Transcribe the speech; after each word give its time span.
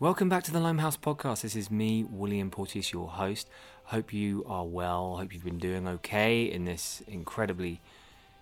Welcome 0.00 0.28
back 0.28 0.42
to 0.42 0.52
the 0.52 0.58
Limehouse 0.58 0.96
Podcast. 0.96 1.42
This 1.42 1.54
is 1.54 1.70
me, 1.70 2.02
William 2.02 2.50
Porteous, 2.50 2.92
your 2.92 3.06
host. 3.06 3.48
Hope 3.84 4.12
you 4.12 4.44
are 4.48 4.66
well. 4.66 5.16
Hope 5.16 5.32
you've 5.32 5.44
been 5.44 5.58
doing 5.58 5.86
okay 5.86 6.42
in 6.42 6.64
this 6.64 7.04
incredibly 7.06 7.80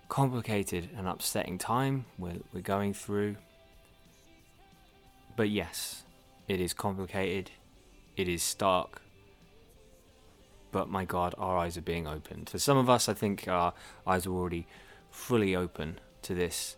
complicated 0.09 0.89
and 0.97 1.07
upsetting 1.07 1.59
time 1.59 2.05
we're, 2.17 2.39
we're 2.51 2.61
going 2.61 2.95
through. 2.95 3.35
But 5.35 5.49
yes, 5.49 6.03
it 6.47 6.61
is 6.61 6.73
complicated, 6.73 7.51
it 8.15 8.27
is 8.27 8.41
stark. 8.41 9.01
But 10.71 10.89
my 10.89 11.05
God, 11.05 11.35
our 11.37 11.57
eyes 11.57 11.77
are 11.77 11.81
being 11.81 12.07
opened. 12.07 12.49
For 12.49 12.59
some 12.59 12.77
of 12.77 12.89
us, 12.89 13.07
I 13.07 13.13
think 13.13 13.47
our 13.47 13.73
eyes 14.05 14.25
are 14.25 14.31
already 14.31 14.67
fully 15.09 15.55
open 15.55 15.99
to 16.23 16.35
this 16.35 16.75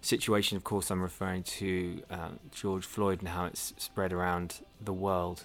situation. 0.00 0.56
Of 0.56 0.64
course, 0.64 0.90
I'm 0.90 1.02
referring 1.02 1.42
to 1.44 2.02
uh, 2.10 2.28
George 2.52 2.84
Floyd 2.84 3.20
and 3.20 3.28
how 3.28 3.46
it's 3.46 3.74
spread 3.76 4.12
around 4.12 4.60
the 4.80 4.92
world 4.92 5.44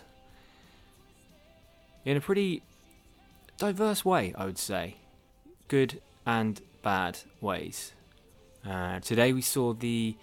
in 2.05 2.16
a 2.17 2.22
pretty 2.22 2.63
diverse 3.58 4.05
way, 4.05 4.34
I 4.38 4.45
would 4.45 4.58
say. 4.58 4.95
Good 5.67 6.02
and 6.25 6.61
bad 6.81 7.20
ways. 7.41 7.94
Uh, 8.67 9.00
today 9.00 9.34
we 9.34 9.41
saw 9.41 9.73
the, 9.73 10.16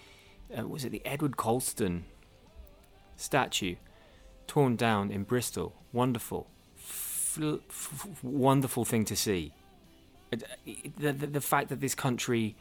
uh, 0.56 0.66
was 0.66 0.84
it 0.84 0.90
the 0.90 1.04
Edward 1.04 1.36
Colston 1.36 2.04
statue 3.16 3.76
torn 4.46 4.76
down 4.76 5.10
in 5.10 5.24
Bristol. 5.24 5.74
Wonderful. 5.92 6.48
F- 6.78 7.38
f- 7.68 8.06
wonderful 8.22 8.84
thing 8.84 9.04
to 9.06 9.16
see. 9.16 9.52
Uh, 10.32 10.38
The, 10.98 11.12
the, 11.12 11.26
the 11.26 11.40
fact 11.40 11.68
that 11.68 11.80
this 11.80 11.94
country, 11.94 12.56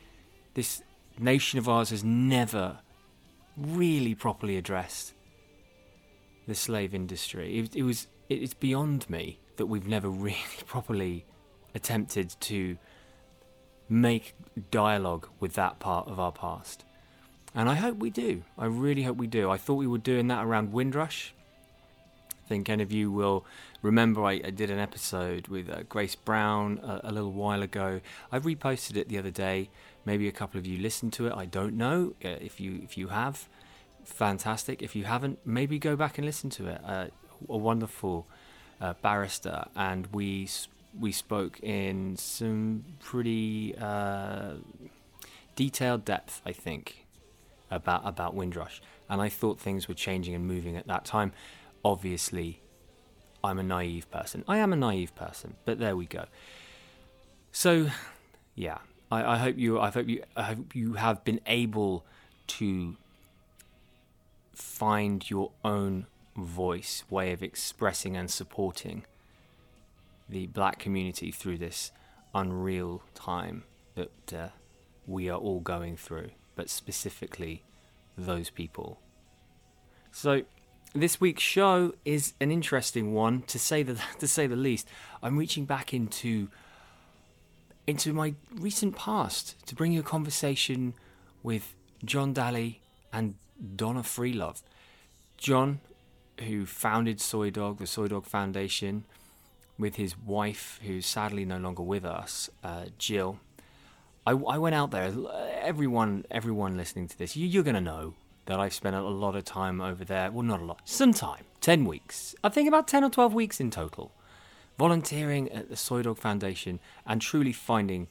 this 0.54 0.82
nation 1.20 1.60
of 1.60 1.70
ours, 1.70 1.90
has 1.92 2.04
never 2.04 2.80
really 3.58 4.16
properly 4.16 4.58
addressed 4.58 5.14
the 6.48 6.56
slave 6.56 6.94
industry. 6.94 7.60
It, 7.60 7.76
it 7.76 7.84
was 7.84 8.08
it, 8.30 8.42
it's 8.44 8.54
beyond 8.54 9.10
me 9.10 9.40
that 9.58 9.68
we've 9.68 9.88
never 9.88 10.10
really 10.28 10.64
properly 10.66 11.26
attempted 11.74 12.36
to 12.42 12.78
make 13.88 14.36
dialogue 14.72 15.28
with 15.40 15.54
that 15.54 15.80
part 15.80 16.08
of 16.08 16.20
our 16.20 16.32
past. 16.32 16.86
And 17.56 17.70
I 17.70 17.76
hope 17.76 17.98
we 17.98 18.10
do. 18.10 18.44
I 18.58 18.66
really 18.66 19.04
hope 19.04 19.16
we 19.16 19.28
do. 19.28 19.50
I 19.50 19.58
thought 19.58 19.76
we 19.76 19.88
were 19.88 19.98
doing 19.98 20.28
that 20.28 20.44
around 20.44 20.74
Windrush. 20.74 21.34
I 22.46 22.48
think 22.50 22.70
any 22.70 22.84
of 22.84 22.92
you 22.92 23.12
will 23.12 23.46
remember 23.82 24.24
I, 24.26 24.34
I 24.34 24.50
did 24.52 24.70
an 24.70 24.78
episode 24.78 25.48
with 25.48 25.70
uh, 25.70 25.84
Grace 25.88 26.16
Brown 26.16 26.80
a, 26.84 27.00
a 27.06 27.12
little 27.12 27.32
while 27.32 27.64
ago. 27.64 28.02
I 28.32 28.40
reposted 28.40 28.98
it 28.98 29.08
the 29.08 29.18
other 29.18 29.32
day. 29.32 29.70
Maybe 30.06 30.28
a 30.28 30.32
couple 30.32 30.60
of 30.60 30.68
you 30.68 30.78
listened 30.78 31.14
to 31.14 31.28
it. 31.28 31.34
I 31.34 31.46
don't 31.46 31.76
know 31.76 32.14
uh, 32.24 32.28
if 32.28 32.60
you 32.60 32.82
if 32.84 32.98
you 32.98 33.08
have. 33.08 33.48
Fantastic. 34.04 34.84
If 34.84 34.96
you 34.96 35.06
haven't, 35.06 35.40
maybe 35.46 35.80
go 35.80 35.96
back 35.96 36.18
and 36.20 36.26
listen 36.26 36.50
to 36.52 36.68
it. 36.68 36.82
Uh, 36.86 37.08
a 37.50 37.58
wonderful 37.58 38.28
uh, 38.80 38.94
barrister, 39.02 39.66
and 39.76 40.08
we 40.12 40.48
we 41.00 41.12
spoke 41.12 41.60
in 41.62 42.16
some 42.18 42.84
pretty 43.00 43.76
uh, 43.78 44.56
detailed 45.56 46.06
depth, 46.06 46.42
I 46.46 46.52
think, 46.52 47.05
about 47.72 48.02
about 48.06 48.34
Windrush, 48.34 48.82
and 49.10 49.22
I 49.22 49.30
thought 49.30 49.60
things 49.60 49.88
were 49.88 49.94
changing 49.94 50.36
and 50.36 50.46
moving 50.46 50.76
at 50.76 50.88
that 50.88 51.06
time. 51.06 51.32
Obviously, 51.84 52.62
I'm 53.44 53.60
a 53.60 53.64
naive 53.64 54.10
person. 54.12 54.44
I 54.48 54.58
am 54.58 54.74
a 54.74 54.76
naive 54.76 55.16
person, 55.16 55.56
but 55.66 55.80
there 55.80 55.96
we 55.96 56.06
go. 56.06 56.26
So, 57.52 57.90
yeah, 58.56 58.80
I, 59.12 59.34
I 59.34 59.38
hope 59.38 59.58
you. 59.58 59.80
I 59.80 59.90
hope 59.90 60.10
you. 60.10 60.24
I 60.36 60.44
hope 60.44 60.76
you 60.76 60.94
have 60.94 61.24
been 61.24 61.42
able 61.46 62.06
to 62.48 62.98
find 64.54 65.30
your 65.30 65.52
own 65.64 66.08
voice, 66.36 67.04
way 67.10 67.32
of 67.32 67.42
expressing 67.44 68.18
and 68.18 68.30
supporting 68.30 69.06
the 70.28 70.48
black 70.48 70.80
community 70.80 71.32
through 71.32 71.58
this 71.58 71.92
unreal 72.34 73.04
time 73.14 73.64
that 73.96 74.34
uh, 74.34 74.48
we 75.08 75.30
are 75.30 75.38
all 75.38 75.60
going 75.60 75.96
through, 75.96 76.30
but 76.56 76.70
specifically 76.70 77.64
those 78.18 78.50
people. 78.50 79.00
So, 80.12 80.44
this 80.94 81.20
week's 81.20 81.44
show 81.44 81.94
is 82.06 82.34
an 82.40 82.52
interesting 82.52 83.14
one 83.14 83.42
to 83.44 83.60
say 83.60 83.84
the 83.84 84.00
to 84.20 84.28
say 84.28 84.48
the 84.48 84.56
least. 84.56 84.88
I'm 85.22 85.38
reaching 85.38 85.66
back 85.66 85.94
into 85.94 86.50
into 87.88 88.14
my 88.14 88.34
recent 88.54 88.96
past 88.96 89.56
to 89.68 89.76
bring 89.76 89.92
you 89.92 90.00
a 90.00 90.04
conversation 90.04 90.94
with 91.44 91.76
John 92.04 92.34
Dalley 92.34 92.82
and 93.14 93.36
Donna 93.76 94.02
Freelove. 94.02 94.62
John, 95.38 95.82
who 96.40 96.66
founded 96.66 97.22
Soi 97.22 97.50
Dog, 97.50 97.78
the 97.78 97.88
Soi 97.88 98.08
Dog 98.08 98.26
Foundation, 98.26 99.06
with 99.78 99.96
his 99.98 100.18
wife, 100.18 100.80
who's 100.84 101.06
sadly 101.06 101.46
no 101.46 101.58
longer 101.58 101.84
with 101.84 102.06
us, 102.06 102.50
uh, 102.64 102.86
Gill. 102.98 103.40
I, 104.26 104.32
I 104.32 104.58
went 104.58 104.76
out 104.76 104.92
there. 104.92 105.14
Everyone, 105.62 106.26
everyone 106.32 106.78
listening 106.78 107.08
to 107.08 107.18
this, 107.18 107.36
you, 107.36 107.48
you're 107.48 107.64
going 107.64 107.76
to 107.76 107.82
know 107.82 108.16
that 108.48 108.60
I've 108.60 108.74
spent 108.74 108.96
a 108.96 109.02
lot 109.02 109.36
of 109.36 109.44
time 109.44 109.82
over 109.82 110.04
there. 110.04 110.32
Well, 110.32 110.44
not 110.44 110.62
a 110.62 110.66
lot, 110.66 110.82
some 110.86 111.14
time. 111.14 111.46
Ten 111.62 111.86
weeks. 111.86 112.36
I 112.44 112.50
think 112.50 112.68
about 112.68 112.88
ten 112.88 113.04
or 113.04 113.10
twelve 113.10 113.34
weeks 113.34 113.60
in 113.60 113.72
total, 113.72 114.12
volunteering 114.78 115.52
at 115.52 115.70
the 115.70 115.76
Soi 115.76 116.04
Dog 116.04 116.18
Foundation 116.18 116.80
and 117.06 117.22
truly 117.22 117.54
finding 117.54 118.08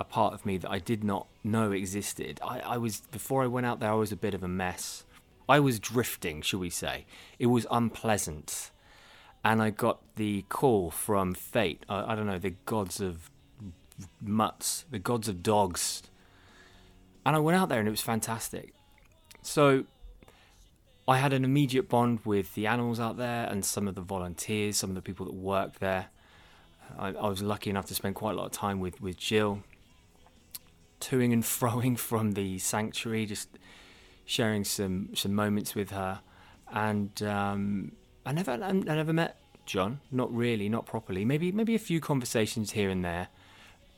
a 0.00 0.04
part 0.04 0.32
of 0.32 0.46
me 0.46 0.58
that 0.58 0.70
I 0.70 0.78
did 0.78 1.02
not 1.02 1.26
know 1.42 1.72
existed. 1.72 2.40
I, 2.42 2.60
I 2.60 2.76
was 2.76 3.02
before 3.12 3.42
I 3.42 3.46
went 3.48 3.66
out 3.66 3.80
there. 3.80 3.90
I 3.90 3.94
was 3.94 4.12
a 4.12 4.16
bit 4.16 4.34
of 4.34 4.42
a 4.42 4.48
mess. 4.48 5.04
I 5.48 5.60
was 5.60 5.78
drifting, 5.80 6.42
shall 6.42 6.60
we 6.60 6.70
say? 6.70 7.06
It 7.38 7.46
was 7.46 7.66
unpleasant, 7.70 8.70
and 9.44 9.62
I 9.62 9.70
got 9.70 9.98
the 10.16 10.42
call 10.48 10.90
from 10.90 11.34
fate. 11.34 11.84
I, 11.88 12.12
I 12.12 12.14
don't 12.14 12.26
know 12.26 12.38
the 12.38 12.54
gods 12.64 13.00
of 13.00 13.30
mutts, 14.20 14.84
the 14.90 14.98
gods 14.98 15.28
of 15.28 15.42
dogs, 15.42 16.02
and 17.24 17.36
I 17.36 17.38
went 17.38 17.58
out 17.58 17.68
there, 17.68 17.78
and 17.78 17.88
it 17.88 17.90
was 17.90 18.00
fantastic. 18.00 18.72
So 19.42 19.84
I 21.06 21.18
had 21.18 21.32
an 21.32 21.44
immediate 21.44 21.88
bond 21.88 22.20
with 22.24 22.54
the 22.54 22.66
animals 22.66 23.00
out 23.00 23.16
there 23.16 23.46
and 23.46 23.64
some 23.64 23.88
of 23.88 23.94
the 23.94 24.00
volunteers, 24.00 24.76
some 24.76 24.90
of 24.90 24.96
the 24.96 25.02
people 25.02 25.26
that 25.26 25.34
worked 25.34 25.80
there. 25.80 26.08
I, 26.98 27.08
I 27.08 27.28
was 27.28 27.42
lucky 27.42 27.70
enough 27.70 27.86
to 27.86 27.94
spend 27.94 28.14
quite 28.14 28.32
a 28.32 28.34
lot 28.34 28.46
of 28.46 28.52
time 28.52 28.80
with, 28.80 29.00
with 29.00 29.18
Gill, 29.18 29.62
toing 31.00 31.32
and 31.32 31.42
froing 31.44 31.98
from 31.98 32.32
the 32.32 32.58
sanctuary, 32.58 33.26
just 33.26 33.48
sharing 34.24 34.64
some, 34.64 35.10
some 35.14 35.34
moments 35.34 35.74
with 35.74 35.90
her. 35.90 36.20
And 36.70 37.22
um, 37.22 37.92
I 38.26 38.32
never 38.32 38.52
I 38.52 38.72
never 38.72 39.14
met 39.14 39.38
John, 39.64 40.00
not 40.10 40.30
really, 40.34 40.68
not 40.68 40.84
properly. 40.84 41.24
Maybe 41.24 41.50
maybe 41.50 41.74
a 41.74 41.78
few 41.78 42.00
conversations 42.00 42.72
here 42.72 42.90
and 42.90 43.02
there. 43.02 43.28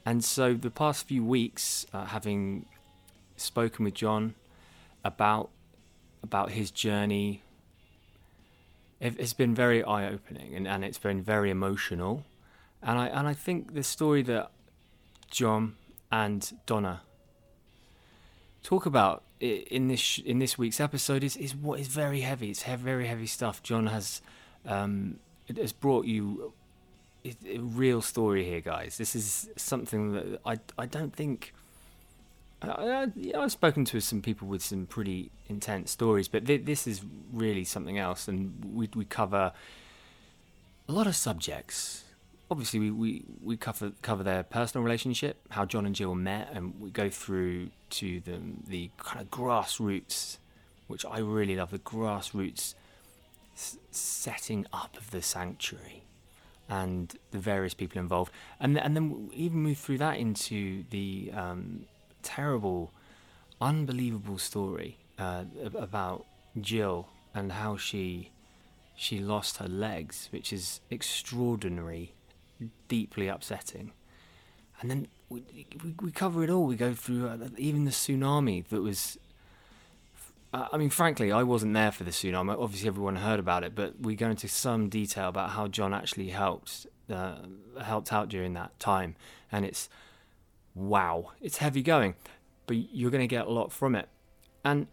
And 0.05 0.25
so 0.25 0.55
the 0.55 0.71
past 0.71 1.06
few 1.06 1.25
weeks, 1.25 1.87
uh, 1.93 2.06
having 2.06 2.66
spoken 3.37 3.84
with 3.84 3.94
John 3.94 4.34
about 5.05 5.50
about 6.22 6.50
his 6.50 6.71
journey, 6.71 7.43
it, 9.00 9.19
it's 9.19 9.33
been 9.33 9.55
very 9.55 9.83
eye 9.83 10.09
opening 10.09 10.55
and, 10.55 10.69
and 10.69 10.84
it's 10.84 10.99
been 10.99 11.22
very 11.22 11.50
emotional. 11.50 12.25
And 12.83 12.99
I 12.99 13.06
and 13.09 13.28
I 13.28 13.34
think 13.34 13.75
the 13.75 13.83
story 13.83 14.22
that 14.22 14.50
John 15.31 15.77
and 16.11 16.50
Donna 16.67 17.03
talk 18.62 18.87
about 18.87 19.22
in 19.41 19.88
this 19.88 20.19
in 20.19 20.38
this 20.38 20.59
week's 20.59 20.81
episode 20.81 21.25
is, 21.25 21.37
is 21.37 21.55
what 21.55 21.81
is 21.81 21.88
very 21.88 22.21
heavy. 22.21 22.50
It's 22.50 22.62
very 22.62 23.06
heavy 23.06 23.26
stuff. 23.26 23.62
John 23.62 23.87
has 23.87 24.23
um, 24.67 25.19
has 25.56 25.73
brought 25.73 26.06
you 26.06 26.52
a, 27.25 27.58
real 27.58 28.02
story 28.02 28.44
here, 28.44 28.61
guys. 28.61 28.96
This 28.99 29.14
is 29.14 29.49
something 29.56 30.12
that 30.12 30.40
I 30.44 30.58
I 30.78 30.87
don't 30.87 31.14
think. 31.14 31.52
I, 32.62 33.06
I've 33.34 33.52
spoken 33.52 33.87
to 33.87 34.00
some 34.00 34.20
people 34.20 34.46
with 34.46 34.62
some 34.62 34.84
pretty 34.84 35.31
intense 35.49 35.90
stories, 35.90 36.28
but 36.28 36.46
th- 36.46 36.67
this 36.67 36.87
is 36.87 37.00
really 37.32 37.64
something 37.64 37.96
else, 37.99 38.28
and 38.28 38.62
we 38.75 38.88
we 38.94 39.05
cover 39.05 39.52
a 40.88 40.93
lot 40.93 41.06
of 41.06 41.17
subjects. 41.17 42.05
Obviously, 42.50 42.81
we, 42.81 42.90
we, 42.90 43.25
we 43.43 43.56
cover 43.56 43.93
cover 44.02 44.23
their 44.25 44.43
personal 44.43 44.82
relationship, 44.84 45.40
how 45.50 45.64
John 45.64 45.87
and 45.87 45.94
Gill 45.94 46.14
met, 46.16 46.50
and 46.52 46.78
we 46.81 46.90
go 46.90 47.08
through 47.08 47.69
to 47.90 48.20
the 48.20 48.40
the 48.66 48.90
kind 48.99 49.20
of 49.20 49.31
grassroots, 49.31 50.37
which 50.88 51.05
I 51.06 51.19
really 51.20 51.56
love, 51.56 51.70
the 51.70 51.78
grassroots 51.78 52.75
s- 53.56 53.78
setting 53.90 54.66
up 54.73 54.96
of 54.99 55.12
the 55.12 55.23
sanctuary, 55.23 56.02
and 56.70 57.14
the 57.32 57.38
various 57.38 57.75
people 57.75 58.00
involved, 58.00 58.32
and 58.61 58.78
and 58.78 58.96
then 58.96 59.28
even 59.34 59.58
move 59.58 59.76
through 59.76 59.99
that 59.99 60.17
into 60.19 60.84
the 60.90 61.31
um, 61.34 61.84
terrible, 62.22 62.93
unbelievable 63.61 64.38
story 64.38 64.96
uh, 65.19 65.44
about 65.75 66.25
Gill 66.61 67.08
and 67.34 67.52
how 67.52 67.76
she 67.76 68.31
she 68.96 69.19
lost 69.19 69.56
her 69.56 69.69
legs, 69.69 70.28
which 70.31 70.52
is 70.52 70.81
extraordinary, 70.90 72.12
deeply 72.88 73.28
upsetting. 73.28 73.93
And 74.81 74.90
then 74.90 75.08
we, 75.28 75.43
we, 75.82 75.94
we 76.00 76.11
cover 76.12 76.44
it 76.44 76.50
all. 76.50 76.66
We 76.66 76.76
go 76.76 76.94
through 76.94 77.28
uh, 77.28 77.49
even 77.58 77.84
the 77.84 77.90
tsunami 77.90 78.66
that 78.69 78.81
was. 78.81 79.19
Uh, 80.52 80.67
I 80.73 80.79
mean, 80.79 80.91
frankly, 80.91 81.31
I 81.31 81.44
wasn't 81.44 81.75
there 81.75 81.93
for 81.93 82.02
the 82.02 82.11
tsunami. 82.11 82.61
Obviously, 82.61 82.88
everyone 82.88 83.17
heard 83.17 83.38
about 83.38 83.62
it, 83.62 83.75
but 83.75 84.00
we 84.00 84.17
go 84.17 84.29
into 84.29 84.49
some 84.49 84.88
detail 84.88 85.29
about 85.29 85.50
how 85.50 85.69
John 85.69 85.94
actually 85.94 86.31
helped 86.31 86.87
uh, 87.08 87.37
helped 87.82 88.12
out 88.12 88.29
during 88.29 88.55
that 88.55 88.79
time, 88.81 89.14
and 89.52 89.64
it's 89.64 89.88
wow, 90.75 91.32
it's 91.41 91.58
heavy 91.58 91.82
going, 91.82 92.14
but 92.67 92.76
you're 92.76 93.11
going 93.11 93.23
to 93.23 93.29
get 93.29 93.47
a 93.47 93.50
lot 93.50 93.73
from 93.73 93.94
it. 93.94 94.08
And 94.64 94.88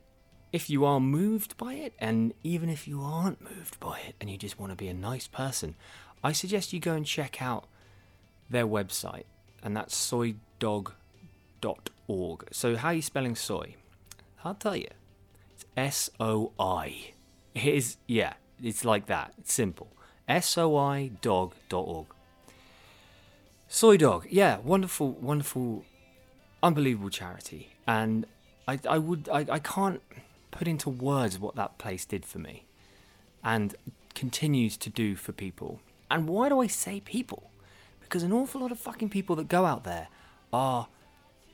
if 0.51 0.69
you 0.69 0.85
are 0.85 0.99
moved 0.99 1.57
by 1.57 1.73
it, 1.73 1.93
and 1.99 2.33
even 2.43 2.69
if 2.69 2.87
you 2.87 3.01
aren't 3.01 3.41
moved 3.41 3.79
by 3.79 3.99
it 3.99 4.15
and 4.21 4.29
you 4.29 4.37
just 4.37 4.59
want 4.59 4.71
to 4.71 4.75
be 4.75 4.87
a 4.87 4.93
nice 4.93 5.27
person, 5.27 5.75
I 6.23 6.31
suggest 6.31 6.71
you 6.73 6.79
go 6.79 6.93
and 6.93 7.05
check 7.05 7.41
out 7.41 7.65
their 8.49 8.67
website, 8.67 9.25
and 9.63 9.75
that's 9.75 9.95
soidog.org. 9.95 10.93
So, 12.51 12.75
how 12.75 12.89
are 12.89 12.93
you 12.93 13.01
spelling 13.01 13.35
soy? 13.35 13.75
I'll 14.43 14.53
tell 14.53 14.75
you. 14.75 14.89
S 15.75 16.09
O 16.19 16.51
I. 16.59 17.13
It 17.53 17.65
is, 17.65 17.97
yeah, 18.07 18.33
it's 18.61 18.85
like 18.85 19.07
that. 19.07 19.33
It's 19.37 19.53
simple. 19.53 19.91
S 20.27 20.57
O 20.57 20.75
I 20.75 21.11
dog.org. 21.21 22.07
Soi 23.69 23.97
Dog, 23.97 24.25
yeah, 24.29 24.59
wonderful, 24.59 25.11
wonderful, 25.11 25.83
unbelievable 26.63 27.09
charity. 27.09 27.73
And 27.85 28.25
I, 28.67 28.79
I 28.89 28.97
would, 28.97 29.27
I, 29.29 29.45
I 29.49 29.59
can't 29.59 30.01
put 30.51 30.67
into 30.67 30.89
words 30.89 31.37
what 31.37 31.55
that 31.55 31.77
place 31.77 32.05
did 32.05 32.25
for 32.25 32.39
me 32.39 32.65
and 33.43 33.75
continues 34.15 34.77
to 34.77 34.89
do 34.89 35.15
for 35.15 35.33
people. 35.33 35.81
And 36.09 36.27
why 36.27 36.49
do 36.49 36.61
I 36.61 36.67
say 36.67 37.01
people? 37.01 37.51
Because 37.99 38.23
an 38.23 38.31
awful 38.31 38.61
lot 38.61 38.71
of 38.71 38.79
fucking 38.79 39.09
people 39.09 39.35
that 39.35 39.49
go 39.49 39.65
out 39.65 39.83
there 39.83 40.07
are, 40.53 40.87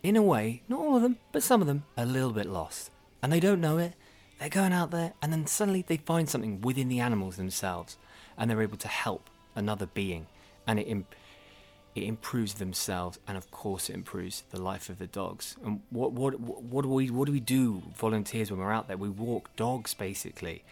in 0.04 0.16
a 0.16 0.22
way, 0.22 0.62
not 0.70 0.80
all 0.80 0.96
of 0.96 1.02
them, 1.02 1.18
but 1.32 1.42
some 1.42 1.62
of 1.62 1.68
them, 1.68 1.84
a 1.98 2.06
little 2.06 2.32
bit 2.32 2.46
lost. 2.46 2.92
And 3.24 3.34
they 3.34 3.40
don't 3.40 3.62
know 3.62 3.80
it. 3.80 3.94
They're 4.40 4.50
going 4.50 4.74
out 4.74 4.92
there 4.92 5.14
and 5.22 5.32
then 5.32 5.48
suddenly 5.48 5.84
they 5.88 5.98
find 5.98 6.30
something 6.30 6.62
within 6.62 6.90
the 6.90 7.00
animals 7.00 7.38
themselves 7.38 7.98
and 8.38 8.52
they're 8.52 8.62
able 8.62 8.78
to 8.78 8.88
help 8.88 9.30
another 9.56 9.86
being. 9.88 10.28
And 10.68 10.80
it, 10.80 10.84
im- 10.84 11.06
it 11.96 12.04
improves 12.04 12.56
themselves 12.56 13.20
and 13.28 13.38
of 13.38 13.50
course 13.52 13.90
it 13.90 13.94
improves 13.94 14.44
the 14.52 14.62
life 14.62 14.90
of 14.90 14.98
the 15.00 15.08
dogs 15.08 15.56
and 15.64 15.82
what 15.90 16.12
what 16.12 16.40
what 16.40 16.82
do 16.82 16.90
we 16.90 17.10
what 17.10 17.26
do 17.26 17.32
we 17.32 17.40
do 17.40 17.84
volunteers 17.96 18.50
when 18.50 18.60
we're 18.60 18.72
out 18.72 18.88
there 18.88 18.98
we 18.98 19.10
walk 19.10 19.56
dogs 19.56 19.94
basically 19.94 20.64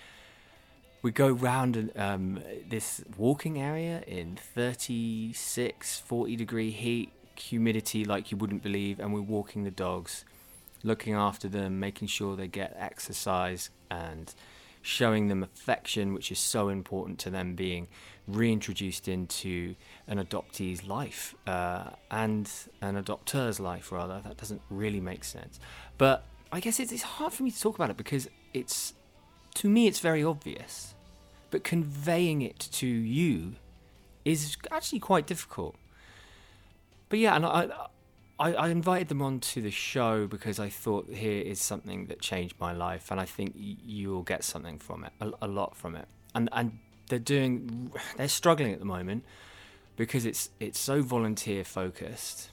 we 1.04 1.12
go 1.12 1.30
round 1.30 1.92
um, 1.96 2.40
this 2.68 3.04
walking 3.18 3.62
area 3.62 4.04
in 4.08 4.36
36 4.36 6.00
40 6.00 6.36
degree 6.36 6.72
heat 6.72 7.12
humidity 7.36 8.04
like 8.04 8.32
you 8.32 8.38
wouldn't 8.38 8.64
believe 8.64 9.00
and 9.00 9.14
we're 9.14 9.22
walking 9.22 9.64
the 9.64 9.72
dogs 9.72 10.26
looking 10.84 11.14
after 11.14 11.48
them 11.48 11.80
making 11.80 12.08
sure 12.08 12.36
they 12.36 12.48
get 12.48 12.76
exercise 12.78 13.70
and 13.90 14.34
showing 14.82 15.28
them 15.28 15.44
affection 15.44 16.14
which 16.14 16.32
is 16.32 16.40
so 16.40 16.70
important 16.70 17.20
to 17.20 17.30
them 17.30 17.56
being 17.56 17.88
reintroduced 18.28 19.08
into 19.08 19.76
an 20.08 20.18
adoptee's 20.18 20.86
life 20.88 21.36
uh, 21.48 21.90
and 22.10 22.50
an 22.82 23.02
adopter's 23.02 23.60
life, 23.60 23.92
rather. 23.92 24.22
That 24.22 24.38
doesn't 24.38 24.62
really 24.70 25.00
make 25.00 25.24
sense. 25.24 25.60
But 25.98 26.26
I 26.52 26.60
guess 26.60 26.80
it's, 26.80 26.92
it's 26.92 27.04
hard 27.04 27.34
for 27.34 27.44
me 27.44 27.52
to 27.52 27.60
talk 27.60 27.76
about 27.76 27.90
it 27.90 27.98
because 27.98 28.30
it's, 28.54 28.94
to 29.56 29.70
me, 29.70 29.88
it's 29.88 30.00
very 30.00 30.24
obvious. 30.24 30.96
But 31.50 31.64
conveying 31.64 32.42
it 32.42 32.60
to 32.74 32.88
you 32.88 33.56
is 34.24 34.56
actually 34.72 35.00
quite 35.00 35.28
difficult. 35.28 35.76
But 37.10 37.20
yeah, 37.20 37.36
and 37.36 37.46
I, 37.46 37.70
I, 38.42 38.54
I 38.54 38.70
invited 38.70 39.08
them 39.10 39.22
onto 39.22 39.62
the 39.62 39.70
show 39.70 40.26
because 40.26 40.60
I 40.60 40.68
thought 40.70 41.08
here 41.14 41.44
is 41.44 41.62
something 41.62 42.08
that 42.08 42.22
changed 42.22 42.56
my 42.60 42.74
life, 42.74 43.12
and 43.12 43.20
I 43.20 43.26
think 43.26 43.54
you 43.56 44.10
will 44.10 44.24
get 44.24 44.44
something 44.44 44.80
from 44.80 45.04
it, 45.04 45.14
a, 45.22 45.32
a 45.44 45.48
lot 45.48 45.76
from 45.76 45.96
it. 45.96 46.08
And 46.34 46.50
and 46.52 46.80
they're 47.08 47.20
doing 47.20 47.92
they're 48.18 48.28
struggling 48.28 48.74
at 48.74 48.80
the 48.80 48.86
moment 48.86 49.26
because 49.96 50.26
it's 50.26 50.50
it's 50.60 50.80
so 50.80 51.04
volunteer 51.04 51.64
focused 51.64 52.50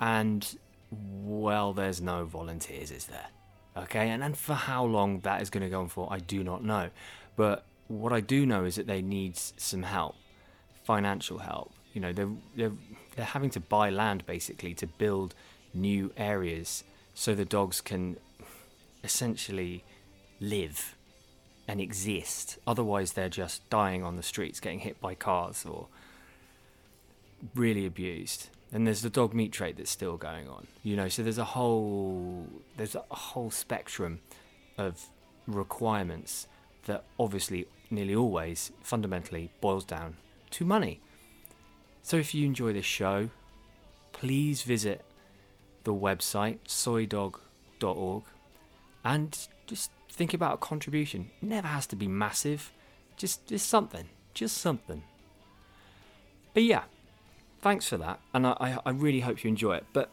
and 0.00 0.58
well 0.90 1.72
there's 1.72 2.00
no 2.00 2.24
volunteers 2.24 2.90
is 2.90 3.04
there? 3.06 3.28
Okay 3.76 4.08
and 4.08 4.24
and 4.24 4.36
for 4.36 4.54
how 4.54 4.84
long 4.84 5.20
that 5.20 5.42
is 5.42 5.50
going 5.50 5.62
to 5.62 5.68
go 5.70 5.80
on 5.80 5.88
for 5.88 6.08
I 6.10 6.18
do 6.18 6.42
not 6.42 6.64
know. 6.64 6.90
But 7.36 7.66
what 7.86 8.12
I 8.12 8.20
do 8.20 8.46
know 8.46 8.64
is 8.64 8.74
that 8.76 8.86
they 8.86 9.02
need 9.02 9.36
some 9.36 9.84
help 9.84 10.16
financial 10.82 11.38
help. 11.38 11.72
You 11.92 12.00
know 12.00 12.12
they're 12.12 12.34
they're 12.56 12.72
they're 13.16 13.24
having 13.24 13.50
to 13.50 13.60
buy 13.60 13.90
land 13.90 14.26
basically 14.26 14.74
to 14.74 14.86
build 14.86 15.34
new 15.74 16.12
areas 16.16 16.84
so 17.14 17.34
the 17.34 17.44
dogs 17.44 17.80
can 17.80 18.16
essentially 19.04 19.84
live 20.40 20.96
and 21.68 21.80
exist. 21.80 22.58
Otherwise, 22.66 23.12
they're 23.12 23.28
just 23.28 23.68
dying 23.70 24.02
on 24.02 24.16
the 24.16 24.22
streets, 24.22 24.60
getting 24.60 24.80
hit 24.80 25.00
by 25.00 25.14
cars 25.14 25.64
or 25.64 25.86
really 27.54 27.86
abused. 27.86 28.48
And 28.72 28.86
there's 28.86 29.02
the 29.02 29.10
dog 29.10 29.34
meat 29.34 29.52
trade 29.52 29.76
that's 29.76 29.90
still 29.90 30.16
going 30.16 30.48
on, 30.48 30.66
you 30.82 30.96
know. 30.96 31.08
So 31.08 31.22
there's 31.22 31.38
a 31.38 31.44
whole 31.44 32.46
there's 32.76 32.94
a 32.94 33.02
whole 33.10 33.50
spectrum 33.50 34.20
of 34.78 35.06
requirements 35.46 36.46
that 36.86 37.04
obviously 37.18 37.66
nearly 37.90 38.14
always 38.14 38.72
fundamentally 38.82 39.50
boils 39.60 39.84
down 39.84 40.16
to 40.50 40.64
money. 40.64 41.00
So 42.02 42.16
if 42.16 42.34
you 42.34 42.44
enjoy 42.46 42.72
this 42.72 42.84
show, 42.84 43.30
please 44.12 44.62
visit 44.62 45.04
the 45.84 45.94
website 45.94 46.58
soidog.org 46.66 48.24
and 49.04 49.48
just 49.66 49.90
think 50.08 50.34
about 50.34 50.54
a 50.54 50.56
contribution. 50.58 51.30
It 51.40 51.48
never 51.48 51.68
has 51.68 51.86
to 51.88 51.96
be 51.96 52.08
massive. 52.08 52.72
Just 53.16 53.46
just 53.46 53.68
something. 53.68 54.08
Just 54.34 54.58
something. 54.58 55.02
But 56.54 56.64
yeah, 56.64 56.84
thanks 57.60 57.88
for 57.88 57.96
that. 57.98 58.20
And 58.34 58.46
I, 58.46 58.78
I 58.84 58.90
really 58.90 59.20
hope 59.20 59.42
you 59.42 59.48
enjoy 59.48 59.76
it. 59.76 59.86
But 59.92 60.10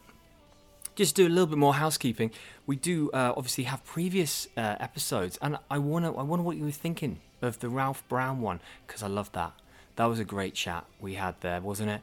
just 0.94 1.14
do 1.14 1.26
a 1.26 1.28
little 1.28 1.46
bit 1.46 1.58
more 1.58 1.74
housekeeping. 1.74 2.30
We 2.66 2.76
do 2.76 3.10
uh, 3.12 3.32
obviously 3.36 3.64
have 3.64 3.84
previous 3.84 4.48
uh, 4.56 4.76
episodes, 4.80 5.38
and 5.42 5.58
I 5.70 5.78
wanna 5.78 6.12
I 6.14 6.22
wonder 6.22 6.44
what 6.44 6.56
you 6.56 6.64
were 6.64 6.70
thinking 6.70 7.20
of 7.42 7.58
the 7.60 7.68
Ralph 7.68 8.06
Brown 8.08 8.40
one 8.40 8.60
because 8.86 9.02
I 9.02 9.08
love 9.08 9.32
that. 9.32 9.52
That 10.00 10.06
was 10.06 10.18
a 10.18 10.24
great 10.24 10.54
chat 10.54 10.86
we 10.98 11.12
had 11.12 11.38
there, 11.42 11.60
wasn't 11.60 11.90
it? 11.90 12.00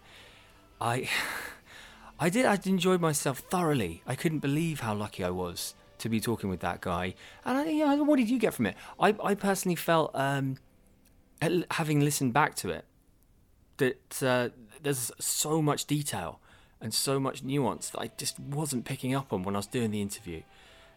I 0.80 1.10
I 2.20 2.30
did 2.30 2.46
I 2.46 2.60
enjoyed 2.63 3.01
myself 3.01 3.39
thoroughly. 3.39 4.04
I 4.06 4.13
couldn't 4.13 4.38
believe 4.38 4.82
how 4.82 4.94
lucky 4.94 5.24
I 5.24 5.32
was 5.32 5.74
to 5.98 6.08
be 6.08 6.20
talking 6.20 6.48
with 6.48 6.60
that 6.60 6.80
guy. 6.80 7.16
And 7.44 7.58
I, 7.58 7.66
you 7.66 7.84
know, 7.88 8.04
what 8.04 8.18
did 8.18 8.30
you 8.30 8.38
get 8.38 8.54
from 8.54 8.68
it? 8.68 8.75
I, 9.00 9.16
I 9.24 9.34
personally 9.34 9.75
felt, 9.75 10.12
um, 10.13 10.58
having 11.72 12.01
listened 12.01 12.34
back 12.34 12.54
to 12.58 12.70
it, 12.70 12.86
that 13.77 14.22
uh, 14.22 14.50
there's 14.80 15.12
so 15.18 15.60
much 15.63 15.86
detail 15.86 16.39
and 16.80 16.94
so 16.94 17.20
much 17.20 17.42
nuance 17.42 17.89
that 17.89 18.00
I 18.00 18.12
just 18.16 18.39
wasn't 18.39 18.86
picking 18.86 19.16
up 19.16 19.34
on 19.34 19.42
when 19.42 19.56
I 19.56 19.58
was 19.58 19.66
doing 19.66 19.89
the 19.89 20.04
interview 20.04 20.44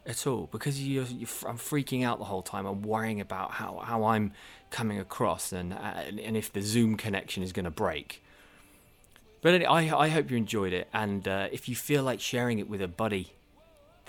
at 0.07 0.27
all 0.27 0.49
because 0.51 0.83
you're 0.83 1.05
I'm 1.05 1.59
freaking 1.59 2.05
out 2.05 2.19
the 2.19 2.25
whole 2.25 2.43
time. 2.43 2.67
I'm 2.67 2.83
worrying 2.83 3.21
about 3.21 3.53
how, 3.53 3.83
how 3.85 4.05
I'm 4.05 4.33
coming 4.71 4.99
across 4.99 5.53
and, 5.53 5.73
uh, 5.73 5.77
and 5.77 6.37
if 6.37 6.53
the 6.53 6.63
Zoom 6.63 6.97
connection 6.97 7.43
is 7.43 7.53
going 7.53 7.65
to 7.65 7.71
break. 7.71 8.23
But 9.43 9.65
I, 9.65 9.97
I 9.97 10.09
hope 10.09 10.31
you 10.31 10.37
enjoyed 10.37 10.75
it, 10.75 10.87
and 10.93 11.27
uh, 11.27 11.49
if 11.51 11.67
you 11.67 11.75
feel 11.75 12.03
like 12.03 12.21
sharing 12.21 12.59
it 12.59 12.69
with 12.69 12.83
a 12.83 12.89
buddy 12.89 13.33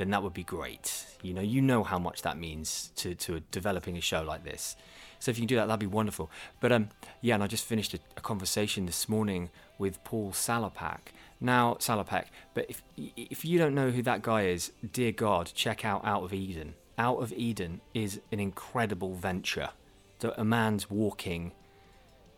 then 0.02 0.10
that 0.10 0.24
would 0.24 0.34
be 0.34 0.44
great. 0.44 1.06
You 1.22 1.32
know, 1.32 1.42
you 1.42 1.62
know 1.62 1.84
how 1.84 2.00
much 2.00 2.24
that 2.24 2.36
means 2.36 2.92
to 2.96 3.14
to 3.16 3.42
developing 3.52 3.98
a 3.98 4.02
show 4.02 4.24
like 4.24 4.44
this. 4.44 4.76
So 5.20 5.30
if 5.30 5.38
you 5.38 5.42
can 5.42 5.48
do 5.48 5.56
that, 5.58 5.68
that'd 5.68 5.80
be 5.80 5.86
wonderful. 5.86 6.32
But 6.60 6.72
um, 6.72 6.90
yeah, 7.22 7.36
and 7.36 7.44
I 7.44 7.48
just 7.48 7.66
finished 7.66 7.94
a, 7.94 8.00
a 8.18 8.22
conversation 8.22 8.88
this 8.88 9.08
morning 9.08 9.52
with 9.78 10.04
Paul 10.04 10.32
Salopek. 10.32 11.14
Now 11.42 11.76
Salopek, 11.80 12.26
but 12.54 12.68
if 12.70 12.84
if 12.96 13.44
you 13.44 13.58
don't 13.58 13.74
know 13.74 13.90
who 13.90 14.04
that 14.04 14.22
guy 14.22 14.44
is, 14.44 14.72
dear 14.94 15.12
God, 15.12 15.52
check 15.54 15.84
out 15.84 16.06
Out 16.06 16.24
of 16.24 16.34
Eden. 16.34 16.76
Out 16.98 17.18
of 17.22 17.34
Eden 17.34 17.82
is 17.94 18.22
an 18.32 18.40
incredible 18.40 19.16
venture. 19.16 19.70
That 20.20 20.40
a 20.40 20.46
man's 20.46 20.90
walking 20.90 21.52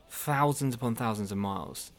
thousands 0.09 0.73
upon 0.73 0.95
thousands 0.95 1.31
of 1.31 1.37
miles 1.37 1.91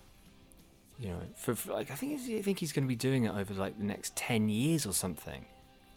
you 0.99 1.09
know, 1.09 1.21
for, 1.35 1.55
for, 1.55 1.73
like 1.73 1.91
I 1.91 1.95
think 1.95 2.21
I 2.21 2.41
think 2.43 2.59
he's 2.59 2.73
going 2.73 2.85
to 2.85 2.89
be 2.89 2.97
doing 2.97 3.25
it 3.25 3.35
over 3.35 3.53
like 3.55 3.77
the 3.77 3.85
next 3.85 4.15
ten 4.17 4.49
years 4.49 4.87
or 4.87 4.93
something 4.93 5.45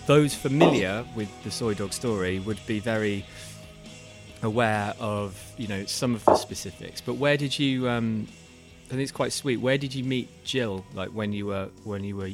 Those 0.05 0.33
familiar 0.33 1.05
with 1.15 1.29
the 1.43 1.51
soi 1.51 1.75
dog 1.75 1.93
story 1.93 2.39
would 2.39 2.59
be 2.65 2.79
very 2.79 3.23
aware 4.41 4.93
of 4.99 5.41
you 5.57 5.67
know 5.67 5.85
some 5.85 6.15
of 6.15 6.23
the 6.25 6.35
specifics. 6.35 7.01
But 7.01 7.15
where 7.15 7.37
did 7.37 7.57
you? 7.57 7.89
Um, 7.89 8.27
I 8.85 8.89
think 8.89 9.01
it's 9.01 9.11
quite 9.11 9.33
sweet. 9.33 9.57
Where 9.57 9.77
did 9.77 9.93
you 9.93 10.03
meet 10.03 10.29
Gill? 10.43 10.85
Like 10.93 11.09
when 11.09 11.31
you 11.33 11.47
were 11.47 11.69
when 11.83 12.03
you 12.03 12.15
were 12.15 12.31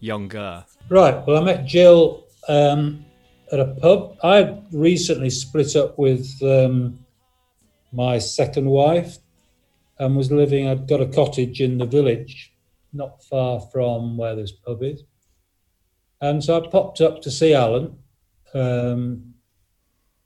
younger? 0.00 0.64
Right. 0.88 1.26
Well, 1.26 1.38
I 1.38 1.44
met 1.44 1.68
Gill 1.68 2.24
um, 2.48 3.04
at 3.52 3.60
a 3.60 3.66
pub. 3.66 4.16
I 4.22 4.58
recently 4.72 5.30
split 5.30 5.76
up 5.76 5.98
with 5.98 6.30
um, 6.42 6.98
my 7.92 8.18
second 8.18 8.66
wife 8.66 9.18
and 9.98 10.16
was 10.16 10.30
living. 10.30 10.68
I'd 10.68 10.88
got 10.88 11.00
a 11.00 11.06
cottage 11.06 11.60
in 11.60 11.78
the 11.78 11.86
village, 11.86 12.52
not 12.92 13.22
far 13.24 13.60
from 13.60 14.16
where 14.16 14.34
this 14.34 14.52
pub 14.52 14.82
is. 14.82 15.04
And 16.20 16.42
so 16.42 16.62
I 16.62 16.66
popped 16.68 17.00
up 17.00 17.20
to 17.22 17.30
see 17.30 17.54
Alan 17.54 17.98
um, 18.54 19.31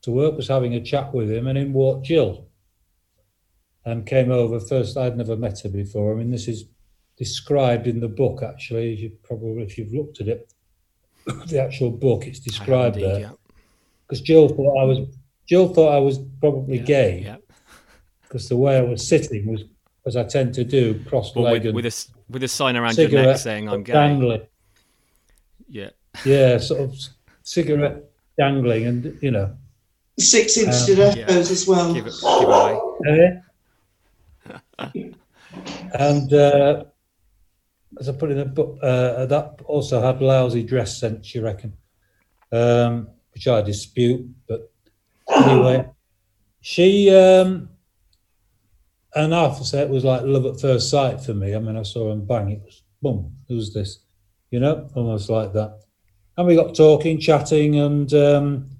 to 0.07 0.13
work, 0.13 0.37
was 0.37 0.49
having 0.49 0.75
a 0.75 0.81
chat 0.81 1.13
with 1.13 1.31
him, 1.31 1.47
and 1.49 1.59
in 1.59 1.73
walked 1.73 2.07
Gill 2.07 2.47
and 3.85 4.07
came 4.07 4.31
over 4.31 4.59
first. 4.59 4.97
I'd 4.97 5.17
never 5.17 5.37
met 5.37 5.61
her 5.61 5.69
before. 5.69 6.13
I 6.13 6.17
mean, 6.17 6.31
this 6.31 6.49
is 6.49 6.65
described 7.19 7.87
in 7.87 8.01
the 8.01 8.09
book, 8.09 8.43
actually, 8.43 8.95
as 8.95 9.01
you 9.01 9.13
probably, 9.23 9.63
if 9.65 9.77
you've 9.77 9.93
looked 9.93 10.21
at 10.21 10.29
it, 10.29 10.53
the 11.49 11.61
actual 11.61 11.91
book, 11.91 12.27
it's 12.27 12.39
described 12.39 12.97
Indeed, 12.97 13.11
there. 13.11 13.21
yeah. 13.21 13.31
Because 14.07 14.21
Gill 14.21 14.49
thought 14.49 14.81
I 14.81 14.85
was, 14.85 14.99
Gill 15.49 15.75
thought 15.75 15.93
I 15.95 15.99
was 15.99 16.19
probably 16.41 16.79
Yeah, 16.79 16.85
gay 16.85 17.23
Yeah. 17.25 17.37
because 18.23 18.49
the 18.49 18.57
way 18.57 18.77
I 18.77 18.83
was 18.83 19.07
sitting 19.07 19.47
was, 19.47 19.65
as 20.07 20.17
I 20.17 20.23
tend 20.23 20.55
to 20.55 20.63
do, 20.65 21.03
cross-legged, 21.09 21.75
with, 21.75 21.85
with 21.85 21.93
a 21.93 22.07
with 22.29 22.43
a 22.45 22.49
sign 22.49 22.77
around 22.77 22.97
your 22.97 23.09
neck 23.11 23.39
saying 23.39 23.69
"I'm 23.69 23.83
gay." 23.83 23.93
dangling. 23.93 24.43
Yeah. 25.69 25.91
Yeah, 26.25 26.59
sort 26.59 26.81
of 26.83 26.95
cigarette 27.43 28.05
dangling, 28.39 28.87
and 28.87 29.19
you 29.21 29.33
know. 29.33 29.57
Six 30.19 30.57
inch 30.57 30.69
Um, 30.69 30.75
stilettos 30.75 31.51
as 31.51 31.67
well. 31.67 31.93
Give 31.93 32.07
it. 32.07 32.15
Give 32.21 32.49
away. 32.49 32.81
Eh? 33.09 33.31
and 35.99 36.33
uh, 36.33 36.85
as 38.01 38.09
I 38.09 38.13
put 38.13 38.31
in 38.31 38.39
the 38.39 38.47
book, 38.47 38.79
uh, 38.83 39.27
that 39.27 39.61
also 39.65 40.01
had 40.01 40.21
lousy 40.21 40.63
dress 40.63 40.99
sense, 40.99 41.35
you 41.35 41.43
reckon, 41.43 41.75
um, 42.53 43.09
which 43.33 43.47
I 43.49 43.63
dispute. 43.63 44.27
But 44.49 44.73
anyway, 45.29 45.89
she 46.61 47.15
um, 47.15 47.69
and 49.15 49.35
I 49.35 49.45
have 49.45 49.59
to 49.59 49.65
say 49.65 49.81
it 49.81 49.89
was 49.89 50.05
like 50.05 50.23
love 50.25 50.47
at 50.47 50.61
first 50.61 50.91
sight 50.91 51.21
for 51.21 51.35
me. 51.35 51.55
I 51.55 51.59
mean, 51.59 51.77
I 51.77 51.83
saw 51.83 52.13
him 52.13 52.27
bang, 52.27 52.51
it 52.51 52.63
was 52.65 52.83
boom, 53.03 53.35
who's 53.49 53.73
this? 53.73 54.01
You 54.51 54.61
know, 54.61 54.89
almost 54.95 55.29
like 55.31 55.53
that. 55.55 55.81
And 56.37 56.47
we 56.47 56.55
got 56.55 56.75
talking, 56.75 57.19
chatting, 57.19 57.81
and 57.81 58.13
um, 58.13 58.71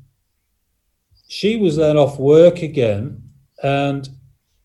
she 1.29 1.57
was 1.57 1.77
then 1.77 1.97
off 1.97 2.19
work 2.19 2.63
again, 2.63 3.23
and 3.63 4.09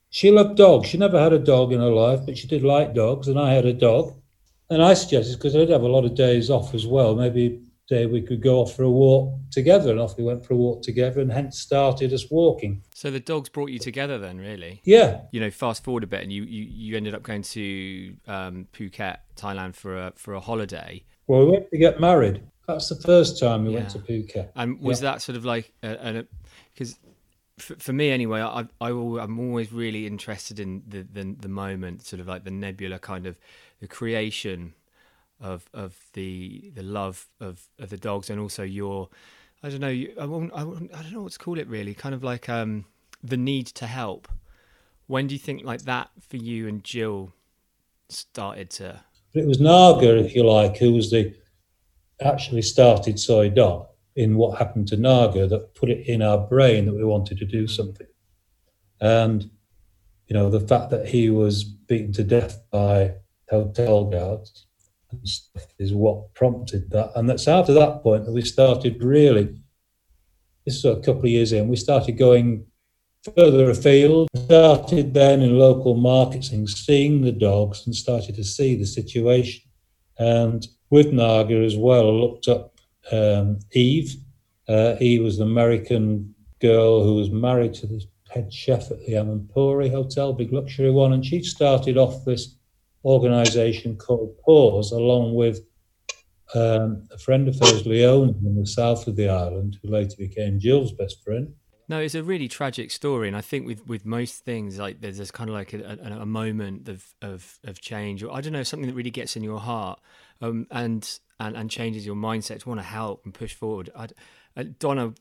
she 0.10 0.32
loved 0.32 0.58
dogs. 0.58 0.90
She 0.90 0.98
never 0.98 1.20
had 1.20 1.34
a 1.34 1.40
dog 1.40 1.72
in 1.74 1.80
her 1.80 1.90
life, 1.90 2.22
but 2.26 2.38
she 2.38 2.48
did 2.48 2.64
like 2.64 2.94
dogs, 2.94 3.28
and 3.28 3.40
I 3.40 3.54
had 3.54 3.66
a 3.66 3.74
dog. 3.74 4.14
And 4.70 4.82
I 4.82 4.94
suggested, 4.94 5.38
because 5.38 5.56
I'd 5.56 5.70
have 5.70 5.82
a 5.84 5.88
lot 5.88 6.06
of 6.06 6.16
days 6.16 6.50
off 6.50 6.74
as 6.74 6.88
well, 6.88 7.16
maybe 7.16 7.62
day 7.90 8.06
we 8.06 8.22
could 8.22 8.42
go 8.42 8.60
off 8.62 8.74
for 8.74 8.84
a 8.84 8.90
walk 8.90 9.38
together. 9.52 9.92
And 9.92 10.00
off 10.00 10.18
we 10.18 10.24
went 10.24 10.46
for 10.46 10.54
a 10.54 10.58
walk 10.58 10.82
together, 10.82 11.20
and 11.20 11.32
hence 11.32 11.60
started 11.60 12.14
us 12.14 12.30
walking. 12.32 12.82
So 12.94 13.12
the 13.12 13.20
dogs 13.20 13.50
brought 13.50 13.70
you 13.72 13.80
together 13.80 14.18
then, 14.18 14.38
really. 14.38 14.82
Yeah, 14.86 15.22
You 15.32 15.42
know, 15.42 15.52
fast 15.52 15.84
forward 15.84 16.04
a 16.04 16.08
bit, 16.08 16.24
and 16.24 16.32
you 16.32 16.44
you, 16.44 16.64
you 16.64 16.96
ended 16.98 17.14
up 17.16 17.24
going 17.24 17.42
to 17.42 18.16
um, 18.28 18.68
Phuket, 18.74 19.18
Thailand 19.36 19.76
for 19.76 19.98
a 19.98 20.14
for 20.16 20.34
a 20.36 20.40
holiday. 20.40 21.04
well, 21.28 21.46
we 21.46 21.52
went 21.52 21.70
to 21.72 21.78
get 21.78 22.00
married. 22.00 22.42
That's 22.68 22.88
the 22.88 22.96
first 22.96 23.38
time 23.40 23.66
we 23.66 23.74
went 23.74 23.90
to 23.90 24.00
Phuket. 24.00 24.50
And 24.56 24.80
was 24.80 25.02
Yeah. 25.02 25.12
that 25.12 25.22
sort 25.22 25.36
of 25.36 25.44
like 25.44 25.74
a 25.84 26.26
because 26.82 26.98
for, 27.60 27.76
for 27.76 27.94
me 27.94 28.10
anyway, 28.10 28.42
I, 28.42 28.66
I 28.80 28.90
i'm 28.90 29.40
always 29.40 29.72
really 29.72 30.08
interested 30.08 30.60
in 30.60 30.82
the, 30.88 31.04
the 31.04 31.36
the 31.40 31.48
moment, 31.48 32.06
sort 32.06 32.20
of 32.20 32.28
like 32.28 32.44
the 32.44 32.52
nebula 32.52 32.98
kind 33.00 33.28
of 33.28 33.38
the 33.80 33.88
creation 33.88 34.74
of 35.40 35.70
of 35.74 35.96
the 36.14 36.72
the 36.76 36.84
love 36.84 37.28
of, 37.40 37.68
of 37.80 37.90
the 37.90 37.98
dogs, 37.98 38.30
and 38.30 38.40
also 38.40 38.64
your 38.64 39.10
I 39.64 39.70
don't 39.70 39.82
know 39.82 39.90
you- 39.90 40.14
I, 40.20 40.26
won't, 40.26 40.52
I, 40.56 40.64
won't, 40.64 40.92
I 40.96 41.04
don't 41.04 41.14
know 41.14 41.22
what 41.22 41.34
to 41.34 41.40
call 41.40 41.60
it 41.60 41.68
really, 41.68 41.94
kind 41.94 42.16
of 42.16 42.24
like 42.24 42.50
um 42.50 42.86
the 43.24 43.38
need 43.38 43.68
to 43.68 43.86
help. 43.86 44.28
When 45.06 45.28
do 45.28 45.36
you 45.36 45.40
think 45.40 45.64
like 45.64 45.84
that 45.84 46.10
for 46.28 46.38
you 46.38 46.68
and 46.68 46.82
Gill 46.84 47.34
started 48.10 48.70
to? 48.72 49.02
It 49.34 49.46
was 49.46 49.60
Naga, 49.60 50.18
if 50.18 50.36
you 50.36 50.44
like, 50.44 50.78
who 50.78 50.94
was 50.94 51.12
the 51.12 51.34
actually 52.22 52.62
started 52.64 53.20
Soi 53.20 53.50
Dog 53.50 53.88
in 54.22 54.36
what 54.36 54.60
happened 54.60 54.88
to 54.88 54.98
Naga 54.98 55.48
that 55.48 55.74
put 55.74 55.90
it 55.90 56.08
in 56.08 56.22
our 56.22 56.38
brain 56.38 56.86
that 56.86 56.94
we 56.94 57.04
wanted 57.04 57.40
to 57.40 57.46
do 57.46 57.64
mm. 57.64 57.70
something. 57.70 58.08
And, 59.00 59.50
you 60.28 60.36
know, 60.36 60.50
the 60.50 60.60
fact 60.60 60.92
that 60.92 61.08
he 61.08 61.30
was 61.30 61.64
beaten 61.64 62.14
to 62.14 62.24
death 62.24 62.62
by 62.72 63.16
hotel 63.50 64.06
guards 64.06 64.68
and 65.10 65.28
stuff 65.28 65.66
is 65.80 65.92
what 65.92 66.34
prompted 66.36 66.92
that. 66.92 67.12
And 67.16 67.28
that's 67.28 67.48
after 67.48 67.74
that 67.74 68.04
point 68.04 68.26
that 68.26 68.32
we 68.32 68.44
started 68.44 69.04
really, 69.04 69.56
this 70.66 70.76
is 70.76 70.86
a 70.86 70.98
couple 70.98 71.24
of 71.24 71.26
years 71.26 71.52
in, 71.52 71.68
we 71.68 71.76
started 71.76 72.14
going 72.14 72.66
further 73.36 73.72
afield, 73.72 74.30
started 74.46 75.14
then 75.14 75.42
in 75.42 75.58
local 75.58 75.96
markets 75.96 76.52
and 76.52 76.70
seeing 76.70 77.22
the 77.22 77.32
dogs 77.32 77.86
and 77.86 77.96
started 77.96 78.36
to 78.36 78.44
see 78.44 78.76
the 78.76 78.86
situation. 78.86 79.64
And 80.18 80.68
with 80.92 81.12
Naga 81.12 81.56
as 81.64 81.76
well, 81.76 82.08
I 82.08 82.12
looked 82.12 82.48
up 82.48 82.81
um, 83.12 83.60
Eve. 83.72 84.16
Uh, 84.68 84.96
Eve 85.00 85.24
was 85.24 85.40
an 85.40 85.48
American 85.48 86.34
girl 86.60 87.04
who 87.04 87.16
was 87.16 87.30
married 87.30 87.74
to 87.76 87.88
the 87.88 88.04
head 88.30 88.54
chef 88.54 88.92
at 88.92 89.00
the 89.06 89.14
Amanpuri 89.14 89.92
Hotel, 89.92 90.34
big 90.34 90.54
luxury 90.54 90.92
one, 90.92 91.14
and 91.14 91.26
she 91.26 91.44
started 91.44 91.98
off 91.98 92.24
this 92.26 92.56
organisation 93.04 93.98
called 93.98 94.36
PAWS, 94.46 94.92
along 94.92 95.36
with 95.36 95.62
um, 96.54 97.08
a 97.12 97.18
friend 97.18 97.48
of 97.48 97.58
hers, 97.60 97.86
Leona, 97.86 98.34
in 98.46 98.56
the 98.56 98.68
south 98.68 99.08
of 99.08 99.16
the 99.16 99.28
island, 99.28 99.78
who 99.82 99.90
later 99.90 100.16
became 100.18 100.60
Gill's 100.60 100.92
best 100.94 101.24
friend. 101.24 101.54
No, 101.90 102.00
it's 102.00 102.16
a 102.16 102.24
really 102.24 102.48
tragic 102.48 102.90
story, 102.90 103.28
and 103.28 103.36
I 103.36 103.42
think 103.42 103.68
with, 103.68 103.86
with 103.86 104.06
most 104.06 104.46
things, 104.46 104.80
like 104.80 105.02
there's 105.02 105.18
this 105.18 105.32
kind 105.32 105.50
of 105.50 105.56
like 105.56 105.74
a, 105.74 105.98
a, 106.02 106.22
a 106.22 106.26
moment 106.26 106.88
of, 106.88 107.06
of 107.22 107.60
of 107.66 107.82
change, 107.82 108.24
or 108.24 108.34
I 108.34 108.40
don't 108.40 108.54
know, 108.54 108.64
something 108.64 108.88
that 108.88 108.96
really 108.96 109.12
gets 109.12 109.36
in 109.36 109.44
your 109.44 109.60
heart, 109.60 110.00
um, 110.40 110.68
and 110.72 111.20
and 111.42 111.58
and 111.58 111.70
changes 111.70 112.06
your 112.06 112.16
mindset 112.16 112.60
to 112.62 112.70
want 112.70 112.80
to 112.80 112.86
help 112.86 113.26
and 113.26 113.34
push 113.34 113.54
forward. 113.54 113.90
I, 113.96 114.08
uh, 114.56 114.64
Donna, 114.80 115.14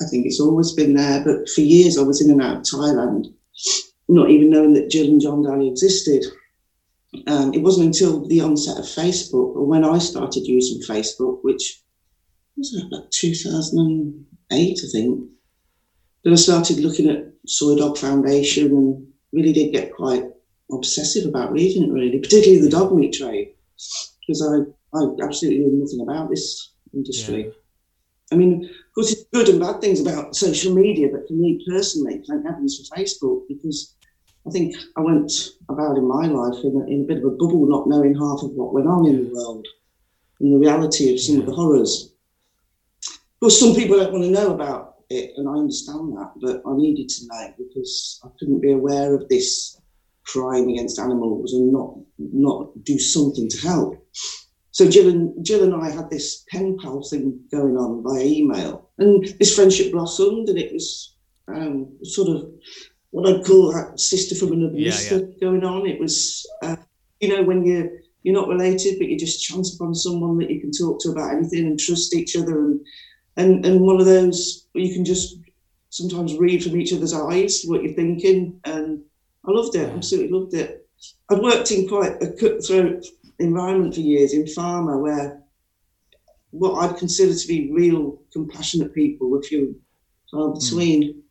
I 0.00 0.04
think 0.10 0.26
it's 0.26 0.40
always 0.40 0.72
been 0.72 0.94
there, 0.94 1.22
but 1.24 1.48
for 1.48 1.60
years 1.60 1.96
I 1.96 2.02
was 2.02 2.20
in 2.20 2.30
and 2.30 2.42
out 2.42 2.56
of 2.56 2.62
Thailand, 2.62 3.26
not 4.08 4.30
even 4.30 4.50
knowing 4.50 4.74
that 4.74 4.90
Gill 4.90 5.06
and 5.06 5.20
John 5.20 5.42
Dalley 5.42 5.68
existed. 5.68 6.24
Um, 7.26 7.52
it 7.54 7.62
wasn't 7.62 7.86
until 7.86 8.26
the 8.26 8.40
onset 8.40 8.78
of 8.78 8.84
Facebook, 8.84 9.56
or 9.56 9.66
when 9.66 9.84
I 9.84 9.98
started 9.98 10.46
using 10.46 10.80
Facebook, 10.82 11.38
which 11.42 11.82
was 12.56 12.84
about 12.86 13.10
2008, 13.10 14.24
I 14.52 14.88
think, 14.92 15.28
that 16.24 16.32
I 16.32 16.36
started 16.36 16.78
looking 16.78 17.10
at 17.10 17.32
Soi 17.46 17.76
Dog 17.76 17.98
Foundation 17.98 18.66
and 18.68 19.06
really 19.32 19.52
did 19.52 19.72
get 19.72 19.94
quite 19.94 20.24
obsessive 20.70 21.26
about 21.26 21.52
reading 21.52 21.82
it 21.82 21.92
really, 21.92 22.18
particularly 22.18 22.62
the 22.62 22.70
dog 22.70 22.94
meat 22.94 23.12
trade, 23.12 23.54
because 24.20 24.40
I, 24.42 24.70
I 24.94 24.98
absolutely 25.22 25.60
knew 25.60 25.80
nothing 25.80 26.00
about 26.00 26.30
this 26.30 26.72
industry. 26.92 27.46
Yeah. 27.46 27.52
I 28.32 28.36
mean, 28.36 28.64
of 28.64 28.94
course, 28.94 29.12
it's 29.12 29.24
good 29.32 29.48
and 29.48 29.60
bad 29.60 29.80
things 29.80 30.00
about 30.00 30.36
social 30.36 30.74
media, 30.74 31.08
but 31.10 31.26
for 31.26 31.34
me 31.34 31.64
personally, 31.68 32.22
thank 32.28 32.46
heavens 32.46 32.78
for 32.78 32.96
Facebook 32.96 33.42
because 33.48 33.96
I 34.46 34.50
think 34.50 34.74
I 34.96 35.00
went 35.00 35.32
about 35.68 35.96
in 35.96 36.06
my 36.06 36.26
life 36.26 36.64
in 36.64 36.80
a, 36.80 36.86
in 36.86 37.02
a 37.02 37.04
bit 37.04 37.18
of 37.18 37.24
a 37.24 37.30
bubble, 37.30 37.66
not 37.66 37.88
knowing 37.88 38.14
half 38.14 38.42
of 38.42 38.52
what 38.52 38.72
went 38.72 38.86
on 38.86 39.06
in 39.06 39.24
the 39.24 39.34
world 39.34 39.66
and 40.40 40.54
the 40.54 40.58
reality 40.58 41.12
of 41.12 41.20
some 41.20 41.40
of 41.40 41.46
the 41.46 41.52
horrors. 41.52 42.14
Of 43.06 43.40
course, 43.40 43.60
some 43.60 43.74
people 43.74 43.98
don't 43.98 44.12
want 44.12 44.24
to 44.24 44.30
know 44.30 44.54
about 44.54 44.96
it, 45.10 45.32
and 45.36 45.48
I 45.48 45.52
understand 45.52 46.16
that, 46.16 46.32
but 46.40 46.62
I 46.66 46.76
needed 46.76 47.08
to 47.08 47.26
know 47.26 47.54
because 47.58 48.20
I 48.24 48.28
couldn't 48.38 48.60
be 48.60 48.72
aware 48.72 49.14
of 49.14 49.28
this 49.28 49.78
crime 50.24 50.68
against 50.68 50.98
animals 50.98 51.52
and 51.52 51.72
not 51.72 51.96
not 52.18 52.84
do 52.84 52.98
something 52.98 53.48
to 53.48 53.58
help. 53.66 54.06
So 54.80 54.88
Gill 54.88 55.10
and 55.10 55.44
Gill 55.44 55.62
and 55.62 55.74
I 55.74 55.90
had 55.90 56.08
this 56.08 56.46
pen 56.48 56.78
pal 56.82 57.02
thing 57.02 57.38
going 57.52 57.76
on 57.76 58.02
by 58.02 58.22
email, 58.22 58.88
and 58.96 59.22
this 59.38 59.54
friendship 59.54 59.92
blossomed, 59.92 60.48
and 60.48 60.56
it 60.56 60.72
was 60.72 61.16
um, 61.48 61.98
sort 62.02 62.30
of 62.30 62.50
what 63.10 63.28
I'd 63.28 63.44
call 63.44 63.74
that 63.74 64.00
sister 64.00 64.34
from 64.34 64.52
another 64.52 64.78
Yeah, 64.78 64.86
mister 64.86 65.20
going 65.38 65.64
on. 65.64 65.86
It 65.86 66.00
was, 66.00 66.46
uh, 66.62 66.76
you 67.20 67.28
know, 67.28 67.42
when 67.42 67.62
you 67.62 67.90
you're 68.22 68.34
not 68.34 68.48
related, 68.48 68.98
but 68.98 69.08
you 69.08 69.18
just 69.18 69.44
chance 69.44 69.74
upon 69.74 69.94
someone 69.94 70.38
that 70.38 70.48
you 70.48 70.62
can 70.62 70.70
talk 70.70 70.98
to 71.00 71.10
about 71.10 71.34
anything 71.34 71.66
and 71.66 71.78
trust 71.78 72.14
each 72.14 72.34
other, 72.34 72.64
and 72.64 72.80
and 73.36 73.66
and 73.66 73.82
one 73.82 74.00
of 74.00 74.06
those 74.06 74.66
where 74.72 74.82
you 74.82 74.94
can 74.94 75.04
just 75.04 75.36
sometimes 75.90 76.38
read 76.38 76.64
from 76.64 76.80
each 76.80 76.94
other's 76.94 77.12
eyes 77.12 77.64
what 77.66 77.82
you're 77.82 77.92
thinking, 77.92 78.58
and 78.64 79.02
I 79.46 79.50
loved 79.50 79.76
it, 79.76 79.90
absolutely 79.90 80.32
loved 80.38 80.54
it. 80.54 80.88
I'd 81.30 81.42
worked 81.42 81.70
in 81.70 81.86
quite 81.86 82.22
a 82.22 82.32
cutthroat 82.32 83.04
environment 83.40 83.94
for 83.94 84.00
years 84.00 84.32
in 84.32 84.44
pharma 84.44 85.00
where 85.00 85.42
what 86.50 86.74
I'd 86.82 86.98
consider 86.98 87.34
to 87.34 87.48
be 87.48 87.70
real 87.72 88.20
compassionate 88.32 88.94
people 88.94 89.30
were 89.30 89.42
few 89.42 89.80
far 90.30 90.48
hmm. 90.48 90.58
between. 90.58 91.22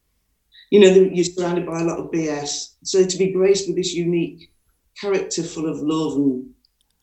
You 0.72 0.80
know, 0.82 0.90
you're 0.90 1.26
surrounded 1.26 1.66
by 1.66 1.82
a 1.82 1.84
lot 1.84 2.00
of 2.00 2.12
BS. 2.12 2.76
So 2.84 3.04
to 3.04 3.18
be 3.18 3.32
graced 3.32 3.68
with 3.68 3.76
this 3.76 3.94
unique 3.94 4.52
character 5.02 5.42
full 5.42 5.68
of 5.68 5.80
love 5.80 6.16
and 6.16 6.48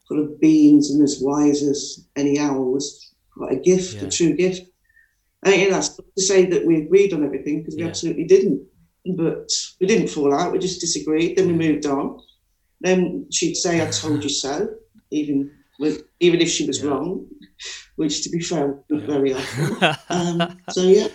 full 0.06 0.22
of 0.22 0.40
beings 0.40 0.90
and 0.90 1.02
as 1.02 1.18
wise 1.20 1.62
as 1.62 2.06
any 2.14 2.38
owl 2.38 2.72
was 2.72 3.12
quite 3.36 3.52
a 3.52 3.60
gift, 3.60 3.94
Yeah. 3.94 4.04
a 4.04 4.10
true 4.10 4.34
gift. 4.34 4.70
And 5.42 5.54
you 5.54 5.64
know, 5.64 5.74
that's 5.74 5.98
not 5.98 6.06
to 6.16 6.22
say 6.22 6.46
that 6.46 6.64
we 6.64 6.76
agreed 6.76 7.12
on 7.12 7.24
everything 7.24 7.58
because 7.58 7.74
we 7.74 7.82
Yeah. 7.82 7.88
absolutely 7.88 8.24
didn't. 8.24 8.62
But 9.16 9.50
we 9.80 9.86
didn't 9.86 10.08
fall 10.08 10.32
out, 10.34 10.52
we 10.52 10.58
just 10.58 10.80
disagreed, 10.80 11.36
then 11.36 11.48
we 11.48 11.54
moved 11.54 11.86
on. 11.86 12.20
Then 12.80 13.26
she'd 13.32 13.56
say, 13.56 13.80
I 13.80 13.90
told 13.90 14.22
you 14.22 14.30
so, 14.30 14.68
even 15.10 15.50
with, 15.78 16.02
even 16.20 16.40
if 16.40 16.48
she 16.50 16.66
was 16.66 16.82
Yeah. 16.82 16.90
wrong, 16.90 17.26
which 17.96 18.22
to 18.22 18.30
be 18.30 18.40
fair, 18.40 18.82
not 18.90 19.00
Yeah. 19.02 19.06
very 19.06 19.32
often. 19.34 19.96
Um, 20.10 20.58
so 20.70 20.82
yeah, 20.82 21.08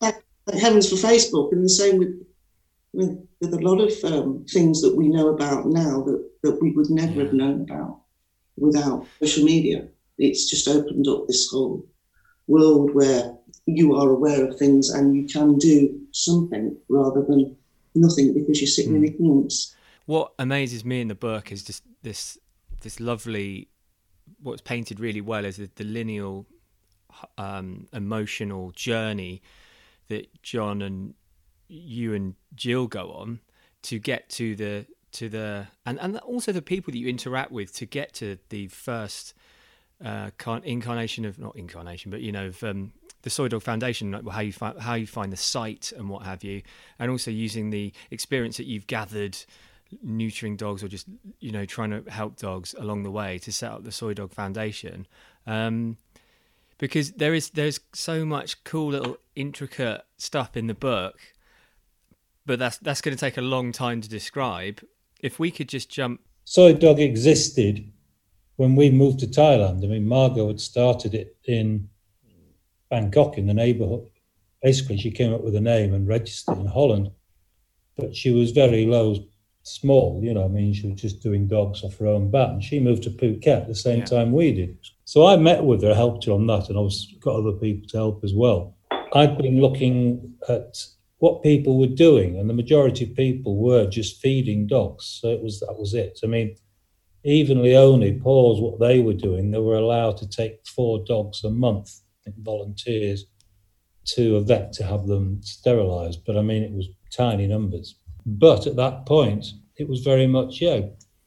thank, 0.00 0.16
heavens 0.60 0.88
for 0.88 0.96
Facebook, 0.96 1.52
and 1.52 1.64
the 1.64 1.68
same 1.68 1.98
with 1.98 2.14
with, 2.92 3.26
with 3.40 3.52
a 3.54 3.58
lot 3.60 3.80
of 3.80 3.92
um, 4.12 4.44
things 4.48 4.80
that 4.80 4.94
we 4.94 5.08
know 5.08 5.28
about 5.30 5.66
now 5.66 6.00
that, 6.04 6.30
that 6.44 6.62
we 6.62 6.70
would 6.70 6.90
never 6.90 7.12
Yeah. 7.12 7.24
have 7.24 7.32
known 7.32 7.62
about 7.62 8.02
without 8.56 9.04
social 9.20 9.44
media. 9.44 9.88
It's 10.16 10.48
just 10.48 10.68
opened 10.68 11.08
up 11.08 11.26
this 11.26 11.48
whole 11.50 11.84
world 12.46 12.94
where 12.94 13.36
you 13.66 13.96
are 13.96 14.10
aware 14.10 14.46
of 14.46 14.56
things 14.58 14.90
and 14.90 15.16
you 15.16 15.26
can 15.26 15.58
do 15.58 15.98
something 16.12 16.76
rather 16.88 17.22
than 17.24 17.56
nothing 17.96 18.32
because 18.32 18.60
you're 18.60 18.68
sitting 18.68 18.94
in 18.94 19.04
ignorance. 19.04 19.74
what 20.06 20.32
amazes 20.38 20.84
me 20.84 21.00
in 21.00 21.08
the 21.08 21.14
book 21.16 21.50
is 21.50 21.64
just 21.64 21.82
this 22.02 22.38
this 22.84 23.00
lovely 23.00 23.68
what's 24.40 24.62
painted 24.62 25.00
really 25.00 25.20
well 25.20 25.44
is 25.44 25.56
the, 25.56 25.68
the 25.74 25.84
lineal 25.84 26.46
um, 27.36 27.86
emotional 27.92 28.70
journey 28.70 29.42
that 30.08 30.42
John 30.42 30.80
and 30.82 31.14
you 31.68 32.14
and 32.14 32.34
Gill 32.54 32.86
go 32.86 33.12
on 33.12 33.40
to 33.82 33.98
get 33.98 34.28
to 34.30 34.54
the 34.54 34.86
to 35.12 35.28
the 35.28 35.66
and 35.84 35.98
and 36.00 36.18
also 36.18 36.52
the 36.52 36.62
people 36.62 36.92
that 36.92 36.98
you 36.98 37.08
interact 37.08 37.50
with 37.50 37.74
to 37.74 37.86
get 37.86 38.14
to 38.14 38.38
the 38.48 38.68
first 38.68 39.34
uh, 40.04 40.30
incarnation 40.64 41.24
of 41.24 41.38
not 41.38 41.56
incarnation, 41.56 42.10
but 42.10 42.20
you 42.20 42.32
know, 42.32 42.46
of, 42.46 42.62
um, 42.64 42.92
the 43.22 43.30
Soi 43.30 43.48
Dog 43.48 43.62
Foundation, 43.62 44.12
like 44.12 44.28
how 44.28 44.40
you 44.40 44.52
find 44.52 44.78
how 44.78 44.94
you 44.94 45.06
find 45.06 45.32
the 45.32 45.36
site 45.36 45.92
and 45.96 46.10
what 46.10 46.24
have 46.24 46.44
you, 46.44 46.62
and 46.98 47.10
also 47.10 47.30
using 47.30 47.70
the 47.70 47.92
experience 48.10 48.58
that 48.58 48.66
you've 48.66 48.86
gathered 48.86 49.38
neutering 50.04 50.56
dogs 50.56 50.82
or 50.82 50.88
just 50.88 51.06
you 51.40 51.52
know 51.52 51.64
trying 51.64 51.90
to 51.90 52.10
help 52.10 52.36
dogs 52.36 52.74
along 52.78 53.02
the 53.02 53.10
way 53.10 53.38
to 53.38 53.52
set 53.52 53.72
up 53.72 53.84
the 53.84 53.92
Soi 53.92 54.14
Dog 54.14 54.32
Foundation. 54.32 55.06
Um, 55.46 55.98
because 56.78 57.12
there 57.12 57.34
is 57.34 57.50
there's 57.50 57.80
so 57.92 58.24
much 58.24 58.62
cool 58.64 58.90
little 58.90 59.16
intricate 59.36 60.02
stuff 60.16 60.56
in 60.56 60.66
the 60.66 60.74
book, 60.74 61.18
but 62.46 62.58
that's 62.58 62.78
that's 62.78 63.00
going 63.00 63.16
to 63.16 63.20
take 63.20 63.36
a 63.36 63.42
long 63.42 63.72
time 63.72 64.00
to 64.00 64.08
describe. 64.08 64.80
If 65.20 65.38
we 65.38 65.50
could 65.50 65.68
just 65.68 65.88
jump, 65.88 66.20
Soi 66.44 66.74
Dog 66.74 67.00
existed 67.00 67.90
when 68.56 68.76
we 68.76 68.90
moved 68.90 69.20
to 69.20 69.26
Thailand. 69.26 69.84
I 69.84 69.88
mean, 69.88 70.06
Margot 70.06 70.48
had 70.48 70.60
started 70.60 71.14
it 71.14 71.36
in 71.44 71.88
Bangkok 72.90 73.38
in 73.38 73.46
the 73.46 73.54
neighborhood. 73.54 74.06
Basically, 74.62 74.96
she 74.96 75.10
came 75.10 75.32
up 75.32 75.42
with 75.42 75.56
a 75.56 75.60
name 75.60 75.94
and 75.94 76.06
registered 76.06 76.58
in 76.58 76.66
Holland, 76.66 77.10
but 77.96 78.14
she 78.14 78.30
was 78.30 78.50
very 78.52 78.86
low, 78.86 79.16
small, 79.64 80.20
you 80.22 80.32
know, 80.34 80.44
I 80.44 80.48
mean, 80.48 80.72
she 80.74 80.86
was 80.88 81.00
just 81.00 81.22
doing 81.22 81.48
dogs 81.48 81.82
off 81.82 81.98
her 81.98 82.06
own 82.06 82.30
bat. 82.30 82.50
And 82.50 82.62
she 82.62 82.78
moved 82.78 83.02
to 83.04 83.10
Phuket 83.10 83.62
at 83.62 83.66
the 83.66 83.74
same 83.74 84.00
Yeah. 84.00 84.04
time 84.04 84.32
we 84.32 84.52
did. 84.52 84.76
So 85.04 85.26
I 85.26 85.36
met 85.36 85.64
with 85.64 85.82
her, 85.82 85.94
helped 85.94 86.26
her 86.26 86.32
on 86.32 86.46
that, 86.48 86.68
and 86.68 86.78
obviously 86.78 87.16
got 87.20 87.36
other 87.36 87.52
people 87.52 87.88
to 87.88 87.96
help 87.96 88.22
as 88.22 88.34
well. 88.34 88.76
I'd 89.14 89.38
been 89.38 89.60
looking 89.60 90.34
at 90.48 90.84
what 91.18 91.42
people 91.42 91.78
were 91.78 91.86
doing, 91.86 92.38
and 92.38 92.48
the 92.48 92.54
majority 92.54 93.04
of 93.04 93.16
people 93.16 93.56
were 93.56 93.86
just 93.86 94.20
feeding 94.20 94.66
dogs. 94.66 95.18
So 95.20 95.28
it 95.30 95.42
was 95.42 95.60
that 95.60 95.78
was 95.78 95.94
it. 95.94 96.20
I 96.22 96.26
mean, 96.26 96.56
even 97.24 97.62
Leone, 97.62 98.20
Paul's 98.20 98.60
what 98.60 98.80
they 98.80 99.00
were 99.00 99.14
doing, 99.14 99.50
they 99.50 99.58
were 99.58 99.76
allowed 99.76 100.18
to 100.18 100.28
take 100.28 100.66
four 100.66 101.02
dogs 101.06 101.42
a 101.42 101.50
month, 101.50 102.00
I 102.26 102.32
volunteers, 102.38 103.24
to 104.06 104.36
a 104.36 104.42
vet 104.42 104.72
to 104.74 104.84
have 104.84 105.06
them 105.06 105.40
sterilised. 105.42 106.24
But 106.26 106.36
I 106.36 106.42
mean, 106.42 106.62
it 106.62 106.72
was 106.72 106.88
tiny 107.10 107.46
numbers. 107.46 107.96
But 108.26 108.66
at 108.66 108.76
that 108.76 109.06
point, 109.06 109.46
it 109.76 109.88
was 109.88 110.00
very 110.00 110.26
much, 110.26 110.60
yeah, 110.60 110.80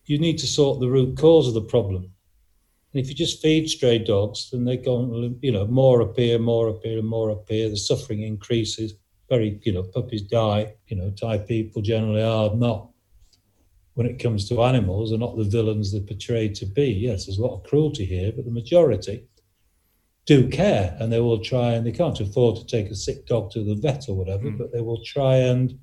you 0.05 0.17
need 0.17 0.37
to 0.39 0.47
sort 0.47 0.79
the 0.79 0.89
root 0.89 1.17
cause 1.17 1.47
of 1.47 1.53
the 1.53 1.61
problem. 1.61 2.03
And 2.93 3.03
if 3.03 3.09
you 3.09 3.15
just 3.15 3.41
feed 3.41 3.69
stray 3.69 3.99
dogs, 3.99 4.49
then 4.51 4.65
they 4.65 4.77
go, 4.77 5.31
you 5.41 5.51
know, 5.51 5.67
more 5.67 6.01
appear, 6.01 6.39
more 6.39 6.69
appear, 6.69 6.97
and 6.99 7.07
more 7.07 7.29
appear. 7.29 7.69
The 7.69 7.77
suffering 7.77 8.21
increases. 8.23 8.93
Very, 9.29 9.59
you 9.63 9.73
know, 9.73 9.83
puppies 9.83 10.21
die. 10.21 10.73
You 10.87 10.95
know, 10.97 11.11
Thai 11.11 11.39
people 11.39 11.81
generally 11.81 12.23
are 12.23 12.55
not 12.55 12.89
when 13.95 14.07
it 14.07 14.19
comes 14.19 14.47
to 14.47 14.61
animals 14.63 15.11
are 15.11 15.17
not 15.17 15.35
the 15.35 15.43
villains 15.43 15.91
they're 15.91 16.01
portrayed 16.01 16.53
to 16.55 16.65
be. 16.67 16.85
Yes, 16.91 17.25
there's 17.25 17.39
a 17.39 17.41
lot 17.41 17.55
of 17.57 17.63
cruelty 17.63 18.05
here, 18.05 18.31
but 18.31 18.45
the 18.45 18.51
majority 18.51 19.23
do 20.27 20.47
care 20.49 20.95
and 20.99 21.11
they 21.11 21.19
will 21.19 21.39
try 21.39 21.73
and 21.73 21.85
they 21.85 21.91
can't 21.91 22.19
afford 22.19 22.57
to 22.57 22.65
take 22.67 22.91
a 22.91 22.95
sick 22.95 23.25
dog 23.25 23.49
to 23.51 23.63
the 23.63 23.73
vet 23.75 24.07
or 24.07 24.15
whatever, 24.15 24.51
Mm. 24.51 24.57
but 24.59 24.71
they 24.71 24.81
will 24.81 25.03
try 25.03 25.37
and 25.37 25.79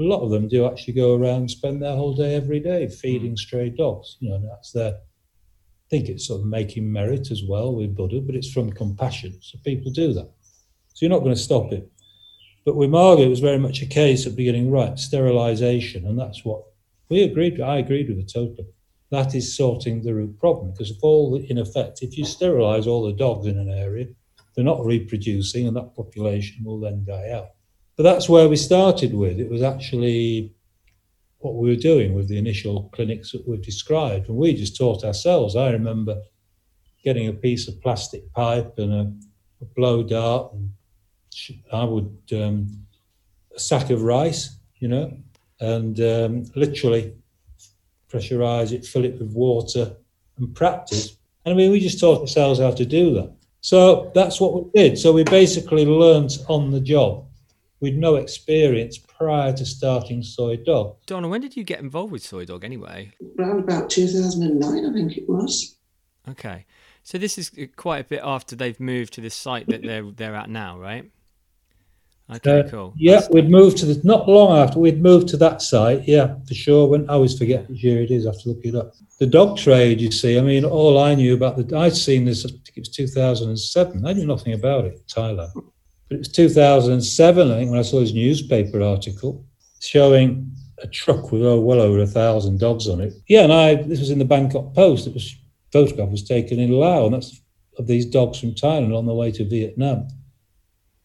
a 0.00 0.08
lot 0.08 0.22
of 0.22 0.30
them 0.30 0.48
do 0.48 0.66
actually 0.66 0.94
go 0.94 1.14
around 1.14 1.40
and 1.40 1.50
spend 1.50 1.82
their 1.82 1.94
whole 1.94 2.14
day 2.14 2.34
every 2.34 2.60
day 2.60 2.86
hmm. 2.86 2.92
feeding 2.92 3.36
stray 3.36 3.70
dogs. 3.70 4.16
You 4.20 4.30
know, 4.30 4.36
and 4.36 4.48
that's 4.48 4.72
their 4.72 4.94
I 4.94 5.96
think 5.96 6.08
it's 6.08 6.28
sort 6.28 6.42
of 6.42 6.46
making 6.46 6.92
merit 6.92 7.32
as 7.32 7.42
well 7.42 7.74
with 7.74 7.96
Buddha, 7.96 8.20
but 8.20 8.36
it's 8.36 8.52
from 8.52 8.70
compassion. 8.70 9.36
So 9.42 9.58
people 9.64 9.90
do 9.90 10.12
that. 10.12 10.30
So 10.94 11.04
you're 11.04 11.10
not 11.10 11.24
going 11.24 11.34
to 11.34 11.40
stop 11.40 11.72
it. 11.72 11.90
But 12.64 12.76
with 12.76 12.90
Margaret, 12.90 13.24
it 13.24 13.30
was 13.30 13.40
very 13.40 13.58
much 13.58 13.82
a 13.82 13.86
case 13.86 14.24
of 14.24 14.36
beginning 14.36 14.70
right, 14.70 14.96
sterilisation, 14.96 16.06
and 16.06 16.16
that's 16.16 16.44
what 16.44 16.62
we 17.08 17.24
agreed 17.24 17.54
with. 17.54 17.62
I 17.62 17.78
agreed 17.78 18.08
with 18.08 18.18
it 18.18 18.30
totally. 18.32 18.68
That 19.10 19.34
is 19.34 19.56
sorting 19.56 20.02
the 20.02 20.14
root 20.14 20.38
problem 20.38 20.70
because 20.70 20.92
if 20.92 20.98
all, 21.02 21.34
in 21.34 21.58
effect, 21.58 22.02
if 22.02 22.16
you 22.16 22.24
sterilise 22.24 22.86
all 22.86 23.02
the 23.02 23.12
dogs 23.12 23.48
in 23.48 23.58
an 23.58 23.70
area, 23.70 24.06
they're 24.54 24.64
not 24.64 24.84
reproducing, 24.84 25.66
and 25.66 25.76
that 25.76 25.96
population 25.96 26.64
will 26.64 26.78
then 26.78 27.04
die 27.04 27.30
out. 27.30 27.48
But 28.00 28.14
that's 28.14 28.30
where 28.30 28.48
we 28.48 28.56
started 28.56 29.12
with. 29.12 29.38
It 29.38 29.50
was 29.50 29.60
actually 29.60 30.54
what 31.40 31.56
we 31.56 31.68
were 31.68 31.76
doing 31.76 32.14
with 32.14 32.28
the 32.28 32.38
initial 32.38 32.88
clinics 32.94 33.30
that 33.32 33.46
we've 33.46 33.60
described, 33.60 34.30
and 34.30 34.38
we 34.38 34.54
just 34.54 34.74
taught 34.74 35.04
ourselves. 35.04 35.54
I 35.54 35.68
remember 35.68 36.22
getting 37.04 37.28
a 37.28 37.34
piece 37.34 37.68
of 37.68 37.78
plastic 37.82 38.32
pipe 38.32 38.78
and 38.78 38.90
a, 38.90 39.12
a 39.60 39.66
blow 39.76 40.02
dart, 40.02 40.50
and 40.54 40.70
I 41.74 41.84
would 41.84 42.16
um, 42.32 42.86
a 43.54 43.60
sack 43.60 43.90
of 43.90 44.00
rice, 44.00 44.56
you 44.78 44.88
know, 44.88 45.14
and 45.60 46.00
um, 46.00 46.44
literally 46.56 47.12
pressurize 48.10 48.72
it, 48.72 48.86
fill 48.86 49.04
it 49.04 49.18
with 49.18 49.30
water, 49.34 49.94
and 50.38 50.54
practice. 50.54 51.18
And 51.44 51.52
I 51.52 51.54
mean, 51.54 51.70
we 51.70 51.80
just 51.80 52.00
taught 52.00 52.22
ourselves 52.22 52.60
how 52.60 52.70
to 52.70 52.86
do 52.86 53.12
that. 53.16 53.30
So 53.60 54.10
that's 54.14 54.40
what 54.40 54.54
we 54.54 54.70
did. 54.74 54.98
So 54.98 55.12
we 55.12 55.22
basically 55.24 55.84
learnt 55.84 56.38
on 56.48 56.70
the 56.70 56.80
job. 56.80 57.26
We'd 57.80 57.96
no 57.98 58.16
experience 58.16 58.98
prior 58.98 59.52
to 59.54 59.64
starting 59.64 60.22
Soi 60.22 60.56
Dog. 60.56 60.96
Donna, 61.06 61.28
when 61.28 61.40
did 61.40 61.56
you 61.56 61.64
get 61.64 61.80
involved 61.80 62.12
with 62.12 62.22
Soi 62.22 62.44
Dog 62.44 62.64
anyway? 62.64 63.12
Around 63.38 63.60
about 63.60 63.88
2009, 63.88 64.84
I 64.84 64.92
think 64.92 65.16
it 65.16 65.28
was. 65.28 65.76
Okay, 66.28 66.66
so 67.02 67.16
this 67.16 67.38
is 67.38 67.50
uh, 67.60 67.64
quite 67.76 68.04
a 68.04 68.08
bit 68.08 68.20
after 68.22 68.54
they've 68.54 68.78
moved 68.78 69.14
to 69.14 69.20
this 69.22 69.34
site 69.34 69.66
that 69.68 69.82
they're 69.82 70.10
they're 70.10 70.34
at 70.36 70.50
now, 70.50 70.78
right? 70.78 71.10
Okay, 72.32 72.60
Uh, 72.60 72.68
cool. 72.68 72.94
Yeah, 72.96 73.22
we'd 73.32 73.50
moved 73.50 73.78
to 73.78 73.86
the, 73.86 74.00
not 74.06 74.28
long 74.28 74.56
after, 74.56 74.78
we'd 74.78 75.02
moved 75.02 75.26
to 75.28 75.36
that 75.38 75.62
site, 75.62 76.06
yeah, 76.06 76.36
for 76.46 76.54
sure. 76.54 76.86
When 76.86 77.08
I 77.10 77.14
always 77.14 77.36
forget 77.36 77.68
which 77.68 77.82
year 77.82 78.02
it 78.02 78.10
is, 78.12 78.24
I 78.26 78.30
have 78.30 78.40
to 78.42 78.50
look 78.50 78.64
it 78.64 78.76
up. 78.76 78.92
The 79.18 79.26
dog 79.26 79.56
trade, 79.56 80.00
you 80.00 80.12
see, 80.12 80.38
I 80.38 80.42
mean, 80.42 80.64
all 80.64 80.98
I 80.98 81.14
knew 81.16 81.34
about 81.34 81.56
the, 81.56 81.76
I'd 81.76 81.96
seen 81.96 82.24
this, 82.26 82.44
I 82.44 82.50
think 82.50 82.68
it 82.76 82.80
was 82.82 82.88
2007. 82.90 84.06
I 84.06 84.12
knew 84.12 84.26
nothing 84.26 84.52
about 84.52 84.84
it, 84.84 85.02
Thailand. 85.08 85.50
But 86.10 86.16
it 86.16 86.18
was 86.18 86.32
2007, 86.32 87.50
I 87.50 87.54
think, 87.54 87.70
when 87.70 87.78
I 87.78 87.82
saw 87.82 88.00
this 88.00 88.12
newspaper 88.12 88.82
article 88.82 89.46
showing 89.80 90.52
a 90.82 90.88
truck 90.88 91.30
with 91.30 91.42
oh, 91.44 91.60
well 91.60 91.80
over 91.80 92.00
a 92.00 92.06
thousand 92.06 92.58
dogs 92.58 92.88
on 92.88 93.00
it. 93.00 93.14
Yeah, 93.28 93.44
and 93.44 93.52
I, 93.52 93.76
this 93.76 94.00
was 94.00 94.10
in 94.10 94.18
the 94.18 94.24
Bangkok 94.24 94.74
Post. 94.74 95.06
It 95.06 95.14
was, 95.14 95.36
photograph 95.72 96.08
was 96.08 96.24
taken 96.24 96.58
in 96.58 96.72
Laos, 96.72 97.06
and 97.06 97.14
that's 97.14 97.40
of 97.78 97.86
these 97.86 98.06
dogs 98.06 98.40
from 98.40 98.56
Thailand 98.56 98.96
on 98.96 99.06
the 99.06 99.14
way 99.14 99.30
to 99.30 99.48
Vietnam. 99.48 100.08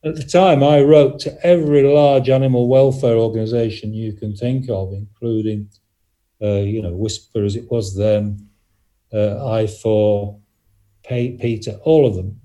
At 0.03 0.15
the 0.15 0.23
time, 0.23 0.63
I 0.63 0.81
wrote 0.81 1.19
to 1.19 1.45
every 1.45 1.83
large 1.83 2.29
animal 2.29 2.67
welfare 2.67 3.15
organisation 3.15 3.93
you 3.93 4.13
can 4.13 4.35
think 4.35 4.69
of, 4.71 4.91
including, 4.91 5.69
uh, 6.41 6.61
you 6.61 6.81
know, 6.81 6.93
WSPA 6.93 7.45
as 7.45 7.55
it 7.55 7.69
was 7.69 7.95
then, 7.95 8.49
uh, 9.13 9.37
IFAW, 9.61 10.39
Pay, 11.03 11.37
PETA, 11.37 11.77
all 11.83 12.07
of 12.07 12.15
them. 12.15 12.41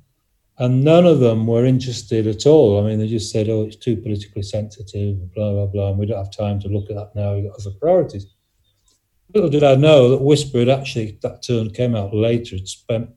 And 0.61 0.85
none 0.85 1.07
of 1.07 1.20
them 1.20 1.46
were 1.46 1.64
interested 1.64 2.27
at 2.27 2.46
all. 2.46 2.79
I 2.79 2.87
mean, 2.87 2.99
they 2.99 3.09
just 3.09 3.33
said, 3.33 3.49
oh, 3.49 3.62
it's 3.62 3.77
too 3.77 3.96
politically 3.96 4.42
sensitive, 4.42 5.33
blah, 5.35 5.53
blah, 5.53 5.66
blah, 5.66 5.88
and 5.88 5.99
we 5.99 6.05
don't 6.05 6.23
have 6.23 6.37
time 6.37 6.61
to 6.61 6.68
look 6.68 6.90
at 6.90 6.96
that 6.96 7.16
now, 7.16 7.35
we've 7.35 7.51
got 7.51 7.59
other 7.59 7.75
priorities. 7.81 8.27
Little 9.35 9.49
did 9.49 9.64
I 9.64 9.75
know 9.77 10.11
that 10.11 10.20
WSPA 10.20 10.59
had 10.61 10.68
actually, 10.68 11.18
that 11.23 11.42
turn 11.42 11.70
came 11.70 11.96
out 11.96 12.14
later, 12.14 12.57
had 12.57 12.68
spent 12.68 13.09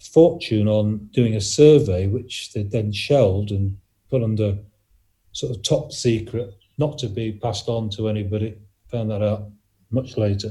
fortune 0.00 0.66
on 0.66 1.08
doing 1.12 1.36
a 1.36 1.40
survey, 1.40 2.08
which 2.08 2.52
they 2.52 2.64
then 2.64 2.90
shelved 2.90 3.52
and 3.52 3.76
put 4.10 4.22
under 4.22 4.58
sort 5.32 5.54
of 5.54 5.62
top 5.62 5.92
secret, 5.92 6.52
not 6.78 6.98
to 6.98 7.08
be 7.08 7.32
passed 7.32 7.68
on 7.68 7.90
to 7.90 8.08
anybody. 8.08 8.58
Found 8.90 9.10
that 9.10 9.22
out 9.22 9.48
much 9.90 10.16
later. 10.16 10.48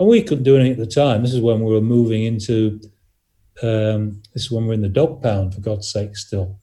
And 0.00 0.08
we 0.08 0.22
couldn't 0.22 0.42
do 0.42 0.56
anything 0.56 0.72
at 0.72 0.78
the 0.78 0.86
time. 0.86 1.22
This 1.22 1.34
is 1.34 1.40
when 1.40 1.60
we 1.62 1.72
were 1.72 1.80
moving 1.80 2.24
into, 2.24 2.80
um, 3.62 4.22
this 4.32 4.44
is 4.44 4.50
when 4.50 4.66
we're 4.66 4.74
in 4.74 4.82
the 4.82 4.88
dog 4.88 5.22
pound, 5.22 5.54
for 5.54 5.60
God's 5.60 5.90
sake, 5.90 6.16
still. 6.16 6.58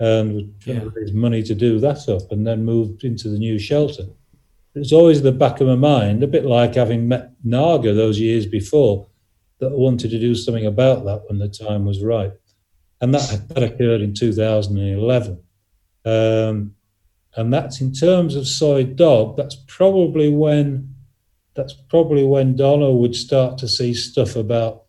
And 0.00 0.34
we 0.34 0.50
Yeah. 0.66 0.84
raised 0.94 1.14
money 1.14 1.42
to 1.42 1.54
do 1.54 1.78
that 1.80 2.08
up 2.08 2.30
and 2.32 2.46
then 2.46 2.64
moved 2.64 3.04
into 3.04 3.28
the 3.28 3.38
new 3.38 3.58
shelter. 3.58 4.06
It 4.74 4.78
was 4.80 4.92
always 4.92 5.18
in 5.18 5.24
the 5.24 5.32
back 5.32 5.60
of 5.60 5.68
my 5.68 5.76
mind, 5.76 6.22
a 6.22 6.26
bit 6.26 6.44
like 6.44 6.74
having 6.74 7.06
met 7.06 7.32
Naga 7.44 7.94
those 7.94 8.18
years 8.18 8.46
before 8.46 9.06
that 9.60 9.72
I 9.72 9.74
wanted 9.76 10.10
to 10.10 10.18
do 10.18 10.34
something 10.34 10.66
about 10.66 11.04
that 11.04 11.22
when 11.28 11.38
the 11.38 11.48
time 11.48 11.84
was 11.84 12.02
right. 12.02 12.32
And 13.00 13.14
that, 13.14 13.48
that 13.50 13.62
occurred 13.62 14.00
in 14.00 14.14
2011. 14.14 15.38
Um, 16.04 16.74
and 17.36 17.52
that's 17.52 17.80
in 17.80 17.92
terms 17.92 18.34
of 18.36 18.46
soi 18.46 18.84
dog, 18.84 19.36
that's 19.36 19.56
probably 19.66 20.28
when 20.28 20.94
that's 21.54 21.72
probably 21.72 22.24
when 22.24 22.56
Donna 22.56 22.90
would 22.90 23.14
start 23.14 23.58
to 23.58 23.68
see 23.68 23.94
stuff 23.94 24.34
about 24.34 24.83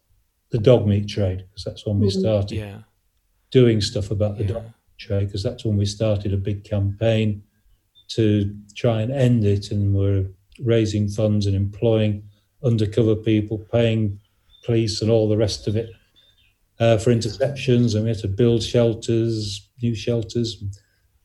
the 0.51 0.57
dog 0.57 0.87
meat 0.87 1.07
trade, 1.07 1.45
because 1.49 1.63
that's 1.63 1.85
when 1.85 1.99
we 1.99 2.07
Mhm. 2.07 2.19
started 2.19 2.55
Yeah, 2.57 2.81
doing 3.51 3.81
stuff 3.81 4.11
about 4.11 4.37
the 4.37 4.43
yeah. 4.45 4.53
dog 4.53 4.63
trade, 4.97 5.25
because 5.27 5.43
that's 5.43 5.65
when 5.65 5.77
we 5.77 5.85
started 5.85 6.33
a 6.33 6.37
big 6.37 6.63
campaign 6.63 7.43
to 8.09 8.55
try 8.75 9.01
and 9.01 9.11
end 9.11 9.43
it, 9.45 9.71
and 9.71 9.93
we're 9.95 10.27
raising 10.63 11.07
funds 11.07 11.45
and 11.47 11.55
employing 11.55 12.23
undercover 12.63 13.15
people, 13.15 13.57
paying 13.71 14.19
police 14.63 15.01
and 15.01 15.11
all 15.11 15.27
the 15.27 15.37
rest 15.37 15.67
of 15.67 15.75
it 15.75 15.89
uh, 16.79 16.97
for 16.97 17.11
interceptions, 17.13 17.95
and 17.95 18.03
we 18.03 18.09
had 18.09 18.19
to 18.19 18.27
build 18.27 18.61
shelters, 18.63 19.69
new 19.81 19.95
shelters, 19.95 20.63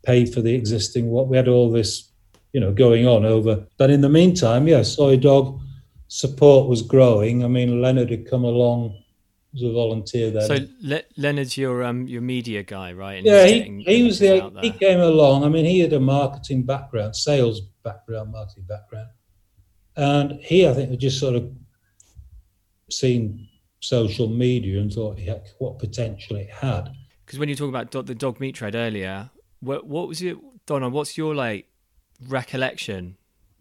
pay 0.05 0.25
for 0.25 0.41
the 0.41 0.55
existing. 0.55 1.11
What 1.11 1.29
we 1.29 1.37
had 1.37 1.49
all 1.49 1.71
this, 1.71 2.11
you 2.53 2.61
know, 2.61 2.73
going 2.73 3.07
on 3.07 3.25
over. 3.25 3.67
But 3.77 3.91
in 3.91 4.01
the 4.01 4.09
meantime, 4.09 4.67
yeah, 4.69 4.83
soi 4.83 5.17
dog 5.17 5.61
support 6.09 6.69
was 6.69 6.83
growing. 6.83 7.45
I 7.45 7.49
mean, 7.49 7.81
Leonard 7.81 8.11
had 8.11 8.27
come 8.27 8.45
along 8.45 8.95
as 9.55 9.63
a 9.63 9.73
volunteer 9.73 10.31
then. 10.31 10.43
So 10.43 10.59
Le- 10.83 11.03
Leonard's 11.17 11.57
your 11.57 11.83
um 11.83 12.07
your 12.07 12.23
media 12.23 12.63
guy, 12.63 12.93
right? 12.93 13.15
And 13.15 13.27
Yeah, 13.27 13.47
he, 13.47 13.59
getting 13.59 13.81
he 13.81 14.03
was 14.03 14.19
the 14.19 14.53
he 14.63 14.71
came 14.71 15.01
along. 15.01 15.45
I 15.45 15.49
mean, 15.49 15.65
he 15.65 15.81
had 15.81 15.93
a 15.93 16.01
marketing 16.01 16.65
background, 16.65 17.17
sales 17.17 17.61
background, 17.83 18.33
marketing 18.33 18.65
background, 18.69 19.09
and 19.97 20.41
he, 20.41 20.67
I 20.67 20.73
think, 20.75 20.91
had 20.91 21.01
just 21.01 21.19
sort 21.19 21.35
of 21.35 21.51
seen 22.91 23.49
social 23.81 24.29
media 24.29 24.81
and 24.81 24.93
thought 24.93 25.19
he 25.19 25.27
had, 25.27 25.43
what 25.59 25.79
potential 25.79 26.37
it 26.37 26.51
had. 26.51 26.91
Because 27.25 27.39
when 27.39 27.49
you 27.49 27.55
talk 27.57 27.69
about 27.69 27.91
do- 27.91 28.03
the 28.03 28.15
dog 28.15 28.41
meat 28.41 28.57
trade 28.57 28.75
earlier, 28.75 29.31
what 29.61 29.87
what 29.87 30.09
was 30.09 30.23
it, 30.23 30.37
Donna? 30.67 30.89
What's 30.89 31.19
your 31.19 31.35
like 31.35 31.67
recollection, 32.29 33.17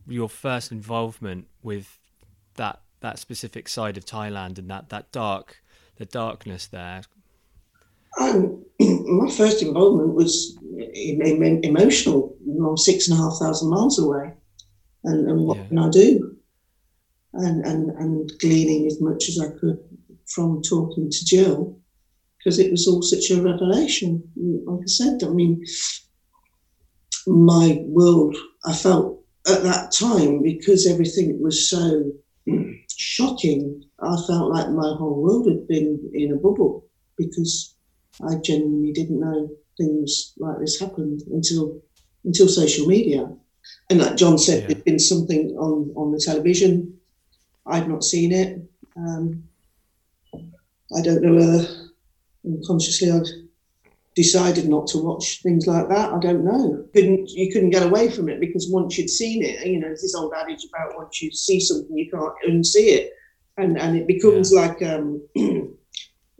your 0.07 0.29
first 0.29 0.71
involvement 0.71 1.47
with 1.63 1.99
that 2.55 2.81
that 3.01 3.17
specific 3.17 3.67
side 3.67 3.97
of 3.97 4.05
Thailand 4.05 4.57
and 4.57 4.69
that 4.69 4.89
that 4.89 5.11
dark 5.11 5.61
the 5.99 6.05
darkness 6.05 6.65
there? 6.67 7.01
Um, 8.19 8.65
my 8.79 9.29
first 9.29 9.61
involvement 9.61 10.15
was 10.15 10.57
em- 10.95 11.43
em- 11.43 11.63
emotional. 11.63 12.35
I'm 12.47 12.77
six 12.77 13.07
and 13.07 13.19
a 13.19 13.21
half 13.21 13.37
thousand 13.39 13.69
miles 13.69 13.99
away, 13.99 14.33
and, 15.03 15.29
and 15.29 15.41
what 15.41 15.57
Yeah. 15.57 15.67
can 15.67 15.77
I 15.77 15.89
do? 15.89 16.35
And, 17.33 17.63
and 17.63 17.91
and 17.91 18.31
gleaning 18.39 18.87
as 18.87 18.99
much 18.99 19.29
as 19.29 19.39
I 19.39 19.49
could 19.59 19.77
from 20.33 20.61
talking 20.63 21.09
to 21.11 21.25
Gill, 21.25 21.77
because 22.37 22.57
it 22.57 22.71
was 22.71 22.87
all 22.87 23.03
such 23.03 23.29
a 23.29 23.41
revelation. 23.41 24.23
Like 24.35 24.81
I 24.81 24.87
said, 24.87 25.21
I 25.23 25.29
mean, 25.29 25.63
my 27.27 27.83
world. 27.85 28.35
I 28.65 28.73
felt 28.73 29.23
at 29.47 29.63
that 29.63 29.91
time 29.93 30.41
because 30.43 30.85
everything 30.87 31.41
was 31.41 31.69
so 31.69 32.11
shocking. 32.97 33.83
I 34.01 34.15
felt 34.27 34.51
like 34.51 34.69
my 34.69 34.95
whole 34.97 35.21
world 35.21 35.47
had 35.47 35.67
been 35.67 36.09
in 36.13 36.31
a 36.31 36.35
bubble 36.35 36.85
because 37.17 37.75
I 38.27 38.35
genuinely 38.35 38.91
didn't 38.93 39.19
know 39.19 39.49
things 39.77 40.33
like 40.37 40.59
this 40.59 40.79
happened 40.79 41.21
until 41.31 41.81
until 42.25 42.47
social 42.47 42.87
media. 42.87 43.29
And 43.89 43.99
like 43.99 44.15
John 44.17 44.37
said, 44.37 44.61
Yeah. 44.61 44.67
there'd 44.67 44.83
been 44.85 44.99
something 44.99 45.55
on, 45.57 45.91
on 45.95 46.11
the 46.11 46.19
television. 46.19 46.97
I'd 47.65 47.87
not 47.87 48.03
seen 48.03 48.31
it. 48.31 48.61
Um, 48.97 49.43
I 50.95 51.01
don't 51.01 51.21
know 51.21 51.35
whether 51.35 51.67
unconsciously 52.45 53.11
I'd 53.11 53.27
decided 54.15 54.67
not 54.67 54.87
to 54.87 54.97
watch 54.97 55.41
things 55.43 55.67
like 55.67 55.87
that. 55.89 56.11
I 56.11 56.19
don't 56.19 56.43
know. 56.43 56.83
Couldn't 56.93 57.29
you 57.29 57.51
couldn't 57.51 57.69
get 57.69 57.83
away 57.83 58.09
from 58.09 58.27
it 58.27 58.39
because 58.39 58.69
once 58.69 58.97
you'd 58.97 59.09
seen 59.09 59.43
it, 59.43 59.65
you 59.65 59.79
know, 59.79 59.87
there's 59.87 60.01
this 60.01 60.15
old 60.15 60.33
adage 60.35 60.65
about 60.65 60.97
once 60.97 61.21
you 61.21 61.31
see 61.31 61.59
something 61.59 61.97
you 61.97 62.09
can't 62.09 62.33
unsee 62.47 62.89
it. 62.97 63.13
And 63.59 63.77
and 63.77 63.97
it 63.97 64.07
becomes 64.07 64.51
like 64.53 64.81
um 64.81 65.21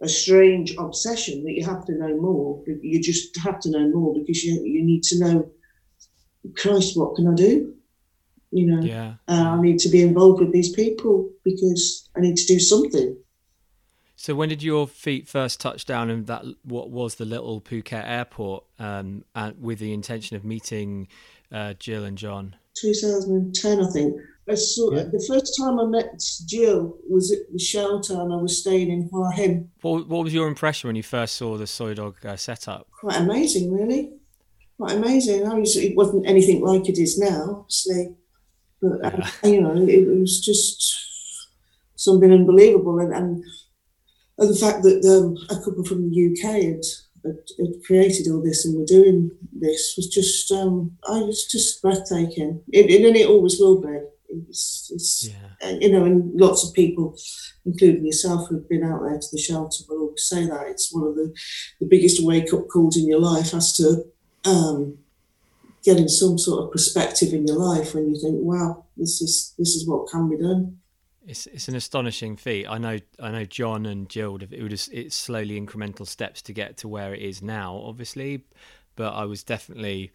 a 0.02 0.08
strange 0.08 0.76
obsession 0.78 1.44
that 1.44 1.54
you 1.54 1.66
have 1.66 1.86
to 1.86 1.94
know 1.94 2.16
more. 2.20 2.64
You 2.82 3.02
just 3.02 3.38
have 3.40 3.60
to 3.62 3.70
know 3.70 3.90
more 3.90 4.14
because 4.14 4.44
you 4.44 4.54
you 4.64 4.84
need 4.84 5.04
to 5.04 5.20
know. 5.20 5.52
Christ, 6.56 6.98
what 6.98 7.16
can 7.16 7.28
I 7.28 7.36
do? 7.36 7.74
You 8.52 8.66
know, 8.66 8.82
Yeah. 8.82 9.16
uh, 9.28 9.58
I 9.58 9.62
need 9.62 9.78
to 9.80 9.90
be 9.90 10.02
involved 10.02 10.40
with 10.40 10.54
these 10.54 10.72
people 10.72 11.30
because 11.44 12.10
I 12.16 12.22
need 12.22 12.38
to 12.38 12.46
do 12.48 12.60
something. 12.60 13.18
So 14.16 14.36
when 14.36 14.50
did 14.50 14.64
your 14.64 14.88
feet 14.88 15.28
first 15.28 15.60
touch 15.60 15.86
down 15.86 16.10
in 16.10 16.26
that 16.26 16.44
what 16.64 16.90
was 16.90 17.16
the 17.16 17.26
little 17.26 17.62
Phuket 17.62 18.04
airport, 18.06 18.64
um, 18.80 19.24
and 19.36 19.62
with 19.62 19.80
the 19.80 19.94
intention 19.94 20.36
of 20.38 20.44
meeting 20.44 21.08
uh, 21.52 21.74
Gill 21.78 22.04
and 22.04 22.18
John? 22.18 22.56
2010, 22.82 23.80
I 23.82 23.90
think. 23.92 24.16
I 24.50 24.56
saw 24.56 24.92
Yeah. 24.92 25.04
the 25.04 25.24
first 25.28 25.56
time 25.60 25.80
I 25.80 25.86
met 25.86 26.24
Gill 26.48 26.98
was 27.08 27.32
at 27.32 27.52
the 27.52 27.60
shelter, 27.60 28.20
and 28.20 28.34
I 28.34 28.38
was 28.38 28.58
staying 28.58 28.90
in 28.90 29.08
Hua 29.12 29.30
Hin. 29.32 29.70
What, 29.82 30.08
what 30.08 30.24
was 30.24 30.34
your 30.34 30.48
impression 30.48 30.88
when 30.88 30.96
you 30.96 31.04
first 31.04 31.36
saw 31.36 31.56
the 31.58 31.68
soi 31.68 31.94
dog 31.94 32.16
uh, 32.26 32.36
setup? 32.36 32.88
Quite 33.00 33.18
amazing, 33.18 33.72
really. 33.72 34.14
Quite 34.78 34.96
amazing. 34.96 35.46
Obviously, 35.46 35.90
it 35.90 35.96
wasn't 35.96 36.28
anything 36.28 36.62
like 36.62 36.90
it 36.90 36.98
is 36.98 37.20
now, 37.20 37.58
obviously, 37.60 38.16
but 38.82 39.06
um, 39.14 39.22
you 39.44 39.62
know, 39.62 39.76
it, 39.76 40.08
was 40.20 40.40
just 40.40 40.96
something 41.96 42.32
unbelievable, 42.32 42.98
and 43.00 43.14
and, 43.14 43.44
and 44.38 44.50
the 44.50 44.56
fact 44.56 44.82
that 44.84 45.06
um, 45.06 45.36
a 45.56 45.62
couple 45.64 45.84
from 45.84 46.10
the 46.10 46.32
UK 46.32 46.64
had, 46.64 46.82
had, 47.24 47.40
had 47.58 47.84
created 47.86 48.28
all 48.28 48.42
this 48.42 48.66
and 48.66 48.78
were 48.78 48.86
doing 48.86 49.32
this 49.52 49.94
was 49.98 50.08
just, 50.08 50.52
um, 50.52 50.98
I 51.08 51.20
was 51.22 51.46
just 51.46 51.82
breathtaking. 51.82 52.62
It, 52.72 52.90
it, 52.90 53.06
and 53.06 53.16
it 53.16 53.28
always 53.28 53.60
will 53.60 53.82
be. 53.82 54.00
It's, 54.48 54.92
it's 54.94 55.30
Yeah. 55.30 55.68
uh, 55.68 55.76
you 55.82 55.92
know, 55.92 56.06
and 56.06 56.40
lots 56.40 56.68
of 56.68 56.74
people, 56.74 57.18
including 57.66 58.06
yourself, 58.06 58.48
who've 58.48 58.70
been 58.70 58.84
out 58.84 59.02
there 59.02 59.18
to 59.20 59.28
the 59.32 59.38
shelter, 59.40 59.84
will 59.90 60.02
always 60.02 60.24
say 60.24 60.46
that 60.46 60.68
it's 60.68 60.94
one 60.94 61.08
of 61.08 61.16
the, 61.16 61.34
the 61.80 61.88
biggest 61.88 62.24
wake 62.24 62.54
up 62.54 62.68
calls 62.68 62.96
in 62.96 63.08
your 63.08 63.20
life 63.20 63.54
as 63.54 63.76
to 63.78 64.06
um, 64.46 64.98
getting 65.84 66.08
some 66.08 66.38
sort 66.38 66.64
of 66.64 66.72
perspective 66.72 67.34
in 67.34 67.48
your 67.48 67.58
life 67.58 67.94
when 67.96 68.08
you 68.08 68.20
think, 68.22 68.36
wow, 68.40 68.86
this 68.98 69.22
is 69.22 69.54
this 69.58 69.70
is 69.76 69.88
what 69.88 70.10
can 70.10 70.30
be 70.30 70.38
done. 70.38 70.78
It's 71.30 71.46
it's 71.46 71.68
an 71.68 71.76
astonishing 71.76 72.38
feat. 72.38 72.66
I 72.68 72.80
know 72.80 72.98
I 73.20 73.30
know 73.30 73.46
John 73.46 73.86
and 73.86 74.10
Gill. 74.10 74.40
It 74.42 74.64
was 74.64 74.90
it's 74.92 75.16
slowly 75.16 75.62
incremental 75.62 76.08
steps 76.08 76.42
to 76.42 76.54
get 76.54 76.78
to 76.78 76.88
where 76.88 77.14
it 77.14 77.22
is 77.22 77.44
now, 77.44 77.76
obviously, 77.86 78.46
but 78.96 79.14
I 79.14 79.26
was 79.26 79.44
definitely. 79.44 80.12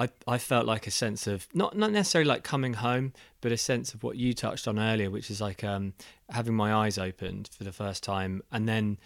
I, 0.00 0.10
I 0.28 0.38
felt 0.38 0.64
like 0.64 0.86
a 0.86 0.92
sense 0.92 1.26
of 1.26 1.48
not 1.54 1.76
not 1.76 1.90
necessarily 1.90 2.28
like 2.28 2.44
coming 2.44 2.74
home, 2.74 3.14
but 3.40 3.50
a 3.50 3.56
sense 3.56 3.94
of 3.94 4.04
what 4.04 4.16
you 4.16 4.32
touched 4.32 4.68
on 4.68 4.78
earlier, 4.78 5.10
which 5.10 5.28
is 5.28 5.40
like 5.40 5.64
um, 5.64 5.92
having 6.30 6.54
my 6.54 6.72
eyes 6.72 6.98
opened 6.98 7.50
for 7.52 7.64
the 7.64 7.72
first 7.72 8.04
time, 8.04 8.40
and 8.52 8.68
then 8.68 8.96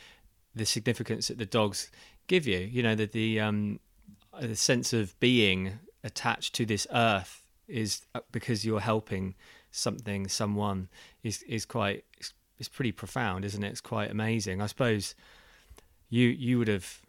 the 0.55 0.67
significance 0.67 1.29
that 1.29 1.39
the 1.39 1.47
dogs 1.47 1.91
give 2.27 2.47
you. 2.47 2.59
You 2.59 2.83
know, 2.83 2.95
that 2.95 3.13
the 3.13 3.41
um, 3.41 3.81
the 4.39 4.55
sense 4.55 4.93
of 4.93 5.19
being 5.19 5.79
attached 6.05 6.55
to 6.57 6.67
this 6.67 6.87
earth 6.93 7.43
is 7.69 8.03
uh, 8.15 8.21
because 8.33 8.67
you're 8.67 8.81
helping 8.81 9.35
something, 9.73 10.29
someone 10.29 10.89
is 11.23 11.43
is 11.43 11.65
quite 11.65 12.05
it's, 12.19 12.33
it's 12.59 12.69
pretty 12.69 12.93
profound, 12.93 13.45
isn't 13.45 13.63
it? 13.63 13.69
It's 13.69 13.81
quite 13.81 14.11
amazing. 14.11 14.63
I 14.63 14.67
suppose 14.67 15.15
you 16.09 16.29
you 16.29 16.59
would 16.59 16.69
have. 16.69 17.01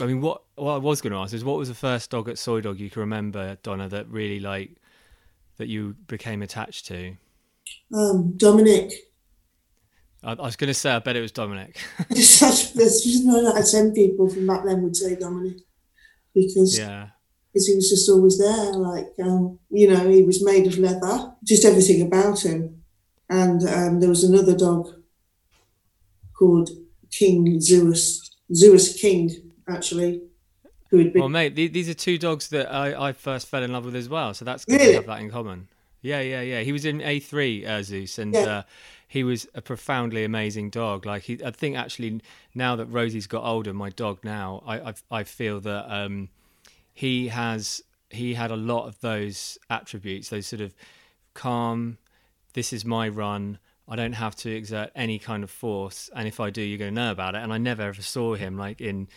I 0.00 0.06
mean, 0.06 0.20
what 0.20 0.42
what 0.56 0.74
I 0.74 0.78
was 0.78 1.00
going 1.00 1.12
to 1.12 1.18
ask 1.18 1.34
is 1.34 1.44
what 1.44 1.58
was 1.58 1.68
the 1.68 1.74
first 1.74 2.10
dog 2.10 2.28
at 2.28 2.38
Soi 2.38 2.60
Dog 2.60 2.78
you 2.80 2.90
can 2.90 3.00
remember, 3.00 3.58
Donna, 3.62 3.88
that 3.88 4.08
really 4.08 4.40
like 4.40 4.76
that 5.58 5.68
you 5.68 5.96
became 6.06 6.42
attached 6.42 6.86
to? 6.86 7.16
Um, 7.94 8.36
Dominic. 8.36 8.92
I, 10.24 10.32
I 10.32 10.42
was 10.42 10.56
going 10.56 10.68
to 10.68 10.74
say, 10.74 10.92
I 10.92 11.00
bet 11.00 11.16
it 11.16 11.20
was 11.20 11.32
Dominic. 11.32 11.78
There's 12.08 12.38
just 12.38 13.24
no 13.24 13.38
like 13.38 13.68
ten 13.68 13.92
people 13.92 14.28
from 14.28 14.46
back 14.46 14.64
then 14.64 14.82
would 14.82 14.96
say 14.96 15.16
Dominic 15.16 15.58
because 16.34 16.78
yeah, 16.78 17.08
because 17.52 17.66
he 17.66 17.74
was 17.74 17.90
just 17.90 18.08
always 18.08 18.38
there. 18.38 18.72
Like, 18.72 19.08
um, 19.22 19.58
you 19.70 19.88
know, 19.88 20.08
he 20.08 20.22
was 20.22 20.42
made 20.42 20.66
of 20.66 20.78
leather, 20.78 21.32
just 21.44 21.64
everything 21.64 22.02
about 22.02 22.42
him. 22.44 22.82
And 23.28 23.62
um, 23.68 24.00
there 24.00 24.08
was 24.08 24.24
another 24.24 24.56
dog 24.56 24.88
called 26.38 26.70
King 27.10 27.60
Zeus, 27.60 28.30
Zeus 28.54 28.98
King, 29.00 29.30
actually, 29.68 30.22
who 30.90 30.98
had 30.98 31.12
been. 31.12 31.20
Well, 31.20 31.28
mate, 31.28 31.54
these 31.54 31.88
are 31.88 31.94
two 31.94 32.18
dogs 32.18 32.48
that 32.48 32.72
I, 32.72 33.08
I 33.08 33.12
first 33.12 33.48
fell 33.48 33.62
in 33.62 33.72
love 33.72 33.84
with 33.84 33.96
as 33.96 34.08
well. 34.08 34.34
So 34.34 34.44
that's 34.44 34.64
good 34.64 34.80
Really? 34.80 34.92
to 34.92 34.96
have 34.96 35.06
that 35.06 35.20
in 35.20 35.30
common. 35.30 35.68
Yeah, 36.00 36.20
yeah, 36.20 36.40
yeah. 36.40 36.60
He 36.62 36.72
was 36.72 36.84
in 36.84 36.98
A3 36.98 37.66
uh, 37.66 37.82
Zeus, 37.82 38.18
and 38.18 38.34
Yeah. 38.34 38.40
uh, 38.58 38.62
he 39.06 39.22
was 39.24 39.46
a 39.54 39.62
profoundly 39.62 40.24
amazing 40.24 40.70
dog. 40.70 41.06
Like 41.06 41.22
he, 41.22 41.38
I 41.44 41.50
think 41.52 41.76
actually 41.76 42.20
now 42.54 42.76
that 42.76 42.86
Rosie's 42.86 43.26
got 43.26 43.44
older, 43.44 43.72
my 43.72 43.90
dog 43.90 44.18
now, 44.24 44.62
I 44.66 44.80
I, 44.80 44.94
I 45.10 45.24
feel 45.24 45.60
that 45.60 45.94
um, 45.94 46.28
he 46.92 47.28
has 47.28 47.82
he 48.10 48.34
had 48.34 48.50
a 48.50 48.56
lot 48.56 48.86
of 48.86 49.00
those 49.00 49.58
attributes, 49.70 50.28
those 50.28 50.46
sort 50.46 50.60
of 50.60 50.74
calm. 51.34 51.98
This 52.54 52.72
is 52.72 52.84
my 52.84 53.08
run. 53.08 53.58
I 53.88 53.96
don't 53.96 54.12
have 54.12 54.36
to 54.36 54.50
exert 54.50 54.90
any 54.94 55.18
kind 55.18 55.42
of 55.42 55.50
force, 55.50 56.08
and 56.14 56.28
if 56.28 56.38
I 56.40 56.50
do, 56.50 56.62
you're 56.62 56.78
going 56.78 56.94
to 56.94 57.00
know 57.00 57.10
about 57.10 57.34
it. 57.34 57.42
And 57.42 57.52
I 57.52 57.58
never 57.58 57.82
ever 57.82 58.02
saw 58.02 58.34
him 58.34 58.56
like 58.56 58.80
in 58.80 59.08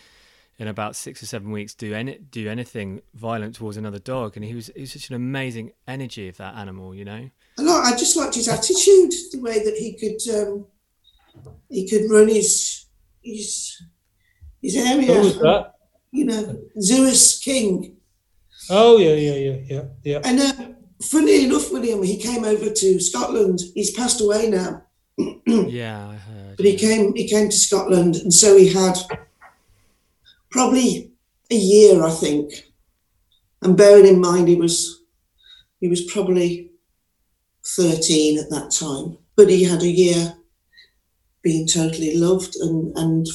in 0.58 0.68
about 0.68 0.96
six 0.96 1.22
or 1.22 1.26
seven 1.26 1.50
weeks 1.50 1.74
do 1.74 1.92
any 1.92 2.18
do 2.18 2.48
anything 2.48 3.02
violent 3.14 3.54
towards 3.54 3.76
another 3.76 3.98
dog, 3.98 4.36
and 4.36 4.44
he 4.44 4.54
was 4.54 4.70
he 4.74 4.82
was 4.82 4.92
such 4.92 5.08
an 5.10 5.14
amazing 5.14 5.72
energy 5.86 6.28
of 6.28 6.36
that 6.38 6.54
animal, 6.56 6.94
you 6.94 7.04
know. 7.04 7.30
I, 7.58 7.62
like, 7.62 7.94
I 7.94 7.96
just 7.96 8.16
liked 8.16 8.34
his 8.34 8.48
attitude, 8.48 9.12
the 9.32 9.40
way 9.40 9.62
that 9.62 9.76
he 9.76 9.92
could 9.94 10.34
um, 10.34 10.66
he 11.68 11.88
could 11.88 12.10
run 12.10 12.28
his 12.28 12.86
his 13.22 13.82
his 14.62 14.76
area. 14.76 15.72
Who 16.16 16.26
was 16.26 16.36
that? 16.36 16.46
You 16.46 16.54
know, 16.54 16.62
Zeus 16.80 17.40
King. 17.40 17.96
Oh 18.70 18.98
yeah, 18.98 19.14
yeah, 19.14 19.34
yeah, 19.34 19.56
yeah, 19.66 19.84
yeah. 20.02 20.20
And 20.24 20.40
uh, 20.40 20.52
funny 21.02 21.44
enough, 21.44 21.72
William, 21.72 22.02
he 22.02 22.16
came 22.16 22.44
over 22.44 22.70
to 22.70 23.00
Scotland. 23.00 23.60
He's 23.74 23.90
passed 23.92 24.20
away 24.20 24.50
now. 24.50 24.82
yeah, 25.46 26.08
I 26.08 26.14
heard. 26.16 26.56
but 26.56 26.66
he 26.66 26.76
came 26.76 27.14
he 27.14 27.28
came 27.28 27.48
to 27.48 27.56
Scotland, 27.56 28.16
and 28.16 28.34
so 28.34 28.56
he 28.56 28.72
had 28.72 28.98
probably 30.50 31.12
a 31.50 31.56
year, 31.56 32.04
I 32.04 32.10
think. 32.10 32.52
And 33.62 33.76
bearing 33.76 34.06
in 34.06 34.20
mind, 34.20 34.48
he 34.48 34.56
was 34.56 35.02
he 35.80 35.88
was 35.88 36.02
probably 36.12 36.70
thirteen 37.64 38.38
at 38.38 38.50
that 38.50 38.70
time, 38.70 39.18
but 39.36 39.48
he 39.48 39.64
had 39.64 39.82
a 39.82 39.88
year 39.88 40.36
being 41.42 41.66
totally 41.66 42.16
loved 42.16 42.56
and 42.56 42.96
and 42.98 43.26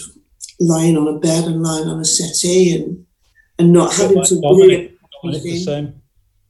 lying 0.61 0.95
on 0.97 1.07
a 1.07 1.19
bed 1.19 1.45
and 1.45 1.61
lying 1.61 1.87
on 1.87 1.99
a 1.99 2.05
settee 2.05 2.75
and 2.75 3.05
and 3.59 3.73
not 3.73 3.93
having 3.93 4.17
Like 4.17 4.27
to 4.29 4.41
Dominic. 4.41 4.69
worry. 4.69 4.97
Dominic 5.23 5.43
the 5.43 5.59
same. 5.59 6.01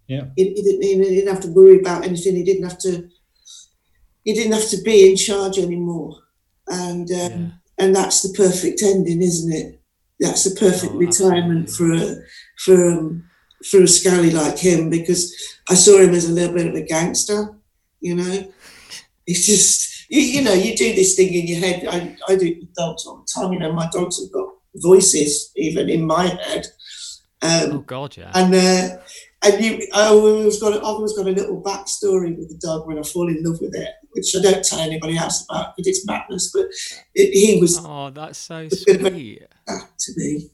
He, 0.08 0.16
he, 0.36 0.44
didn't, 0.54 0.82
he 0.84 0.96
didn't 1.16 1.34
have 1.34 1.44
to 1.44 1.52
worry 1.52 1.80
about 1.80 2.04
anything. 2.06 2.36
He 2.36 2.44
didn't 2.44 2.64
have 2.70 2.78
to. 2.80 3.08
He 4.24 4.34
didn't 4.34 4.52
have 4.52 4.68
to 4.70 4.82
be 4.84 5.10
in 5.10 5.16
charge 5.16 5.58
anymore, 5.58 6.18
and 6.68 7.10
um, 7.10 7.18
Yeah. 7.18 7.48
and 7.80 7.96
that's 7.96 8.22
the 8.22 8.34
perfect 8.38 8.84
ending, 8.84 9.22
isn't 9.22 9.52
it? 9.52 9.82
That's 10.20 10.44
the 10.44 10.60
perfect 10.60 10.94
Oh, 10.94 10.98
retirement 10.98 11.70
for 11.70 11.94
a 11.94 12.16
for 12.64 12.92
um, 12.92 13.24
for 13.70 13.82
a 13.84 13.88
scally 13.88 14.32
like 14.32 14.60
him 14.60 14.90
because 14.90 15.34
I 15.70 15.76
saw 15.76 15.98
him 16.00 16.14
as 16.14 16.30
a 16.30 16.34
little 16.34 16.54
bit 16.56 16.68
of 16.68 16.76
a 16.76 16.82
gangster, 16.86 17.58
you 18.02 18.16
know. 18.16 18.52
It's 19.26 19.46
just 19.46 19.91
you, 20.14 20.22
you 20.34 20.42
know 20.46 20.54
you 20.54 20.76
do 20.76 20.94
this 20.94 21.16
thing 21.16 21.34
in 21.40 21.46
your 21.52 21.60
head. 21.66 21.78
I, 21.96 21.98
I 22.32 22.36
do 22.36 22.46
it 22.52 22.60
with 22.62 22.74
dogs 22.76 23.06
all 23.08 23.18
the 23.24 23.30
time. 23.36 23.54
You 23.54 23.60
know 23.60 23.74
my 23.74 23.90
dogs 23.98 24.20
have 24.22 24.32
got 24.32 24.50
voices 24.76 25.52
even 25.56 25.90
in 25.90 26.06
my 26.06 26.26
head. 26.28 26.66
Um, 27.42 27.72
Oh 27.72 27.80
God, 27.96 28.16
yeah. 28.18 28.32
and 28.36 28.54
uh, 28.54 28.98
and 29.44 29.66
you, 29.66 29.88
I 29.96 30.04
always 30.14 30.60
got, 30.62 30.74
I've 30.74 30.84
always 30.84 31.14
got 31.18 31.26
a 31.26 31.32
little 31.40 31.60
backstory 31.64 32.38
with 32.38 32.50
the 32.50 32.60
dog 32.68 32.86
when 32.88 33.00
I 33.00 33.02
fall 33.02 33.28
in 33.28 33.42
love 33.44 33.60
with 33.60 33.74
it, 33.76 33.90
which 34.12 34.36
I 34.38 34.42
don't 34.46 34.64
tell 34.64 34.80
anybody 34.80 35.18
else 35.18 35.44
about 35.50 35.76
because 35.76 35.88
it's 35.88 36.06
madness. 36.06 36.52
But 36.54 36.68
it, 37.16 37.32
he 37.34 37.60
was 37.60 37.80
Oh, 37.84 38.12
that's 38.12 38.38
so 38.38 38.68
bit 38.70 39.02
of 39.02 39.06
a- 39.08 39.10
sweet. 39.10 39.42
to 39.68 40.12
me, 40.18 40.52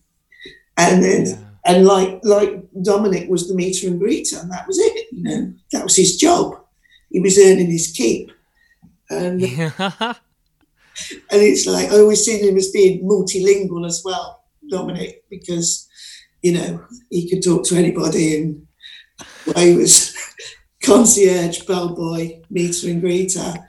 and 0.77 1.03
then 1.03 1.25
Yeah. 1.25 1.35
and 1.65 1.85
like 1.85 2.19
like 2.23 2.51
Dominic 2.81 3.29
was 3.29 3.49
the 3.49 3.55
meter 3.55 3.87
and 3.87 3.99
greeter, 4.01 4.39
and 4.41 4.51
that 4.53 4.65
was 4.67 4.77
it. 4.79 5.07
You 5.11 5.23
know, 5.23 5.53
that 5.73 5.83
was 5.83 5.95
his 5.97 6.15
job. 6.15 6.53
He 7.11 7.19
was 7.19 7.37
earning 7.37 7.69
his 7.69 7.87
keep, 7.91 8.31
Um, 9.09 9.39
and 9.41 9.43
and 11.31 11.41
it's 11.41 11.65
like 11.65 11.89
I 11.91 11.99
always 11.99 12.23
seen 12.23 12.43
him 12.43 12.57
as 12.57 12.71
being 12.71 13.07
multilingual 13.07 13.85
as 13.85 14.01
well, 14.03 14.43
Dominic, 14.69 15.23
because 15.29 15.87
you 16.41 16.53
know 16.53 16.85
he 17.09 17.29
could 17.29 17.43
talk 17.43 17.65
to 17.65 17.75
anybody, 17.75 18.35
and 18.35 18.67
he 19.55 19.75
was 19.75 20.15
concierge, 20.83 21.61
bellboy, 21.63 22.41
meter 22.49 22.89
and 22.89 23.01
greeter. 23.01 23.63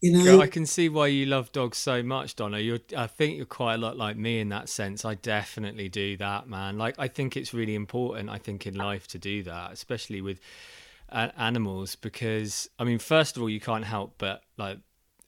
You 0.00 0.12
know, 0.12 0.22
Girl, 0.22 0.42
I 0.42 0.46
can 0.46 0.64
see 0.64 0.88
why 0.88 1.08
you 1.08 1.26
love 1.26 1.50
dogs 1.50 1.76
so 1.76 2.04
much, 2.04 2.36
Donna. 2.36 2.60
You're, 2.60 2.78
I 2.96 3.08
think 3.08 3.36
you're 3.36 3.46
quite 3.46 3.74
a 3.74 3.78
lot 3.78 3.96
like 3.96 4.16
me 4.16 4.38
in 4.38 4.48
that 4.50 4.68
sense. 4.68 5.04
I 5.04 5.14
definitely 5.16 5.88
do 5.88 6.16
that, 6.18 6.48
man. 6.48 6.78
Like, 6.78 6.94
I 7.00 7.08
think 7.08 7.36
it's 7.36 7.52
really 7.52 7.74
important. 7.74 8.30
I 8.30 8.38
think 8.38 8.64
in 8.64 8.76
life 8.76 9.08
to 9.08 9.18
do 9.18 9.42
that, 9.42 9.72
especially 9.72 10.20
with 10.20 10.38
animals, 11.10 11.96
because 11.96 12.68
I 12.78 12.84
mean, 12.84 12.98
first 12.98 13.36
of 13.36 13.42
all, 13.42 13.50
you 13.50 13.60
can't 13.60 13.84
help 13.84 14.14
but 14.18 14.42
like 14.56 14.78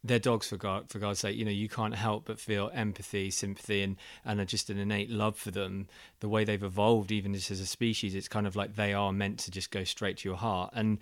they're 0.02 0.18
dogs 0.18 0.48
for 0.48 0.56
God, 0.56 0.88
for 0.88 0.98
God's 0.98 1.20
sake. 1.20 1.36
You 1.36 1.44
know, 1.44 1.50
you 1.50 1.68
can't 1.68 1.94
help 1.94 2.24
but 2.24 2.40
feel 2.40 2.70
empathy, 2.72 3.30
sympathy, 3.30 3.82
and 3.82 3.96
and 4.24 4.46
just 4.48 4.70
an 4.70 4.78
innate 4.78 5.10
love 5.10 5.36
for 5.36 5.50
them. 5.50 5.88
The 6.20 6.28
way 6.28 6.44
they've 6.44 6.62
evolved, 6.62 7.12
even 7.12 7.34
just 7.34 7.50
as 7.50 7.60
a 7.60 7.66
species, 7.66 8.14
it's 8.14 8.28
kind 8.28 8.46
of 8.46 8.56
like 8.56 8.76
they 8.76 8.94
are 8.94 9.12
meant 9.12 9.40
to 9.40 9.50
just 9.50 9.70
go 9.70 9.84
straight 9.84 10.18
to 10.18 10.28
your 10.28 10.38
heart. 10.38 10.72
And 10.74 10.98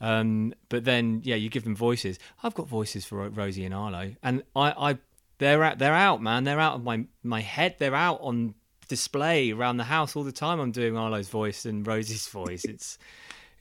um, 0.00 0.54
but 0.68 0.84
then, 0.84 1.22
yeah, 1.24 1.36
you 1.36 1.48
give 1.48 1.64
them 1.64 1.76
voices. 1.76 2.18
I've 2.42 2.54
got 2.54 2.68
voices 2.68 3.04
for 3.04 3.28
Rosie 3.30 3.64
and 3.64 3.74
Arlo, 3.74 4.12
and 4.22 4.42
I, 4.54 4.90
I, 4.90 4.98
they're 5.38 5.64
out, 5.64 5.78
they're 5.78 5.94
out, 5.94 6.22
man. 6.22 6.44
They're 6.44 6.60
out 6.60 6.74
of 6.74 6.84
my 6.84 7.06
my 7.22 7.40
head. 7.40 7.76
They're 7.78 7.94
out 7.94 8.20
on 8.20 8.54
display 8.88 9.52
around 9.52 9.78
the 9.78 9.84
house 9.84 10.14
all 10.14 10.24
the 10.24 10.32
time. 10.32 10.60
I'm 10.60 10.72
doing 10.72 10.98
Arlo's 10.98 11.30
voice 11.30 11.64
and 11.64 11.86
Rosie's 11.86 12.28
voice. 12.40 12.66
It's 12.66 12.98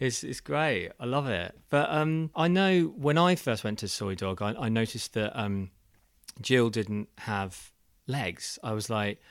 it's 0.01 0.23
it's 0.23 0.41
great. 0.41 0.89
I 0.99 1.05
love 1.05 1.27
it. 1.27 1.57
But 1.69 1.91
um, 1.91 2.31
I 2.35 2.47
know 2.47 2.85
when 2.97 3.19
I 3.19 3.35
first 3.35 3.63
went 3.63 3.79
to 3.79 3.87
Soi 3.87 4.15
Dog, 4.15 4.41
I, 4.41 4.55
I 4.59 4.67
noticed 4.67 5.13
that 5.13 5.39
um, 5.39 5.69
Gill 6.41 6.71
didn't 6.71 7.07
have 7.19 7.71
legs. 8.07 8.57
I 8.63 8.73
was 8.73 8.89
like, 8.89 9.21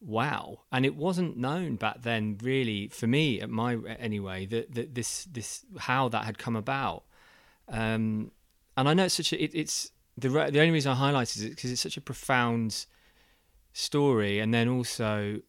wow. 0.00 0.62
And 0.72 0.84
it 0.84 0.96
wasn't 0.96 1.36
known 1.36 1.76
back 1.76 2.02
then, 2.02 2.38
really, 2.42 2.88
for 2.88 3.06
me, 3.06 3.40
at 3.40 3.48
my 3.48 3.76
anyway, 4.00 4.46
that, 4.46 4.74
that 4.74 4.96
this 4.96 5.26
this 5.26 5.64
how 5.78 6.08
that 6.08 6.24
had 6.24 6.38
come 6.38 6.56
about. 6.56 7.04
Um, 7.68 8.32
and 8.76 8.88
I 8.88 8.94
know 8.94 9.04
it's 9.04 9.14
such 9.14 9.32
a 9.32 9.40
it, 9.40 9.52
it's 9.54 9.92
the 10.18 10.28
the 10.28 10.58
only 10.58 10.72
reason 10.72 10.90
I 10.90 10.96
highlight 10.96 11.36
it 11.36 11.50
because 11.50 11.70
it's 11.70 11.80
such 11.80 11.96
a 11.96 12.00
profound 12.00 12.86
story, 13.72 14.40
and 14.40 14.52
then 14.52 14.68
also 14.68 15.40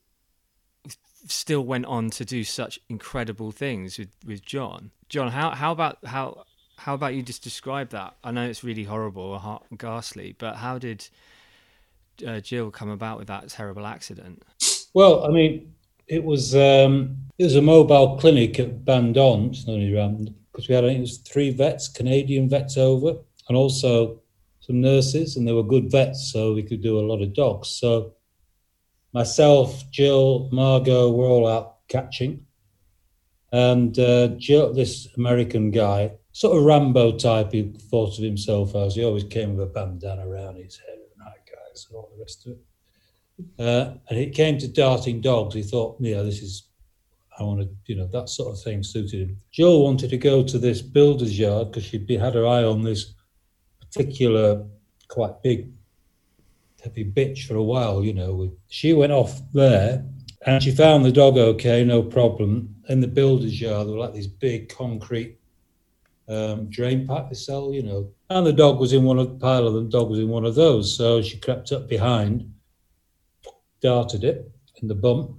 still 1.31 1.63
went 1.63 1.85
on 1.85 2.09
to 2.11 2.25
do 2.25 2.43
such 2.43 2.79
incredible 2.89 3.51
things 3.51 3.97
with, 3.97 4.09
with 4.25 4.45
John. 4.45 4.91
John, 5.09 5.31
how 5.31 5.51
how 5.51 5.71
about 5.71 5.97
how 6.05 6.45
how 6.77 6.93
about 6.93 7.15
you 7.15 7.23
just 7.23 7.43
describe 7.43 7.89
that? 7.89 8.15
I 8.23 8.31
know 8.31 8.47
it's 8.47 8.63
really 8.63 8.83
horrible 8.83 9.23
or 9.23 9.61
ghastly, 9.77 10.35
but 10.37 10.55
how 10.57 10.77
did 10.77 11.07
uh, 12.25 12.41
Gill 12.43 12.71
come 12.71 12.89
about 12.89 13.17
with 13.17 13.27
that 13.27 13.49
terrible 13.49 13.85
accident? 13.85 14.43
Well, 14.93 15.25
I 15.25 15.29
mean, 15.29 15.73
it 16.07 16.23
was 16.23 16.55
um, 16.55 17.17
it 17.37 17.43
was 17.43 17.55
a 17.55 17.61
mobile 17.61 18.17
clinic 18.17 18.59
at 18.59 18.85
Bandon, 18.85 19.49
it's 19.49 19.63
because 19.63 20.67
we 20.67 20.75
had 20.75 20.83
I 20.83 20.87
think 20.87 20.99
it 20.99 21.01
was 21.01 21.17
three 21.19 21.51
vets, 21.51 21.87
Canadian 21.87 22.49
vets 22.49 22.77
over, 22.77 23.15
and 23.47 23.57
also 23.57 24.21
some 24.59 24.81
nurses, 24.81 25.37
and 25.37 25.47
they 25.47 25.53
were 25.53 25.63
good 25.63 25.91
vets, 25.91 26.31
so 26.31 26.53
we 26.53 26.63
could 26.63 26.81
do 26.81 26.99
a 26.99 27.07
lot 27.07 27.21
of 27.21 27.33
dogs. 27.33 27.69
So 27.69 28.13
myself, 29.13 29.83
Gill, 29.91 30.49
Margot, 30.51 31.11
were 31.11 31.25
all 31.25 31.47
out 31.47 31.87
catching, 31.87 32.45
and 33.51 33.97
uh, 33.97 34.27
Gill, 34.39 34.73
this 34.73 35.07
American 35.17 35.71
guy, 35.71 36.11
sort 36.31 36.57
of 36.57 36.63
Rambo 36.63 37.17
type, 37.17 37.51
he 37.51 37.73
thought 37.89 38.17
of 38.17 38.23
himself 38.23 38.75
as 38.75 38.95
he 38.95 39.03
always 39.03 39.23
came 39.23 39.55
with 39.55 39.67
a 39.67 39.71
bandana 39.71 40.27
around 40.27 40.57
his 40.57 40.77
head 40.77 40.97
and 40.97 41.25
night 41.25 41.39
guys 41.45 41.87
and 41.89 41.97
all 41.97 42.11
the 42.13 42.21
rest 42.21 42.45
of 42.45 42.53
it. 42.53 42.59
Uh, 43.59 43.93
and 44.09 44.19
it 44.19 44.33
came 44.33 44.57
to 44.57 44.67
darting 44.67 45.21
dogs. 45.21 45.55
He 45.55 45.63
thought, 45.63 45.97
yeah, 45.99 46.23
this 46.23 46.41
is 46.41 46.67
I 47.39 47.43
want 47.43 47.61
to, 47.61 47.69
you 47.85 47.95
know, 47.95 48.07
that 48.07 48.29
sort 48.29 48.53
of 48.53 48.61
thing 48.61 48.81
suited 48.81 49.29
him. 49.29 49.37
Gill 49.53 49.83
wanted 49.83 50.09
to 50.09 50.17
go 50.17 50.43
to 50.43 50.57
this 50.57 50.81
builder's 50.81 51.37
yard 51.37 51.71
because 51.71 51.85
she'd 51.85 52.07
been, 52.07 52.19
had 52.19 52.33
her 52.33 52.47
eye 52.47 52.63
on 52.63 52.81
this 52.81 53.13
particular 53.79 54.65
quite 55.07 55.41
big, 55.43 55.71
heavy 56.83 57.05
bitch 57.05 57.47
for 57.47 57.55
a 57.55 57.63
while, 57.63 58.03
you 58.03 58.13
know. 58.13 58.51
She 58.69 58.93
went 58.93 59.11
off 59.11 59.41
there 59.53 60.05
and 60.45 60.61
she 60.61 60.71
found 60.71 61.03
the 61.03 61.11
dog 61.11 61.37
okay, 61.37 61.83
no 61.83 62.01
problem. 62.03 62.75
In 62.89 63.01
the 63.01 63.07
builder's 63.07 63.59
yard, 63.59 63.87
there 63.87 63.93
were 63.93 63.99
like 63.99 64.13
these 64.13 64.27
big 64.27 64.69
concrete 64.69 65.37
um, 66.29 66.69
drain 66.69 67.07
pipe 67.07 67.29
they 67.29 67.35
sell, 67.35 67.73
you 67.73 67.83
know. 67.83 68.11
And 68.29 68.45
the 68.45 68.53
dog 68.53 68.79
was 68.79 68.93
in 68.93 69.03
one 69.03 69.19
of 69.19 69.29
the 69.29 69.35
pile 69.35 69.67
of 69.67 69.73
them, 69.73 69.89
dog 69.89 70.09
was 70.09 70.19
in 70.19 70.29
one 70.29 70.45
of 70.45 70.55
those. 70.55 70.95
So 70.95 71.21
she 71.21 71.37
crept 71.37 71.71
up 71.71 71.87
behind, 71.87 72.53
darted 73.81 74.23
it 74.23 74.51
in 74.81 74.87
the 74.87 74.95
bump. 74.95 75.31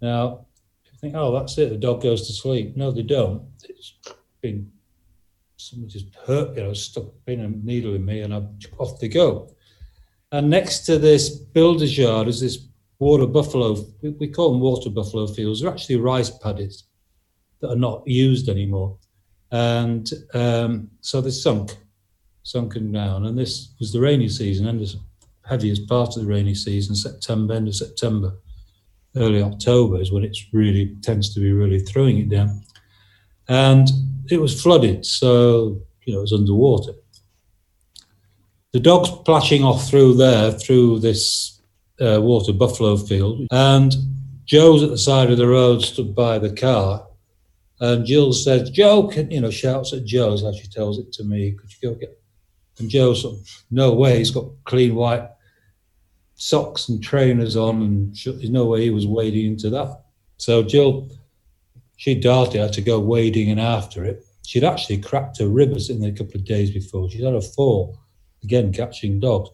Now, 0.00 0.46
you 0.84 0.98
think, 0.98 1.14
oh, 1.14 1.32
that's 1.32 1.56
it, 1.58 1.70
the 1.70 1.76
dog 1.76 2.02
goes 2.02 2.26
to 2.26 2.32
sleep. 2.32 2.76
No, 2.76 2.90
they 2.90 3.02
don't. 3.02 3.42
It's 3.68 3.94
been, 4.40 4.70
someone 5.56 5.88
just 5.88 6.06
hurt, 6.26 6.56
you 6.56 6.64
know, 6.64 6.72
stuck 6.72 7.04
a 7.26 7.36
needle 7.36 7.94
in 7.94 8.04
me 8.04 8.22
and 8.22 8.34
I, 8.34 8.42
off 8.78 8.98
they 8.98 9.08
go. 9.08 9.54
And 10.32 10.48
next 10.48 10.80
to 10.86 10.98
this 10.98 11.30
builder's 11.30 11.96
yard 11.96 12.28
is 12.28 12.40
this 12.40 12.66
water 12.98 13.26
buffalo, 13.26 13.76
we 14.02 14.28
call 14.28 14.52
them 14.52 14.60
water 14.60 14.90
buffalo 14.90 15.26
fields. 15.26 15.60
They're 15.60 15.70
actually 15.70 15.96
rice 15.96 16.30
paddies 16.30 16.84
that 17.60 17.70
are 17.70 17.76
not 17.76 18.06
used 18.06 18.48
anymore. 18.48 18.96
And 19.50 20.08
um, 20.34 20.90
so 21.00 21.20
they 21.20 21.30
sunk, 21.30 21.76
sunken 22.42 22.92
down. 22.92 23.26
And 23.26 23.36
this 23.36 23.72
was 23.80 23.92
the 23.92 24.00
rainy 24.00 24.28
season, 24.28 24.68
and 24.68 24.80
the 24.80 24.94
heaviest 25.48 25.88
part 25.88 26.16
of 26.16 26.22
the 26.22 26.28
rainy 26.28 26.54
season, 26.54 26.94
September, 26.94 27.54
end 27.54 27.68
of 27.68 27.74
September 27.74 28.34
early 29.16 29.42
October 29.42 30.00
is 30.00 30.12
when 30.12 30.24
it's 30.24 30.46
really 30.52 30.94
tends 31.02 31.34
to 31.34 31.40
be 31.40 31.52
really 31.52 31.80
throwing 31.80 32.18
it 32.18 32.28
down. 32.28 32.62
And 33.48 33.88
it 34.30 34.40
was 34.40 34.60
flooded, 34.60 35.04
so 35.04 35.80
you 36.04 36.12
know 36.12 36.20
it 36.20 36.22
was 36.22 36.32
underwater. 36.32 36.92
The 38.72 38.80
dog's 38.80 39.10
plashing 39.24 39.64
off 39.64 39.88
through 39.88 40.14
there, 40.14 40.52
through 40.52 41.00
this 41.00 41.60
uh, 42.00 42.20
water 42.20 42.52
buffalo 42.52 42.96
field, 42.96 43.48
and 43.50 43.92
Joe's 44.44 44.82
at 44.82 44.90
the 44.90 44.98
side 44.98 45.30
of 45.30 45.38
the 45.38 45.48
road, 45.48 45.82
stood 45.82 46.14
by 46.14 46.38
the 46.38 46.52
car, 46.52 47.06
and 47.80 48.06
Gill 48.06 48.32
says, 48.32 48.70
"Joe, 48.70 49.08
can, 49.08 49.30
you 49.30 49.40
know," 49.40 49.50
shouts 49.50 49.92
at 49.92 50.04
Joe 50.04 50.34
as 50.34 50.56
she 50.56 50.68
tells 50.68 50.98
it 50.98 51.12
to 51.14 51.24
me. 51.24 51.52
Could 51.52 51.70
you 51.72 51.90
go 51.90 51.94
get? 51.96 52.20
And 52.78 52.88
Joe 52.88 53.14
sort 53.14 53.38
no 53.70 53.92
way. 53.92 54.18
He's 54.18 54.30
got 54.30 54.46
clean 54.64 54.94
white 54.94 55.28
socks 56.36 56.88
and 56.88 57.02
trainers 57.02 57.56
on, 57.56 57.82
and 57.82 58.16
there's 58.24 58.50
no 58.50 58.66
way 58.66 58.82
he 58.82 58.90
was 58.90 59.06
wading 59.06 59.46
into 59.46 59.68
that. 59.70 60.04
So 60.36 60.62
Gill, 60.62 61.10
she 61.96 62.14
darted, 62.14 62.60
had 62.60 62.72
to 62.74 62.82
go 62.82 63.00
wading 63.00 63.48
in 63.48 63.58
after 63.58 64.04
it. 64.04 64.24
She'd 64.46 64.64
actually 64.64 64.98
cracked 64.98 65.38
her 65.38 65.48
ribs 65.48 65.90
in 65.90 66.02
a 66.04 66.12
couple 66.12 66.36
of 66.36 66.44
days 66.44 66.70
before. 66.70 67.10
She'd 67.10 67.24
had 67.24 67.34
a 67.34 67.42
fall, 67.42 67.98
again 68.42 68.72
catching 68.72 69.20
dogs, 69.20 69.50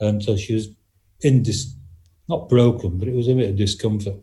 and 0.00 0.22
so 0.22 0.36
she 0.36 0.54
was 0.54 0.68
in 1.20 1.42
dis, 1.42 1.74
not 2.28 2.48
broken, 2.48 2.98
but 2.98 3.08
it 3.08 3.14
was 3.14 3.28
a 3.28 3.34
bit 3.34 3.50
of 3.50 3.56
discomfort. 3.56 4.16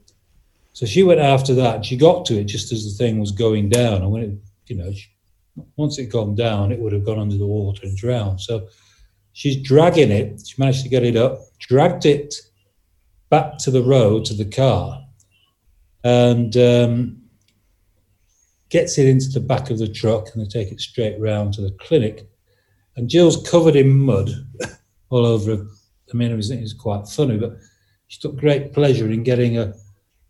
So 0.74 0.86
she 0.86 1.04
went 1.04 1.20
after 1.20 1.54
that. 1.56 1.86
She 1.86 1.96
got 1.98 2.26
to 2.26 2.40
it 2.40 2.46
just 2.46 2.72
as 2.72 2.84
the 2.84 3.04
thing 3.04 3.20
was 3.20 3.32
going 3.32 3.70
down, 3.70 4.02
and 4.02 4.12
when 4.12 4.24
it, 4.24 4.38
you 4.68 4.76
know, 4.76 4.92
she, 4.92 5.08
once 5.76 6.00
it 6.00 6.08
gone 6.12 6.36
down, 6.36 6.72
it 6.72 6.80
would 6.80 6.94
have 6.94 7.06
gone 7.06 7.20
under 7.20 7.38
the 7.38 7.46
water 7.46 7.82
and 7.84 7.96
drowned. 7.96 8.42
So 8.42 8.68
she's 9.34 9.62
dragging 9.62 10.12
it. 10.12 10.42
She 10.46 10.56
managed 10.58 10.84
to 10.84 10.90
get 10.90 11.04
it 11.04 11.16
up, 11.16 11.40
dragged 11.60 12.06
it 12.06 12.34
back 13.30 13.58
to 13.60 13.72
the 13.72 13.84
road 13.84 14.26
to 14.26 14.34
the 14.34 14.46
car, 14.46 15.06
and 16.04 16.56
um, 16.58 17.22
gets 18.70 18.98
it 18.98 19.08
into 19.08 19.30
the 19.30 19.40
back 19.40 19.70
of 19.70 19.78
the 19.78 19.88
truck, 19.88 20.30
and 20.34 20.44
they 20.44 20.50
take 20.50 20.72
it 20.72 20.82
straight 20.82 21.20
round 21.20 21.54
to 21.54 21.62
the 21.62 21.72
clinic. 21.80 22.28
And 22.96 23.10
Gill's 23.10 23.48
covered 23.50 23.76
in 23.76 23.90
mud 23.98 24.30
all 25.10 25.26
over 25.26 25.56
her. 25.56 25.66
I 26.14 26.18
mean, 26.18 26.32
it 26.32 26.36
was, 26.36 26.52
it 26.52 26.62
was 26.62 26.74
quite 26.74 27.08
funny, 27.08 27.38
but 27.38 27.58
she 28.08 28.20
took 28.20 28.36
great 28.36 28.74
pleasure 28.74 29.10
in 29.10 29.24
getting 29.24 29.58
a, 29.58 29.74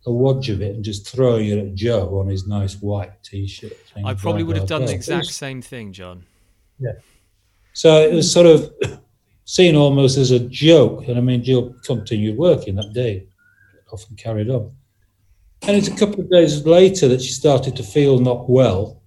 a 0.06 0.12
wadge 0.12 0.48
of 0.48 0.62
it 0.62 0.74
and 0.74 0.84
just 0.84 1.06
throwing 1.08 1.48
it 1.48 1.58
at 1.58 1.74
Joe 1.74 2.18
on 2.18 2.28
his 2.28 2.46
nice 2.46 2.80
white 2.80 3.22
t-shirt. 3.22 3.76
I 4.04 4.14
probably 4.14 4.42
would 4.44 4.56
have 4.56 4.66
done 4.66 4.86
the 4.86 4.94
exact 4.94 5.26
same 5.26 5.60
thing, 5.60 5.92
John. 5.92 6.24
Yeah. 6.78 6.92
So 7.74 8.00
it 8.00 8.14
was 8.14 8.32
sort 8.32 8.46
of 8.46 8.72
seen 9.44 9.76
almost 9.76 10.16
as 10.16 10.30
a 10.30 10.38
joke. 10.38 11.08
And 11.08 11.18
I 11.18 11.20
mean, 11.20 11.42
Gill 11.42 11.74
continued 11.84 12.38
working 12.38 12.76
that 12.76 12.92
day, 12.94 13.26
often 13.92 14.16
carried 14.16 14.48
on. 14.48 14.72
And 15.62 15.76
it's 15.76 15.88
a 15.88 15.96
couple 15.96 16.20
of 16.20 16.30
days 16.30 16.64
later 16.64 17.08
that 17.08 17.22
she 17.22 17.32
started 17.32 17.76
to 17.76 17.82
feel 17.82 18.18
not 18.18 18.48
well. 18.48 19.02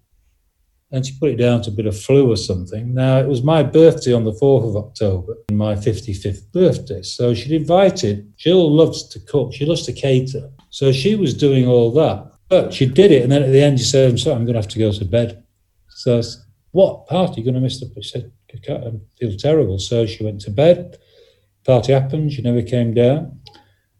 And 0.91 1.06
she 1.06 1.17
put 1.19 1.32
it 1.32 1.36
down 1.36 1.62
to 1.63 1.69
a 1.69 1.73
bit 1.73 1.86
of 1.86 2.00
flu 2.00 2.32
or 2.32 2.38
something. 2.38 2.93
Now, 2.93 3.17
it 3.17 3.28
was 3.28 3.43
my 3.43 3.62
birthday 3.62 4.13
on 4.13 4.23
the 4.23 4.32
4th 4.32 4.69
of 4.69 4.78
October, 4.78 5.36
my 5.52 5.76
55th 5.76 6.52
birthday. 6.54 7.02
So 7.02 7.34
she'd 7.34 7.52
invited, 7.52 8.34
Gill 8.38 8.73
loves 8.73 9.08
to 9.10 9.19
cook, 9.19 9.54
she 9.54 9.65
loves 9.65 9.84
to 9.84 9.93
cater. 9.93 10.50
So 10.69 10.93
she 10.93 11.15
was 11.15 11.34
doing 11.34 11.67
all 11.67 11.91
that. 11.93 12.32
But 12.50 12.73
she 12.73 12.86
did 12.86 13.12
it. 13.12 13.23
And 13.23 13.32
then 13.32 13.43
at 13.43 13.52
the 13.52 13.62
end, 13.62 13.80
she 13.80 13.86
said, 13.86 14.10
I'm 14.10 14.17
sorry, 14.17 14.38
I'm 14.38 14.45
going 14.45 14.54
to 14.54 14.62
have 14.62 14.69
to 14.69 14.80
go 14.80 14.91
to 14.91 15.06
bed. 15.06 15.43
So, 15.89 16.21
what 16.71 17.08
party 17.08 17.34
are 17.34 17.38
you 17.39 17.43
going 17.43 17.56
to 17.56 17.62
miss 17.62 17.80
the? 17.80 17.91
She 18.02 18.10
said, 18.10 18.32
I 18.69 18.91
feel 19.19 19.38
terrible. 19.38 19.80
So 19.80 20.06
she 20.06 20.23
went 20.23 20.41
to 20.41 20.52
bed. 20.52 20.97
Party 21.65 21.91
happened. 21.91 22.32
She 22.32 22.41
never 22.41 22.62
came 22.62 22.93
down. 22.93 23.41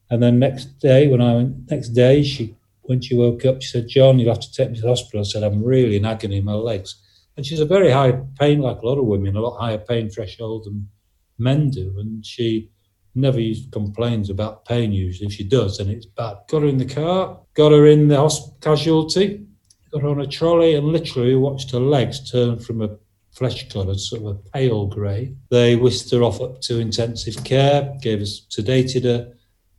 And 0.10 0.24
then 0.24 0.40
next 0.40 0.80
day, 0.80 1.08
when 1.08 1.22
I 1.22 1.36
went, 1.36 1.70
next 1.70 1.90
day, 1.90 2.24
she 2.24 2.56
when 2.88 3.02
she 3.02 3.16
woke 3.16 3.46
up, 3.46 3.62
she 3.62 3.70
said, 3.70 3.88
"John, 3.88 4.18
you'll 4.18 4.34
have 4.34 4.42
to 4.42 4.52
take 4.52 4.72
me 4.72 4.76
to 4.78 4.82
the 4.82 4.88
hospital." 4.88 5.20
I 5.20 5.24
said, 5.24 5.44
"I'm 5.44 5.64
really 5.64 5.98
in 5.98 6.06
agony 6.06 6.38
in 6.38 6.46
my 6.46 6.54
legs." 6.54 6.96
And 7.36 7.46
she's 7.46 7.60
a 7.60 7.66
very 7.66 7.92
high 7.92 8.14
pain, 8.40 8.60
like 8.60 8.82
a 8.82 8.86
lot 8.86 8.98
of 8.98 9.06
women, 9.06 9.36
a 9.36 9.42
lot 9.42 9.60
higher 9.60 9.78
pain 9.78 10.10
threshold 10.10 10.66
than 10.66 10.90
men 11.38 11.70
do. 11.70 11.94
And 12.00 12.26
she 12.26 12.72
never 13.14 13.40
complains 13.72 14.30
about 14.30 14.66
pain 14.66 14.92
usually. 14.92 15.28
If 15.28 15.34
she 15.34 15.44
does, 15.44 15.78
then 15.78 15.90
it's 15.90 16.06
bad. 16.06 16.38
Got 16.48 16.64
her 16.64 16.68
in 16.68 16.78
the 16.78 16.86
car, 16.86 17.40
got 17.54 17.72
her 17.72 17.86
in 17.86 18.08
the 18.08 18.18
casualty, 18.62 19.46
got 19.92 20.02
her 20.02 20.10
on 20.10 20.22
a 20.22 20.28
trolley, 20.28 20.74
and 20.76 20.88
literally 20.88 21.36
watched 21.36 21.72
her 21.72 21.80
legs 21.80 22.32
turn 22.32 22.58
from 22.58 22.82
a 22.82 22.98
flesh 23.32 23.70
coloured, 23.70 24.00
sort 24.00 24.22
of 24.22 24.28
a 24.28 24.50
pale 24.52 24.88
grey. 24.88 25.36
They 25.52 25.76
whisked 25.76 26.12
her 26.12 26.24
off 26.24 26.42
up 26.42 26.62
to 26.62 26.80
intensive 26.80 27.44
care, 27.44 27.96
gave 28.02 28.22
us 28.22 28.48
sedated 28.50 29.04
her, 29.04 29.34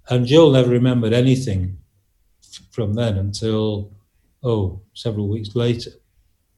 and 0.09 0.27
Gill 0.27 0.53
never 0.53 0.71
remembered 0.71 1.12
anything 1.12 1.79
from 2.79 2.95
then 2.95 3.19
until 3.19 3.91
oh 4.45 4.81
several 4.95 5.27
weeks 5.29 5.57
later 5.57 5.91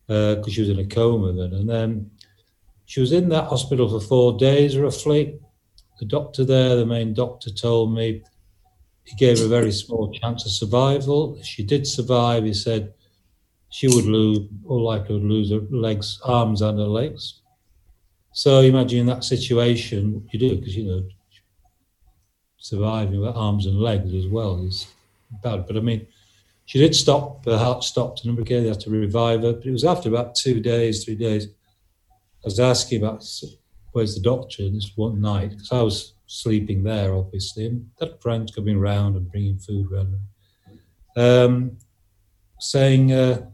because 0.07 0.49
uh, 0.49 0.51
she 0.51 0.61
was 0.61 0.69
in 0.69 0.81
a 0.81 0.85
coma 0.85 1.33
then, 1.33 1.55
and 1.55 1.67
then 1.67 2.11
she 2.85 3.01
was 3.01 3.13
in 3.13 3.31
that 3.31 3.45
hospital 3.45 3.89
for 3.89 4.07
four 4.07 4.37
days 4.37 4.77
roughly. 4.77 5.39
The 5.99 6.05
doctor 6.05 6.45
there, 6.45 6.77
the 6.77 6.85
main 6.85 7.15
doctor, 7.15 7.49
told 7.51 7.95
me 7.95 8.23
he 9.05 9.17
gave 9.17 9.39
her 9.39 9.47
a 9.47 9.49
very 9.49 9.73
small 9.73 10.13
chance 10.13 10.45
of 10.45 10.53
survival. 10.53 11.41
She 11.43 11.63
did 11.63 11.87
survive. 11.87 12.45
He 12.45 12.53
said 12.53 12.93
she 13.71 13.89
would 13.89 14.05
lose, 14.05 14.41
all 14.67 14.85
likely 14.85 15.15
would 15.15 15.25
lose 15.25 15.51
her 15.51 15.63
legs, 15.71 16.21
arms, 16.25 16.61
and 16.61 16.79
her 16.79 16.93
legs. 17.01 17.41
So 18.33 18.61
imagine 18.61 19.07
that 19.07 19.25
situation, 19.25 20.29
you 20.33 20.39
do 20.39 20.57
because 20.57 20.77
you 20.77 20.85
know 20.85 21.03
surviving 22.59 23.21
with 23.21 23.35
arms 23.35 23.65
and 23.65 23.81
legs 23.81 24.13
as 24.13 24.27
well 24.27 24.63
is 24.67 24.87
bad. 25.43 25.67
But 25.67 25.77
I 25.77 25.81
mean, 25.81 26.07
she 26.67 26.79
did 26.79 26.95
stop. 26.95 27.45
Her 27.45 27.59
heart 27.59 27.85
stopped, 27.85 28.25
and 28.25 28.39
okay, 28.41 28.61
they 28.61 28.69
had 28.69 28.81
to 28.81 28.91
revive 28.91 29.43
her. 29.43 29.55
But 29.55 29.67
it 29.67 29.73
was 29.73 29.85
after 29.85 30.09
about 30.09 30.35
two 30.35 30.61
days, 30.61 31.05
three 31.05 31.17
days. 31.17 31.47
I 31.47 32.47
was 32.47 32.61
asking 32.61 33.03
about 33.03 33.25
where's 33.93 34.15
the 34.15 34.23
doctor 34.23 34.63
and 34.63 34.77
this 34.77 34.93
one 34.97 35.21
night 35.21 35.51
because 35.51 35.73
I 35.73 35.83
was 35.83 36.15
sleeping 36.27 36.85
there, 36.85 37.15
obviously, 37.15 37.67
and 37.67 37.91
that 37.99 38.23
friends 38.23 38.55
coming 38.55 38.79
round 38.79 39.17
and 39.17 39.31
bringing 39.31 39.59
food 39.59 39.91
round, 39.91 40.17
um, 41.17 41.79
saying. 42.59 43.13
Uh, 43.13 43.47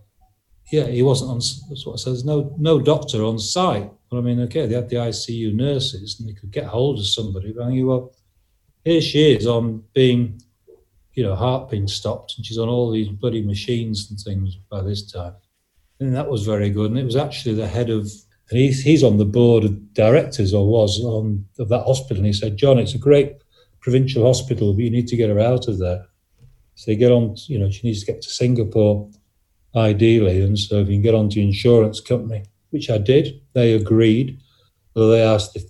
yeah, 0.73 0.87
he 0.87 1.03
wasn't 1.03 1.31
on. 1.31 1.37
That's 1.37 1.87
what 1.87 1.93
I 1.93 1.97
said. 1.97 2.11
There's 2.15 2.25
no 2.25 2.55
no 2.59 2.81
doctor 2.81 3.23
on 3.23 3.39
site. 3.39 3.91
But 4.11 4.19
I 4.19 4.21
mean, 4.21 4.41
okay, 4.43 4.67
they 4.67 4.75
had 4.75 4.89
the 4.89 4.97
ICU 4.97 5.55
nurses 5.55 6.19
and 6.19 6.29
they 6.29 6.33
could 6.33 6.51
get 6.51 6.67
hold 6.67 6.99
of 6.99 7.07
somebody. 7.07 7.53
But 7.53 7.65
I 7.65 7.69
mean, 7.71 7.87
well, 7.87 8.15
here 8.85 9.01
she 9.01 9.35
is 9.35 9.47
on 9.47 9.83
being, 9.95 10.41
you 11.17 11.25
know, 11.25 11.35
heart 11.35 11.71
being 11.71 11.89
stopped, 11.89 12.35
and 12.37 12.47
she's 12.47 12.59
on 12.59 12.69
all 12.69 12.91
these 12.91 13.09
bloody 13.09 13.43
machines 13.43 14.09
and 14.11 14.21
things 14.21 14.55
by 14.71 14.83
this 14.83 15.11
time. 15.11 15.35
And 15.99 16.15
that 16.15 16.29
was 16.29 16.45
very 16.45 16.71
good. 16.71 16.91
And 16.91 17.01
it 17.01 17.05
was 17.05 17.17
actually 17.17 17.55
the 17.55 17.67
head 17.67 17.89
of, 17.89 18.03
and 18.51 18.61
he's, 18.61 18.83
he's 18.83 19.03
on 19.03 19.17
the 19.17 19.25
board 19.25 19.65
of 19.65 19.95
directors 19.95 20.53
or 20.53 20.69
was 20.69 21.01
on 21.01 21.47
of 21.59 21.71
that 21.71 21.85
hospital. 21.85 22.19
And 22.19 22.27
he 22.27 22.35
said, 22.35 22.59
John, 22.59 22.79
it's 22.79 22.95
a 22.95 22.99
great 22.99 23.33
provincial 23.81 24.27
hospital, 24.27 24.75
but 24.75 24.85
you 24.85 24.91
need 24.91 25.09
to 25.09 25.17
get 25.17 25.31
her 25.31 25.41
out 25.41 25.69
of 25.69 25.79
there. 25.79 26.05
So 26.75 26.91
they 26.91 26.97
get 26.97 27.11
on, 27.11 27.35
you 27.47 27.59
know, 27.59 27.71
she 27.71 27.87
needs 27.87 28.01
to 28.01 28.13
get 28.13 28.21
to 28.21 28.29
Singapore 28.29 29.11
ideally. 29.75 30.43
And 30.43 30.59
so 30.59 30.81
if 30.81 30.89
you 30.89 30.97
can 30.97 31.03
get 31.03 31.15
onto 31.15 31.37
the 31.37 31.47
insurance 31.47 31.99
company, 31.99 32.45
which 32.71 32.91
I 32.91 32.99
did, 32.99 33.41
they 33.55 33.73
agreed. 33.73 34.39
Although 34.95 35.13
they 35.13 35.23
asked 35.23 35.57
if 35.57 35.63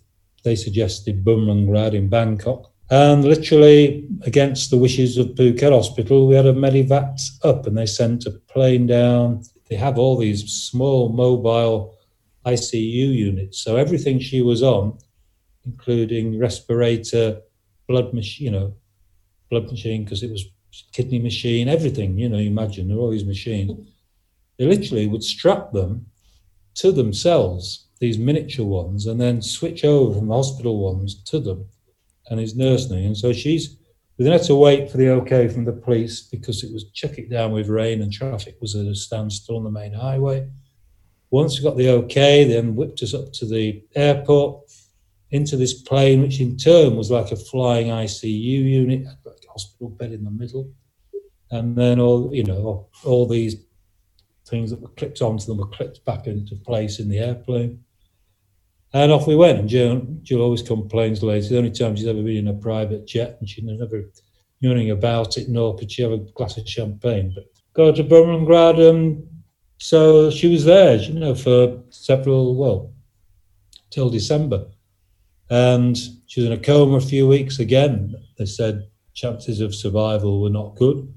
they 0.42 0.56
suggested 0.56 1.24
Bumrungrad 1.24 1.94
in 1.94 2.08
Bangkok. 2.08 2.72
And 2.90 3.24
literally 3.24 4.06
against 4.22 4.70
the 4.70 4.78
wishes 4.78 5.18
of 5.18 5.28
Phuket 5.28 5.72
Hospital, 5.72 6.28
we 6.28 6.36
had 6.36 6.46
a 6.46 6.52
medivac 6.52 7.20
up 7.42 7.66
and 7.66 7.76
they 7.76 7.86
sent 7.86 8.26
a 8.26 8.30
plane 8.30 8.86
down. 8.86 9.42
They 9.68 9.76
have 9.76 9.98
all 9.98 10.16
these 10.16 10.44
small 10.52 11.08
mobile 11.08 11.98
ICU 12.44 13.14
units. 13.14 13.58
So 13.58 13.76
everything 13.76 14.20
she 14.20 14.40
was 14.40 14.62
on, 14.62 14.98
including 15.64 16.38
respirator, 16.38 17.40
blood 17.88 18.14
machine, 18.14 18.44
you 18.44 18.50
know, 18.52 18.74
blood 19.50 19.68
machine, 19.70 20.04
because 20.04 20.22
it 20.22 20.30
was 20.30 20.44
kidney 20.92 21.18
machine, 21.18 21.68
everything, 21.68 22.16
you 22.18 22.28
know, 22.28 22.38
you 22.38 22.50
imagine 22.50 22.86
there 22.86 22.96
are 22.96 23.00
all 23.00 23.10
these 23.10 23.24
machines. 23.24 23.72
They 24.58 24.66
literally 24.66 25.08
would 25.08 25.24
strap 25.24 25.72
them 25.72 26.06
to 26.76 26.92
themselves, 26.92 27.88
these 27.98 28.18
miniature 28.18 28.64
ones, 28.64 29.06
and 29.06 29.20
then 29.20 29.42
switch 29.42 29.84
over 29.84 30.16
from 30.16 30.28
the 30.28 30.34
hospital 30.34 30.78
ones 30.78 31.20
to 31.24 31.40
them 31.40 31.66
and 32.30 32.40
his 32.40 32.56
nursing. 32.56 33.06
And 33.06 33.16
so 33.16 33.32
she's 33.32 33.76
we 34.18 34.24
then 34.24 34.32
had 34.32 34.44
to 34.44 34.54
wait 34.54 34.90
for 34.90 34.96
the 34.96 35.10
okay 35.10 35.46
from 35.46 35.64
the 35.64 35.72
police 35.72 36.22
because 36.22 36.64
it 36.64 36.72
was 36.72 36.90
chuck 36.92 37.18
it 37.18 37.28
down 37.28 37.52
with 37.52 37.68
rain 37.68 38.00
and 38.00 38.10
traffic 38.10 38.56
was 38.60 38.74
at 38.74 38.86
a 38.86 38.94
standstill 38.94 39.58
on 39.58 39.64
the 39.64 39.70
main 39.70 39.92
highway. 39.92 40.48
Once 41.30 41.58
we 41.58 41.64
got 41.64 41.76
the 41.76 41.90
okay, 41.90 42.44
then 42.44 42.74
whipped 42.74 43.02
us 43.02 43.12
up 43.12 43.30
to 43.34 43.44
the 43.44 43.82
airport 43.94 44.62
into 45.32 45.56
this 45.56 45.82
plane, 45.82 46.22
which 46.22 46.40
in 46.40 46.56
turn 46.56 46.96
was 46.96 47.10
like 47.10 47.30
a 47.30 47.36
flying 47.36 47.88
ICU 47.88 48.62
unit, 48.62 49.04
like 49.24 49.36
a 49.46 49.50
hospital 49.50 49.90
bed 49.90 50.12
in 50.12 50.24
the 50.24 50.30
middle. 50.30 50.70
And 51.50 51.76
then 51.76 52.00
all 52.00 52.34
you 52.34 52.44
know, 52.44 52.88
all 53.04 53.26
these 53.26 53.56
things 54.46 54.70
that 54.70 54.80
were 54.80 54.88
clipped 54.88 55.20
onto 55.20 55.46
them 55.46 55.58
were 55.58 55.66
clipped 55.66 56.04
back 56.04 56.26
into 56.26 56.56
place 56.56 57.00
in 57.00 57.08
the 57.08 57.18
airplane. 57.18 57.84
And 58.92 59.12
off 59.12 59.26
we 59.26 59.36
went. 59.36 59.58
And 59.58 59.68
Gill, 59.68 60.00
Gill 60.22 60.40
always 60.40 60.62
complains 60.62 61.22
later. 61.22 61.48
The 61.48 61.58
only 61.58 61.70
time 61.70 61.96
she's 61.96 62.06
ever 62.06 62.22
been 62.22 62.48
in 62.48 62.48
a 62.48 62.54
private 62.54 63.06
jet, 63.06 63.36
and 63.40 63.48
she 63.48 63.62
never 63.62 64.10
knew 64.60 64.72
anything 64.72 64.90
about 64.90 65.36
it, 65.36 65.48
nor 65.48 65.76
could 65.76 65.90
she 65.90 66.02
have 66.02 66.12
a 66.12 66.18
glass 66.18 66.56
of 66.56 66.68
champagne. 66.68 67.32
But 67.34 67.44
go 67.74 67.92
to 67.92 68.04
Bumrungrad 68.04 68.88
um, 68.88 68.96
and 68.96 69.28
so 69.78 70.30
she 70.30 70.48
was 70.48 70.64
there, 70.64 70.96
you 70.96 71.18
know, 71.18 71.34
for 71.34 71.82
several, 71.90 72.56
well, 72.56 72.92
till 73.90 74.08
December. 74.08 74.66
And 75.50 75.96
she 76.26 76.40
was 76.40 76.46
in 76.46 76.52
a 76.52 76.58
coma 76.58 76.96
a 76.96 77.00
few 77.00 77.28
weeks 77.28 77.58
again. 77.58 78.14
They 78.38 78.46
said 78.46 78.88
chances 79.14 79.60
of 79.60 79.74
survival 79.74 80.40
were 80.40 80.50
not 80.50 80.76
good, 80.76 81.12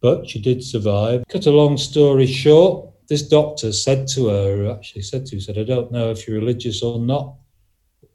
but 0.00 0.28
she 0.28 0.40
did 0.40 0.62
survive. 0.62 1.24
Cut 1.28 1.46
a 1.46 1.50
long 1.50 1.76
story 1.76 2.26
short, 2.26 2.91
this 3.12 3.28
doctor 3.28 3.72
said 3.72 4.08
to 4.08 4.28
her, 4.28 4.72
actually 4.72 5.02
said 5.02 5.26
to 5.26 5.36
her, 5.36 5.40
said, 5.42 5.58
I 5.58 5.64
don't 5.64 5.92
know 5.92 6.10
if 6.10 6.26
you're 6.26 6.38
religious 6.38 6.82
or 6.82 6.98
not. 6.98 7.34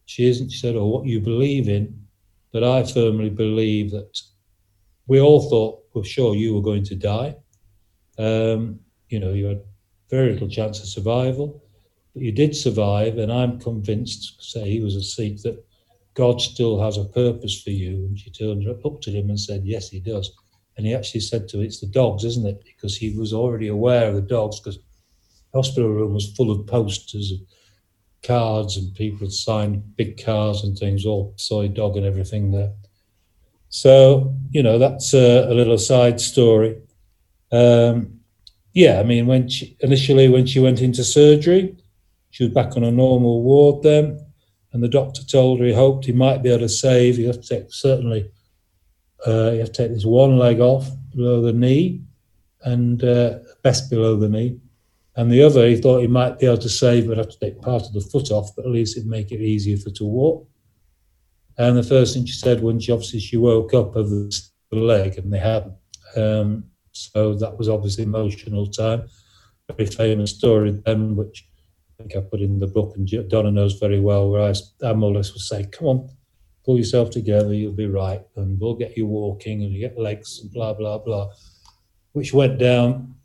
She 0.05 0.27
isn't, 0.27 0.49
she 0.49 0.57
said, 0.57 0.75
or 0.75 0.91
what 0.91 1.05
you 1.05 1.19
believe 1.21 1.69
in, 1.69 2.01
but 2.51 2.63
I 2.63 2.83
firmly 2.83 3.29
believe 3.29 3.91
that 3.91 4.19
we 5.05 5.21
all 5.21 5.51
thought, 5.51 5.83
well, 5.93 6.03
sure, 6.03 6.33
you 6.33 6.55
were 6.55 6.63
going 6.63 6.83
to 6.85 6.95
die. 6.95 7.35
Um, 8.17 8.79
you 9.09 9.19
know, 9.19 9.33
you 9.33 9.45
had 9.45 9.61
very 10.09 10.31
little 10.33 10.49
chance 10.49 10.79
of 10.79 10.87
survival, 10.87 11.63
but 12.15 12.23
you 12.23 12.31
did 12.31 12.55
survive, 12.55 13.19
and 13.19 13.31
I'm 13.31 13.59
convinced, 13.59 14.51
say 14.51 14.67
he 14.67 14.79
was 14.79 14.95
a 14.95 15.03
Sikh, 15.03 15.43
that 15.43 15.63
God 16.15 16.41
still 16.41 16.81
has 16.81 16.97
a 16.97 17.05
purpose 17.05 17.61
for 17.61 17.69
you. 17.69 18.07
And 18.07 18.17
she 18.17 18.31
turned 18.31 18.67
up 18.67 19.01
to 19.01 19.11
him 19.11 19.29
and 19.29 19.39
said, 19.39 19.61
Yes, 19.63 19.89
he 19.89 19.99
does. 19.99 20.31
And 20.75 20.87
he 20.87 20.95
actually 20.95 21.21
said 21.21 21.47
to 21.49 21.59
her, 21.59 21.63
It's 21.63 21.81
the 21.81 21.85
dogs, 21.85 22.23
isn't 22.23 22.47
it? 22.47 22.63
Because 22.65 22.97
he 22.97 23.15
was 23.15 23.31
already 23.31 23.67
aware 23.67 24.09
of 24.09 24.15
the 24.15 24.21
dogs, 24.21 24.59
because 24.59 24.79
hospital 25.53 25.89
room 25.89 26.13
was 26.13 26.33
full 26.33 26.51
of 26.51 26.67
posters 26.67 27.31
and 27.31 27.41
cards, 28.23 28.77
and 28.77 28.93
people 28.95 29.19
had 29.19 29.31
signed 29.31 29.95
big 29.95 30.23
cards 30.23 30.63
and 30.63 30.77
things, 30.77 31.05
all 31.05 31.33
soi 31.37 31.67
dog 31.67 31.97
and 31.97 32.05
everything 32.05 32.51
there. 32.51 32.73
So, 33.69 34.35
you 34.51 34.63
know, 34.63 34.77
that's 34.79 35.13
a, 35.13 35.47
a 35.49 35.53
little 35.53 35.77
side 35.77 36.19
story. 36.21 36.77
Um, 37.51 38.19
yeah, 38.73 38.99
I 38.99 39.03
mean, 39.03 39.27
when 39.27 39.49
she, 39.49 39.77
initially 39.79 40.29
when 40.29 40.45
she 40.45 40.59
went 40.59 40.81
into 40.81 41.03
surgery, 41.03 41.77
she 42.29 42.43
was 42.43 42.53
back 42.53 42.77
on 42.77 42.83
a 42.83 42.91
normal 42.91 43.43
ward 43.43 43.83
then, 43.83 44.19
and 44.71 44.83
the 44.83 44.89
doctor 44.89 45.23
told 45.23 45.59
her 45.59 45.65
he 45.65 45.73
hoped 45.73 46.05
he 46.05 46.13
might 46.13 46.43
be 46.43 46.49
able 46.49 46.59
to 46.59 46.69
save. 46.69 47.17
You 47.17 47.27
have 47.27 47.41
to 47.41 47.47
take 47.47 47.73
certainly, 47.73 48.29
uh, 49.25 49.51
you 49.51 49.59
have 49.59 49.71
to 49.71 49.83
take 49.83 49.93
this 49.93 50.05
one 50.05 50.37
leg 50.37 50.59
off 50.59 50.87
below 51.15 51.41
the 51.41 51.53
knee, 51.53 52.03
and 52.61 53.03
uh, 53.03 53.39
best 53.63 53.89
below 53.89 54.15
the 54.17 54.29
knee, 54.29 54.59
and 55.18 55.32
the 55.32 55.43
other 55.43 55.68
he 55.68 55.76
thought 55.76 55.99
he 55.99 56.07
might 56.07 56.39
be 56.39 56.45
able 56.45 56.59
to 56.59 56.70
save, 56.70 57.07
but 57.07 57.18
have 57.18 57.30
to 57.30 57.39
take 57.39 57.61
part 57.61 57.84
of 57.84 57.93
the 57.93 58.01
foot 58.01 58.32
off, 58.32 58.55
but 58.55 58.65
at 58.65 58.72
least 58.72 58.95
it'd 58.95 59.09
make 59.09 59.32
it 59.32 59.41
easier 59.41 59.76
for 59.76 59.89
her 59.89 59.95
to 59.95 60.05
walk. 60.05 60.47
And 61.57 61.76
the 61.76 61.84
first 61.84 62.13
thing 62.13 62.26
she 62.26 62.34
said 62.34 62.61
when 62.61 62.80
she 62.80 62.91
obviously 62.91 63.20
she 63.20 63.36
woke 63.36 63.74
up 63.74 63.95
of 63.95 64.09
the 64.09 64.32
leg, 64.72 65.18
and 65.18 65.34
they 65.34 65.39
hadn't. 65.39 65.74
Um, 66.15 66.65
so 66.91 67.34
that 67.36 67.57
was 67.57 67.68
obviously 67.68 68.03
emotional 68.03 68.68
time. 68.68 69.07
Very 69.76 69.88
famous 69.88 70.32
story 70.32 70.72
then, 70.86 71.15
which 71.15 71.45
I 71.99 72.03
think 72.03 72.15
I 72.15 72.22
put 72.22 72.41
in 72.41 72.59
the 72.59 72.68
book, 72.68 72.95
and 72.95 73.30
Donna 73.30 73.51
knows 73.51 73.80
very 73.80 73.99
well, 73.99 74.30
where 74.30 74.41
I, 74.41 74.53
I 74.86 74.93
more 74.93 75.11
or 75.11 75.15
less 75.15 75.34
would 75.34 75.41
say, 75.41 75.65
come 75.65 75.88
on, 75.88 76.09
pull 76.63 76.78
yourself 76.78 77.09
together, 77.09 77.53
you'll 77.53 77.74
be 77.74 77.88
right, 77.88 78.22
and 78.36 78.59
we'll 78.59 78.76
get 78.76 78.95
you 78.95 79.07
walking, 79.07 79.63
and 79.63 79.74
you 79.74 79.80
get 79.80 79.97
legs, 79.97 80.39
and 80.41 80.51
blah, 80.53 80.74
blah, 80.74 80.99
blah, 80.99 81.30
which 82.13 82.34
went 82.34 82.59
down, 82.59 83.15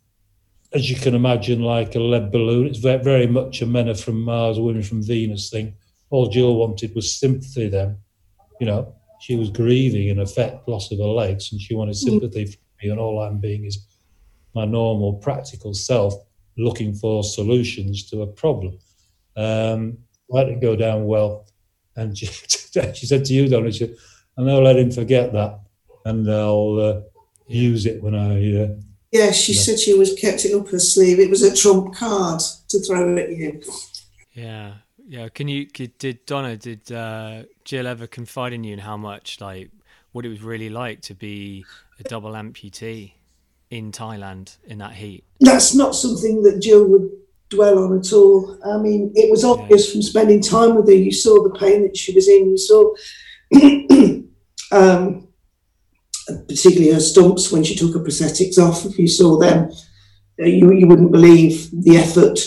as 0.75 0.91
you 0.91 0.97
can 0.97 1.15
imagine, 1.15 1.61
like 1.61 1.95
a 1.95 2.01
lead 2.01 2.31
balloon. 2.31 2.67
It's 2.67 2.79
very, 2.79 3.03
very 3.03 3.27
much 3.27 3.63
a 3.63 3.67
men 3.67 3.89
are 3.89 3.95
from 3.95 4.23
Mars, 4.23 4.59
women 4.59 4.83
from 4.83 5.03
Venus 5.03 5.51
thing. 5.51 5.75
All 6.11 6.29
Gill 6.29 6.57
wanted 6.57 6.95
was 6.95 7.19
sympathy 7.19 7.69
then. 7.69 7.99
You 8.61 8.67
know, 8.67 8.95
she 9.21 9.37
was 9.37 9.51
grieving, 9.51 10.09
in 10.09 10.19
effect, 10.19 10.69
loss 10.69 10.91
of 10.93 10.99
her 10.99 11.05
legs, 11.05 11.53
and 11.53 11.61
she 11.61 11.75
wanted 11.75 11.97
sympathy 11.97 12.47
from 12.47 12.61
me, 12.83 12.91
and 12.91 13.01
all 13.01 13.21
I'm 13.21 13.39
being 13.39 13.65
is 13.65 13.87
my 14.55 14.65
normal, 14.65 15.15
practical 15.15 15.75
self 15.75 16.15
looking 16.57 16.95
for 16.95 17.25
solutions 17.25 18.09
to 18.11 18.23
a 18.23 18.27
problem. 18.27 18.79
Um, 19.37 19.99
let 20.29 20.49
it 20.49 20.61
go 20.61 20.77
down 20.77 21.07
well. 21.07 21.47
And 21.97 22.17
she, 22.17 22.27
she 22.95 23.07
said 23.07 23.25
to 23.27 23.35
you, 23.35 23.49
Donna, 23.49 23.73
she 23.73 23.81
said, 23.81 23.97
I'll 24.37 24.63
let 24.63 24.77
him 24.77 24.91
forget 24.91 25.33
that 25.33 25.61
and 26.05 26.31
I'll 26.31 26.79
uh, 26.81 27.01
use 27.47 27.87
it 27.87 28.03
when 28.03 28.15
I. 28.15 28.65
Uh, 28.65 28.69
Yeah, 29.13 29.31
she 29.31 29.53
Yeah. 29.53 29.61
said 29.61 29.79
she 29.79 29.93
always 29.93 30.15
kept 30.15 30.45
it 30.47 30.55
up 30.55 30.69
her 30.69 30.79
sleeve. 30.79 31.21
It 31.21 31.29
was 31.31 31.43
a 31.43 31.55
trump 31.55 31.95
card 31.95 32.41
to 32.69 32.81
throw 32.81 33.17
at 33.19 33.31
you. 33.37 33.61
Yeah, 34.33 34.75
yeah. 35.07 35.29
Can 35.29 35.49
you 35.49 35.67
could, 35.67 35.97
did 35.99 36.25
Donna 36.25 36.57
did 36.57 36.91
uh, 36.91 37.43
Gill 37.65 37.87
ever 37.87 38.07
confide 38.07 38.55
in 38.55 38.65
you 38.65 38.73
in 38.73 38.79
how 38.79 38.97
much 38.97 39.41
like 39.41 39.71
what 40.13 40.25
it 40.25 40.31
was 40.31 40.43
really 40.43 40.71
like 40.71 41.03
to 41.03 41.15
be 41.15 41.65
a 42.01 42.03
double 42.05 42.33
amputee 42.33 43.13
in 43.71 43.93
Thailand 43.93 44.57
in 44.67 44.79
that 44.79 44.95
heat? 44.95 45.25
That's 45.41 45.75
not 45.75 45.95
something 45.95 46.43
that 46.45 46.63
Gill 46.63 46.87
would 46.89 47.11
dwell 47.51 47.79
on 47.85 47.99
at 47.99 48.11
all. 48.15 48.59
I 48.65 48.79
mean, 48.79 49.13
it 49.15 49.31
was 49.31 49.45
obvious 49.45 49.93
from 49.93 50.01
spending 50.01 50.41
time 50.41 50.75
with 50.75 50.89
her. 50.89 50.95
You 50.95 51.13
saw 51.13 51.43
the 51.43 51.51
pain 51.59 51.83
that 51.83 51.99
she 51.99 52.15
was 52.15 52.27
in. 52.29 52.49
You 52.49 52.57
saw, 52.57 52.95
um, 54.73 55.29
particularly 56.27 56.93
her 56.93 57.01
stumps 57.01 57.51
when 57.51 57.65
she 57.65 57.75
took 57.75 57.95
her 57.95 58.01
prosthetics 58.01 58.59
off. 58.59 58.85
If 58.85 58.99
you 58.99 59.09
saw 59.09 59.39
them, 59.39 59.71
uh, 60.41 60.47
you, 60.47 60.73
you 60.73 60.87
wouldn't 60.87 61.13
believe 61.13 61.71
the 61.73 61.97
effort 61.97 62.39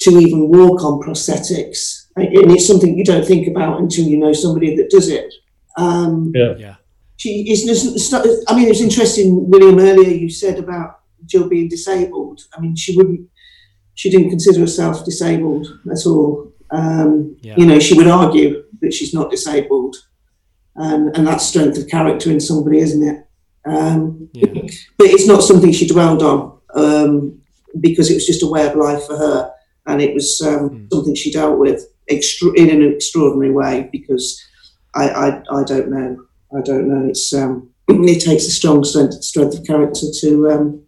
to 0.00 0.10
even 0.10 0.48
walk 0.48 0.82
on 0.84 1.00
prosthetics. 1.00 2.06
And 2.16 2.50
it's 2.52 2.66
something 2.66 2.96
you 2.96 3.04
don't 3.04 3.24
think 3.24 3.46
about 3.46 3.80
until 3.80 4.04
you 4.04 4.18
know 4.18 4.32
somebody 4.32 4.74
that 4.76 4.90
does 4.90 5.08
it. 5.08 5.32
Um, 5.76 6.32
yeah. 6.34 6.54
Yeah, 6.58 6.74
she 7.16 7.50
is 7.50 8.14
I 8.48 8.54
mean, 8.54 8.66
it 8.66 8.70
was 8.70 8.80
interesting, 8.80 9.48
William, 9.50 9.78
earlier 9.78 10.10
you 10.10 10.30
said 10.30 10.58
about 10.58 11.00
Gill 11.26 11.48
being 11.48 11.68
disabled. 11.68 12.40
I 12.56 12.60
mean, 12.60 12.76
she 12.76 12.96
wouldn't, 12.96 13.28
she 13.94 14.10
didn't 14.10 14.30
consider 14.30 14.60
herself 14.60 15.04
disabled 15.04 15.66
at 15.90 16.06
all. 16.06 16.52
Um, 16.70 17.36
Yeah. 17.42 17.54
You 17.56 17.66
know, 17.66 17.78
she 17.78 17.94
would 17.94 18.06
argue 18.06 18.64
that 18.80 18.92
she's 18.92 19.14
not 19.14 19.30
disabled. 19.30 19.96
Um, 20.78 21.10
and 21.14 21.26
that's 21.26 21.46
strength 21.46 21.76
of 21.78 21.88
character 21.88 22.30
in 22.30 22.40
somebody, 22.40 22.78
isn't 22.78 23.02
it? 23.02 23.26
Um, 23.66 24.28
yeah, 24.32 24.52
but 24.96 25.08
it's 25.08 25.26
not 25.26 25.42
something 25.42 25.72
she 25.72 25.86
dwelled 25.88 26.22
on 26.22 26.58
um, 26.74 27.40
because 27.80 28.10
it 28.10 28.14
was 28.14 28.26
just 28.26 28.42
a 28.42 28.46
way 28.46 28.66
of 28.66 28.76
life 28.76 29.04
for 29.06 29.16
her. 29.16 29.52
And 29.86 30.00
it 30.02 30.14
was 30.14 30.40
um, 30.44 30.70
Mm. 30.70 30.88
something 30.92 31.14
she 31.14 31.32
dealt 31.32 31.58
with 31.58 31.84
extra- 32.08 32.52
in 32.52 32.70
an 32.70 32.82
extraordinary 32.92 33.50
way 33.52 33.88
because 33.90 34.40
I, 34.94 35.08
I, 35.08 35.42
I 35.50 35.64
don't 35.64 35.90
know. 35.90 36.24
I 36.56 36.60
don't 36.60 36.88
know. 36.88 37.08
It's 37.08 37.32
um, 37.32 37.70
it 37.88 38.20
takes 38.20 38.46
a 38.46 38.50
strong 38.50 38.84
strength, 38.84 39.22
strength 39.24 39.58
of 39.58 39.64
character 39.66 40.06
to 40.20 40.50
um, 40.50 40.82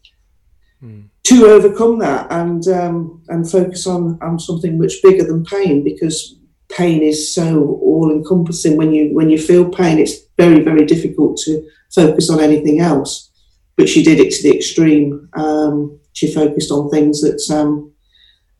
Mm. 0.83 1.11
to 1.25 1.47
overcome 1.47 1.99
that 1.99 2.27
and 2.33 2.67
um, 2.69 3.23
and 3.29 3.51
focus 3.51 3.87
on 3.87 4.19
on 4.23 4.39
something 4.39 4.79
much 4.79 4.95
bigger 5.03 5.25
than 5.25 5.45
pain 5.45 5.85
because 5.85 6.37
pain 6.77 7.03
is 7.03 7.35
so 7.35 7.79
all 7.83 8.11
encompassing. 8.11 8.77
When 8.77 8.93
you 8.95 9.15
when 9.15 9.31
you 9.31 9.39
feel 9.39 9.69
pain, 9.69 9.99
it's 9.99 10.17
very 10.37 10.61
very 10.63 10.85
difficult 10.87 11.37
to 11.45 11.63
focus 11.95 12.31
on 12.31 12.41
anything 12.41 12.81
else. 12.81 13.31
But 13.77 13.89
she 13.89 14.03
did 14.03 14.21
it 14.21 14.31
to 14.33 14.43
the 14.43 14.57
extreme. 14.57 15.29
Um, 15.35 15.99
she 16.13 16.33
focused 16.33 16.71
on 16.71 16.91
things 16.91 17.21
that 17.23 17.41
um, 17.55 17.93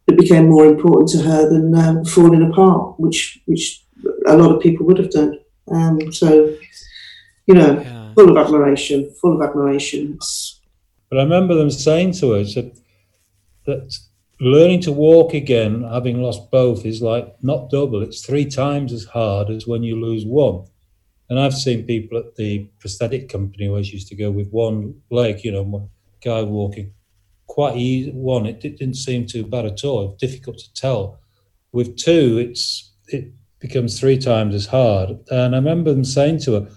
that 0.07 0.17
became 0.17 0.49
more 0.49 0.67
important 0.67 1.09
to 1.11 1.19
her 1.19 1.49
than 1.49 1.75
um, 1.75 2.05
falling 2.05 2.43
apart, 2.43 2.99
which 2.99 3.41
which 3.47 3.85
a 4.27 4.37
lot 4.37 4.55
of 4.55 4.61
people 4.63 4.87
would 4.87 4.99
have 4.99 5.11
done. 5.11 5.39
Um, 5.71 6.13
so, 6.13 6.57
you 7.47 7.55
know, 7.55 7.81
Yeah. 7.81 8.15
full 8.15 8.31
of 8.31 8.37
admiration, 8.45 9.11
full 9.21 9.37
of 9.37 9.49
admiration. 9.49 10.19
But 11.09 11.19
I 11.19 11.23
remember 11.23 11.55
them 11.55 11.71
saying 11.71 12.13
to 12.21 12.35
us 12.35 12.55
that, 12.55 12.73
that 13.67 13.97
learning 14.41 14.81
to 14.81 14.93
walk 14.93 15.35
again, 15.35 15.85
having 15.85 16.23
lost 16.23 16.51
both, 16.51 16.87
is 16.87 17.03
like 17.03 17.35
not 17.43 17.71
double, 17.71 18.03
it's 18.03 18.25
three 18.25 18.47
times 18.47 18.93
as 18.93 19.05
hard 19.05 19.51
as 19.51 19.67
when 19.67 19.83
you 19.83 20.01
lose 20.01 20.25
one. 20.25 20.65
And 21.29 21.39
I've 21.39 21.55
seen 21.55 21.87
people 21.87 22.19
at 22.19 22.35
the 22.35 22.69
prosthetic 22.81 23.29
company 23.29 23.69
where 23.69 23.85
she 23.85 23.93
used 23.93 24.09
to 24.09 24.17
go 24.17 24.31
with 24.31 24.51
one 24.51 25.01
leg, 25.11 25.45
you 25.45 25.53
know, 25.53 25.89
guy 26.25 26.43
walking 26.43 26.93
quite 27.47 27.77
easy. 27.77 28.11
One, 28.11 28.47
it, 28.47 28.65
it 28.65 28.79
didn't 28.79 28.97
seem 28.97 29.27
too 29.27 29.45
bad 29.45 29.67
at 29.67 29.85
all. 29.85 30.17
Difficult 30.19 30.59
to 30.59 30.73
tell. 30.75 31.21
With 31.73 31.97
two, 31.97 32.39
it's 32.39 32.93
it 33.09 33.33
becomes 33.61 34.01
three 34.01 34.19
times 34.19 34.55
as 34.55 34.67
hard. 34.67 35.11
And 35.31 35.55
I 35.55 35.59
remember 35.59 35.93
them 35.93 36.05
saying 36.05 36.41
to 36.41 36.55
her, 36.55 36.69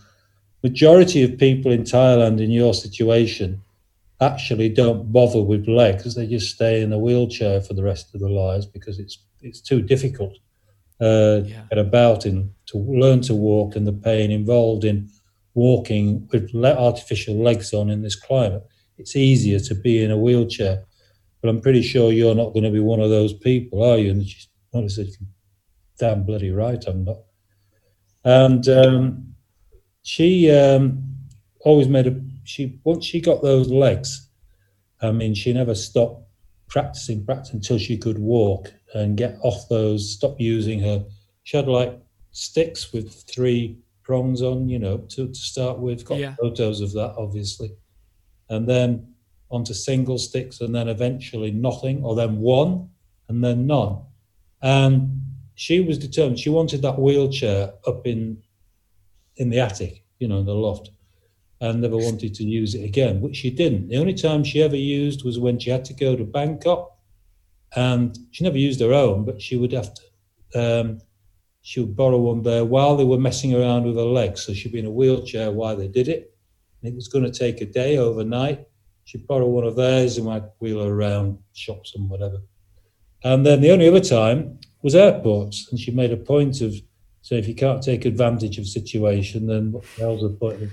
majority 0.61 1.23
of 1.23 1.37
people 1.39 1.71
in 1.71 1.83
Thailand 1.83 2.41
in 2.41 2.51
your 2.51 2.73
situation 2.73 3.62
actually 4.31 4.69
don't 4.69 5.11
bother 5.11 5.41
with 5.41 5.67
legs. 5.67 6.15
They 6.15 6.27
just 6.27 6.55
stay 6.55 6.81
in 6.81 6.93
a 6.93 6.97
wheelchair 6.99 7.61
for 7.61 7.73
the 7.75 7.83
rest 7.83 8.13
of 8.13 8.21
their 8.21 8.29
lives 8.45 8.65
because 8.65 8.99
it's 8.99 9.17
it's 9.41 9.61
too 9.61 9.81
difficult 9.81 10.33
uh, 11.01 11.41
Yeah. 11.45 11.61
to 11.61 11.67
get 11.69 11.77
about 11.77 12.25
in 12.25 12.37
to 12.67 12.77
learn 12.77 13.21
to 13.21 13.35
walk 13.35 13.75
and 13.75 13.85
the 13.85 13.93
pain 14.09 14.31
involved 14.31 14.85
in 14.85 15.09
walking 15.53 16.27
with 16.31 16.45
artificial 16.65 17.35
legs 17.35 17.73
on 17.73 17.89
in 17.89 18.01
this 18.01 18.15
climate. 18.15 18.63
It's 18.97 19.15
easier 19.15 19.59
to 19.59 19.75
be 19.75 20.03
in 20.03 20.11
a 20.11 20.17
wheelchair, 20.17 20.85
but 21.41 21.49
I'm 21.49 21.61
pretty 21.61 21.81
sure 21.81 22.11
you're 22.11 22.35
not 22.35 22.53
going 22.53 22.63
to 22.63 22.71
be 22.71 22.79
one 22.79 23.01
of 23.01 23.09
those 23.09 23.33
people, 23.33 23.83
are 23.83 23.97
you? 23.97 24.11
And 24.11 24.25
she 24.25 24.47
said, 24.87 25.07
"Damn 25.99 26.23
bloody 26.23 26.51
right, 26.51 26.83
I'm 26.87 27.03
not." 27.03 27.19
And 28.23 28.67
um, 28.69 29.35
she 30.03 30.49
um, 30.51 31.03
always 31.65 31.87
made 31.87 32.07
a 32.07 32.15
she 32.43 32.79
once 32.83 33.05
she 33.05 33.21
got 33.21 33.41
those 33.41 33.69
legs 33.69 34.29
i 35.01 35.11
mean 35.11 35.33
she 35.33 35.53
never 35.53 35.75
stopped 35.75 36.23
practicing 36.73 37.23
practicing 37.23 37.57
until 37.57 37.77
she 37.77 37.97
could 37.97 38.17
walk 38.17 38.73
and 38.95 39.15
get 39.15 39.37
off 39.43 39.69
those 39.69 40.11
stop 40.11 40.39
using 40.39 40.79
her. 40.79 41.05
She 41.43 41.55
had 41.55 41.67
like 41.67 41.99
sticks 42.31 42.91
with 42.91 43.13
three 43.29 43.77
prongs 44.01 44.41
on 44.41 44.67
you 44.69 44.79
know 44.79 44.97
to, 45.09 45.27
to 45.27 45.35
start 45.35 45.77
with. 45.77 46.03
Got 46.03 46.17
Yeah. 46.17 46.35
photos 46.41 46.81
of 46.81 46.91
that 46.93 47.13
obviously. 47.15 47.75
And 48.49 48.67
then 48.67 49.13
onto 49.51 49.73
single 49.73 50.17
sticks 50.17 50.61
and 50.61 50.73
then 50.73 50.87
eventually 50.89 51.51
nothing 51.51 52.03
or 52.03 52.15
then 52.15 52.37
one 52.39 52.89
and 53.29 53.43
then 53.43 53.67
none. 53.67 53.99
And 54.63 55.21
she 55.53 55.79
was 55.79 55.99
determined 55.99 56.39
she 56.39 56.49
wanted 56.49 56.81
that 56.81 56.97
wheelchair 56.99 57.73
up 57.85 58.07
in 58.07 58.41
in 59.35 59.51
the 59.51 59.59
attic 59.59 60.03
you 60.17 60.27
know 60.27 60.39
in 60.39 60.45
the 60.47 60.55
loft 60.55 60.89
and 61.63 61.79
never 61.79 61.95
wanted 61.95 62.33
to 62.33 62.43
use 62.43 62.75
it 62.75 62.83
again, 62.83 63.21
which 63.21 63.37
she 63.37 63.49
didn't. 63.49 63.87
The 63.87 63.95
only 63.95 64.13
time 64.13 64.43
she 64.43 64.61
ever 64.61 64.75
used 64.75 65.23
was 65.23 65.39
when 65.39 65.57
she 65.57 65.69
had 65.69 65.85
to 65.85 65.93
go 65.93 66.13
to 66.13 66.25
Bangkok, 66.25 66.91
and 67.73 68.17
she 68.31 68.43
never 68.43 68.57
used 68.57 68.81
her 68.81 68.93
own, 68.93 69.23
but 69.23 69.41
she 69.41 69.55
would 69.55 69.71
have 69.71 69.93
to. 69.93 70.03
Um, 70.55 71.01
she 71.61 71.79
would 71.79 71.95
borrow 71.95 72.17
one 72.17 72.43
there 72.43 72.65
while 72.65 72.97
they 72.97 73.05
were 73.05 73.17
messing 73.17 73.55
around 73.55 73.85
with 73.85 73.95
her 73.95 74.01
legs, 74.01 74.41
so 74.41 74.53
she'd 74.53 74.73
be 74.73 74.79
in 74.79 74.85
a 74.85 74.91
wheelchair 74.91 75.53
while 75.53 75.77
they 75.77 75.87
did 75.87 76.09
it. 76.09 76.35
And 76.81 76.91
it 76.91 76.95
was 76.95 77.07
going 77.07 77.23
to 77.23 77.31
take 77.31 77.61
a 77.61 77.65
day 77.65 77.97
overnight. 77.97 78.67
She'd 79.05 79.25
borrow 79.25 79.47
one 79.47 79.63
of 79.63 79.77
theirs 79.77 80.17
and 80.17 80.25
might 80.25 80.43
wheel 80.59 80.83
her 80.83 80.91
around 80.91 81.39
shops 81.53 81.95
and 81.95 82.09
whatever. 82.09 82.41
And 83.23 83.45
then 83.45 83.61
the 83.61 83.71
only 83.71 83.87
other 83.87 84.01
time 84.01 84.59
was 84.81 84.95
airports, 84.95 85.69
and 85.71 85.79
she 85.79 85.91
made 85.91 86.11
a 86.11 86.17
point 86.17 86.59
of 86.59 86.75
saying, 87.21 87.41
if 87.41 87.47
you 87.47 87.55
can't 87.55 87.81
take 87.81 88.03
advantage 88.03 88.57
of 88.57 88.67
situation, 88.67 89.47
then 89.47 89.71
what 89.71 89.85
the 89.95 90.01
hell's 90.01 90.21
the 90.21 90.37
point 90.37 90.61
of 90.61 90.69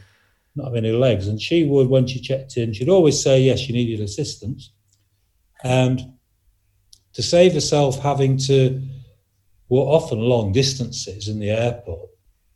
not 0.57 0.66
having 0.66 0.84
any 0.84 0.96
legs. 0.96 1.28
And 1.28 1.40
she 1.40 1.64
would, 1.64 1.88
when 1.88 2.07
she 2.07 2.20
checked 2.20 2.57
in, 2.57 2.72
she'd 2.72 2.88
always 2.88 3.22
say 3.22 3.40
yes, 3.40 3.61
she 3.61 3.72
needed 3.72 4.01
assistance. 4.01 4.72
And 5.62 6.01
to 7.12 7.22
save 7.22 7.53
herself 7.53 8.01
having 8.01 8.36
to 8.38 8.82
walk 9.68 10.03
often 10.03 10.18
long 10.18 10.53
distances 10.53 11.28
in 11.28 11.38
the 11.38 11.51
airport, 11.51 12.11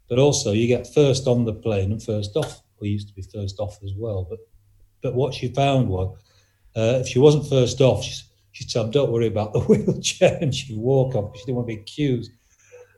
but 0.08 0.18
also 0.18 0.52
you 0.52 0.66
get 0.66 0.92
first 0.92 1.26
on 1.26 1.44
the 1.44 1.52
plane 1.52 1.92
and 1.92 2.02
first 2.02 2.36
off. 2.36 2.60
We 2.80 2.88
used 2.90 3.08
to 3.08 3.14
be 3.14 3.22
first 3.22 3.60
off 3.60 3.78
as 3.82 3.92
well. 3.96 4.26
But 4.28 4.40
but 5.02 5.14
what 5.14 5.34
she 5.34 5.48
found 5.48 5.88
was 5.88 6.16
uh, 6.74 6.98
if 7.00 7.08
she 7.08 7.18
wasn't 7.18 7.46
first 7.46 7.80
off, 7.80 8.02
she, 8.02 8.24
she'd 8.52 8.70
say, 8.70 8.90
don't 8.90 9.12
worry 9.12 9.26
about 9.26 9.52
the 9.52 9.60
wheelchair, 9.68 10.38
and 10.40 10.54
she'd 10.54 10.78
walk 10.78 11.14
off. 11.14 11.36
She 11.36 11.44
didn't 11.44 11.56
want 11.56 11.68
to 11.68 11.74
be 11.74 11.80
in 11.80 11.84
queues. 11.84 12.30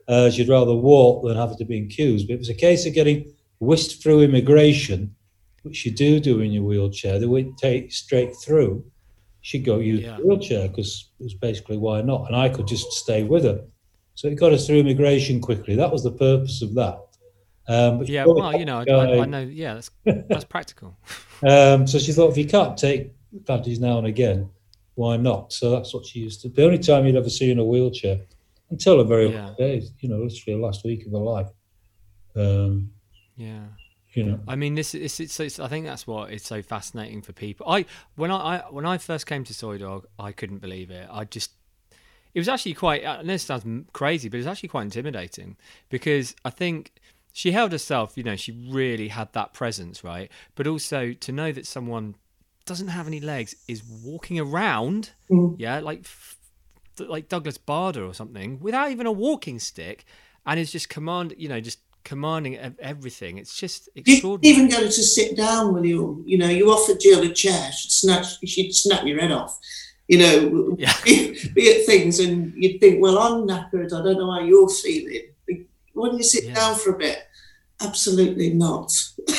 Uh, 0.09 0.31
she'd 0.31 0.49
rather 0.49 0.75
walk 0.75 1.27
than 1.27 1.37
have 1.37 1.57
to 1.59 1.65
be 1.65 1.77
in 1.77 1.89
queues. 1.89 2.23
But 2.23 2.35
it 2.35 2.39
was 2.39 2.49
a 2.49 2.55
case 2.55 2.87
of 2.87 2.95
getting 2.95 3.33
whisked 3.59 4.03
through 4.03 4.23
immigration, 4.23 5.15
which 5.63 5.85
you 5.85 5.93
do 5.93 6.21
do 6.21 6.41
in 6.41 6.53
your 6.53 6.65
wheelchair. 6.65 7.19
They 7.19 7.27
wouldn't 7.27 7.59
take 7.59 7.93
straight 7.93 8.35
through. 8.45 8.85
She'd 9.41 9.65
go 9.65 9.79
use 9.79 10.01
Yeah. 10.03 10.17
the 10.19 10.27
wheelchair 10.27 10.69
because 10.69 11.11
it 11.21 11.25
was 11.25 11.35
basically 11.35 11.77
why 11.79 12.03
not? 12.03 12.27
And 12.27 12.37
I 12.37 12.49
could 12.49 12.67
just 12.67 12.93
stay 12.93 13.23
with 13.23 13.45
her. 13.45 13.65
So 14.15 14.29
it 14.29 14.35
got 14.37 14.53
us 14.53 14.67
through 14.67 14.79
immigration 14.79 15.41
quickly. 15.41 15.75
That 15.77 15.93
was 15.93 16.03
the 16.03 16.11
purpose 16.13 16.63
of 16.63 16.75
that. 16.75 16.99
Um, 17.69 18.03
Yeah, 18.05 18.25
well, 18.27 18.57
you 18.59 18.65
know, 18.65 18.79
I, 18.79 18.91
I, 18.91 19.21
I 19.23 19.25
know. 19.27 19.41
Yeah, 19.43 19.75
that's 19.75 19.91
that's 20.29 20.45
practical. 20.45 20.97
um, 21.47 21.87
so 21.87 21.99
she 21.99 22.13
thought, 22.13 22.31
if 22.31 22.39
you 22.39 22.47
can't 22.47 22.77
take 22.79 23.13
advantage 23.35 23.79
now 23.81 23.99
and 23.99 24.07
again, 24.07 24.49
why 24.95 25.17
not? 25.17 25.53
So 25.53 25.71
that's 25.71 25.93
what 25.93 26.07
she 26.07 26.21
used 26.21 26.41
to. 26.43 26.49
The 26.49 26.65
only 26.65 26.79
time 26.79 27.05
you'd 27.07 27.17
ever 27.17 27.29
see 27.29 27.47
her 27.47 27.53
in 27.53 27.59
a 27.59 27.65
wheelchair 27.65 28.21
until 28.71 28.99
her 28.99 29.05
very 29.05 29.31
Yeah. 29.31 29.53
days, 29.59 29.93
you 30.01 30.09
know, 30.09 30.17
literally 30.19 30.59
the 30.59 30.65
last 30.67 30.85
week 30.85 31.05
of 31.07 31.13
her 31.13 31.19
life. 31.19 31.49
Um, 32.35 32.91
Yeah. 33.37 33.65
you 34.15 34.25
know, 34.25 34.41
I 34.49 34.57
mean, 34.57 34.75
this 34.75 34.95
is 34.95 35.21
it's, 35.21 35.39
it's, 35.41 35.59
I 35.61 35.69
think 35.69 35.85
that's 35.87 36.07
what 36.07 36.33
is 36.33 36.43
so 36.43 36.63
fascinating 36.63 37.23
for 37.23 37.33
people. 37.33 37.69
I 37.69 37.85
when 38.17 38.31
I, 38.31 38.37
I 38.37 38.59
when 38.71 38.87
I 38.87 38.99
first 38.99 39.27
came 39.27 39.45
to 39.45 39.55
Soi 39.55 39.79
Dog, 39.79 40.07
I 40.19 40.33
couldn't 40.33 40.59
believe 40.59 40.91
it. 40.91 41.09
I 41.11 41.25
just 41.25 41.51
it 42.35 42.39
was 42.41 42.49
actually 42.49 42.75
quite. 42.75 43.05
I 43.05 43.23
know 43.23 43.33
this 43.35 43.45
sounds 43.45 43.65
crazy, 43.93 44.29
but 44.29 44.39
it's 44.39 44.47
actually 44.49 44.69
quite 44.71 44.83
intimidating 44.83 45.57
because 45.91 46.35
I 46.45 46.51
think 46.51 46.93
she 47.33 47.53
held 47.53 47.73
herself. 47.73 48.17
You 48.17 48.25
know, 48.25 48.37
she 48.37 48.53
really 48.71 49.09
had 49.09 49.33
that 49.35 49.53
presence, 49.53 50.03
right? 50.05 50.31
But 50.55 50.67
also 50.67 51.13
to 51.13 51.33
know 51.33 51.53
that 51.53 51.67
someone 51.67 52.15
doesn't 52.65 52.89
have 52.89 53.07
any 53.07 53.21
legs 53.21 53.55
is 53.69 53.83
walking 53.85 54.41
around, 54.41 55.11
Mm. 55.31 55.57
yeah, 55.59 55.79
like 55.81 56.01
f- 56.01 56.37
like 56.99 57.29
Douglas 57.29 57.59
Bader 57.59 58.05
or 58.05 58.15
something, 58.15 58.59
without 58.61 58.91
even 58.91 59.07
a 59.07 59.13
walking 59.13 59.59
stick, 59.59 60.05
and 60.47 60.59
is 60.59 60.73
just 60.73 60.89
command. 60.89 61.35
You 61.39 61.49
know, 61.49 61.61
just 61.61 61.79
commanding 62.07 62.57
ev- 62.57 62.79
everything. 62.93 63.37
It's 63.39 63.55
just 63.65 63.89
You 63.95 64.01
extraordinary. 64.07 64.55
even 64.55 64.69
go 64.71 64.81
to 64.87 65.03
sit 65.17 65.37
down 65.37 65.75
with 65.75 65.85
you. 65.85 66.23
You 66.27 66.39
know, 66.39 66.49
you 66.49 66.71
offered 66.71 66.99
Gill 67.01 67.23
a 67.23 67.33
chair, 67.43 67.71
she'd 67.73 67.91
snatch, 67.93 68.27
she'd 68.47 68.73
snap 68.73 69.05
your 69.05 69.21
head 69.21 69.33
off. 69.33 69.59
You 70.09 70.19
know, 70.23 70.77
Yeah. 70.79 70.95
be 71.05 71.65
at 71.75 71.85
things, 71.85 72.21
and 72.21 72.55
you'd 72.57 72.79
think, 72.81 73.03
well, 73.03 73.19
I'm 73.19 73.47
knackered. 73.49 73.93
I 73.93 74.01
don't 74.05 74.19
know 74.19 74.31
how 74.33 74.41
you're 74.41 74.69
feeling. 74.69 75.25
Why 75.95 76.09
don't 76.09 76.19
you 76.19 76.25
sit 76.25 76.45
Yeah. 76.45 76.55
down 76.55 76.75
for 76.77 76.91
a 76.95 76.99
bit? 76.99 77.19
Absolutely 77.81 78.51
not. 78.55 78.91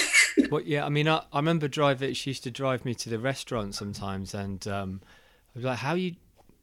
Well, 0.52 0.62
yeah, 0.62 0.86
I 0.86 0.90
mean, 0.90 1.08
I, 1.08 1.24
I 1.34 1.40
remember 1.40 1.68
driving. 1.68 2.14
She 2.14 2.30
used 2.30 2.44
to 2.44 2.52
drive 2.52 2.86
me 2.86 2.94
to 2.94 3.10
the 3.10 3.18
restaurant 3.18 3.74
sometimes, 3.74 4.36
and 4.36 4.66
um, 4.68 5.02
I 5.04 5.58
was 5.58 5.66
like, 5.66 5.80
"How 5.80 5.96
you, 5.96 6.14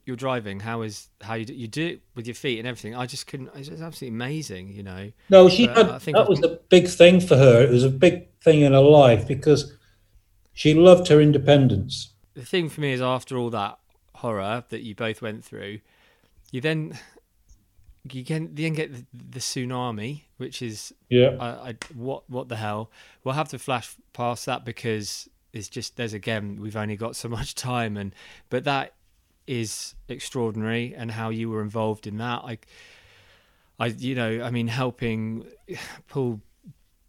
you're 0.05 0.17
driving? 0.17 0.61
How 0.61 0.83
is 0.83 1.09
how 1.21 1.35
you 1.35 1.45
do, 1.45 1.55
you 1.55 1.67
do 1.69 1.87
it 1.87 2.01
with 2.15 2.27
your 2.27 2.35
feet 2.35 2.59
and 2.59 2.69
everything?" 2.69 2.95
I 2.95 3.07
just 3.07 3.27
couldn't. 3.27 3.49
It 3.57 3.71
was 3.71 3.83
absolutely 3.83 4.09
amazing, 4.17 4.69
you 4.73 4.83
know. 4.83 5.13
No, 5.31 5.49
she 5.49 5.67
But 5.67 5.77
had, 5.77 5.91
I 5.91 5.99
think 5.99 6.17
that 6.17 6.23
I've- 6.23 6.31
was 6.31 6.43
a 6.43 6.59
big 6.69 6.89
thing 6.89 7.21
for 7.21 7.37
her. 7.37 7.63
It 7.63 7.71
was 7.71 7.85
a 7.85 7.91
big 7.91 8.29
thing 8.41 8.61
in 8.63 8.73
her 8.73 8.81
life 8.81 9.27
because 9.27 9.73
she 10.53 10.75
loved 10.75 11.09
her 11.09 11.21
independence. 11.21 12.11
The 12.35 12.45
thing 12.45 12.69
for 12.69 12.81
me 12.81 12.93
is, 12.93 13.01
after 13.01 13.37
all 13.39 13.51
that 13.51 13.79
horror 14.17 14.65
that 14.69 14.83
you 14.83 14.95
both 14.95 15.21
went 15.23 15.45
through, 15.45 15.81
you 16.53 16.61
then 16.61 16.99
you 18.13 18.25
can 18.25 18.55
then 18.55 18.75
get 18.75 18.93
the, 18.93 19.05
the 19.31 19.39
tsunami, 19.41 20.23
which 20.37 20.61
is 20.61 20.93
Yeah. 21.09 21.37
I, 21.41 21.49
I 21.71 21.75
what 21.95 22.29
what 22.29 22.49
the 22.49 22.57
hell? 22.57 22.91
We'll 23.23 23.35
have 23.35 23.49
to 23.51 23.59
flash 23.59 23.95
past 24.13 24.45
that 24.47 24.65
because 24.65 25.29
it's 25.53 25.69
just 25.69 25.97
there's 25.97 26.13
again 26.13 26.59
we've 26.61 26.77
only 26.77 26.97
got 26.97 27.17
so 27.17 27.29
much 27.29 27.55
time 27.55 27.97
and 27.97 28.15
but 28.51 28.65
that 28.65 28.93
is 29.47 29.95
extraordinary 30.09 30.95
and 30.97 31.11
how 31.11 31.31
you 31.31 31.51
were 31.51 31.63
involved 31.63 32.07
in 32.07 32.19
that. 32.19 32.43
I 32.45 32.59
I 33.79 33.87
you 33.87 34.15
know 34.15 34.43
I 34.43 34.51
mean 34.51 34.69
helping 34.69 35.47
pull 36.09 36.41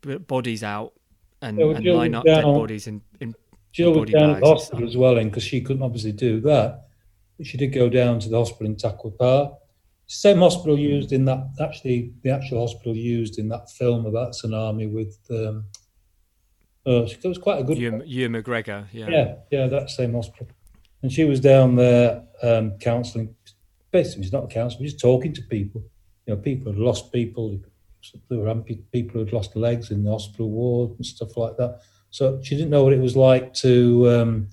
b- 0.01 0.17
bodies 0.17 0.63
out 0.63 0.93
and, 1.41 1.57
Yeah, 1.57 1.65
well, 1.65 1.75
and 1.75 1.85
line 1.85 2.15
up 2.15 2.25
dead 2.25 2.43
bodies 2.43 2.87
in, 2.87 3.01
in 3.19 3.35
Gill 3.73 3.91
was 3.91 3.99
body 3.99 4.13
down 4.13 4.31
at 4.31 4.39
the 4.41 4.47
hospital 4.47 4.87
as 4.87 4.95
well, 4.95 5.17
in 5.17 5.29
because 5.29 5.43
she 5.43 5.61
couldn't 5.61 5.83
obviously 5.83 6.11
do 6.13 6.39
that. 6.41 6.85
But 7.37 7.45
she 7.45 7.57
did 7.57 7.67
go 7.67 7.89
down 7.89 8.19
to 8.21 8.29
the 8.29 8.37
hospital 8.37 8.67
in 8.67 8.75
Takua 8.75 9.17
Pa. 9.17 9.51
Same 10.07 10.37
hospital 10.37 10.77
used 10.77 11.11
in 11.11 11.25
that, 11.25 11.49
actually, 11.59 12.13
the 12.21 12.29
actual 12.29 12.61
hospital 12.61 12.95
used 12.95 13.39
in 13.39 13.49
that 13.49 13.69
film 13.71 14.05
about 14.05 14.33
tsunami 14.33 14.89
with, 14.89 15.17
um, 15.31 15.65
uh, 16.85 17.01
it 17.03 17.25
was 17.25 17.39
quite 17.39 17.59
a 17.59 17.63
good 17.63 17.77
Ewan, 17.77 18.03
Ewan 18.05 18.33
McGregor. 18.33 18.85
Yeah. 18.93 19.09
Yeah, 19.09 19.35
yeah, 19.51 19.67
that 19.67 19.89
same 19.89 20.13
hospital. 20.13 20.47
And 21.01 21.11
she 21.11 21.23
was 21.23 21.39
down 21.39 21.75
there 21.75 22.23
um, 22.41 22.77
counselling. 22.79 23.35
Basically, 23.91 24.23
she's 24.23 24.33
not 24.33 24.45
a 24.45 24.47
counsellor, 24.47 24.85
just 24.85 24.99
talking 24.99 25.33
to 25.33 25.41
people. 25.43 25.83
You 26.25 26.35
know, 26.35 26.41
people 26.41 26.71
had 26.71 26.81
lost 26.81 27.11
people. 27.11 27.59
There 28.29 28.39
were 28.39 28.55
people 28.91 29.13
who 29.13 29.19
had 29.19 29.33
lost 29.33 29.55
legs 29.55 29.91
in 29.91 30.03
the 30.03 30.11
hospital 30.11 30.49
ward 30.49 30.91
and 30.97 31.05
stuff 31.05 31.37
like 31.37 31.57
that. 31.57 31.79
So 32.09 32.39
she 32.41 32.55
didn't 32.55 32.71
know 32.71 32.83
what 32.83 32.93
it 32.93 32.99
was 32.99 33.15
like 33.15 33.53
to, 33.55 34.09
um, 34.09 34.49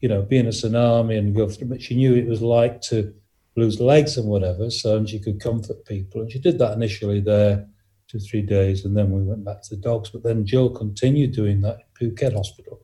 you 0.00 0.08
know, 0.08 0.22
be 0.22 0.38
in 0.38 0.46
a 0.46 0.50
tsunami 0.50 1.18
and 1.18 1.34
go 1.34 1.48
through. 1.48 1.68
But 1.68 1.82
she 1.82 1.96
knew 1.96 2.14
it 2.14 2.26
was 2.26 2.42
like 2.42 2.80
to 2.82 3.14
lose 3.56 3.80
legs 3.80 4.16
and 4.16 4.26
whatever. 4.26 4.70
So 4.70 4.96
and 4.96 5.08
she 5.08 5.18
could 5.18 5.40
comfort 5.40 5.84
people, 5.84 6.22
and 6.22 6.32
she 6.32 6.38
did 6.38 6.58
that 6.58 6.72
initially 6.72 7.20
there, 7.20 7.66
two 8.08 8.18
three 8.18 8.42
days, 8.42 8.84
and 8.84 8.96
then 8.96 9.10
we 9.10 9.22
went 9.22 9.44
back 9.44 9.62
to 9.62 9.76
the 9.76 9.82
dogs. 9.82 10.10
But 10.10 10.22
then 10.22 10.44
Gill 10.44 10.70
continued 10.70 11.32
doing 11.32 11.60
that 11.60 11.78
in 12.00 12.10
Phuket 12.10 12.34
Hospital 12.34 12.80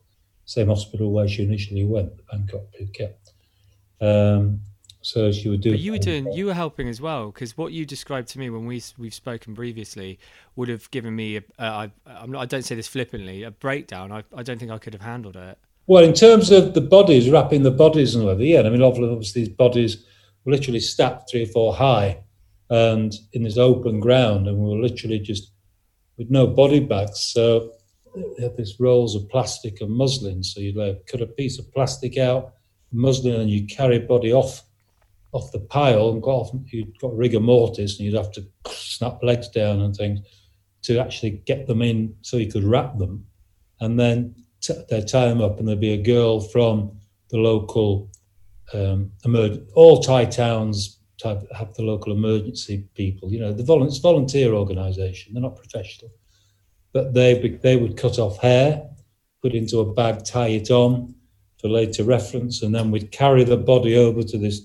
same 0.49 0.67
hospital 0.67 1.11
where 1.11 1.27
she 1.27 1.43
initially 1.43 1.85
went, 1.85 2.11
Bangkok, 2.31 2.63
Phuket. 2.73 3.13
Um, 4.01 4.61
so 5.01 5.31
she 5.31 5.47
would 5.47 5.61
do. 5.61 5.71
But 5.71 5.79
you 5.79 5.91
were 5.91 5.99
doing, 5.99 6.33
you 6.33 6.47
were 6.47 6.55
helping 6.55 6.89
as 6.89 6.99
well, 6.99 7.27
because 7.27 7.55
what 7.55 7.71
you 7.71 7.85
described 7.85 8.29
to 8.29 8.39
me 8.39 8.49
when 8.49 8.65
we 8.65 8.81
we've 8.97 9.13
spoken 9.13 9.55
previously 9.55 10.17
would 10.55 10.67
have 10.67 10.89
given 10.89 11.15
me, 11.15 11.37
a, 11.37 11.43
uh, 11.59 11.63
I, 11.63 11.91
I'm 12.07 12.31
not, 12.31 12.41
I 12.41 12.45
don't 12.45 12.63
say 12.63 12.73
this 12.73 12.87
flippantly, 12.87 13.43
a 13.43 13.51
breakdown. 13.51 14.11
I, 14.11 14.23
I 14.35 14.41
don't 14.41 14.57
think 14.57 14.71
I 14.71 14.79
could 14.79 14.93
have 14.93 15.03
handled 15.03 15.35
it. 15.35 15.59
Well, 15.85 16.03
in 16.03 16.13
terms 16.13 16.49
of 16.51 16.73
the 16.73 16.81
bodies, 16.81 17.29
wrapping 17.29 17.61
the 17.61 17.71
bodies 17.71 18.15
and 18.15 18.25
whatever, 18.25 18.43
yeah. 18.43 18.61
I 18.61 18.69
mean, 18.69 18.81
obviously, 18.81 19.43
these 19.43 19.55
bodies 19.55 20.03
were 20.43 20.51
literally 20.51 20.79
stacked 20.79 21.29
three 21.29 21.43
or 21.43 21.47
four 21.47 21.75
high, 21.75 22.23
and 22.71 23.13
in 23.33 23.43
this 23.43 23.57
open 23.57 23.99
ground, 23.99 24.47
and 24.47 24.57
we 24.57 24.69
were 24.69 24.81
literally 24.81 25.19
just 25.19 25.51
with 26.17 26.31
no 26.31 26.47
body 26.47 26.79
bags. 26.79 27.19
So 27.19 27.73
they 28.15 28.43
had 28.43 28.57
these 28.57 28.79
rolls 28.79 29.15
of 29.15 29.29
plastic 29.29 29.81
and 29.81 29.91
muslin. 29.91 30.43
So 30.43 30.59
you'd 30.59 30.75
like 30.75 31.05
cut 31.07 31.21
a 31.21 31.27
piece 31.27 31.59
of 31.59 31.71
plastic 31.73 32.17
out, 32.17 32.53
muslin, 32.91 33.41
and 33.41 33.49
you 33.49 33.65
carry 33.67 33.99
body 33.99 34.33
off 34.33 34.63
off 35.31 35.51
the 35.51 35.59
pile 35.59 36.09
and 36.09 36.23
got 36.23 36.31
off. 36.31 36.51
You'd 36.71 36.97
got 36.99 37.15
rigor 37.15 37.39
mortis, 37.39 37.97
and 37.97 38.05
you'd 38.05 38.15
have 38.15 38.31
to 38.33 38.45
snap 38.67 39.21
legs 39.21 39.47
down 39.49 39.81
and 39.81 39.95
things 39.95 40.19
to 40.83 40.99
actually 40.99 41.41
get 41.45 41.67
them 41.67 41.81
in, 41.81 42.15
so 42.21 42.37
you 42.37 42.51
could 42.51 42.63
wrap 42.63 42.97
them, 42.97 43.25
and 43.81 43.99
then 43.99 44.33
t- 44.61 44.73
they'd 44.89 45.07
tie 45.07 45.27
them 45.27 45.41
up, 45.41 45.59
and 45.59 45.67
there'd 45.67 45.79
be 45.79 45.93
a 45.93 46.01
girl 46.01 46.39
from 46.39 46.97
the 47.29 47.37
local 47.37 48.09
um, 48.73 49.11
emer- 49.25 49.59
all 49.73 50.01
Thai 50.01 50.25
towns 50.25 50.99
type 51.21 51.41
have 51.55 51.73
the 51.73 51.83
local 51.83 52.13
emergency 52.13 52.87
people. 52.95 53.31
You 53.31 53.41
know, 53.41 53.53
the 53.53 53.63
vol- 53.63 53.89
volunteer 54.01 54.53
organisation; 54.53 55.33
they're 55.33 55.43
not 55.43 55.57
professional, 55.57 56.11
but 56.93 57.13
they 57.13 57.57
they 57.61 57.77
would 57.77 57.97
cut 57.97 58.19
off 58.19 58.39
hair, 58.39 58.89
put 59.41 59.53
into 59.53 59.79
a 59.79 59.93
bag, 59.93 60.23
tie 60.25 60.49
it 60.49 60.71
on 60.71 61.15
for 61.59 61.67
later 61.67 62.03
reference, 62.03 62.61
and 62.61 62.73
then 62.73 62.91
we'd 62.91 63.11
carry 63.11 63.43
the 63.43 63.57
body 63.57 63.97
over 63.97 64.23
to 64.23 64.37
this 64.37 64.61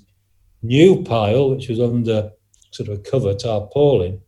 new 0.63 1.03
pile, 1.03 1.51
which 1.51 1.69
was 1.69 1.81
under 1.81 2.31
sort 2.71 2.89
of 2.89 2.99
a 2.99 3.03
cover 3.03 3.35
tarpaulin, 3.35 4.21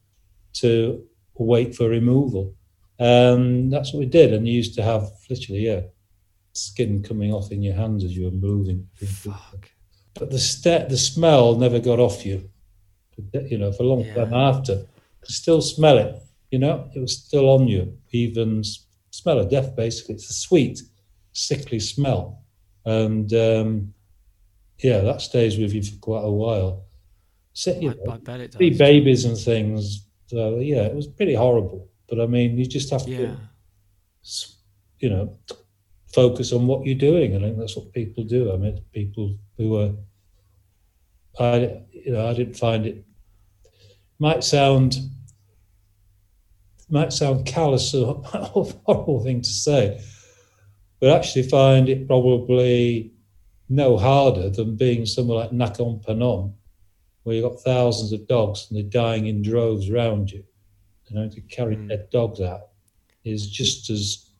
to 0.54 1.04
wait 1.34 1.74
for 1.74 1.88
removal. 1.88 2.54
Um, 2.98 3.70
that's 3.70 3.92
what 3.92 4.00
we 4.00 4.06
did, 4.06 4.32
and 4.32 4.46
you 4.48 4.54
used 4.54 4.74
to 4.76 4.82
have 4.82 5.08
literally, 5.28 5.66
yeah, 5.66 5.80
skin 6.54 7.02
coming 7.02 7.32
off 7.32 7.52
in 7.52 7.62
your 7.62 7.74
hands 7.74 8.04
as 8.04 8.16
you 8.16 8.24
were 8.24 8.30
moving. 8.30 8.88
Fuck. 8.94 9.70
But 10.14 10.30
the 10.30 10.38
st- 10.38 10.88
the 10.88 10.96
smell 10.96 11.56
never 11.56 11.78
got 11.78 12.00
off 12.00 12.24
you, 12.24 12.48
you 13.34 13.58
know, 13.58 13.72
for 13.72 13.82
a 13.82 13.86
long 13.86 14.04
time 14.14 14.32
after. 14.32 14.86
Could 15.20 15.34
still 15.34 15.60
smell 15.60 15.98
it, 15.98 16.22
you 16.56 16.60
know, 16.60 16.88
it 16.94 17.00
was 17.00 17.18
still 17.18 17.50
on 17.50 17.68
you, 17.68 17.98
even 18.12 18.64
smell 19.10 19.40
of 19.40 19.50
death, 19.50 19.76
basically. 19.76 20.14
It's 20.14 20.30
a 20.30 20.32
sweet, 20.32 20.80
sickly 21.32 21.78
smell. 21.78 22.44
And 22.86 23.30
um, 23.34 23.92
yeah, 24.78 25.00
that 25.00 25.20
stays 25.20 25.58
with 25.58 25.74
you 25.74 25.82
for 25.82 25.98
quite 25.98 26.24
a 26.24 26.30
while. 26.30 26.86
So, 27.52 27.78
you 27.78 27.90
I, 27.90 27.94
know, 27.94 28.12
I 28.12 28.16
bet 28.16 28.40
it 28.40 28.54
three 28.54 28.70
does. 28.70 28.78
babies 28.78 29.26
and 29.26 29.36
things. 29.36 30.06
So 30.28 30.60
yeah, 30.60 30.84
it 30.84 30.94
was 30.94 31.06
pretty 31.06 31.34
horrible. 31.34 31.90
But 32.08 32.22
I 32.22 32.26
mean, 32.26 32.56
you 32.56 32.64
just 32.64 32.88
have 32.88 33.06
Yeah. 33.06 33.36
to, 34.24 34.46
you 35.00 35.10
know, 35.10 35.36
focus 36.14 36.54
on 36.54 36.66
what 36.66 36.86
you're 36.86 36.94
doing. 37.10 37.36
I 37.36 37.40
think 37.40 37.58
that's 37.58 37.76
what 37.76 37.92
people 37.92 38.24
do. 38.24 38.50
I 38.50 38.56
mean, 38.56 38.80
people 38.94 39.36
who 39.58 39.76
are, 39.76 39.92
I, 41.38 41.82
you 41.92 42.12
know, 42.12 42.26
I 42.26 42.32
didn't 42.32 42.56
find 42.56 42.86
it. 42.86 43.04
Might 44.18 44.42
sound, 44.42 44.96
might 46.88 47.12
sound 47.12 47.46
callous 47.46 47.94
or 47.94 48.22
horrible 48.24 49.22
thing 49.24 49.42
to 49.42 49.48
say, 49.48 50.00
but 51.00 51.10
actually 51.14 51.42
find 51.48 51.88
it 51.88 52.06
probably 52.06 53.12
no 53.68 53.96
harder 53.96 54.48
than 54.48 54.76
being 54.76 55.04
somewhere 55.06 55.38
like 55.38 55.50
Nakhon 55.50 56.04
Phanom, 56.04 56.52
where 57.24 57.36
you've 57.36 57.44
got 57.50 57.60
thousands 57.60 58.12
of 58.12 58.26
dogs 58.28 58.66
and 58.68 58.76
they're 58.78 58.88
dying 58.90 59.26
in 59.26 59.42
droves 59.42 59.90
around 59.90 60.30
you. 60.30 60.44
You 61.08 61.16
know, 61.16 61.28
to 61.28 61.40
carry 61.42 61.76
Mm. 61.76 61.88
dead 61.88 62.10
dogs 62.10 62.40
out 62.40 62.68
is 63.24 63.48
just 63.48 63.90
as, 63.90 64.30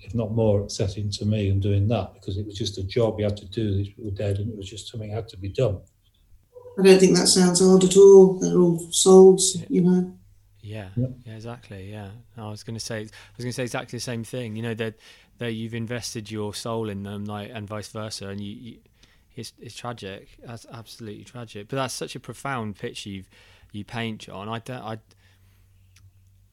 if 0.00 0.14
not 0.14 0.32
more, 0.32 0.60
upsetting 0.60 1.10
to 1.12 1.24
me 1.24 1.48
than 1.48 1.60
doing 1.60 1.86
that 1.88 2.14
because 2.14 2.36
it 2.36 2.46
was 2.46 2.56
just 2.56 2.78
a 2.78 2.82
job 2.84 3.18
you 3.18 3.24
had 3.24 3.36
to 3.36 3.46
do. 3.46 3.74
These 3.76 3.88
people 3.88 4.04
were 4.04 4.10
dead 4.10 4.38
and 4.38 4.50
it 4.50 4.56
was 4.56 4.68
just 4.68 4.88
something 4.88 5.10
that 5.10 5.14
had 5.16 5.28
to 5.28 5.36
be 5.36 5.48
done. 5.48 5.80
I 6.78 6.82
don't 6.82 6.98
think 6.98 7.16
that 7.16 7.26
sounds 7.28 7.60
hard 7.60 7.84
at 7.84 7.96
all. 7.96 8.38
They're 8.38 8.56
all 8.58 8.78
souls, 8.90 9.56
you 9.68 9.82
know. 9.82 10.12
Yeah, 10.62 10.90
Yep. 10.96 11.10
yeah, 11.26 11.34
exactly. 11.34 11.90
Yeah, 11.90 12.10
I 12.36 12.48
was 12.48 12.62
going 12.62 12.74
to 12.76 12.80
say, 12.80 12.98
I 12.98 13.00
was 13.36 13.44
going 13.44 13.48
to 13.48 13.52
say 13.52 13.64
exactly 13.64 13.96
the 13.96 14.00
same 14.00 14.22
thing. 14.24 14.54
You 14.56 14.62
know 14.62 14.74
that 14.74 14.94
that 15.38 15.52
you've 15.54 15.74
invested 15.74 16.30
your 16.30 16.54
soul 16.54 16.88
in 16.88 17.02
them, 17.02 17.24
like, 17.24 17.50
and 17.52 17.66
vice 17.66 17.88
versa, 17.88 18.28
and 18.28 18.40
you, 18.40 18.54
you 18.54 18.78
it's 19.34 19.52
it's 19.60 19.74
tragic. 19.74 20.28
That's 20.44 20.64
absolutely 20.72 21.24
tragic. 21.24 21.68
But 21.68 21.76
that's 21.76 21.94
such 21.94 22.14
a 22.14 22.20
profound 22.20 22.76
picture 22.76 23.10
you 23.10 23.24
you 23.72 23.84
paint, 23.84 24.20
John. 24.20 24.48
I 24.48 24.60
don't, 24.60 24.82
I, 24.82 24.98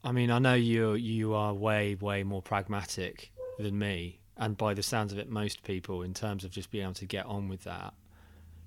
I 0.04 0.12
mean, 0.12 0.32
I 0.32 0.40
know 0.40 0.56
you 0.56 0.94
you 0.94 1.34
are 1.36 1.54
way 1.54 1.96
way 1.96 2.24
more 2.24 2.42
pragmatic 2.42 3.32
than 3.60 3.78
me, 3.78 4.20
and 4.38 4.58
by 4.58 4.74
the 4.74 4.82
sounds 4.84 5.12
of 5.12 5.20
it, 5.20 5.30
most 5.30 5.64
people 5.64 6.02
in 6.02 6.14
terms 6.16 6.44
of 6.44 6.52
just 6.52 6.72
being 6.72 6.84
able 6.86 6.94
to 6.96 7.06
get 7.06 7.26
on 7.28 7.48
with 7.48 7.64
that. 7.66 7.94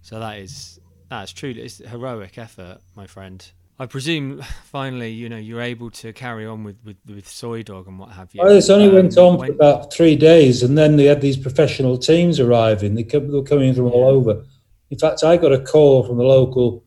So 0.03 0.20
that 0.20 0.38
is 0.38 0.78
that's 1.09 1.32
truly 1.32 1.62
it's 1.62 1.78
heroic 1.78 2.38
effort, 2.38 2.78
my 2.95 3.07
friend. 3.07 3.45
I 3.78 3.86
presume 3.86 4.42
finally, 4.64 5.10
you 5.10 5.28
know, 5.28 5.36
you're 5.36 5.60
able 5.60 5.90
to 5.90 6.12
carry 6.12 6.46
on 6.46 6.64
with 6.64 6.76
with, 6.84 6.96
with 7.08 7.28
Soi 7.28 7.62
Dog 7.62 7.86
and 7.88 7.98
what 7.98 8.10
have 8.10 8.34
you. 8.34 8.40
Oh, 8.42 8.48
this 8.48 8.70
only 8.70 8.88
Um, 8.88 8.94
went 8.94 9.16
on 9.18 9.34
for 9.36 9.40
when- 9.40 9.52
about 9.52 9.92
three 9.92 10.16
days, 10.16 10.62
and 10.62 10.76
then 10.76 10.96
they 10.96 11.04
had 11.04 11.20
these 11.20 11.36
professional 11.36 11.98
teams 11.98 12.38
arriving. 12.40 12.94
They, 12.94 13.04
come, 13.04 13.26
they 13.28 13.32
were 13.34 13.42
coming 13.42 13.74
from 13.74 13.86
all 13.86 14.08
over. 14.08 14.44
In 14.90 14.98
fact, 14.98 15.24
I 15.24 15.36
got 15.36 15.52
a 15.52 15.60
call 15.60 16.02
from 16.04 16.18
the 16.18 16.24
local, 16.24 16.84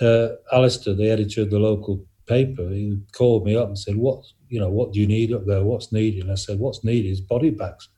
uh, 0.00 0.28
Alistair, 0.52 0.94
the 0.94 1.10
editor 1.10 1.42
of 1.42 1.50
the 1.50 1.58
local 1.58 2.04
paper. 2.26 2.68
He 2.70 2.98
called 3.12 3.44
me 3.44 3.56
up 3.56 3.68
and 3.68 3.78
said, 3.78 3.96
"What, 3.96 4.24
you 4.48 4.58
know, 4.58 4.70
what 4.70 4.92
do 4.92 5.00
you 5.00 5.06
need 5.06 5.32
up 5.32 5.44
there? 5.46 5.62
What's 5.64 5.92
needed?" 5.92 6.22
And 6.22 6.32
I 6.32 6.36
said, 6.36 6.58
"What's 6.58 6.82
needed 6.82 7.10
is 7.10 7.20
body 7.20 7.50
bags, 7.50 7.88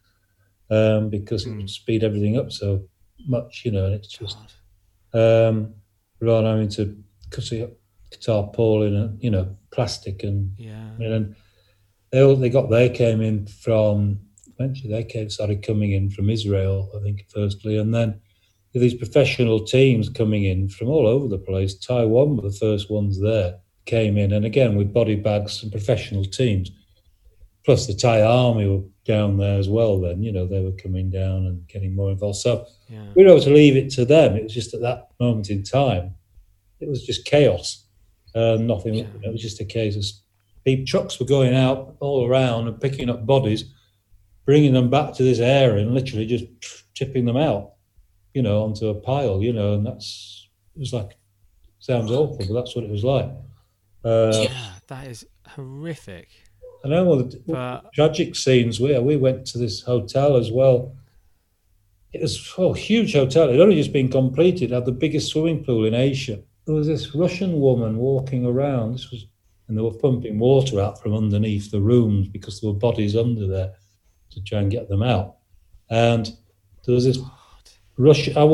um, 0.70 1.08
because 1.08 1.46
it 1.46 1.50
Mm. 1.50 1.58
would 1.58 1.70
speed 1.70 2.02
everything 2.02 2.36
up 2.36 2.50
so 2.50 2.82
much, 3.28 3.62
you 3.64 3.70
know." 3.70 3.86
And 3.86 3.94
it's 3.94 4.08
just 4.08 4.38
um, 5.14 5.74
rather 6.20 6.42
than 6.48 6.52
having 6.56 6.68
to 6.70 6.96
cut 7.30 7.52
it 7.52 7.62
up, 7.64 7.70
tarpaulin 8.20 8.94
and 8.94 9.22
you 9.22 9.30
know 9.30 9.56
plastic 9.70 10.22
and 10.22 10.52
Yeah. 10.58 10.90
and 11.00 11.34
they 12.10 12.20
all, 12.22 12.36
they 12.36 12.50
got 12.50 12.68
they 12.70 12.88
came 12.90 13.20
in 13.22 13.46
from 13.46 14.20
eventually 14.58 14.92
they 14.92 15.04
came 15.04 15.30
started 15.30 15.62
coming 15.66 15.92
in 15.92 16.10
from 16.10 16.28
Israel, 16.30 16.90
I 16.96 17.02
think 17.02 17.24
firstly, 17.34 17.78
and 17.78 17.94
then 17.94 18.20
these 18.74 18.94
professional 18.94 19.64
teams 19.64 20.08
coming 20.08 20.44
in 20.44 20.68
from 20.68 20.88
all 20.88 21.06
over 21.06 21.28
the 21.28 21.38
place. 21.38 21.74
Taiwan 21.74 22.36
were 22.36 22.48
the 22.48 22.56
first 22.56 22.90
ones 22.90 23.20
there, 23.20 23.58
came 23.86 24.16
in, 24.16 24.32
and 24.32 24.44
again 24.46 24.76
with 24.76 24.92
body 24.92 25.16
bags 25.16 25.62
and 25.62 25.70
professional 25.72 26.24
teams. 26.24 26.70
Plus 27.64 27.86
the 27.86 27.94
Thai 27.94 28.22
army 28.22 28.66
were 28.68 28.82
down 29.04 29.36
there 29.36 29.58
as 29.58 29.68
well. 29.68 30.00
Then 30.00 30.22
you 30.22 30.32
know 30.32 30.46
they 30.46 30.60
were 30.62 30.72
coming 30.72 31.10
down 31.10 31.46
and 31.46 31.66
getting 31.68 31.94
more 31.94 32.10
involved. 32.10 32.38
So 32.38 32.66
Yeah. 32.90 33.06
we 33.14 33.22
were 33.24 33.30
able 33.30 33.40
to 33.42 33.50
leave 33.54 33.76
it 33.76 33.90
to 33.92 34.04
them. 34.04 34.36
It 34.36 34.42
was 34.44 34.54
just 34.54 34.74
at 34.74 34.80
that 34.80 35.08
moment 35.20 35.48
in 35.50 35.62
time, 35.62 36.14
it 36.80 36.88
was 36.88 37.04
just 37.04 37.24
chaos. 37.24 37.81
Uh, 38.34 38.56
nothing. 38.60 38.94
Yeah. 38.94 39.06
It 39.22 39.32
was 39.32 39.42
just 39.42 39.60
a 39.60 39.64
case 39.64 39.96
of 39.96 40.04
people, 40.64 40.86
trucks 40.86 41.18
were 41.20 41.26
going 41.26 41.54
out 41.54 41.96
all 42.00 42.26
around 42.28 42.68
and 42.68 42.80
picking 42.80 43.10
up 43.10 43.26
bodies, 43.26 43.64
bringing 44.46 44.72
them 44.72 44.90
back 44.90 45.14
to 45.14 45.22
this 45.22 45.38
area, 45.38 45.82
and 45.82 45.94
literally 45.94 46.26
just 46.26 46.44
tipping 46.94 47.24
them 47.24 47.36
out, 47.36 47.72
you 48.34 48.42
know, 48.42 48.62
onto 48.62 48.88
a 48.88 48.94
pile. 48.94 49.42
You 49.42 49.52
know, 49.52 49.74
and 49.74 49.86
that's 49.86 50.48
it 50.74 50.80
was 50.80 50.92
like 50.92 51.16
sounds 51.78 52.10
awful, 52.10 52.38
but 52.38 52.54
that's 52.54 52.74
what 52.74 52.84
it 52.84 52.90
was 52.90 53.04
like. 53.04 53.30
Uh, 54.04 54.32
yeah, 54.34 54.72
that 54.88 55.06
is 55.06 55.26
horrific. 55.46 56.28
I 56.84 56.88
know 56.88 57.22
the 57.22 57.40
But 57.46 57.92
tragic 57.94 58.34
scenes 58.34 58.80
where 58.80 59.00
we 59.00 59.16
went 59.16 59.46
to 59.48 59.58
this 59.58 59.82
hotel 59.82 60.36
as 60.36 60.50
well. 60.50 60.96
It 62.12 62.20
was 62.20 62.52
oh, 62.58 62.74
a 62.74 62.76
huge 62.76 63.14
hotel. 63.14 63.48
It 63.48 63.52
had 63.52 63.60
only 63.60 63.76
just 63.76 63.92
been 63.92 64.10
completed. 64.10 64.70
It 64.70 64.74
had 64.74 64.84
the 64.84 64.92
biggest 64.92 65.30
swimming 65.30 65.64
pool 65.64 65.84
in 65.84 65.94
Asia. 65.94 66.42
There 66.66 66.74
was 66.74 66.86
this 66.86 67.14
Russian 67.14 67.60
woman 67.60 67.96
walking 67.96 68.46
around. 68.46 68.94
This 68.94 69.10
was, 69.10 69.26
and 69.66 69.76
they 69.76 69.82
were 69.82 69.92
pumping 69.92 70.38
water 70.38 70.80
out 70.80 71.02
from 71.02 71.14
underneath 71.14 71.70
the 71.70 71.80
rooms 71.80 72.28
because 72.28 72.60
there 72.60 72.70
were 72.70 72.78
bodies 72.78 73.16
under 73.16 73.46
there 73.46 73.74
to 74.30 74.42
try 74.42 74.60
and 74.60 74.70
get 74.70 74.88
them 74.88 75.02
out. 75.02 75.36
And 75.90 76.26
there 76.84 76.94
was 76.94 77.04
this 77.04 77.18
Russian, 77.96 78.36
uh, 78.36 78.46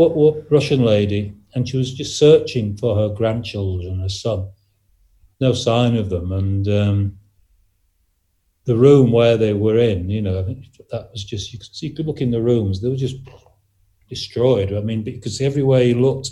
Russian 0.50 0.82
lady, 0.82 1.34
and 1.54 1.68
she 1.68 1.76
was 1.76 1.92
just 1.92 2.18
searching 2.18 2.76
for 2.76 2.96
her 2.96 3.14
grandchildren, 3.14 4.00
her 4.00 4.09
son. 4.09 4.48
No 5.40 5.52
sign 5.52 5.96
of 5.96 6.11
them, 6.11 6.32
and 6.32 6.66
um, 6.68 7.18
the 8.64 8.76
room 8.76 9.12
where 9.12 9.36
they 9.36 9.52
were 9.52 9.78
in, 9.78 10.11
you 10.11 10.20
know, 10.20 10.42
that 10.90 11.11
was 11.12 11.22
just 11.22 11.52
you 11.52 11.61
could 11.61 11.68
you 11.80 11.94
could 11.94 12.06
look 12.06 12.20
in 12.20 12.32
the 12.32 12.42
rooms; 12.42 12.80
they 12.80 12.88
were 12.88 12.96
just 12.96 13.16
destroyed. 14.09 14.72
I 14.72 14.80
mean, 14.80 15.04
because 15.04 15.40
everywhere 15.40 15.82
you 15.82 16.00
looked 16.00 16.30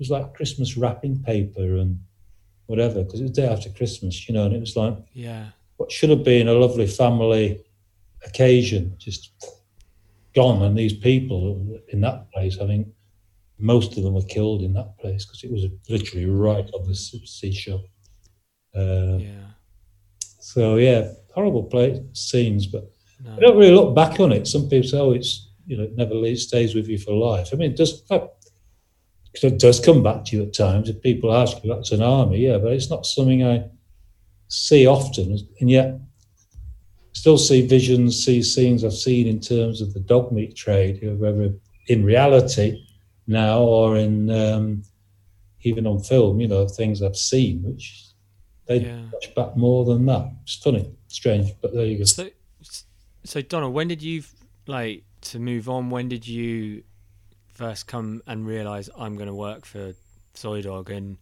was 0.00 0.10
like 0.10 0.34
Christmas 0.34 0.76
wrapping 0.76 1.22
paper 1.22 1.76
and 1.76 2.00
whatever, 2.66 3.02
because 3.04 3.20
it 3.20 3.24
was 3.24 3.32
day 3.32 3.46
after 3.46 3.70
Christmas, 3.70 4.28
you 4.28 4.34
know, 4.34 4.46
and 4.46 4.54
it 4.54 4.60
was 4.60 4.76
like 4.76 4.96
yeah, 5.12 5.46
what 5.76 5.92
should 5.92 6.10
have 6.10 6.24
been 6.24 6.48
a 6.48 6.52
lovely 6.54 6.86
family 6.86 7.60
occasion 8.26 8.94
just 8.98 9.32
gone. 10.34 10.62
And 10.62 10.76
these 10.76 10.92
people 10.94 11.78
in 11.88 12.00
that 12.00 12.30
place, 12.32 12.58
I 12.58 12.66
think 12.66 12.88
most 13.58 13.96
of 13.96 14.02
them 14.04 14.14
were 14.14 14.22
killed 14.22 14.62
in 14.62 14.72
that 14.74 14.96
place 14.98 15.24
because 15.24 15.44
it 15.44 15.52
was 15.52 15.66
literally 15.88 16.26
right 16.26 16.68
on 16.74 16.86
the 16.88 16.94
seashore. 16.94 17.82
Uh, 18.74 19.18
yeah. 19.18 19.46
So 20.40 20.76
yeah, 20.76 21.12
horrible 21.34 21.64
place 21.64 21.98
scenes, 22.12 22.66
but 22.66 22.90
No. 23.22 23.36
I 23.36 23.40
don't 23.40 23.58
really 23.58 23.74
look 23.74 23.94
back 23.94 24.18
on 24.20 24.32
it. 24.32 24.46
Some 24.46 24.68
people 24.68 24.88
say, 24.88 24.98
"Oh, 24.98 25.12
it's 25.12 25.48
you 25.66 25.76
know, 25.76 25.84
it 25.84 25.96
never 25.96 26.14
leaves, 26.14 26.46
stays 26.46 26.74
with 26.74 26.88
you 26.88 26.98
for 26.98 27.12
life." 27.12 27.50
I 27.52 27.56
mean, 27.56 27.72
it 27.72 27.76
does 27.76 28.02
it 29.34 29.58
does 29.58 29.80
come 29.80 30.02
back 30.02 30.24
to 30.26 30.36
you 30.36 30.42
at 30.42 30.54
times 30.54 30.88
if 30.88 31.00
people 31.02 31.32
ask 31.32 31.62
you. 31.62 31.74
That's 31.74 31.92
an 31.92 32.02
army, 32.02 32.38
yeah, 32.38 32.58
but 32.58 32.72
it's 32.72 32.90
not 32.90 33.06
something 33.06 33.44
I 33.44 33.64
see 34.48 34.86
often, 34.86 35.38
and 35.60 35.70
yet 35.70 35.98
still 37.12 37.38
see 37.38 37.66
visions, 37.66 38.24
see 38.24 38.42
scenes 38.42 38.84
I've 38.84 38.92
seen 38.94 39.26
in 39.26 39.40
terms 39.40 39.80
of 39.80 39.94
the 39.94 40.00
dog 40.00 40.32
meat 40.32 40.56
trade, 40.56 41.00
whether 41.18 41.54
in 41.88 42.04
reality 42.04 42.84
now 43.26 43.60
or 43.60 43.96
in 43.96 44.30
um, 44.30 44.82
even 45.62 45.86
on 45.86 46.00
film. 46.00 46.40
You 46.40 46.48
know, 46.48 46.66
things 46.66 47.02
I've 47.02 47.16
seen, 47.16 47.62
which 47.62 48.06
they 48.66 48.80
Yeah. 48.80 49.10
touch 49.12 49.34
back 49.34 49.56
more 49.56 49.84
than 49.84 50.06
that. 50.06 50.32
It's 50.42 50.56
funny, 50.56 50.90
strange, 51.08 51.52
but 51.60 51.72
there 51.74 51.86
you 51.86 51.98
go. 51.98 52.04
So, 52.04 52.30
so 53.24 53.42
Donna, 53.42 53.68
when 53.68 53.88
did 53.88 54.02
you 54.02 54.22
like 54.66 55.04
to 55.22 55.38
move 55.38 55.68
on? 55.68 55.90
When 55.90 56.08
did 56.08 56.26
you 56.26 56.82
first 57.60 57.86
come 57.86 58.22
and 58.26 58.46
realize 58.46 58.88
I'm 58.96 59.16
going 59.16 59.26
to 59.26 59.34
work 59.34 59.66
for 59.66 59.92
Soi 60.32 60.62
Dog, 60.62 60.88
and 60.90 61.18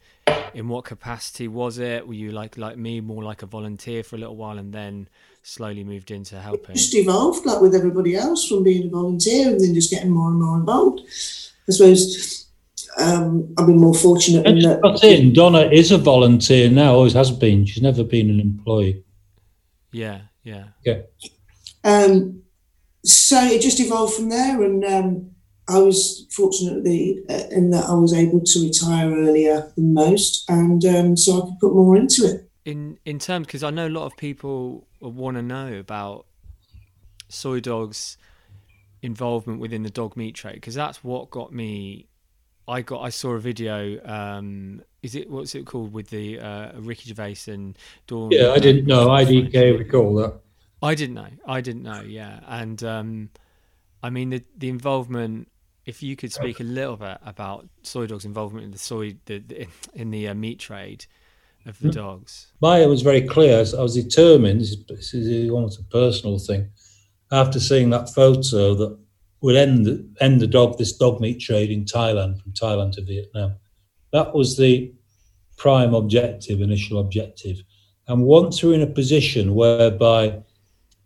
in 0.55 0.69
what 0.69 0.85
capacity 0.85 1.49
was 1.49 1.79
it? 1.79 2.07
Were 2.07 2.15
you 2.15 2.31
like 2.31 2.57
like 2.57 2.79
me, 2.79 3.01
more 3.01 3.25
like 3.25 3.43
a 3.43 3.47
volunteer 3.47 4.05
for 4.05 4.15
a 4.15 4.21
little 4.21 4.37
while, 4.37 4.57
and 4.57 4.73
then 4.73 5.09
slowly 5.43 5.83
moved 5.83 6.13
into 6.13 6.41
helping? 6.41 6.77
just 6.77 6.95
evolved 6.95 7.45
like 7.45 7.61
with 7.61 7.75
everybody 7.75 8.15
else 8.15 8.47
from 8.47 8.63
being 8.63 8.87
a 8.87 8.89
volunteer 8.89 9.49
and 9.49 9.61
then 9.61 9.75
just 9.75 9.91
getting 9.91 10.11
more 10.11 10.29
and 10.29 10.41
more 10.41 10.57
involved. 10.57 11.01
I 11.69 11.73
suppose 11.73 12.47
um, 12.99 13.53
I've 13.59 13.67
been 13.67 13.81
more 13.81 13.95
fortunate 13.95 14.47
in 14.47 14.61
that. 14.61 14.81
That's 14.81 15.03
it. 15.03 15.35
Donna 15.35 15.63
is 15.63 15.91
a 15.91 15.99
volunteer 15.99 16.71
now, 16.71 16.95
always 16.95 17.15
has 17.15 17.33
been. 17.33 17.67
She's 17.67 17.83
never 17.83 18.05
been 18.05 18.31
an 18.31 18.39
employee. 18.39 19.03
Yeah, 19.91 20.21
yeah, 20.45 20.67
Yeah. 20.85 21.01
Um, 21.83 22.43
so 23.03 23.43
it 23.43 23.61
just 23.61 23.81
evolved 23.81 24.15
from 24.15 24.29
there, 24.29 24.63
and 24.63 24.85
um, 24.85 25.31
I 25.69 25.79
was 25.79 26.27
fortunately 26.31 27.23
uh, 27.29 27.45
in 27.51 27.71
that 27.71 27.85
I 27.89 27.95
was 27.95 28.15
able 28.15 28.41
to 28.41 28.63
retire 28.65 29.11
earlier 29.11 29.71
than 29.77 29.93
most, 29.95 30.49
and 30.49 30.85
um, 30.87 31.17
so 31.17 31.39
I 31.43 31.47
could 31.47 31.59
put 31.61 31.75
more 31.75 31.97
into 31.97 32.25
it. 32.25 32.49
in 32.65 32.99
in 33.05 33.19
terms 33.19 33.47
because 33.47 33.63
I 33.63 33.71
know 33.71 33.87
a 33.87 33.97
lot 34.01 34.07
of 34.07 34.17
people 34.17 34.87
want 35.01 35.37
to 35.37 35.43
know 35.43 35.75
about 35.79 36.27
soi 37.29 37.61
dogs 37.61 38.17
involvement 39.03 39.61
within 39.61 39.83
the 39.83 39.91
dog 39.91 40.17
meat 40.17 40.35
trade 40.35 40.55
because 40.55 40.75
that's 40.75 41.05
what 41.05 41.31
got 41.31 41.53
me 41.53 42.07
I 42.67 42.81
got 42.83 43.01
I 43.03 43.11
saw 43.11 43.31
a 43.35 43.39
video 43.39 44.01
um 44.05 44.83
is 45.03 45.15
it 45.15 45.31
what's 45.31 45.55
it 45.55 45.67
called 45.67 45.93
with 45.93 46.09
the 46.11 46.41
uh 46.41 46.73
Ricky 46.81 47.09
Gervais 47.09 47.53
and 47.53 47.79
Dawn 48.07 48.33
Yeah, 48.33 48.51
I 48.51 48.59
didn't 48.59 48.87
know. 48.87 49.09
IDK 49.09 49.79
recall 49.79 50.15
that. 50.17 50.35
I 50.83 50.95
didn't 50.95 51.15
know 51.15 51.29
I 51.47 51.61
didn't 51.61 51.83
know 51.83 52.01
yeah 52.03 52.41
and 52.49 52.83
um 52.83 53.31
I 54.03 54.11
mean 54.11 54.31
the 54.31 54.43
the 54.57 54.69
involvement 54.69 55.49
if 55.89 56.03
you 56.03 56.15
could 56.17 56.33
speak 56.33 56.61
a 56.61 56.65
little 56.65 56.97
bit 56.97 57.19
about 57.25 57.67
soi 57.83 58.07
dogs 58.07 58.27
involvement 58.27 58.65
in 58.65 58.71
the 58.71 58.79
soy 58.79 59.17
the, 59.25 59.39
the 59.39 59.67
in 59.95 60.11
the 60.11 60.29
uh, 60.29 60.35
meat 60.35 60.59
trade 60.59 61.07
of 61.65 61.79
the 61.81 61.91
dogs 61.91 62.53
my 62.61 62.79
Maya 62.79 62.89
was 62.89 63.03
very 63.03 63.23
clear. 63.23 63.59
I 63.59 63.83
was 63.83 63.95
determined. 63.95 64.61
This 64.61 65.15
is, 65.15 65.51
almost 65.51 65.81
a 65.81 65.85
personal 65.85 66.39
thing. 66.39 66.71
After 67.31 67.61
seeing 67.61 67.91
that 67.91 68.09
photo, 68.15 68.75
that 68.75 68.99
would 69.41 69.57
end 69.57 69.87
the- 69.87 70.09
end 70.21 70.41
the 70.41 70.47
dog 70.47 70.79
this 70.79 70.93
dog 70.93 71.21
meat 71.21 71.41
trade 71.41 71.71
in 71.71 71.85
Thailand 71.85 72.41
from 72.41 72.53
Thailand 72.53 72.93
to 72.93 73.03
Vietnam. 73.03 73.57
That 74.13 74.35
was 74.35 74.57
the 74.57 74.93
prime 75.57 75.95
objective, 75.95 76.61
initial 76.61 76.99
objective. 76.99 77.63
And 78.07 78.25
once 78.25 78.63
we're 78.63 78.75
in 78.75 78.83
a 78.83 78.87
position 79.01 79.55
whereby, 79.55 80.43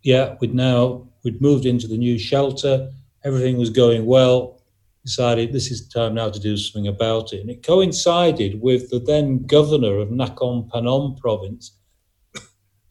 yeah, 0.02 0.36
we'd 0.40 0.54
now 0.54 1.08
we'd 1.24 1.40
moved 1.40 1.66
into 1.66 1.88
the 1.88 1.98
new 1.98 2.18
shelter, 2.18 2.90
everything 3.24 3.58
was 3.58 3.70
going 3.70 4.06
well. 4.06 4.61
Decided 5.04 5.52
this 5.52 5.72
is 5.72 5.88
time 5.88 6.14
now 6.14 6.30
to 6.30 6.38
do 6.38 6.56
something 6.56 6.86
about 6.86 7.32
it, 7.32 7.40
and 7.40 7.50
it 7.50 7.66
coincided 7.66 8.60
with 8.62 8.88
the 8.90 9.00
then 9.00 9.44
governor 9.46 9.98
of 9.98 10.10
Nakhon 10.10 10.70
Phanom 10.70 11.18
province 11.18 11.76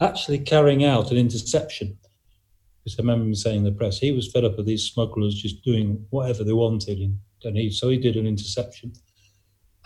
actually 0.02 0.40
carrying 0.40 0.84
out 0.84 1.12
an 1.12 1.18
interception. 1.18 1.98
Because 2.84 3.00
I 3.00 3.04
remember 3.04 3.26
him 3.26 3.36
saying 3.36 3.60
in 3.60 3.64
the 3.64 3.72
press 3.72 4.00
he 4.00 4.12
was 4.12 4.30
fed 4.30 4.44
up 4.44 4.58
with 4.58 4.66
these 4.66 4.84
smugglers 4.84 5.36
just 5.36 5.64
doing 5.64 6.06
whatever 6.10 6.44
they 6.44 6.52
wanted, 6.52 7.00
and 7.44 7.58
he 7.58 7.70
so 7.72 7.88
he 7.88 7.98
did 7.98 8.18
an 8.18 8.28
interception. 8.28 8.92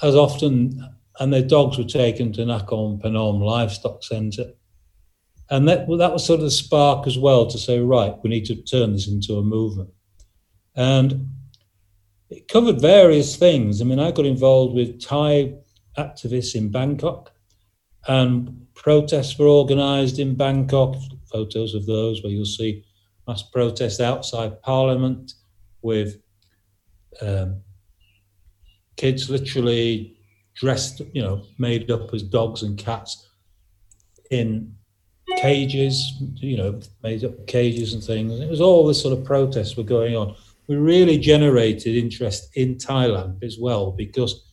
As 0.02 0.16
often, 0.16 0.82
and 1.20 1.32
their 1.32 1.44
dogs 1.44 1.78
were 1.78 1.84
taken 1.84 2.34
to 2.34 2.42
Nakhon 2.42 3.02
Phanom 3.02 3.40
Livestock 3.44 4.04
Centre, 4.04 4.54
and 5.52 5.68
that 5.68 5.88
well, 5.88 6.00
that 6.00 6.14
was 6.14 6.26
sort 6.26 6.40
of 6.40 6.46
the 6.46 6.52
spark 6.52 7.06
as 7.06 7.20
well 7.20 7.46
to 7.46 7.60
say, 7.60 7.80
right, 7.80 8.16
we 8.24 8.32
need 8.32 8.46
to 8.46 8.56
turn 8.56 8.94
this 8.94 9.08
into 9.08 9.38
a 9.38 9.44
movement, 9.44 9.92
and 10.76 11.30
it 12.36 12.48
covered 12.48 12.82
various 12.82 13.36
things. 13.36 13.82
I 13.82 13.86
mean, 13.86 14.00
I 14.00 14.12
got 14.12 14.26
involved 14.26 14.76
with 14.76 15.02
Thai 15.02 15.54
activists 15.98 16.56
in 16.56 16.70
Bangkok, 16.70 17.32
and 18.08 18.68
protests 18.76 19.40
were 19.40 19.48
organised 19.48 20.20
in 20.20 20.36
Bangkok. 20.36 20.96
Photos 21.32 21.74
of 21.74 21.86
those 21.86 22.24
where 22.24 22.32
you'll 22.32 22.46
see 22.46 22.84
mass 23.28 23.44
protests 23.44 24.00
outside 24.00 24.62
Parliament 24.62 25.34
with 25.82 26.22
um, 27.22 27.62
kids 28.96 29.30
literally 29.30 30.18
dressed, 30.56 31.02
you 31.14 31.22
know, 31.22 31.44
made 31.58 31.90
up 31.92 32.14
as 32.14 32.24
dogs 32.24 32.64
and 32.64 32.78
cats 32.78 33.28
in 34.32 34.76
cages, 35.38 36.14
you 36.36 36.58
know, 36.58 36.80
made 37.04 37.24
up 37.24 37.48
cages 37.48 37.94
and 37.94 38.04
things. 38.04 38.40
It 38.40 38.50
was 38.50 38.62
all 38.62 38.86
this 38.86 39.02
sort 39.02 39.18
of 39.18 39.26
protests 39.26 39.76
were 39.76 39.84
going 39.84 40.16
on. 40.16 40.36
We 40.68 40.76
really 40.76 41.18
generated 41.18 41.96
interest 41.96 42.50
in 42.56 42.76
Thailand 42.76 43.44
as 43.44 43.58
well 43.60 43.92
because 43.92 44.44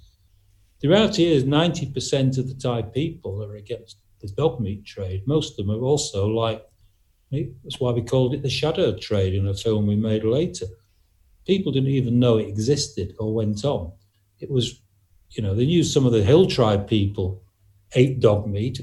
the 0.80 0.88
reality 0.88 1.24
is 1.24 1.44
90% 1.44 2.38
of 2.38 2.48
the 2.48 2.54
Thai 2.54 2.82
people 2.82 3.42
are 3.42 3.54
against 3.54 3.98
the 4.20 4.28
dog 4.28 4.60
meat 4.60 4.84
trade. 4.84 5.22
Most 5.26 5.58
of 5.58 5.66
them 5.66 5.74
are 5.74 5.84
also 5.84 6.26
like, 6.26 6.64
that's 7.30 7.80
why 7.80 7.92
we 7.92 8.02
called 8.02 8.34
it 8.34 8.42
the 8.42 8.50
shadow 8.50 8.96
trade 8.96 9.34
in 9.34 9.46
a 9.46 9.54
film 9.54 9.86
we 9.86 9.96
made 9.96 10.24
later. 10.24 10.66
People 11.46 11.72
didn't 11.72 11.90
even 11.90 12.18
know 12.18 12.38
it 12.38 12.48
existed 12.48 13.14
or 13.18 13.32
went 13.32 13.64
on. 13.64 13.92
It 14.38 14.50
was, 14.50 14.80
you 15.30 15.42
know, 15.42 15.54
they 15.54 15.66
knew 15.66 15.82
some 15.82 16.04
of 16.04 16.12
the 16.12 16.22
hill 16.22 16.46
tribe 16.46 16.88
people 16.88 17.42
ate 17.94 18.20
dog 18.20 18.46
meat 18.46 18.80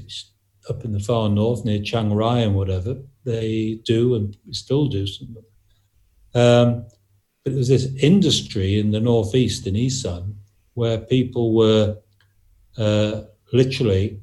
up 0.68 0.84
in 0.84 0.92
the 0.92 1.00
far 1.00 1.28
north 1.28 1.64
near 1.64 1.82
Chiang 1.82 2.12
Rai 2.12 2.42
and 2.42 2.54
whatever. 2.54 2.96
They 3.24 3.80
do 3.84 4.14
and 4.14 4.36
still 4.50 4.86
do. 4.88 5.06
Some, 5.06 5.36
um, 6.34 6.86
but 7.44 7.54
there's 7.54 7.68
this 7.68 7.86
industry 8.02 8.78
in 8.78 8.90
the 8.90 9.00
northeast 9.00 9.66
in 9.66 9.76
Isan 9.76 10.36
where 10.74 10.98
people 10.98 11.54
were 11.54 11.96
uh, 12.76 13.22
literally 13.52 14.20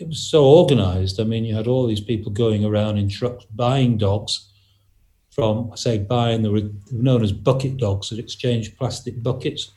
it 0.00 0.08
was 0.08 0.20
so 0.20 0.44
organized. 0.44 1.20
I 1.20 1.24
mean, 1.24 1.44
you 1.44 1.54
had 1.54 1.66
all 1.66 1.86
these 1.86 2.00
people 2.00 2.32
going 2.32 2.64
around 2.64 2.98
in 2.98 3.08
trucks 3.08 3.44
buying 3.54 3.98
dogs 3.98 4.48
from, 5.30 5.72
say, 5.76 5.98
buying, 5.98 6.42
they 6.42 6.48
were 6.48 6.70
known 6.90 7.22
as 7.22 7.32
bucket 7.32 7.76
dogs 7.76 8.10
that 8.10 8.18
exchanged 8.18 8.76
plastic 8.78 9.22
buckets 9.22 9.70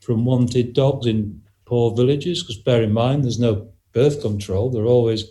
from 0.00 0.24
wanted 0.24 0.72
dogs 0.72 1.06
in 1.06 1.42
poor 1.66 1.94
villages. 1.94 2.42
Because 2.42 2.58
bear 2.58 2.82
in 2.82 2.92
mind, 2.92 3.24
there's 3.24 3.38
no 3.38 3.68
birth 3.92 4.22
control. 4.22 4.70
They're 4.70 4.84
always 4.84 5.24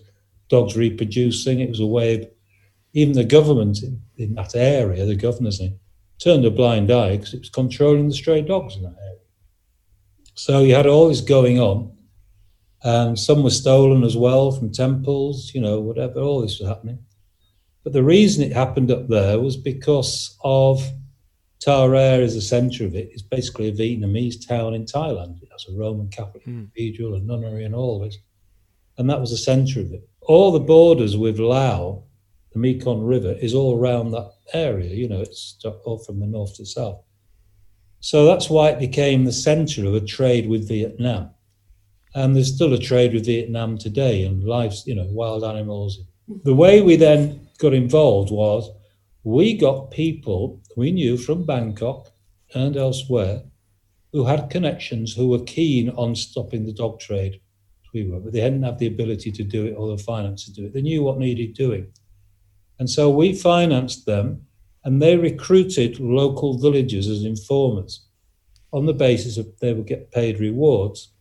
dogs 0.49 0.77
reproducing. 0.77 1.59
It 1.59 1.69
was 1.69 1.79
a 1.79 1.85
way 1.85 2.15
of 2.15 2.29
even 2.93 3.13
the 3.13 3.23
government 3.23 3.83
in, 3.83 4.01
in 4.17 4.35
that 4.35 4.55
area, 4.55 5.05
the 5.05 5.15
governors 5.15 5.59
in, 5.59 5.79
turned 6.19 6.45
a 6.45 6.51
blind 6.51 6.91
eye 6.91 7.17
because 7.17 7.33
it 7.33 7.39
was 7.39 7.49
controlling 7.49 8.07
the 8.07 8.13
stray 8.13 8.41
dogs 8.41 8.75
in 8.75 8.83
that 8.83 8.95
area. 9.01 9.19
So 10.33 10.59
you 10.61 10.75
had 10.75 10.87
all 10.87 11.09
this 11.09 11.21
going 11.21 11.59
on, 11.59 11.91
and 12.83 13.17
some 13.17 13.43
were 13.43 13.49
stolen 13.49 14.03
as 14.03 14.15
well 14.15 14.51
from 14.51 14.71
temples, 14.71 15.51
you 15.53 15.61
know, 15.61 15.79
whatever. 15.79 16.19
All 16.19 16.41
this 16.41 16.59
was 16.59 16.67
happening. 16.69 16.99
But 17.83 17.93
the 17.93 18.03
reason 18.03 18.43
it 18.43 18.53
happened 18.53 18.91
up 18.91 19.07
there 19.07 19.39
was 19.39 19.57
because 19.57 20.37
of 20.43 20.83
Tha 21.65 21.89
Rae 21.89 22.21
is 22.21 22.35
the 22.35 22.41
centre 22.41 22.85
of 22.85 22.95
it. 22.95 23.09
It's 23.11 23.21
basically 23.23 23.67
a 23.69 23.71
Vietnamese 23.71 24.47
town 24.47 24.73
in 24.73 24.85
Thailand. 24.85 25.41
It 25.41 25.49
has 25.51 25.65
a 25.67 25.77
Roman 25.77 26.09
Catholic 26.09 26.45
Mm. 26.45 26.67
cathedral, 26.71 27.15
a 27.15 27.19
nunnery, 27.19 27.63
and 27.65 27.73
all 27.73 27.99
this. 27.99 28.17
And 28.97 29.09
that 29.09 29.19
was 29.19 29.31
the 29.31 29.37
centre 29.37 29.79
of 29.81 29.91
it. 29.91 30.07
All 30.21 30.51
the 30.51 30.59
borders 30.59 31.17
with 31.17 31.39
Laos, 31.39 32.03
the 32.61 32.73
Mekong 32.73 33.03
River, 33.03 33.33
is 33.33 33.53
all 33.53 33.79
around 33.79 34.11
that 34.11 34.31
area. 34.53 34.93
You 34.93 35.07
know, 35.07 35.21
it's 35.21 35.57
all 35.85 35.99
from 35.99 36.19
the 36.19 36.27
north 36.27 36.55
to 36.55 36.65
south. 36.65 37.01
So 37.99 38.25
that's 38.25 38.49
why 38.49 38.69
it 38.69 38.79
became 38.79 39.25
the 39.25 39.31
centre 39.31 39.85
of 39.85 39.95
a 39.95 40.01
trade 40.01 40.47
with 40.47 40.67
Vietnam. 40.67 41.31
And 42.15 42.35
there's 42.35 42.53
still 42.53 42.73
a 42.73 42.79
trade 42.79 43.13
with 43.13 43.25
Vietnam 43.25 43.77
today 43.77 44.23
and 44.23 44.43
lives, 44.43 44.85
you 44.87 44.95
know, 44.95 45.07
wild 45.09 45.43
animals. 45.43 45.99
The 46.43 46.55
way 46.55 46.81
we 46.81 46.95
then 46.95 47.47
got 47.59 47.73
involved 47.73 48.31
was 48.31 48.69
we 49.23 49.57
got 49.57 49.91
people 49.91 50.61
we 50.75 50.91
knew 50.91 51.17
from 51.17 51.45
Bangkok 51.45 52.11
and 52.53 52.77
elsewhere 52.77 53.43
who 54.13 54.25
had 54.25 54.49
connections 54.49 55.13
who 55.13 55.27
were 55.27 55.43
keen 55.43 55.89
on 55.91 56.15
stopping 56.15 56.65
the 56.65 56.73
dog 56.73 56.99
trade. 56.99 57.41
We 57.93 58.09
were, 58.09 58.19
but 58.19 58.33
they 58.33 58.41
hadn't 58.41 58.63
have 58.63 58.79
the 58.79 58.87
ability 58.87 59.31
to 59.31 59.43
do 59.43 59.65
it 59.65 59.73
or 59.73 59.95
the 59.95 60.03
finance 60.03 60.45
to 60.45 60.53
do 60.53 60.65
it. 60.65 60.73
They 60.73 60.81
knew 60.81 61.03
what 61.03 61.17
needed 61.17 61.53
doing. 61.55 61.91
And 62.79 62.89
so 62.89 63.09
we 63.09 63.33
financed 63.33 64.05
them 64.05 64.45
and 64.83 65.01
they 65.01 65.17
recruited 65.17 65.99
local 65.99 66.59
villagers 66.59 67.07
as 67.07 67.23
informers 67.23 68.05
on 68.71 68.85
the 68.85 68.93
basis 68.93 69.37
of 69.37 69.47
they 69.59 69.73
would 69.73 69.87
get 69.87 70.11
paid 70.11 70.39
rewards, 70.39 71.13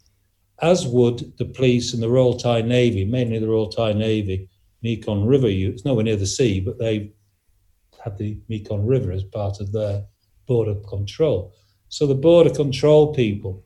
as 0.60 0.86
would 0.86 1.32
the 1.38 1.44
police 1.44 1.94
and 1.94 2.02
the 2.02 2.08
Royal 2.08 2.36
Thai 2.36 2.62
Navy, 2.62 3.04
mainly 3.04 3.38
the 3.38 3.48
Royal 3.48 3.68
Thai 3.68 3.92
Navy, 3.92 4.48
Mekong 4.82 5.24
River. 5.24 5.48
It's 5.48 5.84
nowhere 5.84 6.04
near 6.04 6.16
the 6.16 6.26
sea, 6.26 6.60
but 6.60 6.78
they 6.78 7.12
had 8.04 8.18
the 8.18 8.38
Mekong 8.48 8.86
River 8.86 9.12
as 9.12 9.24
part 9.24 9.60
of 9.60 9.72
their 9.72 10.04
border 10.46 10.74
control. 10.88 11.54
So 11.88 12.06
the 12.06 12.14
border 12.14 12.50
control 12.50 13.14
people 13.14 13.64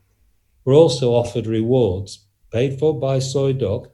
were 0.65 0.73
also 0.73 1.11
offered 1.11 1.47
rewards 1.47 2.27
paid 2.51 2.79
for 2.79 2.99
by 2.99 3.19
Soi 3.19 3.53
Dog 3.53 3.87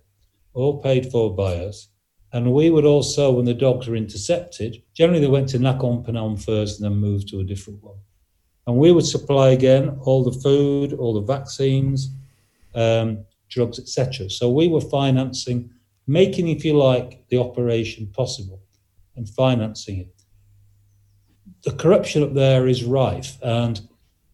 or 0.54 0.82
paid 0.82 1.12
for 1.12 1.36
by 1.36 1.58
us. 1.58 1.90
And 2.34 2.54
we 2.54 2.70
would 2.70 2.86
also, 2.86 3.32
when 3.32 3.46
the 3.46 3.54
dogs 3.54 3.88
were 3.88 3.96
intercepted, 3.96 4.82
generally 4.94 5.22
they 5.22 5.28
went 5.28 5.50
to 5.50 5.60
Nakhon 5.60 6.06
Phanom 6.06 6.44
first 6.44 6.80
and 6.80 6.86
then 6.92 7.00
moved 7.00 7.30
to 7.30 7.40
a 7.40 7.44
different 7.44 7.82
one. 7.84 7.98
And 8.66 8.78
we 8.78 8.92
would 8.92 9.06
supply 9.06 9.50
again 9.50 9.98
all 10.02 10.24
the 10.24 10.38
food, 10.38 10.94
all 10.94 11.14
the 11.14 11.22
vaccines, 11.22 12.10
um, 12.76 13.26
drugs, 13.50 13.80
etc. 13.80 14.30
So 14.30 14.52
we 14.52 14.68
were 14.68 14.82
financing, 14.82 15.70
making, 16.06 16.50
if 16.50 16.66
you 16.66 16.78
like, 16.78 17.26
the 17.30 17.38
operation 17.38 18.08
possible 18.08 18.62
and 19.16 19.28
financing 19.30 20.00
it. 20.00 20.14
The 21.64 21.72
corruption 21.72 22.24
up 22.24 22.34
there 22.34 22.68
is 22.68 22.84
rife 22.84 23.38
and 23.42 23.82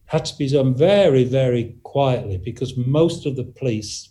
had 0.06 0.24
to 0.26 0.36
be 0.36 0.48
done 0.48 0.74
very, 0.74 1.24
very 1.24 1.76
quietly 1.84 2.38
because 2.38 2.76
most 2.76 3.26
of 3.26 3.36
the 3.36 3.44
police 3.44 4.10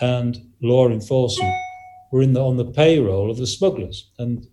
and 0.00 0.50
law 0.62 0.88
enforcement 0.88 1.54
were 2.10 2.22
in 2.22 2.32
the, 2.32 2.40
on 2.40 2.56
the 2.56 2.64
payroll 2.64 3.30
of 3.30 3.38
the 3.38 3.46
smugglers 3.46 4.10
and 4.18 4.46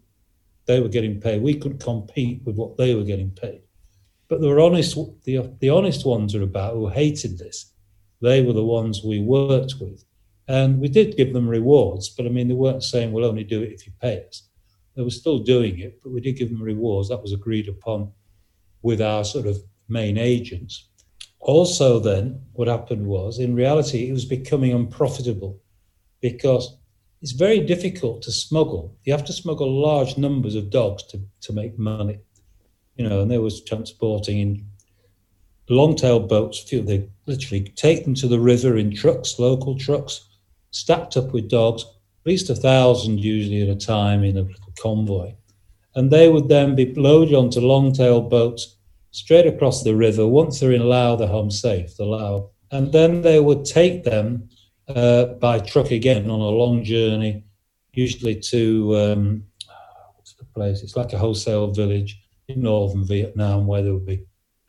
they 0.65 0.79
were 0.79 0.89
getting 0.89 1.19
paid. 1.19 1.41
We 1.41 1.55
couldn't 1.55 1.79
compete 1.79 2.41
with 2.45 2.55
what 2.55 2.77
they 2.77 2.93
were 2.93 3.03
getting 3.03 3.31
paid. 3.31 3.61
But 4.27 4.41
the 4.41 4.59
honest, 4.59 4.97
the, 5.23 5.53
the 5.59 5.69
honest 5.69 6.05
ones 6.05 6.35
are 6.35 6.43
about 6.43 6.73
who 6.73 6.89
hated 6.89 7.37
this. 7.37 7.71
They 8.21 8.41
were 8.41 8.53
the 8.53 8.63
ones 8.63 9.03
we 9.03 9.21
worked 9.21 9.75
with. 9.79 10.03
And 10.49 10.79
we 10.79 10.87
did 10.87 11.17
give 11.17 11.33
them 11.33 11.47
rewards, 11.47 12.09
but 12.09 12.25
I 12.25 12.29
mean, 12.29 12.47
they 12.47 12.53
weren't 12.53 12.83
saying, 12.83 13.11
we'll 13.11 13.25
only 13.25 13.43
do 13.43 13.61
it 13.61 13.73
if 13.73 13.85
you 13.85 13.93
pay 14.01 14.25
us. 14.25 14.43
They 14.95 15.03
were 15.03 15.09
still 15.09 15.39
doing 15.39 15.79
it, 15.79 16.01
but 16.01 16.11
we 16.11 16.21
did 16.21 16.37
give 16.37 16.49
them 16.49 16.61
rewards. 16.61 17.09
That 17.09 17.21
was 17.21 17.33
agreed 17.33 17.67
upon 17.67 18.11
with 18.81 19.01
our 19.01 19.23
sort 19.23 19.45
of 19.45 19.57
main 19.89 20.17
agents. 20.17 20.89
Also, 21.39 21.99
then, 21.99 22.41
what 22.53 22.67
happened 22.67 23.05
was, 23.05 23.39
in 23.39 23.55
reality, 23.55 24.09
it 24.09 24.13
was 24.13 24.25
becoming 24.25 24.73
unprofitable 24.73 25.59
because 26.21 26.77
it's 27.21 27.31
very 27.31 27.59
difficult 27.59 28.21
to 28.23 28.31
smuggle. 28.31 28.95
You 29.03 29.13
have 29.13 29.25
to 29.25 29.33
smuggle 29.33 29.81
large 29.81 30.17
numbers 30.17 30.55
of 30.55 30.69
dogs 30.69 31.03
to, 31.07 31.19
to 31.41 31.53
make 31.53 31.77
money. 31.77 32.19
You 32.95 33.07
know, 33.07 33.21
and 33.21 33.29
they 33.29 33.37
was 33.37 33.63
transporting 33.63 34.39
in 34.39 34.65
long 35.69 35.95
tail 35.95 36.19
boats, 36.19 36.63
they 36.69 37.09
literally 37.25 37.63
take 37.75 38.03
them 38.03 38.13
to 38.15 38.27
the 38.27 38.39
river 38.39 38.77
in 38.77 38.93
trucks, 38.93 39.37
local 39.39 39.77
trucks, 39.77 40.27
stacked 40.71 41.17
up 41.17 41.33
with 41.33 41.49
dogs, 41.49 41.83
at 41.83 42.29
least 42.29 42.49
a 42.49 42.55
thousand 42.55 43.19
usually 43.19 43.61
at 43.61 43.75
a 43.75 43.75
time 43.75 44.23
in 44.23 44.37
a 44.37 44.41
little 44.41 44.73
convoy. 44.79 45.33
And 45.95 46.11
they 46.11 46.29
would 46.29 46.47
then 46.47 46.75
be 46.75 46.93
loaded 46.93 47.33
onto 47.33 47.59
long 47.59 47.91
tail 47.91 48.21
boats 48.21 48.75
straight 49.11 49.47
across 49.47 49.83
the 49.83 49.95
river. 49.95 50.27
Once 50.27 50.59
they're 50.59 50.71
in 50.71 50.87
Laos, 50.87 51.19
they're 51.19 51.27
home 51.27 51.51
safe, 51.51 51.97
the 51.97 52.05
Laos. 52.05 52.49
And 52.71 52.91
then 52.91 53.21
they 53.21 53.39
would 53.39 53.65
take 53.65 54.03
them 54.03 54.49
uh, 54.87 55.25
by 55.25 55.59
truck 55.59 55.91
again 55.91 56.29
on 56.29 56.39
a 56.39 56.49
long 56.49 56.83
journey, 56.83 57.43
usually 57.93 58.39
to 58.39 58.95
um, 58.95 59.43
what's 60.15 60.33
the 60.33 60.45
place? 60.45 60.83
It's 60.83 60.95
like 60.95 61.13
a 61.13 61.17
wholesale 61.17 61.71
village 61.71 62.19
in 62.47 62.61
northern 62.61 63.05
Vietnam 63.05 63.67
where 63.67 63.81
there 63.81 63.93
would 63.93 64.05
be 64.05 64.23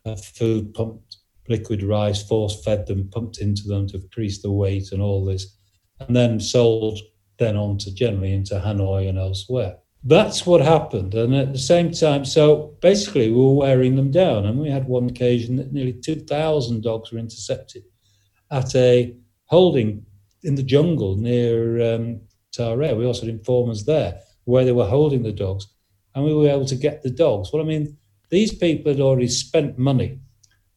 uh, 0.05 0.15
food 0.15 0.73
pumped, 0.73 1.17
liquid 1.47 1.83
rice, 1.83 2.23
force 2.23 2.63
fed 2.63 2.85
them, 2.87 3.09
pumped 3.09 3.39
into 3.39 3.67
them 3.67 3.87
to 3.87 3.97
increase 3.97 4.41
the 4.41 4.51
weight 4.51 4.91
and 4.91 5.01
all 5.01 5.23
this, 5.23 5.57
and 5.99 6.15
then 6.15 6.39
sold 6.39 6.99
then 7.37 7.55
on 7.55 7.77
to 7.77 7.93
generally 7.93 8.33
into 8.33 8.55
Hanoi 8.55 9.07
and 9.07 9.17
elsewhere. 9.17 9.77
That's 10.03 10.45
what 10.45 10.61
happened. 10.61 11.13
And 11.13 11.35
at 11.35 11.51
the 11.51 11.59
same 11.59 11.91
time, 11.91 12.23
so 12.23 12.77
basically 12.81 13.31
we 13.31 13.37
were 13.37 13.53
wearing 13.53 13.95
them 13.95 14.11
down. 14.11 14.45
And 14.45 14.59
we 14.59 14.69
had 14.69 14.87
one 14.87 15.09
occasion 15.09 15.57
that 15.57 15.73
nearly 15.73 15.93
2,000 15.93 16.81
dogs 16.81 17.11
were 17.11 17.19
intercepted 17.19 17.83
at 18.51 18.75
a 18.75 19.15
holding 19.45 20.05
in 20.43 20.55
the 20.55 20.63
jungle 20.63 21.15
near 21.15 21.95
um, 21.95 22.21
Tha 22.55 22.75
Rae. 22.75 22.93
We 22.93 23.05
also 23.05 23.25
had 23.25 23.35
informers 23.35 23.85
there 23.85 24.19
where 24.45 24.65
they 24.65 24.71
were 24.71 24.87
holding 24.87 25.23
the 25.23 25.31
dogs. 25.31 25.67
And 26.15 26.25
we 26.25 26.33
were 26.33 26.49
able 26.49 26.65
to 26.65 26.75
get 26.75 27.03
the 27.03 27.09
dogs. 27.09 27.51
Well, 27.51 27.61
I 27.61 27.65
mean, 27.65 27.97
these 28.29 28.53
people 28.53 28.91
had 28.91 29.01
already 29.01 29.27
spent 29.27 29.77
money 29.77 30.19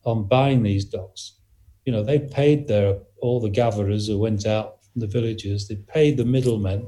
on 0.05 0.29
buying 0.29 0.63
these 0.63 0.85
dogs. 0.85 1.39
You 1.85 1.93
know, 1.93 2.03
they 2.03 2.19
paid 2.19 2.69
their 2.69 2.99
all 3.21 3.41
the 3.41 3.49
gatherers 3.49 4.09
who 4.09 4.19
went 4.19 4.47
out 4.47 4.79
from 4.93 5.01
the 5.01 5.07
villages, 5.07 5.69
they 5.69 5.77
paid 5.77 6.17
the 6.17 6.25
middlemen, 6.25 6.87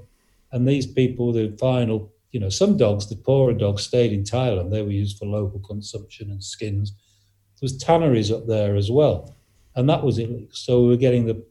and 0.52 0.68
these 0.68 0.86
people, 0.86 1.32
the 1.32 1.56
final, 1.58 2.12
you 2.32 2.40
know, 2.40 2.48
some 2.48 2.76
dogs, 2.76 3.08
the 3.08 3.16
poorer 3.16 3.54
dogs 3.54 3.84
stayed 3.84 4.12
in 4.12 4.24
Thailand. 4.24 4.70
They 4.70 4.82
were 4.82 4.90
used 4.90 5.18
for 5.18 5.26
local 5.26 5.60
consumption 5.60 6.30
and 6.30 6.42
skins. 6.42 6.92
There 6.92 7.62
was 7.62 7.78
tanneries 7.78 8.30
up 8.30 8.46
there 8.46 8.76
as 8.76 8.90
well. 8.90 9.34
And 9.74 9.88
that 9.88 10.04
was 10.04 10.18
it. 10.18 10.30
So 10.52 10.82
we 10.82 10.88
were 10.88 10.96
getting 10.96 11.26
the 11.26 11.44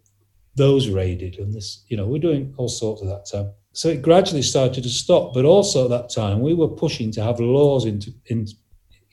those 0.55 0.89
raided 0.89 1.37
and 1.39 1.53
this, 1.53 1.83
you 1.87 1.97
know, 1.97 2.05
we're 2.07 2.19
doing 2.19 2.53
all 2.57 2.69
sorts 2.69 3.01
of 3.01 3.07
that 3.07 3.25
time. 3.31 3.51
So 3.71 3.89
it 3.89 4.01
gradually 4.03 4.43
started 4.43 4.83
to 4.83 4.89
stop. 4.89 5.33
But 5.33 5.45
also 5.45 5.85
at 5.85 5.89
that 5.89 6.09
time 6.09 6.41
we 6.41 6.53
were 6.53 6.67
pushing 6.67 7.11
to 7.13 7.23
have 7.23 7.39
laws 7.39 7.85
into 7.85 8.11
in 8.27 8.47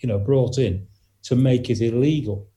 you 0.02 0.08
know, 0.08 0.18
brought 0.18 0.58
in 0.58 0.86
to 1.22 1.36
make 1.36 1.68
it 1.70 1.80
illegal. 1.80 2.48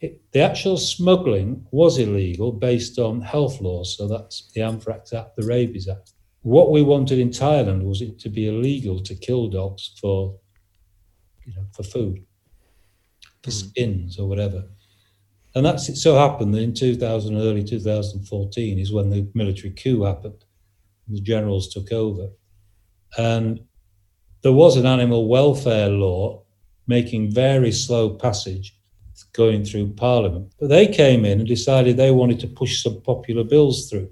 It, 0.00 0.20
the 0.32 0.40
actual 0.40 0.76
smuggling 0.76 1.66
was 1.72 1.98
illegal 1.98 2.52
based 2.52 2.98
on 2.98 3.20
health 3.20 3.60
laws, 3.60 3.96
so 3.96 4.06
that's 4.08 4.50
the 4.52 4.62
Anthrax 4.62 5.12
Act, 5.12 5.36
the 5.36 5.44
Rabies 5.46 5.88
Act. 5.88 6.12
What 6.42 6.70
we 6.70 6.82
wanted 6.82 7.18
in 7.18 7.30
Thailand 7.30 7.82
was 7.82 8.02
it 8.02 8.18
to 8.20 8.28
be 8.28 8.48
illegal 8.48 9.00
to 9.00 9.14
kill 9.14 9.48
dogs 9.48 9.94
for, 10.00 10.38
you 11.44 11.54
know, 11.54 11.66
for 11.72 11.82
food, 11.84 12.24
for 13.42 13.50
Mm. 13.50 13.52
skins 13.52 14.18
or 14.18 14.28
whatever. 14.28 14.64
And 15.54 15.66
that's 15.66 15.88
it. 15.88 15.96
So 15.96 16.16
happened 16.16 16.54
that 16.54 16.62
in 16.62 16.74
2000, 16.74 17.36
early 17.36 17.62
2014 17.64 18.78
is 18.78 18.92
when 18.92 19.10
the 19.10 19.28
military 19.34 19.70
coup 19.70 20.04
happened. 20.04 20.44
The 21.08 21.20
generals 21.20 21.68
took 21.68 21.92
over, 21.92 22.28
and 23.18 23.60
there 24.42 24.52
was 24.52 24.76
an 24.76 24.86
animal 24.86 25.28
welfare 25.28 25.88
law 25.88 26.42
making 26.86 27.32
very 27.32 27.72
slow 27.72 28.10
passage 28.10 28.78
going 29.32 29.64
through 29.64 29.92
Parliament. 29.94 30.52
But 30.58 30.68
they 30.68 30.86
came 30.86 31.24
in 31.24 31.40
and 31.40 31.48
decided 31.48 31.96
they 31.96 32.10
wanted 32.10 32.40
to 32.40 32.46
push 32.46 32.82
some 32.82 33.00
popular 33.02 33.44
bills 33.44 33.90
through. 33.90 34.10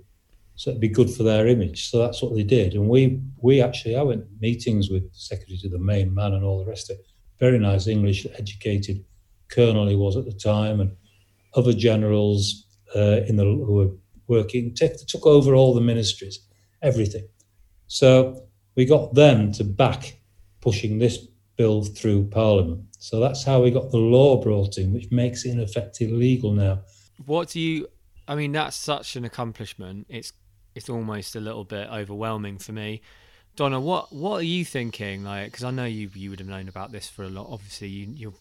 So 0.57 0.71
it'd 0.71 0.81
be 0.81 0.89
good 0.89 1.11
for 1.11 1.23
their 1.23 1.47
image. 1.47 1.89
So 1.91 1.99
that's 1.99 2.23
what 2.23 2.35
they 2.35 2.43
did. 2.43 2.75
And 2.75 2.89
we 2.89 3.21
we 3.39 3.63
actually 3.63 3.97
I 3.97 4.03
went 4.03 4.27
meetings 4.41 4.91
with 4.91 5.05
Secretary 5.15 5.59
to 5.59 5.69
the 5.69 5.79
main 5.79 6.15
man 6.15 6.35
and 6.35 6.45
all 6.45 6.59
the 6.59 6.71
rest 6.71 6.91
of 6.91 6.99
it. 6.99 7.07
Very 7.39 7.59
nice 7.59 7.87
English 7.87 8.27
educated 8.39 9.03
colonel 9.49 9.89
he 9.89 9.97
was 9.97 10.17
at 10.17 10.27
the 10.27 10.33
time 10.33 10.81
and 10.81 10.93
other 11.55 11.73
generals 11.73 12.67
uh, 12.95 13.21
in 13.27 13.37
the 13.37 13.45
who 13.45 13.75
were 13.75 13.91
working 14.27 14.75
took, 14.75 14.97
took 15.07 15.27
over 15.27 15.55
all 15.55 15.75
the 15.75 15.81
ministries, 15.81 16.41
everything. 16.83 17.27
So 17.87 18.47
we 18.77 18.85
got 18.85 19.15
them 19.15 19.53
to 19.53 19.65
back 19.65 20.19
pushing 20.61 20.99
this 20.99 21.19
bill 21.57 21.83
through 21.83 22.25
Parliament. 22.29 22.85
So 22.99 23.19
that's 23.19 23.45
how 23.45 23.63
we 23.63 23.71
got 23.71 23.91
the 23.91 23.99
law 23.99 24.41
brought 24.41 24.79
in, 24.79 24.93
which 24.93 25.11
makes 25.11 25.45
it 25.45 25.51
in 25.51 25.61
effect 25.61 26.01
illegal 26.01 26.53
now. 26.53 26.81
What 27.27 27.49
do 27.51 27.61
you? 27.61 27.89
I 28.29 28.35
mean, 28.35 28.53
that's 28.53 28.77
such 28.77 29.17
an 29.17 29.25
accomplishment. 29.25 30.07
It's 30.09 30.33
it's 30.75 30.89
almost 30.89 31.35
a 31.35 31.41
little 31.41 31.65
bit 31.65 31.89
overwhelming 31.91 32.59
for 32.59 32.73
me. 32.73 33.03
Donna, 33.57 33.81
what 33.81 34.13
what 34.13 34.37
are 34.37 34.45
you 34.45 34.65
thinking? 34.65 35.25
Like, 35.25 35.47
because 35.47 35.65
I 35.65 35.71
know 35.71 35.85
you 35.85 36.11
you 36.15 36.31
would 36.31 36.39
have 36.39 36.49
known 36.49 36.69
about 36.69 36.93
this 36.93 37.09
for 37.09 37.25
a 37.25 37.29
lot. 37.29 37.49
Obviously, 37.51 37.89
you, 37.89 38.07
you're 38.15 38.35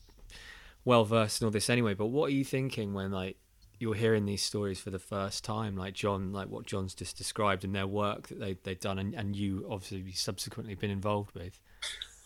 well 0.90 1.06
versed 1.06 1.40
in 1.40 1.46
all 1.46 1.52
this 1.52 1.70
anyway. 1.70 1.94
But 1.94 2.08
what 2.08 2.32
are 2.32 2.34
you 2.34 2.44
thinking 2.44 2.96
when 2.96 3.12
like 3.12 3.38
you're 3.78 3.94
hearing 3.94 4.26
these 4.26 4.42
stories 4.42 4.80
for 4.80 4.90
the 4.90 5.00
first 5.00 5.46
time, 5.46 5.78
like 5.78 5.94
John, 5.94 6.34
like 6.34 6.50
what 6.50 6.66
John's 6.66 6.96
just 6.96 7.16
described 7.16 7.64
and 7.64 7.76
their 7.76 7.86
work 7.86 8.28
that 8.28 8.40
they 8.40 8.58
they've 8.64 8.80
done, 8.80 8.98
and, 8.98 9.14
and 9.14 9.36
you 9.36 9.68
obviously 9.70 10.12
subsequently 10.14 10.74
been 10.74 10.90
involved 10.90 11.34
with. 11.36 11.60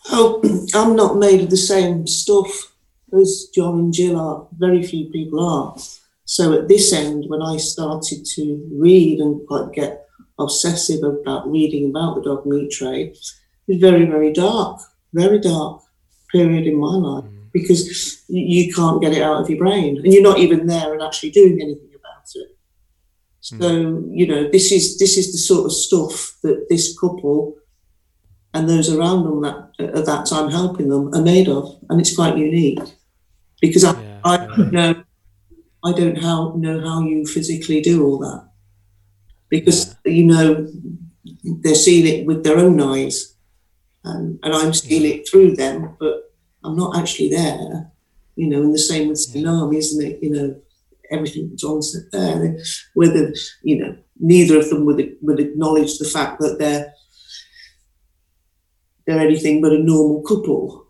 Oh, 0.08 0.40
I'm 0.74 0.96
not 0.96 1.18
made 1.18 1.42
of 1.42 1.50
the 1.50 1.58
same 1.58 2.06
stuff 2.06 2.72
as 3.12 3.50
John 3.54 3.78
and 3.78 3.92
Gill 3.92 4.18
are. 4.18 4.48
Very 4.56 4.82
few 4.82 5.10
people 5.10 5.46
are. 5.46 5.76
So 6.24 6.54
at 6.54 6.68
this 6.68 6.90
end, 6.90 7.26
when 7.28 7.42
I 7.42 7.58
started 7.58 8.24
to 8.34 8.68
read 8.72 9.20
and 9.20 9.46
quite 9.46 9.72
get 9.74 10.08
obsessive 10.38 11.02
about 11.04 11.50
reading 11.50 11.90
about 11.90 12.14
the 12.14 12.22
dog 12.22 12.46
meat 12.46 12.70
trade, 12.70 13.10
it 13.10 13.18
was 13.68 13.78
very, 13.78 14.06
very 14.06 14.32
dark, 14.32 14.80
very 15.12 15.38
dark 15.38 15.82
period 16.32 16.66
in 16.66 16.80
my 16.80 16.94
life 16.94 17.33
because 17.54 18.24
you 18.28 18.74
can't 18.74 19.00
get 19.00 19.12
it 19.12 19.22
out 19.22 19.40
of 19.40 19.48
your 19.48 19.58
brain 19.58 19.96
and 19.96 20.12
you're 20.12 20.22
not 20.22 20.38
even 20.38 20.66
there 20.66 20.92
and 20.92 21.00
actually 21.00 21.30
doing 21.30 21.58
anything 21.62 21.88
about 21.94 22.28
it. 22.34 22.48
So, 23.40 23.56
hmm. 23.56 24.12
you 24.12 24.26
know, 24.26 24.50
this 24.50 24.72
is 24.72 24.98
this 24.98 25.16
is 25.16 25.32
the 25.32 25.38
sort 25.38 25.66
of 25.66 25.72
stuff 25.72 26.36
that 26.42 26.66
this 26.68 26.98
couple 26.98 27.56
and 28.52 28.68
those 28.68 28.92
around 28.92 29.24
them 29.24 29.40
that 29.42 29.70
uh, 29.78 29.98
at 29.98 30.06
that 30.06 30.26
time 30.26 30.50
helping 30.50 30.88
them 30.88 31.14
are 31.14 31.22
made 31.22 31.48
of, 31.48 31.78
and 31.88 32.00
it's 32.00 32.14
quite 32.14 32.36
unique. 32.36 32.80
Because 33.60 33.84
I, 33.84 33.92
Yeah, 33.92 34.20
I 34.24 34.36
don't 34.36 34.72
know 34.72 35.04
I 35.84 35.92
don't 35.92 36.16
how 36.16 36.54
know 36.56 36.80
how 36.80 37.00
you 37.02 37.26
physically 37.26 37.80
do 37.80 38.04
all 38.04 38.18
that. 38.18 38.48
Because 39.48 39.94
you 40.04 40.24
know 40.24 40.66
they're 41.44 41.74
seeing 41.74 42.06
it 42.06 42.26
with 42.26 42.42
their 42.42 42.58
own 42.58 42.80
eyes, 42.80 43.36
and, 44.02 44.40
and 44.42 44.54
I'm 44.54 44.72
seeing 44.72 45.04
it 45.04 45.28
through 45.28 45.56
them, 45.56 45.96
but 46.00 46.23
I'm 46.64 46.76
not 46.76 46.96
actually 46.96 47.28
there. 47.28 47.90
You 48.36 48.48
know, 48.48 48.62
and 48.62 48.74
the 48.74 48.78
same 48.78 49.08
with 49.08 49.18
tsunami, 49.18 49.76
isn't 49.76 50.04
it? 50.04 50.18
You 50.22 50.30
know, 50.30 50.60
everything 51.10 51.50
that 51.50 51.58
John 51.58 51.82
said 51.82 52.02
there, 52.10 52.56
whether 52.94 53.32
you 53.62 53.78
know 53.78 53.96
neither 54.18 54.58
of 54.58 54.68
them 54.70 54.84
would 54.86 55.16
would 55.22 55.40
acknowledge 55.40 55.98
the 55.98 56.08
fact 56.08 56.40
that 56.40 56.58
they're 56.58 56.92
they're 59.06 59.20
anything 59.20 59.60
but 59.60 59.72
a 59.72 59.78
normal 59.78 60.22
couple, 60.22 60.86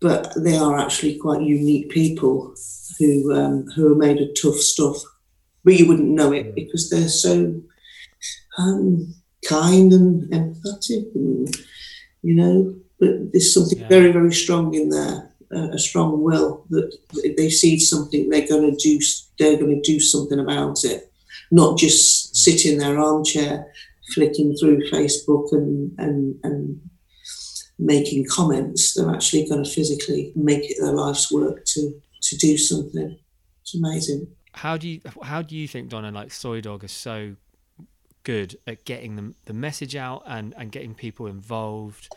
but 0.00 0.32
they 0.36 0.56
are 0.56 0.78
actually 0.78 1.16
quite 1.18 1.42
unique 1.42 1.90
people 1.90 2.54
who 2.98 3.34
um, 3.34 3.66
who 3.74 3.92
are 3.92 3.96
made 3.96 4.20
of 4.20 4.28
tough 4.40 4.56
stuff. 4.56 4.98
But 5.64 5.74
you 5.74 5.88
wouldn't 5.88 6.08
know 6.08 6.32
it 6.32 6.54
because 6.54 6.90
they're 6.90 7.08
so 7.08 7.60
um, 8.58 9.14
kind 9.48 9.92
and 9.92 10.30
empathetic, 10.30 11.14
and 11.14 11.56
you 12.22 12.34
know. 12.34 12.76
But 12.98 13.32
there's 13.32 13.52
something 13.52 13.78
Yeah. 13.78 13.88
very 13.88 14.12
very 14.12 14.32
strong 14.32 14.74
in 14.74 14.88
there, 14.88 15.34
uh, 15.54 15.70
a 15.72 15.78
strong 15.78 16.22
will 16.22 16.64
that 16.70 16.96
if 17.16 17.36
they 17.36 17.50
see 17.50 17.78
something, 17.78 18.28
they're 18.30 18.48
going 18.48 18.70
to 18.70 18.76
do. 18.76 18.98
They're 19.38 19.58
going 19.58 19.82
to 19.82 19.92
do 19.92 20.00
something 20.00 20.38
about 20.38 20.84
it, 20.84 21.12
not 21.50 21.78
just 21.78 22.34
sit 22.36 22.64
in 22.64 22.78
their 22.78 22.98
armchair 22.98 23.66
flicking 24.14 24.56
through 24.56 24.88
Facebook 24.90 25.52
and 25.52 25.92
and 25.98 26.36
and 26.42 26.80
making 27.78 28.24
comments. 28.30 28.94
They're 28.94 29.10
actually 29.14 29.46
going 29.48 29.62
to 29.64 29.70
physically 29.70 30.32
make 30.34 30.64
it 30.70 30.78
their 30.80 30.92
life's 30.92 31.30
work 31.30 31.64
to 31.66 32.00
to 32.22 32.36
do 32.36 32.56
something. 32.56 33.18
It's 33.62 33.74
amazing. 33.74 34.28
How 34.52 34.78
do 34.78 34.88
you 34.88 35.00
how 35.22 35.42
do 35.42 35.54
you 35.54 35.68
think 35.68 35.90
Donna 35.90 36.10
like 36.10 36.32
Soi 36.32 36.60
Dog 36.62 36.82
is 36.84 36.92
so 36.92 37.36
good 38.22 38.58
at 38.66 38.84
getting 38.84 39.16
the 39.16 39.34
the 39.44 39.52
message 39.52 39.94
out 39.94 40.22
and 40.26 40.54
and 40.56 40.72
getting 40.72 40.94
people 40.94 41.26
involved 41.26 42.08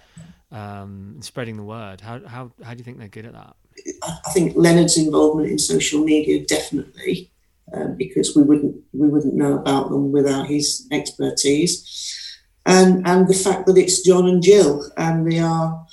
um, 0.51 1.11
and 1.15 1.23
spreading 1.23 1.57
the 1.57 1.63
word? 1.63 2.01
How 2.01 2.19
how 2.25 2.51
how 2.63 2.73
do 2.73 2.77
you 2.77 2.83
think 2.83 2.97
they're 2.97 3.07
good 3.07 3.25
at 3.25 3.33
that? 3.33 3.55
I 4.03 4.31
think 4.33 4.55
Leonard's 4.55 4.97
involvement 4.97 5.49
in 5.49 5.59
social 5.59 6.03
media 6.03 6.45
definitely, 6.45 7.31
um, 7.73 7.95
because 7.95 8.35
we 8.35 8.43
wouldn't 8.43 8.75
we 8.93 9.07
wouldn't 9.07 9.35
know 9.35 9.57
about 9.57 9.89
them 9.89 10.11
without 10.11 10.47
his 10.47 10.87
expertise, 10.91 12.37
and 12.65 13.07
and 13.07 13.27
the 13.27 13.33
fact 13.33 13.67
that 13.67 13.77
it's 13.77 14.01
John 14.01 14.27
and 14.27 14.43
Gill, 14.43 14.89
and 14.97 15.31
they 15.31 15.39
are 15.39 15.85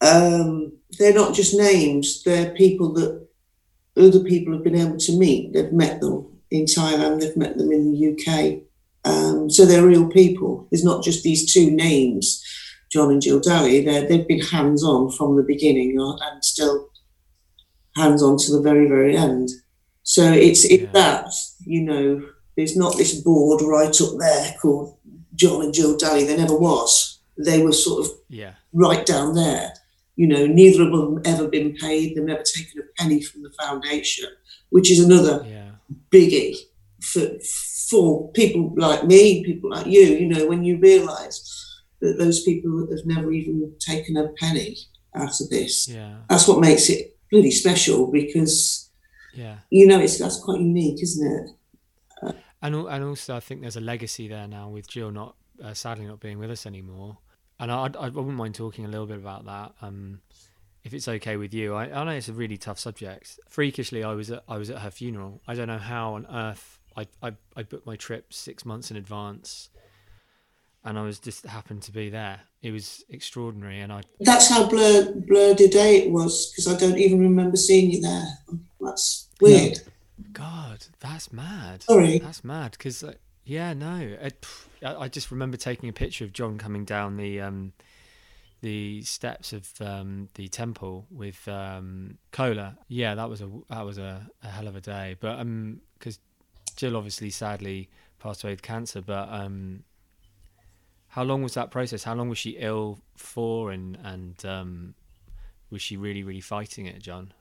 um, 0.00 0.72
they're 0.98 1.14
not 1.14 1.34
just 1.34 1.56
names; 1.56 2.22
they're 2.24 2.54
people 2.54 2.92
that 2.94 3.26
other 3.96 4.20
people 4.20 4.54
have 4.54 4.64
been 4.64 4.76
able 4.76 4.98
to 4.98 5.18
meet. 5.18 5.52
They've 5.52 5.72
met 5.72 6.00
them 6.00 6.26
in 6.50 6.64
Thailand, 6.64 7.20
they've 7.20 7.36
met 7.36 7.56
them 7.56 7.72
in 7.72 7.92
the 7.92 8.12
UK, 8.12 8.62
um, 9.04 9.50
so 9.50 9.64
they're 9.64 9.86
real 9.86 10.08
people. 10.08 10.68
It's 10.70 10.84
not 10.84 11.02
just 11.02 11.22
these 11.22 11.52
two 11.52 11.70
names. 11.70 12.44
John 12.92 13.10
and 13.10 13.22
Gill 13.22 13.40
Dalley, 13.40 13.80
they've 13.84 14.28
been 14.28 14.40
hands 14.40 14.84
on 14.84 15.10
from 15.10 15.36
the 15.36 15.42
beginning 15.42 15.98
and 15.98 16.44
still 16.44 16.90
hands 17.96 18.22
on 18.22 18.36
to 18.38 18.52
the 18.52 18.60
very, 18.60 18.86
very 18.86 19.16
end. 19.16 19.48
So 20.02 20.30
it's 20.30 20.64
it's 20.64 20.82
Yeah. 20.82 20.92
that, 20.92 21.32
you 21.64 21.82
know, 21.82 22.22
there's 22.56 22.76
not 22.76 22.96
this 22.98 23.14
board 23.14 23.62
right 23.62 23.98
up 24.00 24.18
there 24.18 24.54
called 24.60 24.96
John 25.34 25.62
and 25.62 25.74
Gill 25.74 25.96
Dalley. 25.96 26.24
There 26.24 26.36
never 26.36 26.56
was. 26.56 27.18
They 27.38 27.62
were 27.62 27.72
sort 27.72 28.04
of 28.04 28.12
Yeah, 28.28 28.54
right 28.72 29.06
down 29.06 29.34
there. 29.34 29.72
You 30.16 30.26
know, 30.26 30.46
neither 30.46 30.82
of 30.82 30.92
them 30.92 31.22
ever 31.24 31.48
been 31.48 31.74
paid. 31.74 32.14
They've 32.14 32.24
never 32.24 32.42
taken 32.42 32.82
a 32.82 33.02
penny 33.02 33.22
from 33.22 33.42
the 33.42 33.52
foundation, 33.62 34.28
which 34.68 34.90
is 34.90 34.98
another 35.00 35.46
yeah, 35.48 35.70
biggie 36.10 36.56
for 37.00 37.26
for 37.88 38.30
people 38.32 38.72
like 38.76 39.06
me, 39.06 39.42
people 39.44 39.70
like 39.70 39.86
you. 39.86 40.02
You 40.02 40.26
know, 40.26 40.46
when 40.46 40.62
you 40.64 40.76
realise 40.78 41.36
that 42.02 42.18
those 42.18 42.42
people 42.42 42.86
have 42.90 43.06
never 43.06 43.32
even 43.32 43.74
taken 43.78 44.16
a 44.16 44.28
penny 44.38 44.76
out 45.14 45.40
of 45.40 45.48
this, 45.48 45.88
yeah, 45.88 46.16
that's 46.28 46.46
what 46.46 46.60
makes 46.60 46.90
it 46.90 47.16
really 47.32 47.50
special 47.50 48.10
because 48.10 48.90
yeah. 49.34 49.56
you 49.70 49.86
know 49.86 49.98
it's 49.98 50.18
that's 50.18 50.38
quite 50.38 50.60
unique, 50.60 51.02
isn't 51.02 51.26
it? 51.26 51.50
And 52.62 52.76
and 52.76 53.04
also, 53.04 53.36
I 53.36 53.40
think 53.40 53.62
there's 53.62 53.76
a 53.76 53.80
legacy 53.80 54.28
there 54.28 54.46
now 54.46 54.68
with 54.68 54.88
Gill 54.88 55.10
not 55.10 55.34
uh, 55.62 55.74
sadly 55.74 56.06
not 56.06 56.20
being 56.20 56.38
with 56.38 56.50
us 56.50 56.66
anymore. 56.66 57.18
And 57.58 57.72
I, 57.72 57.86
I 57.86 58.06
I 58.06 58.08
wouldn't 58.08 58.36
mind 58.36 58.54
talking 58.54 58.84
a 58.84 58.88
little 58.88 59.06
bit 59.06 59.18
about 59.18 59.44
that, 59.46 59.72
um, 59.82 60.20
if 60.84 60.94
it's 60.94 61.08
okay 61.08 61.36
with 61.36 61.52
you. 61.52 61.74
I, 61.74 62.00
I 62.00 62.04
know 62.04 62.12
it's 62.12 62.28
a 62.28 62.32
really 62.32 62.56
tough 62.56 62.78
subject. 62.78 63.40
Freakishly, 63.48 64.04
I 64.04 64.14
was 64.14 64.30
at 64.30 64.44
I 64.48 64.58
was 64.58 64.70
at 64.70 64.78
her 64.78 64.90
funeral. 64.90 65.42
I 65.46 65.54
don't 65.54 65.68
know 65.68 65.78
how 65.78 66.14
on 66.14 66.26
earth 66.32 66.78
I 66.96 67.06
I, 67.22 67.32
I 67.56 67.62
booked 67.62 67.86
my 67.86 67.96
trip 67.96 68.32
six 68.32 68.64
months 68.64 68.90
in 68.90 68.96
advance, 68.96 69.70
and 70.84 70.98
I 70.98 71.02
was 71.02 71.18
just 71.18 71.46
happened 71.46 71.82
to 71.82 71.92
be 71.92 72.10
there. 72.10 72.40
It 72.62 72.72
was 72.72 73.04
extraordinary, 73.08 73.80
and 73.80 73.92
I 73.92 74.02
That's 74.20 74.48
how 74.48 74.68
blur 74.68 75.12
blurred 75.12 75.60
a 75.60 75.68
day 75.68 75.98
it 75.98 76.10
was 76.10 76.50
because 76.50 76.68
I 76.68 76.78
don't 76.78 76.98
even 76.98 77.20
remember 77.20 77.56
seeing 77.56 77.90
you 77.90 78.00
there. 78.00 78.26
That's 78.80 79.28
weird. 79.40 79.80
God, 80.32 80.86
that's 81.00 81.32
mad. 81.32 81.82
Sorry. 81.82 82.18
That's 82.18 82.44
mad 82.44 82.72
because, 82.72 83.02
uh, 83.02 83.14
yeah, 83.44 83.72
no, 83.72 83.96
it, 83.98 84.46
I, 84.84 84.94
I 84.94 85.08
just 85.08 85.30
remember 85.30 85.56
taking 85.56 85.88
a 85.88 85.92
picture 85.92 86.24
of 86.24 86.32
John 86.32 86.58
coming 86.58 86.84
down 86.84 87.16
the 87.16 87.40
um, 87.40 87.72
the 88.60 89.02
steps 89.02 89.52
of 89.52 89.68
um, 89.80 90.28
the 90.34 90.48
temple 90.48 91.06
with 91.10 91.46
um, 91.48 92.18
cola. 92.30 92.78
Yeah, 92.88 93.14
that 93.14 93.28
was 93.28 93.40
a 93.40 93.50
that 93.68 93.84
was 93.84 93.98
a, 93.98 94.28
a 94.42 94.48
hell 94.48 94.68
of 94.68 94.76
a 94.76 94.80
day. 94.80 95.16
But 95.18 95.40
um, 95.40 95.80
because 95.98 96.18
Gill 96.76 96.96
obviously 96.96 97.30
sadly 97.30 97.88
passed 98.18 98.44
away 98.44 98.52
with 98.52 98.62
cancer. 98.62 99.02
But 99.02 99.28
um, 99.30 99.82
how 101.12 101.22
long 101.22 101.42
was 101.42 101.52
that 101.52 101.70
process? 101.70 102.04
How 102.04 102.14
long 102.14 102.30
was 102.30 102.38
she 102.38 102.56
ill 102.58 102.98
for, 103.16 103.70
and 103.70 103.98
and 104.02 104.42
um, 104.46 104.94
was 105.68 105.82
she 105.82 105.98
really 105.98 106.22
really 106.22 106.40
fighting 106.40 106.86
it, 106.86 107.02
John? 107.02 107.34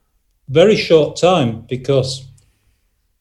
Very 0.50 0.76
short 0.76 1.16
time 1.16 1.62
because 1.62 2.28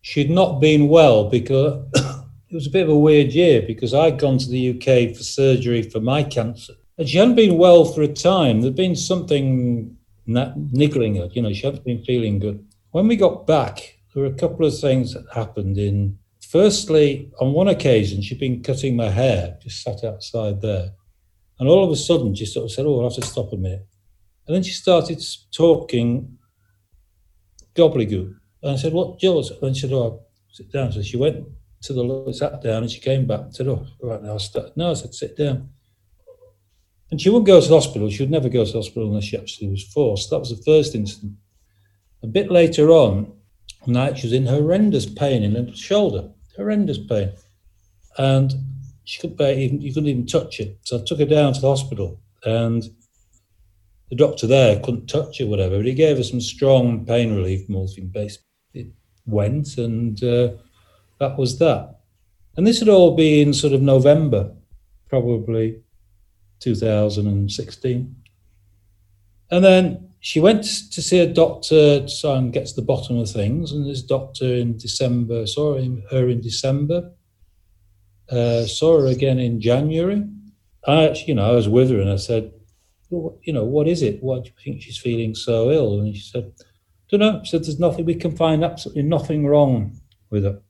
she'd 0.00 0.28
not 0.28 0.60
been 0.60 0.88
well 0.88 1.30
because 1.30 1.84
it 1.94 2.54
was 2.54 2.66
a 2.66 2.70
bit 2.70 2.82
of 2.82 2.88
a 2.88 2.98
weird 2.98 3.32
year 3.32 3.62
because 3.62 3.94
I'd 3.94 4.18
gone 4.18 4.38
to 4.38 4.48
the 4.48 4.70
UK 4.70 5.16
for 5.16 5.22
surgery 5.22 5.82
for 5.82 6.00
my 6.00 6.24
cancer. 6.24 6.72
And 6.98 7.08
she 7.08 7.18
hadn't 7.18 7.36
been 7.36 7.56
well 7.56 7.84
for 7.84 8.02
a 8.02 8.08
time. 8.08 8.60
There'd 8.60 8.74
been 8.74 8.96
something 8.96 9.96
niggling 10.26 11.14
her, 11.14 11.28
you 11.32 11.42
know, 11.42 11.52
she 11.52 11.64
hadn't 11.64 11.84
been 11.84 12.02
feeling 12.02 12.40
good. 12.40 12.66
When 12.90 13.06
we 13.06 13.14
got 13.14 13.46
back, 13.46 13.98
there 14.12 14.24
were 14.24 14.28
a 14.28 14.34
couple 14.34 14.66
of 14.66 14.76
things 14.76 15.14
that 15.14 15.26
happened 15.32 15.78
in 15.78 16.18
firstly, 16.50 17.30
on 17.40 17.52
one 17.52 17.68
occasion 17.68 18.22
she'd 18.22 18.40
been 18.40 18.62
cutting 18.62 18.96
my 18.96 19.10
hair, 19.10 19.58
just 19.62 19.82
sat 19.82 20.04
outside 20.04 20.60
there. 20.60 20.92
And 21.58 21.68
all 21.68 21.84
of 21.84 21.90
a 21.90 21.96
sudden 21.96 22.34
she 22.34 22.46
sort 22.46 22.64
of 22.64 22.72
said, 22.72 22.86
Oh, 22.86 22.98
I'll 22.98 23.10
have 23.10 23.20
to 23.20 23.26
stop 23.26 23.52
a 23.52 23.56
minute. 23.56 23.86
And 24.46 24.56
then 24.56 24.62
she 24.62 24.72
started 24.72 25.22
talking 25.54 26.38
gobbledygook. 27.74 28.34
And 28.62 28.72
I 28.72 28.76
said, 28.76 28.92
What, 28.92 29.18
Gill? 29.20 29.44
And 29.62 29.76
she 29.76 29.82
said, 29.82 29.92
Oh, 29.92 30.22
sit 30.50 30.72
down. 30.72 30.92
So 30.92 31.02
she 31.02 31.16
went 31.16 31.46
to 31.82 31.92
the 31.94 32.32
sat 32.32 32.62
down, 32.62 32.82
and 32.82 32.90
she 32.90 33.00
came 33.00 33.26
back 33.26 33.40
and 33.40 33.54
said, 33.54 33.68
"Oh, 33.68 33.86
right 34.02 34.22
now, 34.22 34.34
I 34.34 34.38
start." 34.38 34.76
No, 34.76 34.90
I 34.90 34.94
said, 34.94 35.14
"Sit 35.14 35.36
down." 35.36 35.70
And 37.10 37.20
she 37.20 37.30
wouldn't 37.30 37.46
go 37.46 37.60
to 37.60 37.68
the 37.68 37.74
hospital. 37.74 38.10
She 38.10 38.22
would 38.22 38.30
never 38.30 38.48
go 38.48 38.64
to 38.64 38.70
the 38.70 38.78
hospital 38.78 39.08
unless 39.08 39.24
she 39.24 39.36
actually 39.36 39.68
was 39.68 39.82
forced. 39.82 40.30
That 40.30 40.38
was 40.38 40.50
the 40.50 40.62
first 40.62 40.94
incident. 40.94 41.32
A 42.22 42.26
bit 42.26 42.50
later 42.50 42.90
on, 42.90 43.32
night 43.86 44.18
she 44.18 44.26
was 44.26 44.32
in 44.32 44.46
horrendous 44.46 45.06
pain 45.06 45.42
in 45.42 45.54
her 45.54 45.74
shoulder, 45.74 46.30
horrendous 46.60 46.98
pain, 46.98 47.32
and 48.18 48.52
she 49.04 49.20
could 49.20 49.36
bear 49.36 49.54
even 49.54 49.80
you 49.80 49.92
couldn't 49.92 50.08
even 50.08 50.26
touch 50.26 50.60
it. 50.60 50.78
So 50.82 50.98
I 50.98 51.04
took 51.04 51.18
her 51.18 51.24
down 51.24 51.52
to 51.54 51.60
the 51.60 51.68
hospital, 51.68 52.20
and 52.44 52.84
the 54.10 54.16
doctor 54.16 54.46
there 54.46 54.80
couldn't 54.80 55.06
touch 55.06 55.40
it, 55.40 55.48
whatever. 55.48 55.78
But 55.78 55.86
he 55.86 55.94
gave 55.94 56.16
her 56.16 56.22
some 56.22 56.40
strong 56.40 57.04
pain 57.04 57.34
relief, 57.34 57.68
morphine 57.68 58.08
based. 58.08 58.40
It 58.74 58.88
went, 59.26 59.78
and 59.78 60.22
uh, 60.22 60.50
that 61.18 61.38
was 61.38 61.58
that. 61.58 62.00
And 62.56 62.66
this 62.66 62.80
had 62.80 62.88
all 62.88 63.16
been 63.16 63.54
sort 63.54 63.72
of 63.72 63.82
November, 63.82 64.52
probably 65.08 65.82
2016. 66.60 68.16
And 69.52 69.64
then 69.64 70.09
she 70.20 70.38
went 70.38 70.64
to 70.64 71.02
see 71.02 71.18
a 71.18 71.26
doctor 71.26 72.06
to 72.06 72.20
try 72.20 72.36
and 72.36 72.52
get 72.52 72.66
to 72.66 72.74
the 72.74 72.82
bottom 72.82 73.18
of 73.18 73.30
things. 73.30 73.72
And 73.72 73.88
this 73.88 74.02
doctor 74.02 74.44
in 74.44 74.76
December 74.76 75.46
saw 75.46 75.76
him, 75.76 76.02
her 76.10 76.28
in 76.28 76.42
December, 76.42 77.12
uh, 78.30 78.64
saw 78.64 79.00
her 79.00 79.06
again 79.06 79.38
in 79.38 79.60
January. 79.60 80.22
I 80.86 81.16
you 81.26 81.34
know, 81.34 81.50
I 81.50 81.54
was 81.54 81.68
with 81.68 81.90
her 81.90 82.00
and 82.00 82.10
I 82.10 82.16
said, 82.16 82.52
well, 83.08 83.38
you 83.42 83.52
know, 83.52 83.64
what 83.64 83.88
is 83.88 84.02
it? 84.02 84.22
Why 84.22 84.38
do 84.40 84.44
you 84.44 84.52
think 84.62 84.82
she's 84.82 84.98
feeling 84.98 85.34
so 85.34 85.70
ill? 85.70 86.00
And 86.00 86.14
she 86.14 86.22
said, 86.22 86.52
don't 87.10 87.20
know. 87.20 87.40
She 87.42 87.50
said, 87.50 87.64
there's 87.64 87.80
nothing, 87.80 88.04
we 88.04 88.14
can 88.14 88.36
find 88.36 88.62
absolutely 88.62 89.02
nothing 89.02 89.46
wrong 89.46 90.00
with 90.30 90.44
her. 90.44 90.60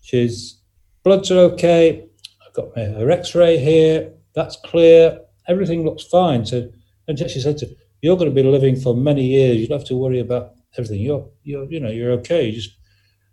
She's, 0.00 0.60
bloods 1.04 1.30
are 1.30 1.38
okay. 1.52 2.08
I've 2.44 2.52
got 2.52 2.76
my, 2.76 2.82
her 2.82 3.10
x-ray 3.10 3.58
here. 3.58 4.12
That's 4.34 4.56
clear. 4.56 5.20
Everything 5.48 5.84
looks 5.84 6.02
fine. 6.02 6.44
So, 6.44 6.68
and 7.08 7.18
she 7.18 7.40
said 7.40 7.58
to 7.58 7.66
you're 8.02 8.16
going 8.16 8.28
to 8.28 8.34
be 8.34 8.42
living 8.42 8.76
for 8.76 8.94
many 8.94 9.24
years. 9.24 9.58
You 9.58 9.68
don't 9.68 9.78
have 9.78 9.88
to 9.88 9.96
worry 9.96 10.18
about 10.18 10.54
everything. 10.76 11.00
You're, 11.00 11.30
you're, 11.44 11.64
you 11.70 11.80
know, 11.80 11.90
you're 11.90 12.12
okay. 12.12 12.46
You 12.46 12.52
just, 12.52 12.76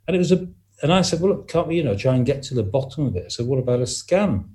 and 0.07 0.15
it 0.15 0.19
was 0.19 0.31
a, 0.31 0.47
and 0.81 0.93
I 0.93 1.01
said, 1.01 1.19
well, 1.19 1.33
look, 1.33 1.49
can't 1.49 1.67
we, 1.67 1.75
you 1.75 1.83
know, 1.83 1.97
try 1.97 2.15
and 2.15 2.25
get 2.25 2.43
to 2.43 2.53
the 2.53 2.63
bottom 2.63 3.07
of 3.07 3.15
it? 3.15 3.25
I 3.25 3.29
said, 3.29 3.47
what 3.47 3.59
about 3.59 3.81
a 3.81 3.87
scan? 3.87 4.53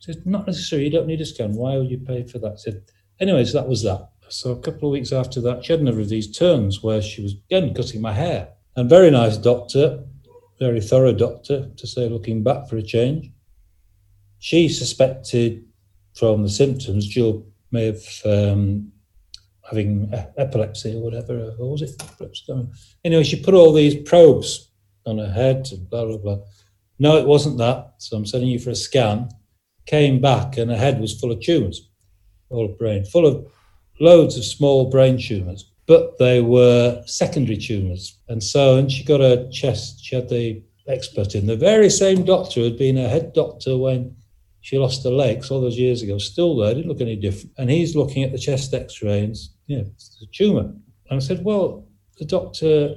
She 0.00 0.12
said, 0.12 0.24
not 0.24 0.46
necessarily. 0.46 0.86
You 0.86 0.92
don't 0.92 1.06
need 1.06 1.20
a 1.20 1.26
scan. 1.26 1.52
Why 1.54 1.76
would 1.76 1.90
you 1.90 1.98
pay 1.98 2.24
for 2.24 2.38
that? 2.38 2.52
I 2.52 2.56
said, 2.56 2.82
anyways, 3.20 3.52
that 3.52 3.68
was 3.68 3.82
that. 3.82 4.08
So 4.30 4.52
a 4.52 4.60
couple 4.60 4.88
of 4.88 4.92
weeks 4.92 5.12
after 5.12 5.40
that, 5.42 5.64
she 5.64 5.72
had 5.72 5.80
another 5.80 6.00
of 6.00 6.08
these 6.08 6.30
turns 6.30 6.82
where 6.82 7.02
she 7.02 7.22
was 7.22 7.34
again 7.50 7.74
cutting 7.74 8.00
my 8.00 8.12
hair. 8.12 8.50
And 8.76 8.88
very 8.88 9.10
nice 9.10 9.36
doctor, 9.36 10.04
very 10.60 10.80
thorough 10.80 11.12
doctor, 11.12 11.70
to 11.76 11.86
say, 11.86 12.08
looking 12.08 12.42
back 12.42 12.68
for 12.68 12.76
a 12.76 12.82
change. 12.82 13.30
She 14.38 14.68
suspected 14.68 15.64
from 16.14 16.42
the 16.42 16.48
symptoms, 16.48 17.12
Gill 17.12 17.46
may 17.70 17.86
have 17.86 18.04
um, 18.24 18.92
having 19.68 20.10
epilepsy 20.36 20.94
or 20.96 21.02
whatever, 21.02 21.54
or 21.58 21.72
was 21.72 21.82
it 21.82 22.00
epilepsy? 22.00 22.44
Anyway, 23.04 23.22
she 23.22 23.42
put 23.42 23.54
all 23.54 23.72
these 23.72 23.96
probes 24.08 24.70
on 25.06 25.18
her 25.18 25.30
head 25.30 25.68
and 25.72 25.88
blah, 25.90 26.04
blah, 26.04 26.18
blah. 26.18 26.38
No, 26.98 27.16
it 27.16 27.26
wasn't 27.26 27.58
that. 27.58 27.94
So 27.98 28.16
I'm 28.16 28.26
sending 28.26 28.50
you 28.50 28.58
for 28.58 28.70
a 28.70 28.74
scan. 28.74 29.28
Came 29.86 30.20
back 30.20 30.56
and 30.56 30.70
her 30.70 30.76
head 30.76 31.00
was 31.00 31.18
full 31.18 31.32
of 31.32 31.40
tumours, 31.40 31.88
all 32.50 32.66
of 32.66 32.78
brain, 32.78 33.04
full 33.04 33.26
of 33.26 33.46
loads 34.00 34.36
of 34.36 34.44
small 34.44 34.90
brain 34.90 35.18
tumours, 35.18 35.70
but 35.86 36.18
they 36.18 36.40
were 36.40 37.02
secondary 37.06 37.56
tumours. 37.56 38.18
And 38.28 38.42
so, 38.42 38.76
and 38.76 38.90
she 38.92 39.04
got 39.04 39.20
a 39.20 39.48
chest, 39.50 40.04
she 40.04 40.14
had 40.14 40.28
the 40.28 40.62
expert 40.86 41.34
in, 41.34 41.46
the 41.46 41.56
very 41.56 41.90
same 41.90 42.24
doctor 42.24 42.62
had 42.62 42.78
been 42.78 42.96
her 42.96 43.08
head 43.08 43.32
doctor 43.32 43.76
when 43.76 44.14
she 44.60 44.78
lost 44.78 45.04
her 45.04 45.10
legs 45.10 45.50
all 45.50 45.60
those 45.60 45.78
years 45.78 46.02
ago, 46.02 46.18
still 46.18 46.56
there, 46.56 46.74
didn't 46.74 46.88
look 46.88 47.00
any 47.00 47.16
different. 47.16 47.52
And 47.56 47.70
he's 47.70 47.96
looking 47.96 48.24
at 48.24 48.32
the 48.32 48.38
chest 48.38 48.74
x 48.74 49.02
ray 49.02 49.24
and, 49.24 49.36
you 49.68 49.76
know, 49.76 49.84
it's 49.94 50.18
a 50.20 50.26
tumour. 50.26 50.72
And 51.10 51.16
I 51.16 51.18
said, 51.18 51.44
well, 51.44 51.86
the 52.18 52.24
doctor 52.24 52.94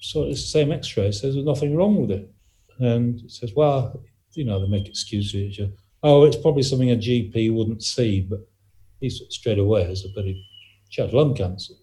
saw 0.00 0.26
the 0.26 0.34
same 0.34 0.72
x 0.72 0.96
ray, 0.96 1.12
says 1.12 1.34
there's 1.34 1.44
nothing 1.44 1.76
wrong 1.76 2.00
with 2.00 2.10
it. 2.10 2.32
And 2.78 3.20
he 3.20 3.28
says, 3.28 3.52
well, 3.54 4.02
you 4.32 4.44
know, 4.44 4.60
they 4.60 4.68
make 4.68 4.88
excuses. 4.88 5.60
Oh, 6.02 6.24
it's 6.24 6.36
probably 6.36 6.62
something 6.62 6.90
a 6.90 6.96
GP 6.96 7.54
wouldn't 7.54 7.82
see, 7.82 8.22
but 8.22 8.40
he 9.00 9.10
straight 9.10 9.58
away 9.58 9.84
has 9.84 10.04
a 10.04 10.12
very, 10.14 10.42
she 10.88 11.02
had 11.02 11.12
lung 11.12 11.34
cancer. 11.34 11.74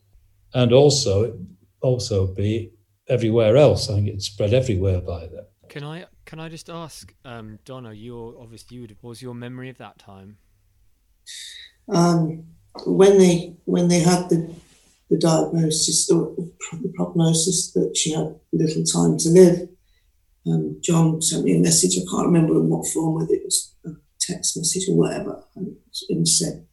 And 0.54 0.74
also, 0.74 1.38
also 1.82 2.28
be 2.34 2.72
everywhere 3.08 3.56
else. 3.56 3.90
I 3.90 3.96
think 3.96 4.08
it 4.08 4.22
spread 4.22 4.54
everywhere 4.54 5.02
by 5.02 5.28
then. 5.28 5.46
Can 5.68 5.84
I 5.84 6.06
can 6.26 6.40
I 6.40 6.50
just 6.50 6.70
ask, 6.70 7.14
um, 7.26 7.60
Donna? 7.66 7.94
You 7.94 8.36
obviously 8.40 8.78
you 8.78 8.88
what 9.02 9.10
was 9.10 9.22
your 9.22 9.36
memory 9.36 9.70
of 9.70 9.78
that 9.78 10.00
time? 10.00 10.38
Um, 11.88 12.46
when 12.86 13.18
they 13.18 13.56
when 13.66 13.88
they 13.88 14.00
had 14.00 14.30
the 14.30 14.54
the 15.10 15.18
diagnosis 15.18 16.10
or 16.12 16.36
the 16.36 16.94
prognosis 16.96 17.72
that 17.72 17.98
she 17.98 18.14
had 18.14 18.36
little 18.54 18.84
time 18.84 19.18
to 19.18 19.30
live, 19.30 19.68
um, 20.48 20.78
John 20.82 21.22
sent 21.22 21.46
me 21.46 21.56
a 21.56 21.60
message. 21.60 21.98
I 21.98 22.06
can't 22.10 22.28
remember 22.28 22.54
in 22.54 22.70
what 22.70 22.88
form, 22.88 23.16
whether 23.16 23.34
it 23.34 23.44
was 23.44 23.74
a 23.86 23.90
text 24.20 24.56
message 24.58 24.88
or 24.88 24.96
whatever, 24.96 25.44
and, 25.56 25.76
and 26.10 26.28
said 26.28 26.66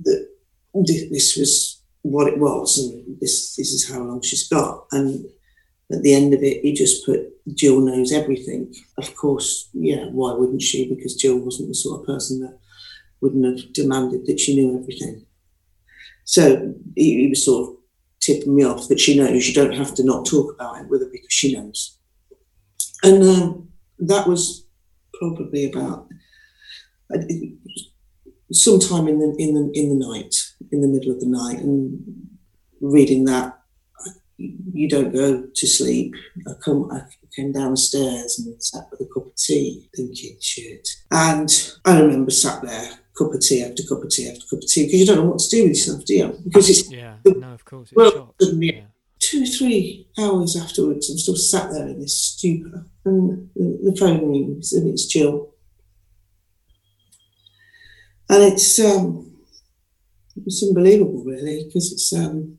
that 0.00 0.28
this 0.74 1.36
was 1.36 1.82
what 2.02 2.26
it 2.26 2.38
was, 2.38 2.78
and 2.78 3.20
this 3.20 3.54
this 3.56 3.72
is 3.72 3.90
how 3.90 4.00
long 4.00 4.22
she's 4.22 4.48
got, 4.48 4.86
and 4.92 5.26
at 5.92 6.02
the 6.02 6.14
end 6.14 6.32
of 6.34 6.42
it, 6.42 6.62
he 6.62 6.72
just 6.72 7.04
put 7.04 7.20
Gill 7.54 7.80
knows 7.80 8.12
everything. 8.12 8.74
Of 8.96 9.14
course, 9.14 9.68
yeah, 9.74 10.06
why 10.06 10.32
wouldn't 10.32 10.62
she? 10.62 10.88
Because 10.88 11.20
Gill 11.20 11.38
wasn't 11.38 11.68
the 11.68 11.74
sort 11.74 12.00
of 12.00 12.06
person 12.06 12.40
that 12.40 12.58
wouldn't 13.24 13.46
have 13.46 13.72
demanded 13.72 14.26
that 14.26 14.38
she 14.38 14.54
knew 14.54 14.78
everything. 14.78 15.24
So 16.24 16.74
he, 16.94 17.22
he 17.22 17.28
was 17.28 17.44
sort 17.44 17.70
of 17.70 17.76
tipping 18.20 18.54
me 18.54 18.64
off 18.64 18.88
that 18.88 19.00
she 19.00 19.16
knows. 19.16 19.48
You 19.48 19.54
don't 19.54 19.74
have 19.74 19.94
to 19.94 20.04
not 20.04 20.26
talk 20.26 20.54
about 20.54 20.80
it 20.80 20.88
with 20.88 21.00
her 21.00 21.08
because 21.10 21.32
she 21.32 21.56
knows. 21.56 21.98
And 23.02 23.22
um, 23.22 23.68
that 23.98 24.26
was 24.26 24.66
probably 25.18 25.70
about 25.70 26.08
sometime 28.52 29.08
in 29.08 29.18
the 29.18 29.34
in 29.38 29.54
the 29.54 29.70
in 29.74 29.88
the 29.88 30.06
night, 30.06 30.34
in 30.70 30.82
the 30.82 30.88
middle 30.88 31.12
of 31.12 31.20
the 31.20 31.26
night, 31.26 31.60
and 31.60 32.28
reading 32.80 33.24
that 33.24 33.58
you 34.36 34.88
don't 34.88 35.12
go 35.12 35.46
to 35.54 35.66
sleep. 35.66 36.14
I 36.46 36.52
come, 36.64 36.90
I 36.90 37.02
came 37.34 37.52
downstairs 37.52 38.38
and 38.38 38.62
sat 38.62 38.84
with 38.90 39.00
a 39.00 39.12
cup 39.12 39.26
of 39.26 39.36
tea, 39.36 39.88
thinking, 39.94 40.36
shit. 40.40 40.88
And 41.10 41.48
I 41.84 42.00
remember 42.00 42.30
sat 42.30 42.62
there, 42.62 42.90
cup 43.16 43.32
of 43.32 43.40
tea 43.40 43.62
after 43.62 43.82
cup 43.82 44.02
of 44.02 44.10
tea 44.10 44.28
after 44.28 44.46
cup 44.46 44.62
of 44.62 44.66
tea, 44.66 44.86
because 44.86 45.00
you 45.00 45.06
don't 45.06 45.16
know 45.16 45.24
what 45.24 45.38
to 45.38 45.48
do 45.48 45.62
with 45.62 45.70
yourself, 45.70 46.04
do 46.04 46.14
you? 46.14 46.38
Because 46.44 46.70
it's 46.70 46.90
yeah, 46.90 47.16
no, 47.24 47.54
of 47.54 47.64
course, 47.64 47.92
it's 47.92 47.96
well, 47.96 48.34
yeah. 48.40 48.82
two, 49.18 49.46
three 49.46 50.08
hours 50.18 50.56
afterwards, 50.56 51.10
I'm 51.10 51.18
still 51.18 51.36
sat 51.36 51.70
there 51.72 51.88
in 51.88 52.00
this 52.00 52.18
stupor, 52.18 52.86
and 53.04 53.50
the, 53.54 53.90
the 53.90 53.96
phone 53.96 54.30
rings, 54.30 54.72
and 54.72 54.88
it's 54.88 55.12
Gill, 55.12 55.54
and 58.28 58.42
it's 58.42 58.78
um, 58.78 59.32
it's 60.44 60.62
unbelievable, 60.62 61.22
really, 61.24 61.64
because 61.64 61.92
it's 61.92 62.12
um 62.12 62.58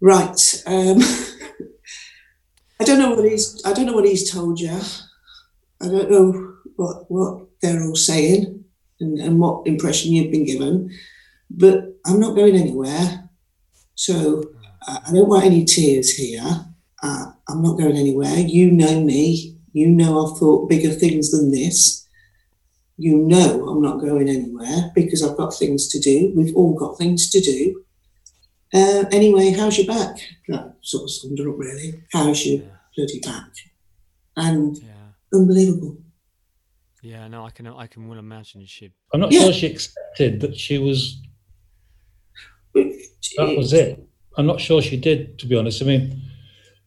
Right. 0.00 0.62
Um, 0.66 0.98
I 2.80 2.84
don't 2.84 3.00
know 3.00 3.14
what 3.14 3.24
he's. 3.24 3.60
I 3.64 3.72
don't 3.72 3.86
know 3.86 3.94
what 3.94 4.04
he's 4.04 4.30
told 4.30 4.60
you. 4.60 4.78
I 5.82 5.86
don't 5.86 6.10
know 6.10 6.54
what 6.76 7.10
what 7.10 7.46
they're 7.60 7.82
all 7.82 7.96
saying 7.96 8.64
and, 9.00 9.18
and 9.18 9.38
what 9.38 9.66
impression 9.66 10.12
you've 10.12 10.32
been 10.32 10.44
given. 10.44 10.90
But 11.50 11.96
I'm 12.06 12.20
not 12.20 12.36
going 12.36 12.56
anywhere. 12.56 13.28
So 13.94 14.42
uh, 14.86 14.98
I 15.06 15.12
don't 15.12 15.28
want 15.28 15.44
any 15.44 15.64
tears 15.64 16.10
here. 16.10 16.66
Uh, 17.02 17.32
I'm 17.48 17.62
not 17.62 17.78
going 17.78 17.96
anywhere. 17.96 18.36
You 18.36 18.70
know 18.70 19.00
me. 19.00 19.56
You 19.72 19.88
know 19.88 20.26
I've 20.26 20.38
thought 20.38 20.68
bigger 20.68 20.90
things 20.90 21.30
than 21.30 21.50
this. 21.50 22.06
You 22.96 23.16
know 23.16 23.68
I'm 23.68 23.80
not 23.80 24.00
going 24.00 24.28
anywhere 24.28 24.90
because 24.94 25.22
I've 25.22 25.36
got 25.36 25.54
things 25.54 25.88
to 25.88 26.00
do. 26.00 26.32
We've 26.34 26.54
all 26.56 26.74
got 26.74 26.98
things 26.98 27.30
to 27.30 27.40
do. 27.40 27.84
Uh, 28.74 29.04
anyway, 29.12 29.52
how's 29.52 29.78
your 29.78 29.86
back? 29.86 30.18
That 30.48 30.76
sort 30.82 31.04
of 31.04 31.10
summed 31.10 31.38
it 31.38 31.48
up, 31.48 31.54
really. 31.56 32.02
How's 32.12 32.44
your 32.44 32.62
yeah. 32.62 32.68
bloody 32.96 33.20
back? 33.20 33.50
And 34.36 34.76
yeah. 34.76 34.92
unbelievable. 35.32 35.96
Yeah, 37.02 37.28
no, 37.28 37.44
I 37.44 37.50
can, 37.50 37.66
I 37.66 37.86
can 37.86 38.08
well 38.08 38.18
imagine 38.18 38.64
she. 38.66 38.90
I'm 39.12 39.20
not 39.20 39.32
yeah. 39.32 39.42
sure 39.42 39.52
she 39.52 39.66
accepted 39.66 40.40
that 40.40 40.56
she 40.56 40.78
was. 40.78 41.20
That 42.74 43.56
was 43.56 43.72
it. 43.72 44.04
I'm 44.36 44.46
not 44.46 44.60
sure 44.60 44.82
she 44.82 44.96
did, 44.96 45.38
to 45.38 45.46
be 45.46 45.56
honest. 45.56 45.82
I 45.82 45.86
mean, 45.86 46.22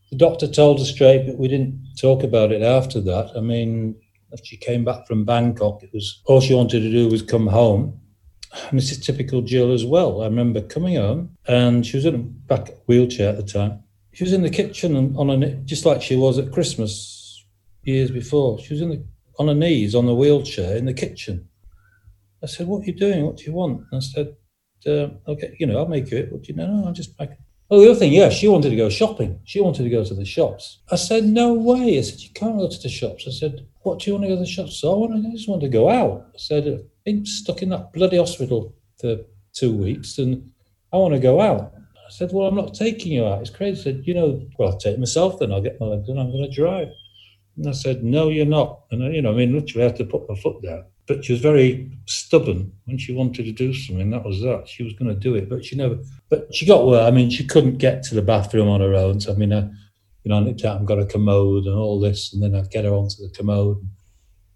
the 0.10 0.18
doctor 0.18 0.48
told 0.48 0.80
her 0.80 0.86
straight, 0.86 1.26
but 1.26 1.38
we 1.38 1.48
didn't 1.48 1.96
talk 2.00 2.24
about 2.24 2.52
it 2.52 2.62
after 2.62 3.02
that. 3.02 3.32
I 3.36 3.42
mean, 3.42 3.96
after 4.32 4.46
she 4.46 4.58
came 4.58 4.86
back 4.86 5.08
from 5.08 5.26
Bangkok, 5.26 5.84
it 5.84 5.90
was 5.94 6.22
all 6.26 6.42
she 6.42 6.54
wanted 6.54 6.82
to 6.82 6.92
do 6.92 7.10
was 7.10 7.22
come 7.22 7.48
home 7.48 8.02
and 8.70 8.78
this 8.78 8.92
is 8.92 9.06
typical 9.06 9.42
Gill 9.42 9.72
as 9.72 9.86
well. 9.86 10.22
I 10.22 10.26
remember 10.26 10.62
coming 10.62 10.96
home 10.96 11.38
and 11.48 11.86
she 11.86 11.98
was 11.98 12.06
in 12.06 12.16
a 12.16 12.18
back 12.18 12.70
wheelchair 12.88 13.30
at 13.30 13.38
the 13.38 13.44
time. 13.44 13.84
She 14.14 14.24
was 14.24 14.34
in 14.34 14.42
the 14.42 14.50
kitchen 14.50 14.96
and 14.96 15.18
on 15.18 15.30
a 15.30 15.56
just 15.64 15.86
like 15.86 16.02
she 16.02 16.16
was 16.16 16.38
at 16.38 16.52
Christmas, 16.52 17.46
years 17.84 18.12
before. 18.12 18.60
She 18.60 18.74
was 18.74 18.82
in 18.82 18.90
the, 18.90 19.04
on 19.42 19.48
her 19.48 19.56
knees 19.56 19.96
on 19.96 20.06
the 20.06 20.14
wheelchair 20.14 20.78
in 20.78 20.86
the 20.86 20.94
kitchen. 20.94 21.50
I 22.44 22.46
said, 22.46 22.68
"What 22.68 22.84
are 22.84 22.86
you 22.86 22.94
doing? 22.94 23.26
What 23.26 23.38
do 23.38 23.44
you 23.44 23.54
want?" 23.54 23.82
And 23.92 23.98
I 24.02 24.06
said, 24.14 24.36
uh, 24.86 25.10
"Okay, 25.32 25.56
you 25.60 25.66
know, 25.66 25.80
I'll 25.80 25.88
make 25.88 26.12
you 26.12 26.20
it." 26.20 26.32
What 26.32 26.44
do 26.44 26.52
you 26.52 26.58
know? 26.58 26.68
No, 26.68 26.88
I'm 26.88 26.94
just 26.94 27.20
making. 27.20 27.38
Oh, 27.72 27.80
the 27.82 27.90
other 27.90 28.00
thing, 28.00 28.14
yeah, 28.14 28.30
she 28.30 28.48
wanted 28.48 28.70
to 28.70 28.76
go 28.76 28.90
shopping. 28.90 29.40
She 29.46 29.62
wanted 29.62 29.84
to 29.84 29.90
go 29.90 30.04
to 30.04 30.14
the 30.14 30.26
shops. 30.26 30.80
I 30.92 30.96
said, 30.96 31.24
"No 31.26 31.54
way!" 31.54 31.98
I 31.98 32.02
said, 32.02 32.22
"You 32.22 32.30
can't 32.36 32.58
go 32.58 32.70
to 32.70 32.82
the 32.82 32.90
shops." 32.90 33.26
I 33.28 33.32
said, 33.32 33.66
"What 33.82 34.00
do 34.00 34.04
you 34.06 34.14
want 34.14 34.26
to 34.26 34.30
go 34.30 34.36
to 34.36 34.42
the 34.42 34.56
shops?" 34.58 34.80
So 34.80 34.88
I 34.92 35.18
I 35.18 35.32
just 35.32 35.50
want 35.50 35.62
to 35.62 35.78
go 35.80 35.90
out. 35.90 36.28
I 36.36 36.38
said, 36.38 36.68
"I've 36.68 36.86
been 37.04 37.26
stuck 37.26 37.64
in 37.64 37.70
that 37.70 37.94
bloody 37.94 38.18
hospital 38.18 38.76
for 39.00 39.12
two 39.54 39.74
weeks, 39.76 40.20
and 40.20 40.52
I 40.94 40.98
want 40.98 41.14
to 41.16 41.20
go 41.32 41.42
out." 41.42 41.74
I 42.10 42.12
said, 42.12 42.32
"Well, 42.32 42.48
I'm 42.48 42.62
not 42.62 42.76
taking 42.76 43.12
you 43.14 43.26
out. 43.26 43.42
It's 43.42 43.58
crazy." 43.58 43.80
I 43.80 43.84
said, 43.84 44.04
"You 44.06 44.14
know, 44.14 44.30
well, 44.58 44.70
I'll 44.70 44.78
take 44.78 45.00
myself 45.00 45.40
then. 45.40 45.52
I'll 45.52 45.68
get 45.68 45.80
my 45.80 45.88
legs 45.88 46.10
and 46.10 46.20
I'm 46.20 46.32
going 46.32 46.50
to 46.50 46.56
drive." 46.62 46.90
And 47.58 47.68
I 47.68 47.72
said, 47.72 48.04
"No, 48.04 48.30
you're 48.30 48.46
not." 48.46 48.82
And 48.92 49.04
uh, 49.04 49.10
you 49.10 49.22
know, 49.22 49.32
I 49.32 49.36
mean, 49.36 49.54
literally, 49.54 49.84
I 49.84 49.88
had 49.88 49.98
to 49.98 50.06
put 50.06 50.30
my 50.30 50.36
foot 50.36 50.62
down. 50.62 50.86
But 51.08 51.26
she 51.26 51.34
was 51.34 51.42
very 51.42 51.92
stubborn 52.06 52.72
when 52.86 52.98
she 52.98 53.14
wanted 53.14 53.46
to 53.46 53.52
do 53.52 53.74
something. 53.74 54.12
That 54.12 54.24
was 54.24 54.40
that. 54.42 54.68
She 54.68 54.84
was 54.84 54.94
going 54.94 55.10
to 55.10 55.20
do 55.20 55.36
it, 55.36 55.50
but 55.50 55.66
she 55.66 55.76
never. 55.76 55.98
But 56.30 56.54
she 56.54 56.66
got 56.66 56.86
well. 56.86 57.06
I 57.06 57.12
mean, 57.12 57.30
she 57.30 57.46
couldn't 57.46 57.78
get 57.78 58.04
to 58.04 58.16
the 58.16 58.22
bathroom 58.22 58.70
on 58.70 58.82
her 58.82 58.94
own. 58.94 59.20
So 59.20 59.34
I 59.34 59.36
mean, 59.36 59.52
I, 59.52 59.62
you 60.24 60.30
know, 60.30 60.38
I 60.38 60.40
nipped 60.42 60.64
out 60.64 60.78
and 60.78 60.88
got 60.88 61.00
a 61.00 61.06
commode 61.06 61.66
and 61.66 61.76
all 61.76 62.00
this, 62.00 62.34
and 62.34 62.42
then 62.42 62.56
I'd 62.56 62.72
get 62.72 62.86
her 62.86 62.94
onto 62.94 63.18
the 63.18 63.34
commode. 63.36 63.78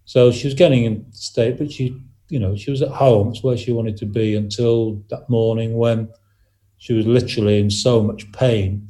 So 0.04 0.30
she 0.30 0.46
was 0.46 0.54
getting 0.54 0.84
in 0.84 1.04
state, 1.12 1.58
but 1.58 1.70
she, 1.72 2.00
you 2.30 2.38
know, 2.38 2.56
she 2.56 2.70
was 2.70 2.80
at 2.80 2.90
home. 2.90 3.30
It's 3.30 3.42
where 3.42 3.56
she 3.56 3.72
wanted 3.72 3.96
to 3.98 4.06
be 4.06 4.36
until 4.36 5.02
that 5.10 5.28
morning 5.28 5.74
when 5.76 6.08
she 6.78 6.92
was 6.92 7.06
literally 7.06 7.58
in 7.58 7.70
so 7.70 8.02
much 8.02 8.30
pain. 8.32 8.88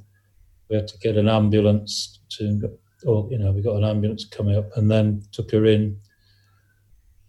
We 0.68 0.76
had 0.76 0.88
to 0.88 0.98
get 0.98 1.16
an 1.16 1.28
ambulance 1.28 2.20
to, 2.30 2.78
or 3.04 3.28
you 3.30 3.38
know, 3.38 3.52
we 3.52 3.62
got 3.62 3.76
an 3.76 3.84
ambulance 3.84 4.24
coming 4.24 4.56
up, 4.56 4.76
and 4.76 4.90
then 4.90 5.22
took 5.32 5.50
her 5.52 5.66
in 5.66 6.00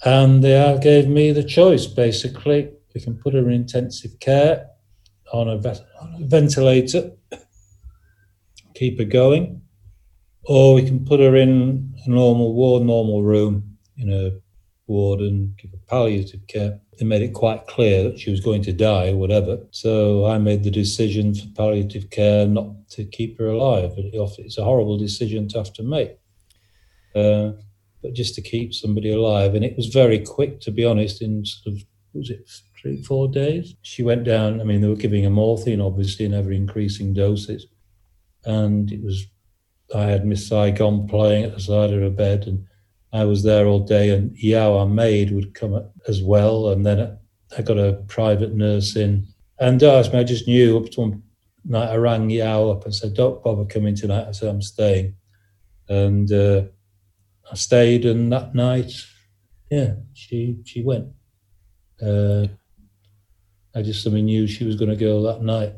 and 0.05 0.43
they 0.43 0.79
gave 0.81 1.07
me 1.07 1.31
the 1.31 1.43
choice 1.43 1.85
basically. 1.87 2.69
We 2.93 3.01
can 3.01 3.15
put 3.15 3.33
her 3.33 3.47
in 3.47 3.51
intensive 3.51 4.19
care 4.19 4.69
on 5.33 5.49
a, 5.49 5.57
on 6.01 6.23
a 6.23 6.25
ventilator, 6.25 7.11
keep 8.73 8.97
her 8.97 9.05
going, 9.05 9.61
or 10.43 10.75
we 10.75 10.85
can 10.85 11.05
put 11.05 11.19
her 11.19 11.35
in 11.35 11.93
a 12.05 12.09
normal 12.09 12.53
ward, 12.53 12.83
normal 12.83 13.23
room 13.23 13.77
in 13.97 14.11
a 14.11 14.31
ward 14.87 15.19
and 15.19 15.55
give 15.57 15.71
her 15.71 15.77
palliative 15.87 16.47
care. 16.47 16.79
They 16.97 17.05
made 17.05 17.21
it 17.21 17.33
quite 17.33 17.67
clear 17.67 18.03
that 18.03 18.19
she 18.19 18.31
was 18.31 18.39
going 18.39 18.63
to 18.63 18.73
die 18.73 19.13
whatever. 19.13 19.59
So 19.71 20.25
I 20.25 20.37
made 20.37 20.63
the 20.63 20.71
decision 20.71 21.35
for 21.35 21.47
palliative 21.55 22.09
care 22.09 22.47
not 22.47 22.89
to 22.91 23.05
keep 23.05 23.37
her 23.37 23.47
alive. 23.47 23.93
It's 23.97 24.57
a 24.57 24.63
horrible 24.63 24.97
decision 24.97 25.47
to 25.49 25.57
have 25.59 25.73
to 25.73 25.83
make. 25.83 26.17
Uh, 27.15 27.51
but 28.01 28.13
just 28.13 28.35
to 28.35 28.41
keep 28.41 28.73
somebody 28.73 29.11
alive. 29.11 29.55
And 29.55 29.65
it 29.65 29.75
was 29.75 29.87
very 29.87 30.19
quick, 30.19 30.61
to 30.61 30.71
be 30.71 30.85
honest, 30.85 31.21
in 31.21 31.43
sort 31.45 31.75
of, 31.75 31.83
was 32.13 32.29
it 32.29 32.47
three, 32.79 33.01
four 33.01 33.27
days? 33.27 33.75
She 33.81 34.03
went 34.03 34.23
down. 34.23 34.61
I 34.61 34.63
mean, 34.63 34.81
they 34.81 34.87
were 34.87 34.95
giving 34.95 35.23
her 35.23 35.29
morphine, 35.29 35.81
obviously, 35.81 36.25
in 36.25 36.33
ever 36.33 36.51
increasing 36.51 37.13
doses. 37.13 37.65
And 38.45 38.91
it 38.91 39.03
was, 39.03 39.25
I 39.95 40.03
had 40.03 40.25
Miss 40.25 40.47
Saigon 40.47 41.07
playing 41.07 41.45
at 41.45 41.53
the 41.53 41.59
side 41.59 41.91
of 41.91 42.01
her 42.01 42.09
bed, 42.09 42.45
and 42.45 42.66
I 43.13 43.25
was 43.25 43.43
there 43.43 43.65
all 43.65 43.79
day. 43.79 44.09
And 44.09 44.35
Yao, 44.37 44.77
our 44.77 44.85
maid, 44.87 45.31
would 45.31 45.53
come 45.53 45.83
as 46.07 46.21
well. 46.21 46.69
And 46.69 46.85
then 46.85 47.17
I 47.57 47.61
got 47.61 47.77
a 47.77 48.03
private 48.07 48.53
nurse 48.53 48.95
in. 48.95 49.27
And 49.59 49.81
uh, 49.81 50.03
I 50.13 50.23
just 50.23 50.47
knew 50.47 50.77
up 50.77 50.91
to 50.91 51.01
one 51.01 51.23
night, 51.65 51.89
I 51.89 51.95
rang 51.95 52.29
Yao 52.29 52.69
up 52.69 52.85
and 52.85 52.93
said, 52.93 53.13
Don't 53.13 53.43
bother 53.43 53.65
coming 53.65 53.95
tonight. 53.95 54.27
I 54.27 54.31
said, 54.31 54.49
I'm 54.49 54.61
staying. 54.61 55.15
And, 55.89 56.31
uh, 56.31 56.63
I 57.49 57.55
stayed, 57.55 58.05
and 58.05 58.31
that 58.33 58.53
night, 58.53 58.91
yeah, 59.71 59.93
she 60.13 60.57
she 60.65 60.83
went. 60.83 61.07
Uh, 62.01 62.47
I 63.73 63.81
just 63.81 64.03
suddenly 64.03 64.21
knew 64.21 64.47
she 64.47 64.65
was 64.65 64.75
going 64.75 64.89
to 64.89 64.97
go 64.97 65.21
that 65.23 65.41
night. 65.41 65.73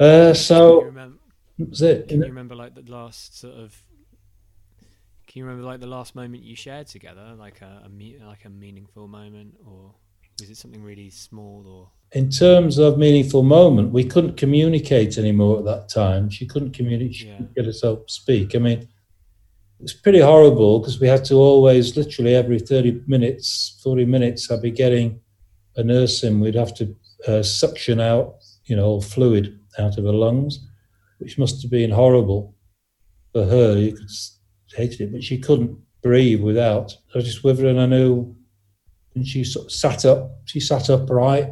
Uh, 0.00 0.34
so 0.34 0.56
Can 0.56 0.80
you 0.80 0.86
remember, 0.86 1.18
that's 1.58 1.80
it. 1.82 2.08
can 2.08 2.18
you 2.20 2.26
remember 2.26 2.54
like 2.56 2.74
the 2.74 2.82
last 2.90 3.38
sort 3.38 3.54
of? 3.54 3.80
Can 5.34 5.40
you 5.40 5.46
remember 5.46 5.66
like 5.66 5.80
the 5.80 5.88
last 5.88 6.14
moment 6.14 6.44
you 6.44 6.54
shared 6.54 6.86
together, 6.86 7.34
like 7.36 7.60
a, 7.60 7.82
a 7.86 7.88
me- 7.88 8.18
like 8.24 8.44
a 8.44 8.48
meaningful 8.48 9.08
moment, 9.08 9.56
or 9.66 9.92
was 10.38 10.48
it 10.48 10.56
something 10.56 10.80
really 10.80 11.10
small? 11.10 11.66
Or 11.66 11.90
In 12.12 12.30
terms 12.30 12.78
of 12.78 12.98
meaningful 12.98 13.42
moment, 13.42 13.92
we 13.92 14.04
couldn't 14.04 14.36
communicate 14.36 15.18
anymore 15.18 15.58
at 15.58 15.64
that 15.64 15.88
time. 15.88 16.30
She 16.30 16.46
couldn't 16.46 16.70
communicate. 16.70 17.16
She 17.16 17.26
Yeah. 17.26 17.38
couldn't 17.38 17.54
get 17.56 17.64
herself 17.64 18.06
to 18.06 18.12
speak. 18.12 18.54
I 18.54 18.60
mean, 18.60 18.78
it 18.82 18.88
was 19.80 19.92
pretty 19.92 20.20
horrible 20.20 20.78
because 20.78 21.00
we 21.00 21.08
had 21.08 21.24
to 21.24 21.34
always, 21.34 21.96
literally 21.96 22.36
every 22.36 22.60
30 22.60 23.02
minutes, 23.08 23.80
40 23.82 24.04
minutes, 24.04 24.48
I'd 24.52 24.62
be 24.62 24.70
getting 24.70 25.18
a 25.74 25.82
nurse 25.82 26.22
in. 26.22 26.38
We'd 26.38 26.54
have 26.54 26.74
to 26.76 26.94
uh, 27.26 27.42
suction 27.42 27.98
out, 27.98 28.36
you 28.66 28.76
know, 28.76 29.00
fluid 29.00 29.58
out 29.80 29.98
of 29.98 30.04
her 30.04 30.12
lungs, 30.12 30.60
which 31.18 31.38
must 31.38 31.60
have 31.62 31.72
been 31.72 31.90
horrible 31.90 32.54
for 33.32 33.44
her. 33.46 33.76
You 33.76 33.94
could 33.96 34.10
hated 34.74 35.00
it, 35.00 35.12
but 35.12 35.24
she 35.24 35.38
couldn't 35.38 35.78
breathe 36.02 36.42
without. 36.42 36.96
I 37.14 37.18
was 37.18 37.24
just 37.24 37.44
with 37.44 37.58
her, 37.60 37.68
and 37.68 37.80
I 37.80 37.86
knew. 37.86 38.36
And 39.14 39.26
she 39.26 39.44
sort 39.44 39.66
of 39.66 39.72
sat 39.72 40.04
up. 40.04 40.40
She 40.44 40.58
sat 40.58 40.90
upright. 40.90 41.50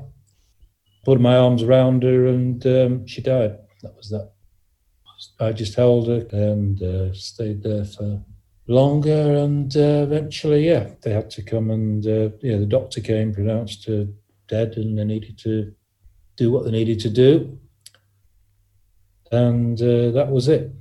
Put 1.05 1.21
my 1.21 1.37
arms 1.37 1.63
around 1.63 2.03
her, 2.03 2.27
and 2.27 2.65
um, 2.67 3.07
she 3.07 3.23
died. 3.23 3.57
That 3.83 3.97
was 3.97 4.11
that. 4.11 4.33
I 5.39 5.53
just 5.53 5.75
held 5.75 6.09
her 6.09 6.27
and 6.33 6.83
uh, 6.83 7.13
stayed 7.15 7.63
there 7.63 7.85
for 7.85 8.23
longer, 8.67 9.37
and 9.37 9.75
uh, 9.77 10.05
eventually, 10.07 10.67
yeah, 10.67 10.91
they 11.03 11.13
had 11.13 11.31
to 11.31 11.43
come 11.43 11.71
and 11.71 12.07
uh, 12.07 12.31
yeah, 12.41 12.59
the 12.59 12.67
doctor 12.67 13.01
came, 13.01 13.35
pronounced 13.35 13.87
her 13.87 14.07
dead, 14.49 14.75
and 14.77 14.99
they 14.99 15.05
needed 15.05 15.39
to 15.39 15.73
do 16.37 16.51
what 16.51 16.65
they 16.65 16.71
needed 16.71 17.01
to 17.01 17.11
do, 17.11 17.59
and 19.31 19.81
uh, 19.81 20.11
that 20.13 20.31
was 20.31 20.49
it. 20.49 20.73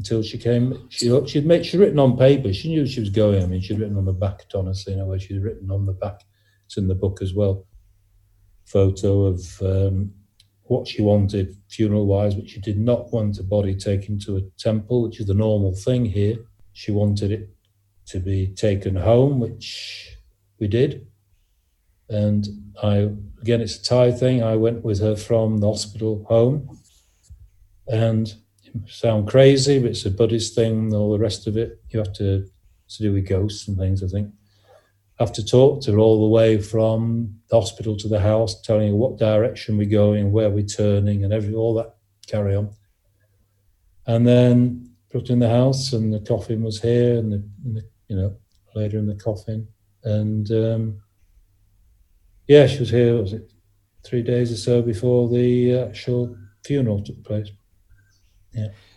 Until 0.00 0.22
she 0.22 0.38
came, 0.38 0.88
she 0.88 1.10
she'd 1.26 1.44
made 1.44 1.66
she'd 1.66 1.76
written 1.76 1.98
on 1.98 2.16
paper. 2.16 2.54
She 2.54 2.70
knew 2.70 2.86
she 2.86 3.00
was 3.00 3.10
going. 3.10 3.42
I 3.42 3.46
mean, 3.46 3.60
she'd 3.60 3.78
written 3.78 3.98
on 3.98 4.06
the 4.06 4.14
back, 4.14 4.46
honestly, 4.54 4.94
you 4.94 4.98
know, 4.98 5.04
where 5.04 5.18
she'd 5.18 5.42
written 5.42 5.70
on 5.70 5.84
the 5.84 5.92
back. 5.92 6.22
It's 6.64 6.78
in 6.78 6.88
the 6.88 6.94
book 6.94 7.20
as 7.20 7.34
well. 7.34 7.66
Photo 8.64 9.26
of 9.26 9.60
um, 9.60 10.12
what 10.62 10.88
she 10.88 11.02
wanted 11.02 11.54
funeral 11.68 12.06
wise, 12.06 12.34
but 12.34 12.48
she 12.48 12.60
did 12.62 12.78
not 12.78 13.12
want 13.12 13.40
a 13.40 13.42
body 13.42 13.74
taken 13.74 14.18
to 14.20 14.38
a 14.38 14.42
temple, 14.56 15.02
which 15.02 15.20
is 15.20 15.26
the 15.26 15.34
normal 15.34 15.74
thing 15.74 16.06
here. 16.06 16.38
She 16.72 16.92
wanted 16.92 17.30
it 17.30 17.50
to 18.06 18.20
be 18.20 18.46
taken 18.46 18.96
home, 18.96 19.38
which 19.38 20.16
we 20.58 20.66
did. 20.66 21.06
And 22.08 22.48
I, 22.82 23.10
again, 23.42 23.60
it's 23.60 23.76
a 23.76 23.84
Thai 23.84 24.12
thing. 24.12 24.42
I 24.42 24.56
went 24.56 24.82
with 24.82 25.00
her 25.00 25.14
from 25.14 25.58
the 25.58 25.66
hospital 25.66 26.24
home. 26.26 26.78
And 27.86 28.32
sound 28.86 29.28
crazy, 29.28 29.78
but 29.78 29.90
it's 29.90 30.06
a 30.06 30.10
Buddhist 30.10 30.54
thing, 30.54 30.94
all 30.94 31.12
the 31.12 31.18
rest 31.18 31.46
of 31.46 31.56
it. 31.56 31.80
You 31.90 31.98
have 32.00 32.12
to, 32.14 32.46
to 32.88 33.02
do 33.02 33.12
with 33.12 33.28
ghosts 33.28 33.68
and 33.68 33.76
things, 33.76 34.02
I 34.02 34.08
think 34.08 34.32
have 35.20 35.32
to 35.34 35.44
talk 35.44 35.82
to 35.82 35.92
her 35.92 35.98
all 35.98 36.22
the 36.22 36.28
way 36.28 36.58
from 36.58 37.38
the 37.50 37.60
hospital 37.60 37.94
to 37.94 38.08
the 38.08 38.18
house, 38.18 38.60
telling 38.62 38.88
her 38.88 38.96
what 38.96 39.18
direction 39.18 39.76
we're 39.76 39.88
going, 39.88 40.32
where 40.32 40.48
we're 40.48 40.64
turning, 40.64 41.22
and 41.22 41.32
every 41.32 41.54
all 41.54 41.74
that 41.74 41.94
carry 42.26 42.56
on. 42.56 42.70
And 44.06 44.26
then 44.26 44.94
put 45.10 45.28
in 45.28 45.38
the 45.38 45.48
house, 45.48 45.92
and 45.92 46.12
the 46.12 46.20
coffin 46.20 46.62
was 46.62 46.80
here, 46.80 47.18
and 47.18 47.32
the, 47.32 47.44
and 47.64 47.76
the 47.76 47.84
you 48.08 48.16
know 48.16 48.34
laid 48.74 48.92
her 48.92 48.98
in 48.98 49.06
the 49.06 49.14
coffin, 49.14 49.68
and 50.04 50.50
um, 50.52 51.02
yeah, 52.48 52.66
she 52.66 52.78
was 52.78 52.90
here. 52.90 53.20
Was 53.20 53.34
it 53.34 53.52
three 54.02 54.22
days 54.22 54.50
or 54.50 54.56
so 54.56 54.80
before 54.80 55.28
the 55.28 55.78
actual 55.80 56.34
funeral 56.64 57.04
took 57.04 57.22
place? 57.24 57.50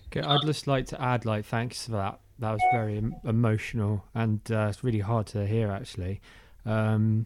Okay, 0.07 0.21
I'd 0.21 0.41
just 0.45 0.67
like 0.67 0.85
to 0.87 1.01
add, 1.01 1.25
like, 1.25 1.45
thanks 1.45 1.85
for 1.85 1.91
that. 1.91 2.19
That 2.39 2.51
was 2.51 2.61
very 2.71 3.01
emotional, 3.23 4.03
and 4.13 4.39
uh, 4.51 4.67
it's 4.69 4.83
really 4.83 4.99
hard 4.99 5.27
to 5.27 5.45
hear, 5.45 5.71
actually. 5.71 6.21
Um, 6.65 7.25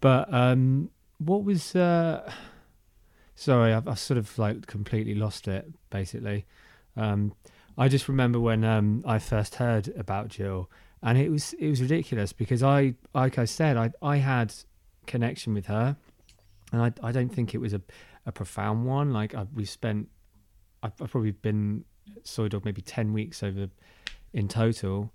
but 0.00 0.32
um, 0.32 0.90
what 1.18 1.44
was? 1.44 1.74
Uh, 1.74 2.30
sorry, 3.34 3.72
I've, 3.72 3.88
I've 3.88 3.98
sort 3.98 4.18
of 4.18 4.38
like 4.38 4.66
completely 4.66 5.14
lost 5.14 5.48
it. 5.48 5.66
Basically, 5.90 6.46
um, 6.96 7.34
I 7.76 7.88
just 7.88 8.08
remember 8.08 8.40
when 8.40 8.64
um, 8.64 9.02
I 9.06 9.18
first 9.18 9.56
heard 9.56 9.88
about 9.96 10.30
Gill, 10.30 10.70
and 11.02 11.18
it 11.18 11.30
was 11.30 11.52
it 11.54 11.68
was 11.68 11.80
ridiculous 11.82 12.32
because 12.32 12.62
I, 12.62 12.94
like 13.14 13.38
I 13.38 13.44
said, 13.44 13.76
I 13.76 13.90
I 14.00 14.16
had 14.18 14.54
connection 15.06 15.54
with 15.54 15.66
her, 15.66 15.96
and 16.72 16.82
I 16.82 16.92
I 17.02 17.12
don't 17.12 17.30
think 17.30 17.54
it 17.54 17.58
was 17.58 17.74
a 17.74 17.82
a 18.26 18.32
profound 18.32 18.86
one. 18.86 19.12
Like 19.12 19.34
I, 19.34 19.46
we 19.54 19.64
spent 19.64 20.08
I've, 20.82 20.92
I've 21.00 21.10
probably 21.10 21.32
been 21.32 21.84
soi 22.24 22.48
dog 22.48 22.64
maybe 22.64 22.82
10 22.82 23.12
weeks 23.12 23.42
over 23.42 23.68
in 24.32 24.48
total. 24.48 25.12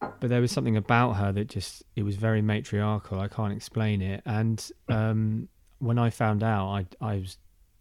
But 0.00 0.30
there 0.30 0.40
was 0.40 0.50
something 0.50 0.76
about 0.76 1.12
her 1.14 1.32
that 1.32 1.48
just 1.48 1.82
it 1.94 2.04
was 2.04 2.16
very 2.16 2.40
matriarchal. 2.40 3.20
I 3.20 3.28
can't 3.28 3.52
explain 3.52 4.00
it. 4.00 4.22
And 4.24 4.70
um 4.88 5.48
when 5.78 5.98
i 5.98 6.10
found 6.10 6.42
out 6.42 6.68
i 6.68 6.86
i 7.00 7.16
was 7.16 7.38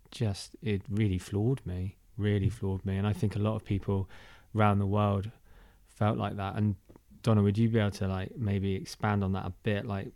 just 0.10 0.56
it 0.61 0.81
really 0.89 1.18
floored 1.18 1.65
me 1.65 1.97
really 2.18 2.49
floored 2.49 2.85
me. 2.85 2.97
And 2.97 3.06
i 3.07 3.14
think 3.14 3.35
a 3.35 3.39
lot 3.39 3.56
of 3.56 3.64
people 3.64 4.10
around 4.56 4.80
the 4.80 4.85
world 4.85 5.31
felt 5.88 6.18
like 6.18 6.38
that. 6.38 6.56
And 6.56 6.76
Donna, 7.22 7.43
would 7.43 7.57
you 7.57 7.69
be 7.69 7.80
able 7.80 7.91
to 7.91 8.07
like 8.07 8.35
maybe 8.38 8.76
expand 8.76 9.23
on 9.23 9.34
that 9.34 9.45
a 9.45 9.53
bit, 9.64 9.85
like 9.85 10.07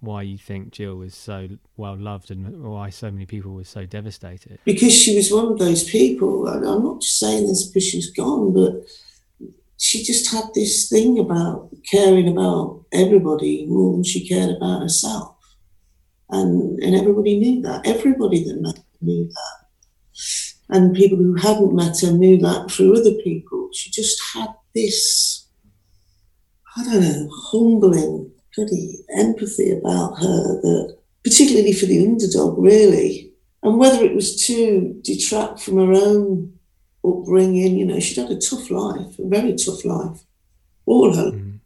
why 0.00 0.22
you 0.22 0.38
think 0.38 0.72
Gill 0.72 0.96
was 0.96 1.14
so 1.14 1.48
well 1.76 1.96
loved 1.96 2.30
and 2.30 2.62
why 2.62 2.90
so 2.90 3.10
many 3.10 3.26
people 3.26 3.54
were 3.54 3.64
so 3.64 3.84
devastated? 3.84 4.58
Because 4.64 4.94
she 4.94 5.16
was 5.16 5.32
one 5.32 5.46
of 5.52 5.58
those 5.58 5.84
people. 5.84 6.46
and 6.46 6.64
I'm 6.66 6.84
not 6.84 7.00
just 7.00 7.18
saying 7.18 7.46
this 7.46 7.66
because 7.66 7.84
she's 7.84 8.10
gone, 8.10 8.52
but 8.52 8.86
she 9.78 10.02
just 10.02 10.32
had 10.32 10.44
this 10.54 10.88
thing 10.88 11.18
about 11.18 11.70
caring 11.90 12.28
about 12.28 12.84
everybody 12.92 13.66
more 13.66 13.92
than 13.92 14.04
she 14.04 14.28
cared 14.28 14.50
about 14.56 14.82
herself. 14.82 15.36
And, 16.30 16.82
and 16.82 16.94
everybody 16.94 17.38
knew 17.38 17.62
that. 17.62 17.86
Everybody 17.86 18.44
that 18.44 18.60
met 18.60 18.76
her 18.76 18.84
knew 19.00 19.26
that. 19.28 19.66
And 20.70 20.94
people 20.94 21.16
who 21.16 21.34
hadn't 21.36 21.74
met 21.74 22.00
her 22.00 22.12
knew 22.12 22.36
that 22.38 22.70
through 22.70 23.00
other 23.00 23.14
people. 23.24 23.70
She 23.72 23.90
just 23.90 24.20
had 24.34 24.48
this, 24.74 25.48
I 26.76 26.84
don't 26.84 27.00
know, 27.00 27.28
humbling, 27.32 28.32
bloody 28.58 29.04
empathy 29.16 29.70
about 29.70 30.18
her 30.18 30.60
that, 30.62 30.96
particularly 31.22 31.72
for 31.72 31.86
the 31.86 32.04
underdog, 32.04 32.58
really. 32.58 33.32
And 33.62 33.78
whether 33.78 34.04
it 34.04 34.14
was 34.14 34.44
to 34.46 35.00
detract 35.02 35.60
from 35.60 35.76
her 35.76 35.92
own 35.92 36.52
upbringing, 37.04 37.76
you 37.78 37.86
know, 37.86 38.00
she'd 38.00 38.20
had 38.20 38.30
a 38.30 38.38
tough 38.38 38.70
life, 38.70 39.18
a 39.18 39.28
very 39.28 39.54
tough 39.54 39.84
life, 39.84 40.20
all 40.86 41.14
her 41.14 41.32
Mm. 41.32 41.60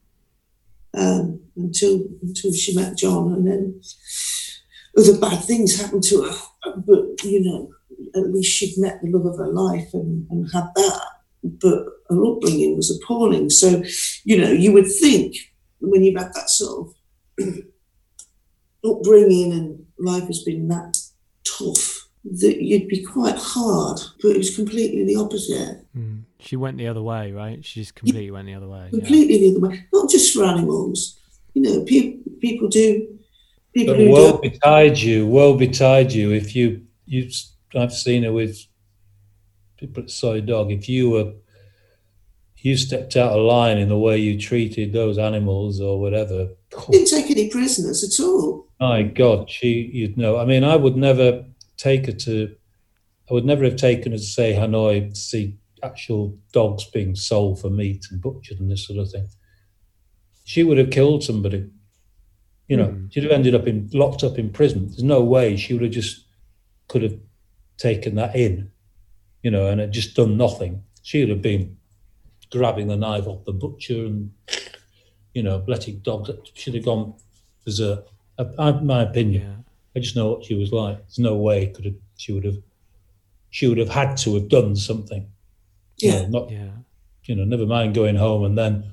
um, 0.94 1.40
until 1.56 2.05
until 2.23 2.52
she 2.52 2.74
met 2.74 2.97
John, 2.98 3.32
and 3.32 3.47
then 3.47 3.81
other 4.98 5.16
bad 5.19 5.43
things 5.44 5.81
happened 5.81 6.02
to 6.05 6.23
her. 6.23 6.36
But 6.77 7.24
you 7.24 7.40
know, 7.43 7.70
at 8.14 8.31
least 8.32 8.52
she'd 8.52 8.77
met 8.78 9.01
the 9.01 9.10
love 9.10 9.27
of 9.27 9.39
her 9.39 9.48
life 9.48 9.89
and, 9.94 10.27
and 10.31 10.51
had 10.52 10.69
that. 10.77 11.02
But 11.43 11.86
her 12.10 12.24
upbringing 12.27 12.77
was 12.77 12.90
appalling. 12.90 13.48
So, 13.51 13.82
you 14.24 14.36
know, 14.40 14.52
you 14.52 14.73
would 14.73 14.90
think 15.01 15.36
when 15.83 16.03
you've 16.05 16.21
had 16.21 16.33
that 16.35 16.49
sort 16.51 16.89
of 17.39 17.47
upbringing 18.85 19.53
and 19.53 19.87
life 19.99 20.25
has 20.25 20.43
been 20.43 20.69
that 20.69 20.97
tough 21.45 22.09
that 22.25 22.63
you'd 22.63 22.89
be 22.89 23.03
quite 23.03 23.37
hard. 23.37 24.01
But 24.23 24.31
it 24.33 24.39
was 24.39 24.55
completely 24.55 25.05
the 25.05 25.17
opposite. 25.17 25.85
Mm. 25.97 26.23
She 26.39 26.57
went 26.57 26.79
the 26.79 26.89
other 26.89 27.03
way, 27.03 27.33
right? 27.33 27.65
She 27.65 27.81
just 27.81 27.95
completely 27.95 28.31
went 28.31 28.47
the 28.47 28.55
other 28.55 28.69
way. 28.69 28.89
yeah. 28.93 28.99
completely 28.99 29.39
the 29.39 29.57
other 29.57 29.69
way. 29.69 29.87
Not 29.93 30.11
just 30.11 30.35
for 30.35 30.45
animals. 30.45 31.19
You 31.55 31.63
know, 31.63 31.85
people 31.85 32.33
people 32.41 32.69
do. 32.69 33.19
People 33.75 33.95
But 33.97 34.07
woe 34.09 34.31
don't. 34.33 34.43
betide 34.43 34.99
you, 34.99 35.27
woe 35.27 35.57
betide 35.57 36.13
you 36.13 36.33
if 36.33 36.55
you 36.55 36.83
you. 37.07 37.31
I've 37.75 37.93
seen 37.93 38.25
it 38.25 38.33
with 38.33 38.59
people 39.79 40.03
at 40.03 40.11
Soi 40.11 40.41
Dog. 40.43 40.71
If 40.71 40.89
you 40.89 41.11
were 41.11 41.33
you 42.63 42.77
stepped 42.77 43.17
out 43.17 43.33
of 43.33 43.45
line 43.45 43.79
in 43.79 43.89
the 43.89 43.99
way 43.99 44.17
you 44.19 44.39
treated 44.39 44.93
those 44.93 45.19
animals 45.19 45.81
or 45.81 46.01
whatever. 46.01 46.49
Didn't 46.91 47.09
take 47.09 47.31
any 47.31 47.49
prisoners 47.51 48.03
at 48.05 48.25
all. 48.25 48.69
My 48.81 49.03
God, 49.03 49.51
she 49.51 49.91
you'd 49.93 50.17
know. 50.17 50.39
I 50.39 50.45
mean, 50.45 50.65
I 50.65 50.77
would 50.77 50.97
never 50.97 51.45
take 51.77 52.07
her 52.07 52.13
to. 52.13 52.55
I 53.31 53.35
would 53.35 53.45
never 53.45 53.65
have 53.65 53.77
taken 53.77 54.13
her 54.13 54.19
to 54.19 54.25
say 54.25 54.55
Hanoi 54.55 55.11
to 55.11 55.15
see 55.15 55.57
actual 55.83 56.37
dogs 56.53 56.85
being 56.85 57.15
sold 57.17 57.61
for 57.61 57.71
meat 57.71 58.07
and 58.11 58.21
butchered 58.21 58.61
and 58.61 58.71
this 58.71 58.87
sort 58.87 58.99
of 58.99 59.11
thing. 59.11 59.29
She 60.45 60.63
would 60.63 60.79
have 60.79 60.91
killed 60.91 61.23
somebody. 61.25 61.69
You 62.69 62.77
know, 62.77 62.89
Mm. 62.89 63.13
she'd 63.13 63.25
have 63.25 63.33
ended 63.33 63.55
up 63.55 63.67
in 63.67 63.91
locked 63.93 64.23
up 64.25 64.39
in 64.39 64.51
prison. 64.51 64.87
There's 64.87 65.03
no 65.03 65.23
way 65.23 65.57
she 65.57 65.73
would 65.75 65.83
have 65.83 65.93
just 65.93 66.25
could 66.89 67.03
have 67.03 67.19
taken 67.77 68.15
that 68.17 68.35
in, 68.37 68.71
you 69.43 69.51
know, 69.51 69.67
and 69.69 69.81
had 69.81 69.93
just 69.93 70.15
done 70.15 70.37
nothing. 70.37 70.83
She 71.03 71.21
would 71.21 71.29
have 71.29 71.43
been 71.43 71.77
grabbing 72.53 72.87
the 72.89 72.97
knife 72.97 73.27
off 73.27 73.45
the 73.45 73.53
butcher 73.53 74.05
and, 74.05 74.31
you 75.35 75.43
know, 75.43 75.65
letting 75.66 75.99
dogs. 76.01 76.31
She'd 76.55 76.74
have 76.74 76.85
gone 76.85 77.15
berserk. 77.65 78.07
I, 78.39 78.45
I, 78.59 78.73
my 78.81 79.03
opinion. 79.03 79.43
Yeah. 79.43 79.57
I 79.97 80.01
just 80.01 80.15
know 80.16 80.31
what 80.33 80.45
she 80.45 80.55
was 80.55 80.73
like. 80.73 80.99
There's 80.99 81.19
no 81.19 81.37
way 81.37 81.66
could 81.69 81.85
have 81.87 81.95
she 82.16 82.33
would 82.33 82.45
have 82.45 82.59
she 83.51 83.66
would 83.66 83.79
have 83.79 83.89
had 83.91 84.16
to 84.19 84.35
have 84.35 84.49
done 84.49 84.77
something. 84.77 85.27
You 85.99 86.11
Yeah. 86.12 86.23
know, 86.23 86.29
not 86.41 86.51
Yeah. 86.51 86.70
you 87.27 87.35
know, 87.35 87.45
never 87.45 87.66
mind 87.66 87.95
going 87.95 88.16
home 88.16 88.45
and 88.45 88.57
then 88.57 88.85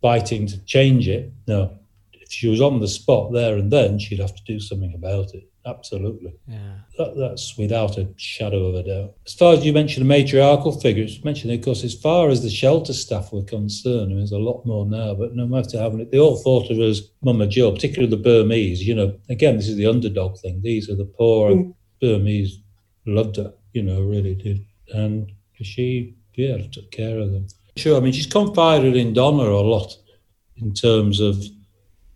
biting 0.00 0.46
to 0.46 0.58
change 0.64 1.08
it. 1.08 1.32
No. 1.46 1.78
If 2.12 2.30
she 2.32 2.48
was 2.48 2.60
on 2.60 2.80
the 2.80 2.88
spot 2.88 3.32
there 3.32 3.56
and 3.56 3.70
then, 3.72 3.98
she'd 3.98 4.18
have 4.20 4.34
to 4.34 4.42
do 4.44 4.60
something 4.60 4.94
about 4.94 5.34
it. 5.34 5.47
Absolutely. 5.66 6.32
Yeah. 6.46 6.78
That, 6.96 7.16
that's 7.16 7.58
without 7.58 7.98
a 7.98 8.08
shadow 8.16 8.66
of 8.66 8.74
a 8.76 8.82
doubt. 8.82 9.14
As 9.26 9.34
far 9.34 9.54
as 9.54 9.64
you 9.64 9.72
mentioned 9.72 10.04
the 10.04 10.08
matriarchal 10.08 10.80
figures, 10.80 11.22
mentioned 11.24 11.52
of 11.52 11.62
course, 11.62 11.84
as 11.84 11.94
far 11.94 12.30
as 12.30 12.42
the 12.42 12.50
shelter 12.50 12.94
staff 12.94 13.32
were 13.32 13.42
concerned, 13.42 14.16
there's 14.16 14.32
a 14.32 14.38
lot 14.38 14.64
more 14.64 14.86
now, 14.86 15.14
but 15.14 15.34
no 15.34 15.46
matter 15.46 15.78
how 15.78 15.90
many, 15.90 16.04
they 16.04 16.18
all 16.18 16.36
thought 16.36 16.70
of 16.70 16.78
her 16.78 16.84
as 16.84 17.10
Mama 17.22 17.46
Joe, 17.46 17.72
particularly 17.72 18.10
the 18.10 18.22
Burmese. 18.22 18.86
You 18.86 18.94
know, 18.94 19.18
again, 19.28 19.56
this 19.56 19.68
is 19.68 19.76
the 19.76 19.86
underdog 19.86 20.38
thing. 20.38 20.60
These 20.62 20.88
are 20.88 20.96
the 20.96 21.04
poor 21.04 21.50
Mm. 21.50 21.74
Burmese 22.00 22.60
loved 23.06 23.36
her, 23.36 23.52
you 23.72 23.82
know, 23.82 24.02
really 24.02 24.34
did. 24.34 24.64
And 24.94 25.32
she, 25.60 26.14
yeah, 26.34 26.58
took 26.72 26.90
care 26.90 27.18
of 27.18 27.32
them. 27.32 27.46
Sure, 27.76 27.96
I 27.96 28.00
mean, 28.00 28.12
she's 28.12 28.26
confided 28.26 28.96
in 28.96 29.12
Donna 29.12 29.42
a 29.42 29.62
lot 29.62 29.96
in 30.56 30.72
terms 30.74 31.20
of 31.20 31.42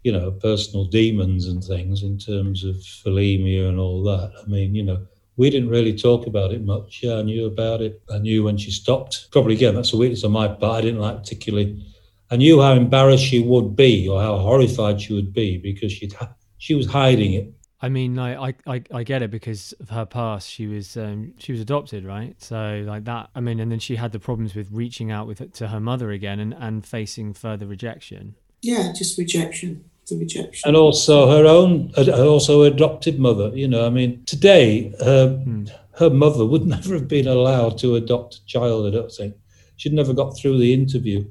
you 0.03 0.13
know, 0.13 0.33
personal 0.33 0.85
demons 0.85 1.47
and 1.47 1.63
things 1.63 2.03
in 2.03 2.19
terms 2.19 2.65
of 2.65 2.77
bulimia 2.77 3.69
and 3.69 3.79
all 3.79 4.03
that. 4.03 4.33
I 4.43 4.47
mean, 4.49 4.75
you 4.75 4.83
know, 4.83 5.07
we 5.37 5.49
didn't 5.49 5.71
really 5.71 5.97
talk 5.97 6.27
about 6.27 6.53
it 6.53 6.65
much. 6.65 7.01
Yeah, 7.03 7.17
I 7.17 7.23
knew 7.23 7.47
about 7.47 7.81
it. 7.81 8.03
I 8.11 8.19
knew 8.19 8.45
when 8.45 8.59
she 8.59 8.71
stopped. 8.71 9.29
Probably 9.31 9.55
again, 9.55 9.75
that's 9.75 9.93
a 9.93 9.97
weakness 9.97 10.25
on 10.25 10.33
my 10.33 10.49
part. 10.49 10.79
I 10.79 10.81
didn't 10.83 11.01
like 11.01 11.19
particularly. 11.19 11.85
I 12.31 12.37
knew 12.37 12.61
how 12.61 12.73
embarrassed 12.73 13.25
she 13.25 13.43
would 13.43 13.77
be 13.77 14.09
or 14.09 14.21
how 14.21 14.39
horrified 14.39 15.01
she 15.01 15.13
would 15.15 15.33
be 15.33 15.59
because 15.59 15.93
she'd 15.93 16.15
she 16.59 16.75
was 16.75 16.87
hiding 16.87 17.35
it. 17.35 17.53
I 17.85 17.89
mean, 17.89 18.15
like, 18.15 18.39
I, 18.67 18.75
I, 18.75 18.83
I 18.95 19.03
get 19.03 19.23
it 19.23 19.33
because 19.33 19.73
of 19.81 19.91
her 19.91 20.07
past. 20.07 20.49
She 20.49 20.69
was, 20.69 20.97
um, 20.97 21.35
she 21.39 21.51
was 21.51 21.61
adopted, 21.61 22.05
right? 22.05 22.41
So 22.41 22.85
like 22.87 23.05
that. 23.07 23.31
I 23.35 23.41
mean, 23.41 23.59
and 23.59 23.73
then 23.73 23.81
she 23.81 23.97
had 23.97 24.13
the 24.13 24.21
problems 24.21 24.55
with 24.55 24.69
reaching 24.71 25.11
out 25.11 25.27
with 25.27 25.53
to 25.55 25.67
her 25.67 25.81
mother 25.81 26.13
again 26.13 26.39
and, 26.39 26.55
and 26.55 26.87
facing 26.87 27.35
further 27.35 27.67
rejection. 27.67 28.37
Yeah, 28.63 28.93
just 28.97 29.19
rejection. 29.19 29.91
The 30.09 30.17
rejection. 30.19 30.69
and 30.69 30.77
also 30.77 31.31
her 31.31 31.47
own, 31.47 31.93
also 31.97 32.63
adopted 32.63 33.19
mother. 33.19 33.51
You 33.55 33.69
know, 33.69 33.87
I 33.87 33.91
mean, 33.91 34.25
today 34.27 34.93
her 35.01 35.29
Hmm. 35.45 35.65
her 35.95 36.11
mother 36.11 36.45
would 36.45 36.67
never 36.77 36.95
have 36.95 37.09
been 37.09 37.29
allowed 37.29 37.79
to 37.79 37.95
adopt 37.97 38.37
a 38.37 38.45
child. 38.47 38.87
I 38.87 38.91
don't 38.91 39.13
think 39.13 39.35
she'd 39.77 39.93
never 39.93 40.13
got 40.13 40.37
through 40.37 40.59
the 40.59 40.73
interview 40.75 41.25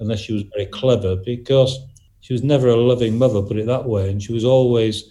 unless 0.00 0.20
she 0.20 0.32
was 0.32 0.42
very 0.54 0.66
clever 0.66 1.14
because 1.16 1.78
she 2.20 2.32
was 2.32 2.42
never 2.42 2.68
a 2.68 2.76
loving 2.76 3.18
mother, 3.18 3.42
put 3.42 3.56
it 3.56 3.66
that 3.66 3.84
way, 3.86 4.10
and 4.10 4.22
she 4.22 4.32
was 4.32 4.44
always. 4.44 5.04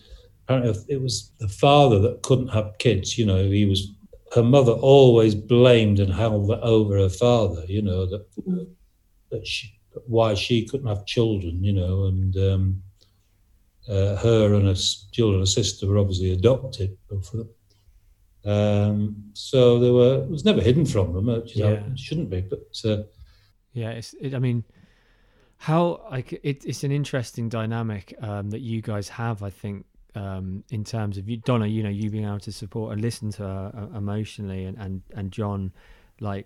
Apparently, 0.47 0.83
it 0.89 1.01
was 1.01 1.31
the 1.39 1.47
father 1.47 1.99
that 1.99 2.23
couldn't 2.23 2.49
have 2.49 2.77
kids. 2.77 3.17
You 3.17 3.25
know, 3.25 3.43
he 3.43 3.65
was. 3.65 3.87
Her 4.33 4.43
mother 4.43 4.71
always 4.73 5.33
blamed 5.35 5.99
and 5.99 6.11
held 6.13 6.49
over 6.51 6.97
her 6.97 7.09
father. 7.09 7.63
You 7.67 7.81
know 7.83 8.05
that 8.05 8.25
Mm. 8.47 8.67
that 9.31 9.45
she 9.47 9.71
why 10.07 10.33
she 10.33 10.65
couldn't 10.65 10.87
have 10.87 11.05
children, 11.05 11.63
you 11.63 11.73
know, 11.73 12.05
and 12.05 12.37
um, 12.37 12.83
uh, 13.89 14.15
her 14.17 14.53
and 14.53 14.67
her 14.67 14.75
children, 15.11 15.39
and 15.39 15.47
her 15.47 15.51
sister 15.51 15.87
were 15.87 15.97
obviously 15.97 16.31
adopted, 16.33 16.97
both 17.09 17.33
of 17.33 17.39
them. 17.39 17.49
Um, 18.43 19.15
so 19.33 19.79
they 19.79 19.91
were 19.91 20.23
it 20.23 20.29
was 20.29 20.45
never 20.45 20.61
hidden 20.61 20.85
from 20.85 21.13
them, 21.13 21.27
which 21.27 21.55
is 21.55 21.61
how 21.61 21.69
Yeah. 21.69 21.85
it 21.91 21.99
shouldn't 21.99 22.29
be. 22.29 22.41
But 22.41 22.81
uh, 22.85 23.03
Yeah, 23.73 23.91
it's. 23.91 24.13
It, 24.19 24.33
I 24.33 24.39
mean, 24.39 24.63
how 25.57 26.05
like 26.09 26.33
it, 26.33 26.65
it's 26.65 26.83
an 26.83 26.91
interesting 26.91 27.49
dynamic 27.49 28.13
um, 28.21 28.49
that 28.49 28.61
you 28.61 28.81
guys 28.81 29.09
have. 29.09 29.43
I 29.43 29.49
think 29.51 29.85
um, 30.15 30.63
in 30.71 30.83
terms 30.83 31.17
of 31.17 31.29
you, 31.29 31.37
Donna. 31.37 31.67
You 31.67 31.83
know, 31.83 31.89
you 31.89 32.09
being 32.09 32.25
able 32.25 32.39
to 32.39 32.51
support 32.51 32.93
and 32.93 33.01
listen 33.01 33.29
to 33.33 33.43
her 33.43 33.71
uh, 33.93 33.97
emotionally, 33.97 34.65
and 34.65 34.77
and 34.77 35.01
and 35.15 35.31
John, 35.31 35.71
like. 36.19 36.45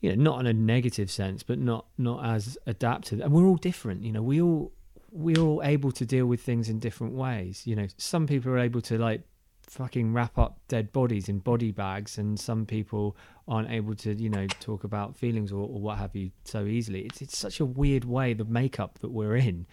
You 0.00 0.14
know, 0.14 0.22
not 0.30 0.40
in 0.40 0.46
a 0.46 0.52
negative 0.52 1.10
sense, 1.10 1.42
but 1.42 1.58
not 1.58 1.86
not 1.96 2.24
as 2.24 2.56
adapted. 2.66 3.20
And 3.20 3.32
we're 3.32 3.46
all 3.46 3.56
different. 3.56 4.04
You 4.04 4.12
know, 4.12 4.22
we 4.22 4.40
all 4.40 4.72
we're 5.10 5.40
all 5.40 5.62
able 5.64 5.90
to 5.92 6.04
deal 6.04 6.26
with 6.26 6.40
things 6.40 6.68
in 6.68 6.78
different 6.78 7.14
ways. 7.14 7.62
You 7.66 7.76
know, 7.76 7.86
some 7.96 8.26
people 8.26 8.52
are 8.52 8.58
able 8.58 8.80
to 8.82 8.98
like 8.98 9.22
fucking 9.62 10.12
wrap 10.12 10.38
up 10.38 10.58
dead 10.68 10.92
bodies 10.92 11.28
in 11.28 11.38
body 11.38 11.72
bags, 11.72 12.18
and 12.18 12.38
some 12.38 12.66
people 12.66 13.16
aren't 13.46 13.70
able 13.70 13.94
to, 13.94 14.14
you 14.14 14.28
know, 14.28 14.46
talk 14.60 14.84
about 14.84 15.16
feelings 15.16 15.52
or, 15.52 15.60
or 15.60 15.80
what 15.80 15.98
have 15.98 16.14
you 16.14 16.30
so 16.44 16.64
easily. 16.64 17.02
It's 17.02 17.22
it's 17.22 17.36
such 17.36 17.60
a 17.60 17.64
weird 17.64 18.04
way 18.04 18.34
the 18.34 18.44
makeup 18.44 18.98
that 19.00 19.10
we're 19.10 19.36
in, 19.36 19.66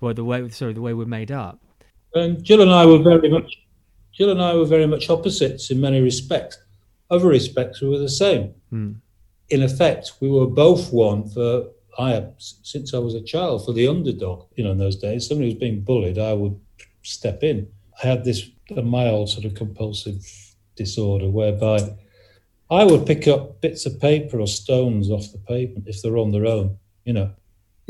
well, 0.00 0.14
the 0.14 0.24
way 0.24 0.48
sorry 0.50 0.72
the 0.72 0.80
way 0.82 0.94
we're 0.94 1.04
made 1.06 1.30
up. 1.30 1.60
and 2.14 2.42
Gill 2.44 2.62
and 2.62 2.70
I 2.72 2.86
were 2.86 2.98
very 3.02 3.28
much 3.28 3.62
Gill 4.16 4.30
and 4.30 4.42
I 4.42 4.54
were 4.54 4.66
very 4.66 4.86
much 4.86 5.08
opposites 5.10 5.70
in 5.70 5.80
many 5.80 6.00
respects. 6.00 6.58
Other 7.10 7.28
respects 7.28 7.80
we 7.80 7.88
were 7.88 7.98
the 7.98 8.08
same. 8.08 8.54
Hmm. 8.70 8.92
In 9.50 9.62
effect, 9.62 10.12
we 10.20 10.30
were 10.30 10.46
both 10.46 10.92
one 10.92 11.28
for 11.28 11.68
I 11.98 12.24
since 12.38 12.94
I 12.94 12.98
was 12.98 13.14
a 13.14 13.20
child 13.20 13.64
for 13.64 13.72
the 13.72 13.88
underdog. 13.88 14.46
You 14.54 14.64
know, 14.64 14.72
in 14.72 14.78
those 14.78 14.96
days, 14.96 15.28
somebody 15.28 15.48
was 15.48 15.58
being 15.58 15.80
bullied, 15.80 16.18
I 16.18 16.32
would 16.32 16.58
step 17.02 17.42
in. 17.42 17.68
I 18.02 18.06
had 18.06 18.24
this 18.24 18.48
a 18.76 18.82
mild 18.82 19.28
sort 19.28 19.44
of 19.44 19.54
compulsive 19.54 20.24
disorder 20.76 21.28
whereby 21.28 21.96
I 22.70 22.84
would 22.84 23.04
pick 23.04 23.26
up 23.26 23.60
bits 23.60 23.84
of 23.84 24.00
paper 24.00 24.38
or 24.38 24.46
stones 24.46 25.10
off 25.10 25.32
the 25.32 25.38
pavement 25.38 25.88
if 25.88 26.00
they're 26.00 26.16
on 26.16 26.30
their 26.30 26.46
own, 26.46 26.78
you 27.04 27.12
know, 27.12 27.32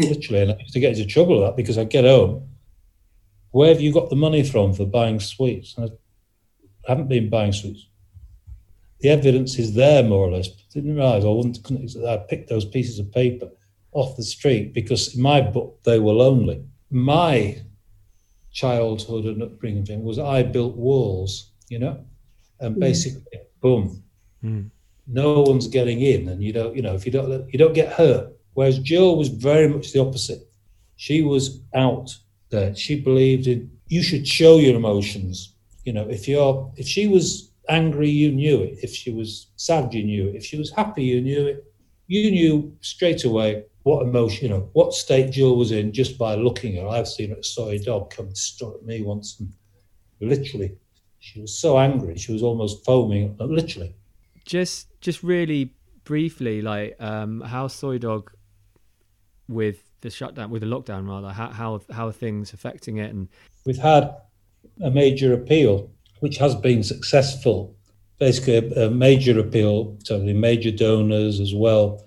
hmm. 0.00 0.08
literally. 0.08 0.42
And 0.42 0.52
I 0.52 0.56
used 0.58 0.72
to 0.72 0.80
get 0.80 0.96
into 0.96 1.06
trouble 1.06 1.38
with 1.38 1.48
that 1.48 1.56
because 1.56 1.76
I'd 1.76 1.90
get 1.90 2.04
home. 2.04 2.48
Where 3.50 3.68
have 3.68 3.80
you 3.80 3.92
got 3.92 4.08
the 4.08 4.16
money 4.16 4.42
from 4.42 4.72
for 4.72 4.86
buying 4.86 5.20
sweets? 5.20 5.76
And 5.76 5.90
I 5.90 5.92
haven't 6.88 7.08
been 7.08 7.28
buying 7.28 7.52
sweets. 7.52 7.86
The 9.00 9.08
evidence 9.08 9.58
is 9.58 9.72
there, 9.74 10.02
more 10.02 10.26
or 10.28 10.32
less. 10.32 10.48
Didn't 10.74 10.94
realize 10.94 11.24
I 11.24 11.28
wouldn't. 11.28 11.58
I 12.06 12.18
picked 12.18 12.48
those 12.48 12.64
pieces 12.66 12.98
of 12.98 13.10
paper 13.12 13.48
off 13.92 14.16
the 14.16 14.22
street 14.22 14.72
because 14.74 15.14
in 15.16 15.22
my 15.22 15.40
book 15.40 15.82
they 15.84 15.98
were 15.98 16.12
lonely. 16.12 16.62
My 16.90 17.56
childhood 18.52 19.24
and 19.24 19.42
upbringing 19.42 19.84
thing 19.84 20.02
was 20.04 20.18
I 20.18 20.42
built 20.42 20.76
walls, 20.76 21.52
you 21.68 21.78
know, 21.78 21.98
and 22.60 22.76
Mm. 22.76 22.80
basically, 22.80 23.38
boom, 23.60 24.02
Mm. 24.44 24.70
no 25.06 25.42
one's 25.42 25.66
getting 25.68 26.00
in, 26.00 26.28
and 26.28 26.42
you 26.42 26.52
don't, 26.52 26.76
you 26.76 26.82
know, 26.82 26.94
if 26.94 27.06
you 27.06 27.12
don't, 27.12 27.52
you 27.52 27.58
don't 27.58 27.74
get 27.74 27.92
hurt. 27.92 28.36
Whereas 28.54 28.78
Gill 28.80 29.16
was 29.16 29.28
very 29.28 29.68
much 29.68 29.92
the 29.92 30.00
opposite. 30.00 30.42
She 30.96 31.22
was 31.22 31.60
out 31.74 32.14
there. 32.50 32.74
She 32.74 33.00
believed 33.00 33.46
in 33.46 33.70
you 33.88 34.02
should 34.02 34.26
show 34.26 34.58
your 34.58 34.76
emotions. 34.76 35.54
You 35.84 35.92
know, 35.92 36.08
if 36.08 36.28
you're, 36.28 36.72
if 36.76 36.86
she 36.86 37.08
was 37.08 37.49
angry, 37.70 38.10
you 38.10 38.32
knew 38.32 38.62
it. 38.62 38.78
If 38.82 38.94
she 38.94 39.10
was 39.12 39.46
sad, 39.56 39.94
you 39.94 40.02
knew 40.04 40.28
it. 40.28 40.34
If 40.36 40.44
she 40.44 40.58
was 40.58 40.70
happy, 40.70 41.04
you 41.04 41.20
knew 41.20 41.46
it. 41.46 41.64
You 42.06 42.30
knew 42.30 42.76
straight 42.80 43.24
away 43.24 43.64
what 43.84 44.02
emotion, 44.02 44.42
you 44.44 44.50
know, 44.50 44.68
what 44.74 44.92
state 44.92 45.32
Gill 45.32 45.56
was 45.56 45.72
in 45.72 45.92
just 45.92 46.18
by 46.18 46.34
looking 46.34 46.76
at 46.76 46.82
her. 46.82 46.88
I've 46.88 47.08
seen 47.08 47.32
a 47.32 47.42
soi 47.42 47.78
dog 47.78 48.10
come 48.10 48.34
strut 48.34 48.74
at 48.74 48.84
me 48.84 49.02
once, 49.02 49.38
and 49.40 49.50
literally, 50.20 50.76
she 51.20 51.40
was 51.40 51.56
so 51.58 51.78
angry, 51.78 52.16
she 52.18 52.32
was 52.32 52.42
almost 52.42 52.84
foaming, 52.84 53.36
literally. 53.38 53.94
just 54.44 54.88
just 55.00 55.22
really 55.22 55.72
briefly 56.04 56.60
like 56.60 56.96
um 57.00 57.40
how 57.42 57.68
soi 57.68 57.96
dog 57.98 58.32
with 59.48 59.78
the 60.00 60.10
shutdown 60.10 60.50
with 60.50 60.62
the 60.62 60.66
lockdown 60.66 61.06
rather 61.08 61.30
how 61.32 61.48
how 61.50 61.80
how 61.90 62.06
are 62.08 62.12
things 62.12 62.52
affecting 62.52 62.96
it 62.98 63.10
and 63.14 63.28
We've 63.66 63.78
had 63.78 64.16
a 64.82 64.90
major 64.90 65.34
appeal, 65.34 65.90
which 66.20 66.38
has 66.38 66.54
been 66.54 66.82
successful. 66.82 67.74
Basically, 68.18 68.56
a, 68.56 68.86
a 68.86 68.90
major 68.90 69.38
appeal 69.38 69.96
to 70.04 70.18
the 70.18 70.32
major 70.32 70.70
donors 70.70 71.40
as 71.40 71.54
well, 71.54 72.04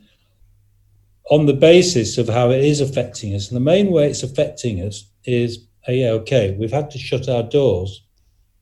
on 1.29 1.45
the 1.45 1.53
basis 1.53 2.17
of 2.17 2.27
how 2.27 2.51
it 2.51 2.63
is 2.63 2.81
affecting 2.81 3.33
us. 3.33 3.49
And 3.49 3.55
the 3.55 3.61
main 3.61 3.91
way 3.91 4.09
it's 4.09 4.23
affecting 4.23 4.81
us 4.81 5.05
is, 5.25 5.67
uh, 5.87 5.91
yeah, 5.91 6.09
okay, 6.09 6.55
we've 6.59 6.71
had 6.71 6.91
to 6.91 6.99
shut 6.99 7.29
our 7.29 7.43
doors 7.43 8.03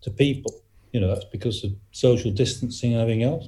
to 0.01 0.11
people. 0.11 0.61
You 0.91 0.99
know, 0.99 1.07
that's 1.07 1.25
because 1.25 1.63
of 1.63 1.71
social 1.91 2.31
distancing 2.31 2.93
and 2.93 3.01
everything 3.01 3.23
else. 3.23 3.47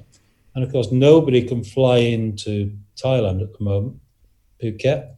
And 0.54 0.64
of 0.64 0.70
course, 0.70 0.92
nobody 0.92 1.42
can 1.42 1.64
fly 1.64 1.98
into 1.98 2.76
Thailand 2.96 3.42
at 3.42 3.56
the 3.56 3.64
moment, 3.64 4.00
Phuket. 4.62 5.13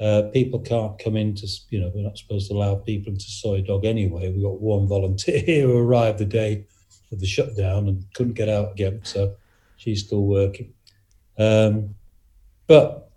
Uh, 0.00 0.22
people 0.32 0.58
can't 0.58 0.98
come 0.98 1.16
in 1.16 1.34
to, 1.34 1.46
you 1.68 1.78
know, 1.78 1.92
we're 1.94 2.02
not 2.02 2.16
supposed 2.16 2.48
to 2.48 2.54
allow 2.54 2.74
people 2.74 3.12
into 3.12 3.26
Soi 3.26 3.60
Dog 3.60 3.84
anyway. 3.84 4.32
We 4.32 4.42
got 4.42 4.60
one 4.60 4.88
volunteer 4.88 5.42
who 5.66 5.76
arrived 5.76 6.18
the 6.18 6.24
day 6.24 6.64
of 7.12 7.20
the 7.20 7.26
shutdown 7.26 7.86
and 7.86 8.04
couldn't 8.14 8.32
get 8.32 8.48
out 8.48 8.72
again, 8.72 9.00
so 9.02 9.34
she's 9.76 10.04
still 10.04 10.24
working. 10.24 10.72
Um, 11.38 11.94
but 12.66 13.10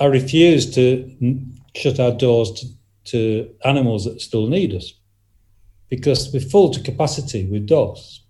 I 0.00 0.06
refuse 0.06 0.74
to 0.76 1.14
n- 1.20 1.60
shut 1.74 2.00
our 2.00 2.12
doors 2.12 2.52
to, 2.52 2.66
to 3.10 3.54
animals 3.64 4.04
that 4.04 4.20
still 4.22 4.46
need 4.46 4.74
us 4.74 4.94
because 5.90 6.32
we're 6.32 6.40
full 6.40 6.70
to 6.70 6.82
capacity 6.82 7.44
with 7.46 7.66
dogs. 7.66 8.22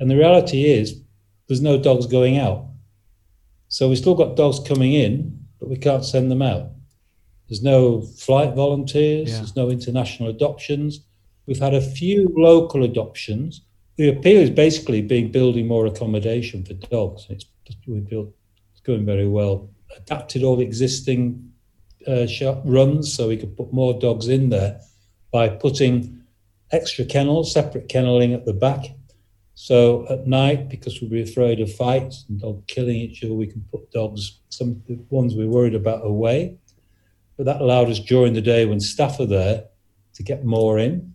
And 0.00 0.10
the 0.10 0.16
reality 0.16 0.64
is, 0.64 1.00
there's 1.46 1.60
no 1.60 1.78
dogs 1.78 2.06
going 2.06 2.38
out. 2.38 2.66
So 3.68 3.88
we've 3.88 3.98
still 3.98 4.14
got 4.14 4.36
dogs 4.36 4.60
coming 4.66 4.94
in, 4.94 5.46
but 5.58 5.68
we 5.68 5.76
can't 5.76 6.04
send 6.04 6.30
them 6.30 6.42
out. 6.42 6.70
There's 7.48 7.62
no 7.62 8.02
flight 8.02 8.54
volunteers, 8.54 9.30
Yeah. 9.30 9.36
there's 9.38 9.56
no 9.56 9.70
international 9.70 10.28
adoptions. 10.28 11.00
We've 11.46 11.58
had 11.58 11.74
a 11.74 11.80
few 11.80 12.32
local 12.36 12.84
adoptions. 12.84 13.62
The 13.96 14.08
appeal 14.10 14.40
is 14.40 14.50
basically 14.50 15.00
being 15.02 15.32
building 15.32 15.66
more 15.66 15.86
accommodation 15.86 16.64
for 16.64 16.74
dogs. 16.74 17.26
It's 17.30 17.46
we 17.86 18.00
built 18.00 18.30
it's 18.72 18.80
going 18.82 19.04
very 19.04 19.26
well. 19.28 19.68
Adapted 19.96 20.42
all 20.42 20.56
the 20.56 20.64
existing 20.64 21.52
uh, 22.06 22.26
runs 22.64 23.12
so 23.12 23.28
we 23.28 23.36
could 23.36 23.56
put 23.56 23.72
more 23.72 23.98
dogs 23.98 24.28
in 24.28 24.50
there 24.50 24.80
by 25.32 25.48
putting 25.48 26.22
extra 26.70 27.04
kennels, 27.04 27.52
separate 27.52 27.88
kenneling 27.88 28.32
at 28.32 28.44
the 28.44 28.52
back. 28.52 28.86
So 29.60 30.06
at 30.08 30.28
night, 30.28 30.68
because 30.68 31.00
we'd 31.00 31.10
be 31.10 31.20
afraid 31.20 31.58
of 31.58 31.74
fights 31.74 32.24
and 32.28 32.40
dog 32.40 32.64
killing 32.68 32.94
each 32.94 33.24
other, 33.24 33.34
we 33.34 33.48
can 33.48 33.64
put 33.72 33.90
dogs, 33.90 34.38
some 34.50 34.68
of 34.70 34.86
the 34.86 35.00
ones 35.10 35.34
we're 35.34 35.48
worried 35.48 35.74
about, 35.74 36.06
away. 36.06 36.56
But 37.36 37.46
that 37.46 37.60
allowed 37.60 37.90
us 37.90 37.98
during 37.98 38.34
the 38.34 38.40
day 38.40 38.66
when 38.66 38.78
staff 38.78 39.18
are 39.18 39.26
there 39.26 39.64
to 40.14 40.22
get 40.22 40.44
more 40.44 40.78
in. 40.78 41.12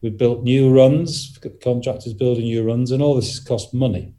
We 0.00 0.08
built 0.08 0.42
new 0.42 0.74
runs, 0.74 1.38
contractors 1.62 2.14
building 2.14 2.44
new 2.44 2.64
runs, 2.64 2.92
and 2.92 3.02
all 3.02 3.14
this 3.14 3.28
has 3.28 3.40
cost 3.40 3.74
money. 3.74 4.14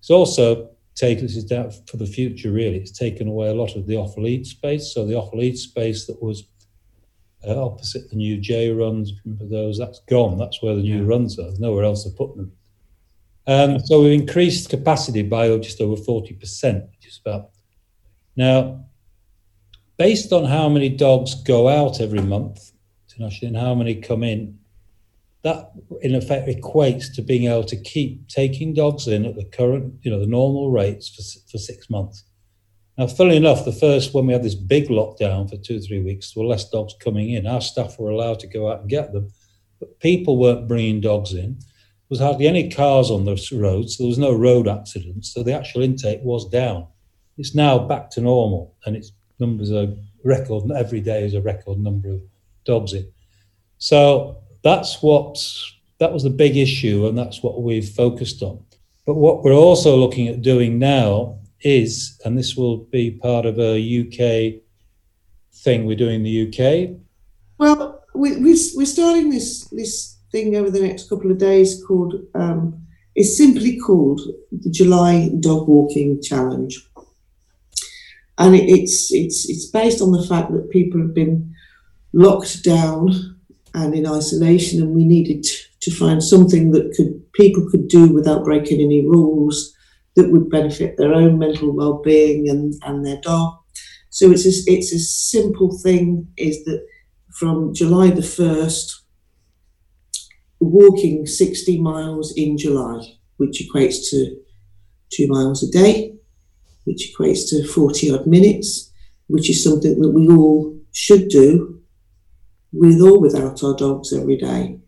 It's 0.00 0.10
also 0.10 0.68
taken 0.94 1.24
this 1.24 1.36
is 1.36 1.44
down 1.44 1.70
for 1.86 1.96
the 1.96 2.04
future, 2.04 2.52
really. 2.52 2.76
It's 2.76 2.92
taken 2.92 3.28
away 3.28 3.48
a 3.48 3.54
lot 3.54 3.76
of 3.76 3.86
the 3.86 3.96
off 3.96 4.18
lead 4.18 4.46
space. 4.46 4.92
So 4.92 5.06
the 5.06 5.14
off 5.14 5.32
lead 5.32 5.56
space 5.56 6.06
that 6.06 6.22
was 6.22 6.44
uh, 7.48 7.64
opposite 7.64 8.10
the 8.10 8.16
new 8.16 8.36
J 8.36 8.70
runs, 8.72 9.14
remember 9.24 9.46
those? 9.46 9.78
That's 9.78 10.00
gone. 10.00 10.36
That's 10.36 10.62
where 10.62 10.76
the 10.76 10.82
new 10.82 11.00
Yeah. 11.00 11.08
runs 11.08 11.38
are. 11.38 11.44
There's 11.44 11.60
nowhere 11.60 11.84
else 11.84 12.04
to 12.04 12.10
put 12.10 12.36
them. 12.36 12.52
Um, 13.50 13.80
so 13.80 14.00
we've 14.00 14.20
increased 14.20 14.70
capacity 14.70 15.22
by 15.22 15.48
just 15.58 15.80
over 15.80 16.00
40%, 16.00 16.88
which 16.92 17.06
is 17.08 17.20
about. 17.26 17.50
Now, 18.36 18.84
based 19.98 20.32
on 20.32 20.44
how 20.44 20.68
many 20.68 20.88
dogs 20.88 21.34
go 21.34 21.68
out 21.68 22.00
every 22.00 22.20
month 22.20 22.70
internationally 23.08 23.56
and 23.56 23.66
how 23.66 23.74
many 23.74 23.96
come 23.96 24.22
in, 24.22 24.56
that 25.42 25.72
in 26.00 26.14
effect 26.14 26.46
equates 26.46 27.12
to 27.16 27.22
being 27.22 27.50
able 27.50 27.64
to 27.64 27.76
keep 27.76 28.28
taking 28.28 28.72
dogs 28.72 29.08
in 29.08 29.26
at 29.26 29.34
the 29.34 29.46
current, 29.46 29.94
you 30.02 30.12
know, 30.12 30.20
the 30.20 30.28
normal 30.28 30.70
rates 30.70 31.08
for, 31.08 31.50
for 31.50 31.58
six 31.58 31.90
months. 31.90 32.22
Now, 32.96 33.08
funnily 33.08 33.36
enough, 33.36 33.64
the 33.64 33.72
first 33.72 34.14
when 34.14 34.28
we 34.28 34.32
had 34.32 34.44
this 34.44 34.54
big 34.54 34.90
lockdown 34.90 35.50
for 35.50 35.56
two 35.56 35.78
or 35.78 35.80
three 35.80 36.00
weeks, 36.00 36.32
there 36.32 36.44
were 36.44 36.48
less 36.48 36.70
dogs 36.70 36.94
coming 37.00 37.30
in. 37.30 37.48
Our 37.48 37.60
staff 37.60 37.98
were 37.98 38.10
allowed 38.10 38.38
to 38.40 38.46
go 38.46 38.70
out 38.70 38.82
and 38.82 38.88
get 38.88 39.12
them, 39.12 39.32
but 39.80 39.98
people 39.98 40.36
weren't 40.36 40.68
bringing 40.68 41.00
dogs 41.00 41.34
in. 41.34 41.58
Was 42.10 42.18
hardly 42.18 42.48
any 42.48 42.68
cars 42.68 43.10
on 43.10 43.24
the 43.24 43.32
s- 43.32 43.52
roads, 43.52 43.96
so 43.96 44.02
there 44.02 44.08
was 44.08 44.18
no 44.18 44.32
road 44.32 44.66
accidents. 44.66 45.32
So 45.32 45.42
the 45.42 45.52
actual 45.52 45.82
intake 45.82 46.20
was 46.22 46.48
down. 46.48 46.86
It's 47.38 47.54
now 47.54 47.78
back 47.78 48.10
to 48.10 48.20
normal, 48.20 48.74
and 48.84 48.96
its 48.96 49.12
numbers 49.38 49.70
are 49.70 49.94
record. 50.24 50.70
Every 50.72 51.00
day 51.00 51.24
is 51.24 51.34
a 51.34 51.40
record 51.40 51.78
number 51.78 52.10
of 52.10 52.20
dogs 52.64 52.92
in. 52.94 53.06
So 53.78 54.38
that's 54.62 55.00
what 55.02 55.38
that 55.98 56.12
was 56.12 56.24
the 56.24 56.30
big 56.30 56.56
issue, 56.56 57.06
and 57.06 57.16
that's 57.16 57.42
what 57.42 57.62
we've 57.62 57.88
focused 57.88 58.42
on. 58.42 58.58
But 59.06 59.14
what 59.14 59.42
we're 59.44 59.52
also 59.54 59.96
looking 59.96 60.26
at 60.28 60.42
doing 60.42 60.78
now 60.78 61.38
is, 61.62 62.20
and 62.24 62.36
this 62.36 62.56
will 62.56 62.78
be 62.78 63.12
part 63.12 63.46
of 63.46 63.58
a 63.60 63.78
UK 63.78 64.60
thing 65.62 65.86
we're 65.86 65.96
doing 65.96 66.16
in 66.16 66.22
the 66.24 66.48
UK. 66.48 66.96
Well, 67.58 68.02
we, 68.14 68.36
we, 68.36 68.58
we're 68.74 68.86
starting 68.86 69.30
this 69.30 69.64
this 69.68 70.16
thing 70.30 70.56
over 70.56 70.70
the 70.70 70.80
next 70.80 71.08
couple 71.08 71.30
of 71.30 71.38
days 71.38 71.82
called, 71.86 72.14
um, 72.34 72.86
it's 73.14 73.36
simply 73.36 73.78
called 73.78 74.20
the 74.52 74.70
July 74.70 75.30
Dog 75.40 75.68
Walking 75.68 76.22
Challenge. 76.22 76.78
And 78.38 78.54
it, 78.54 78.64
it's, 78.68 79.12
it's, 79.12 79.48
it's 79.48 79.66
based 79.66 80.00
on 80.00 80.12
the 80.12 80.26
fact 80.26 80.52
that 80.52 80.70
people 80.70 81.00
have 81.00 81.14
been 81.14 81.54
locked 82.12 82.64
down 82.64 83.36
and 83.74 83.94
in 83.94 84.06
isolation, 84.06 84.80
and 84.80 84.94
we 84.94 85.04
needed 85.04 85.44
to 85.80 85.90
find 85.90 86.22
something 86.22 86.72
that 86.72 86.92
could 86.96 87.20
people 87.32 87.68
could 87.70 87.88
do 87.88 88.12
without 88.12 88.44
breaking 88.44 88.80
any 88.80 89.06
rules 89.06 89.74
that 90.16 90.30
would 90.30 90.50
benefit 90.50 90.96
their 90.96 91.14
own 91.14 91.38
mental 91.38 91.70
well-being 91.72 92.48
and, 92.48 92.74
and 92.82 93.06
their 93.06 93.20
dog. 93.20 93.56
So 94.10 94.30
it's 94.32 94.44
a, 94.44 94.70
it's 94.70 94.92
a 94.92 94.98
simple 94.98 95.78
thing 95.78 96.26
is 96.36 96.64
that 96.64 96.84
from 97.32 97.72
July 97.72 98.10
the 98.10 98.22
1st, 98.22 98.99
walking 100.60 101.26
60 101.26 101.80
miles 101.80 102.32
in 102.36 102.56
July, 102.56 103.00
which 103.38 103.62
equates 103.62 104.10
to 104.10 104.36
two 105.10 105.26
miles 105.26 105.62
a 105.62 105.70
day, 105.70 106.14
which 106.84 107.12
equates 107.12 107.48
to 107.48 107.66
40 107.66 108.12
odd 108.12 108.26
minutes, 108.26 108.92
which 109.26 109.48
is 109.50 109.64
something 109.64 109.98
that 110.00 110.10
we 110.10 110.28
all 110.28 110.78
should 110.92 111.28
do 111.28 111.80
with 112.72 113.00
or 113.00 113.20
without 113.20 113.62
our 113.64 113.74
dogs 113.74 114.12
every 114.12 114.36
day. 114.36 114.78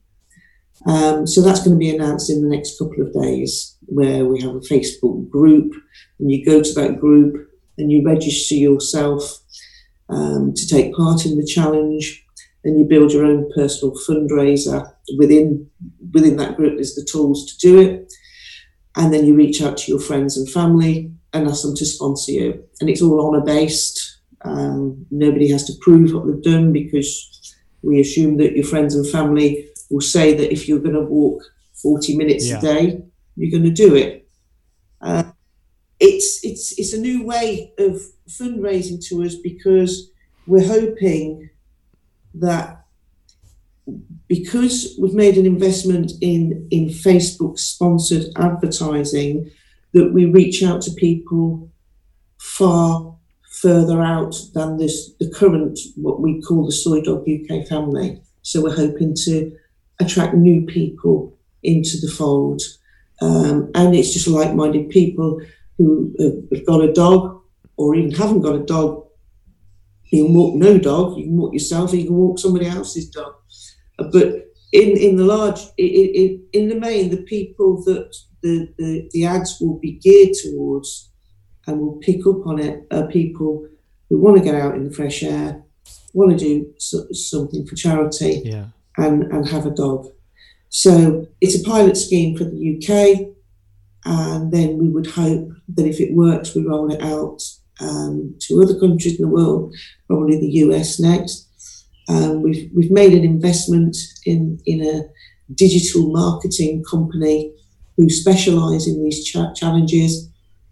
Um, 0.86 1.26
so 1.26 1.42
that's 1.42 1.60
going 1.60 1.76
to 1.76 1.78
be 1.78 1.94
announced 1.94 2.30
in 2.30 2.42
the 2.42 2.54
next 2.54 2.78
couple 2.78 3.02
of 3.02 3.12
days, 3.12 3.76
where 3.86 4.24
we 4.24 4.40
have 4.40 4.54
a 4.54 4.60
Facebook 4.60 5.28
group, 5.30 5.72
and 6.18 6.30
you 6.30 6.44
go 6.44 6.62
to 6.62 6.72
that 6.74 7.00
group 7.00 7.48
and 7.78 7.90
you 7.90 8.04
register 8.04 8.54
yourself 8.54 9.38
um, 10.08 10.52
to 10.54 10.66
take 10.66 10.94
part 10.94 11.24
in 11.24 11.38
the 11.38 11.46
challenge 11.46 12.21
and 12.64 12.78
you 12.78 12.84
build 12.84 13.12
your 13.12 13.24
own 13.24 13.50
personal 13.54 13.94
fundraiser 14.08 14.92
within 15.18 15.68
within 16.12 16.36
that 16.36 16.56
group 16.56 16.78
is 16.80 16.94
the 16.94 17.04
tools 17.10 17.46
to 17.46 17.58
do 17.58 17.80
it 17.80 18.12
and 18.96 19.12
then 19.12 19.26
you 19.26 19.34
reach 19.34 19.62
out 19.62 19.76
to 19.78 19.90
your 19.90 20.00
friends 20.00 20.36
and 20.36 20.48
family 20.48 21.10
and 21.32 21.48
ask 21.48 21.62
them 21.62 21.74
to 21.74 21.86
sponsor 21.86 22.32
you. 22.32 22.62
And 22.80 22.90
it's 22.90 23.00
all 23.00 23.26
honor 23.26 23.40
based. 23.40 24.18
Um, 24.44 25.06
nobody 25.10 25.50
has 25.50 25.64
to 25.64 25.72
prove 25.80 26.12
what 26.12 26.26
they've 26.26 26.42
done 26.42 26.72
because 26.72 27.54
we 27.82 28.00
assume 28.00 28.36
that 28.36 28.52
your 28.54 28.66
friends 28.66 28.94
and 28.94 29.08
family 29.08 29.66
will 29.90 30.02
say 30.02 30.34
that 30.34 30.52
if 30.52 30.68
you're 30.68 30.78
going 30.78 30.94
to 30.94 31.00
walk 31.00 31.42
40 31.80 32.16
minutes 32.16 32.46
Yeah. 32.48 32.58
a 32.58 32.60
day, 32.60 33.02
you're 33.36 33.50
going 33.50 33.64
to 33.64 33.70
do 33.70 33.94
it. 33.94 34.28
Uh, 35.00 35.24
it's 35.98 36.40
it's 36.44 36.78
it's 36.78 36.92
a 36.92 37.00
new 37.00 37.24
way 37.24 37.72
of 37.78 38.00
fundraising 38.28 39.02
to 39.08 39.22
us 39.22 39.36
because 39.36 40.10
we're 40.46 40.66
hoping 40.66 41.48
that 42.34 42.84
because 44.28 44.96
we've 45.00 45.14
made 45.14 45.36
an 45.36 45.46
investment 45.46 46.12
in 46.20 46.66
in 46.70 46.86
Facebook 46.88 47.58
sponsored 47.58 48.24
advertising 48.36 49.50
that 49.92 50.12
we 50.12 50.24
reach 50.24 50.62
out 50.62 50.80
to 50.82 50.90
people 50.92 51.70
far 52.38 53.14
further 53.60 54.02
out 54.02 54.34
than 54.54 54.78
this 54.78 55.12
the 55.20 55.30
current 55.30 55.78
what 55.96 56.20
we 56.20 56.40
call 56.42 56.64
the 56.64 56.72
soi 56.72 57.00
dog 57.00 57.28
UK 57.28 57.66
family. 57.66 58.20
So 58.42 58.62
we're 58.62 58.74
hoping 58.74 59.14
to 59.24 59.56
attract 60.00 60.34
new 60.34 60.66
people 60.66 61.36
into 61.62 61.98
the 62.00 62.10
fold. 62.10 62.62
Um, 63.20 63.70
and 63.74 63.94
it's 63.94 64.12
just 64.12 64.26
like-minded 64.26 64.90
people 64.90 65.40
who 65.78 66.12
have 66.18 66.66
got 66.66 66.82
a 66.82 66.92
dog 66.92 67.40
or 67.76 67.94
even 67.94 68.10
haven't 68.10 68.40
got 68.40 68.56
a 68.56 68.64
dog 68.64 69.01
you 70.12 70.24
can 70.26 70.34
walk 70.34 70.54
no 70.66 70.78
dog 70.78 71.16
you 71.18 71.24
can 71.24 71.36
walk 71.36 71.52
yourself 71.52 71.92
you 71.94 72.04
can 72.04 72.14
walk 72.22 72.38
somebody 72.38 72.66
else's 72.66 73.08
dog 73.18 73.32
Uh, 73.98 74.08
but 74.14 74.26
in 74.80 74.88
in 75.06 75.12
the 75.20 75.24
large 75.34 75.60
i 75.84 75.86
i 76.02 76.04
i- 76.22 76.38
in 76.58 76.64
the 76.72 76.78
main 76.86 77.04
the 77.14 77.22
people 77.34 77.70
that 77.86 78.08
the, 78.42 78.54
the 78.78 78.90
the 79.12 79.22
ads 79.34 79.50
will 79.60 79.78
be 79.86 79.92
geared 80.04 80.34
towards 80.42 80.90
and 81.66 81.74
will 81.80 81.98
pick 82.08 82.20
up 82.32 82.40
on 82.50 82.56
it 82.68 82.76
are 82.94 83.06
people 83.20 83.52
who 84.08 84.16
want 84.24 84.36
to 84.36 84.42
get 84.48 84.54
out 84.62 84.74
in 84.76 84.82
the 84.88 84.94
fresh 85.00 85.18
air 85.22 85.48
want 86.14 86.30
to 86.32 86.38
do 86.46 86.54
so, 86.78 86.96
something 87.12 87.62
for 87.66 87.76
charity 87.84 88.34
Yeah. 88.52 88.66
and, 89.04 89.16
and 89.32 89.48
have 89.54 89.64
a 89.66 89.74
dog. 89.84 90.00
So 90.68 90.92
it's 91.40 91.56
a 91.60 91.64
pilot 91.72 91.96
scheme 91.96 92.36
for 92.36 92.44
the 92.52 92.60
UK, 92.72 92.90
and 94.04 94.52
then 94.52 94.70
we 94.80 94.88
would 94.94 95.06
hope 95.06 95.48
that 95.74 95.86
if 95.92 95.98
it 96.00 96.12
works, 96.14 96.54
we 96.54 96.62
roll 96.70 96.92
it 96.92 97.00
out 97.14 97.40
um, 97.80 98.36
to 98.40 98.62
other 98.62 98.78
countries 98.78 99.18
in 99.18 99.22
the 99.22 99.34
world, 99.34 99.74
probably 100.06 100.38
the 100.38 100.52
US 100.64 101.00
next. 101.00 101.48
Um, 102.08 102.42
we've 102.42 102.70
we've 102.74 102.90
made 102.90 103.12
an 103.12 103.24
investment 103.24 103.96
in 104.26 104.58
in 104.66 104.82
a 104.82 105.02
digital 105.54 106.10
marketing 106.10 106.84
company 106.90 107.54
who 107.96 108.08
specialise 108.08 108.86
in 108.86 109.02
these 109.02 109.24
cha- 109.24 109.52
challenges. 109.54 110.28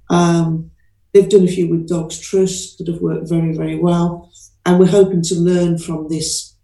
Um, 0.09 0.71
they've 1.13 1.29
done 1.29 1.45
a 1.45 1.49
few 1.49 1.69
with 1.69 1.89
Dogs 1.89 2.19
Trust 2.19 2.79
that 2.79 2.89
have 2.89 3.01
worked 3.01 3.29
very 3.29 3.53
very 3.53 3.79
well, 3.79 4.31
and 4.67 4.79
we're 4.79 4.87
hoping 4.87 5.23
to 5.23 5.35
learn 5.35 5.79
from 5.79 6.09
this 6.09 6.57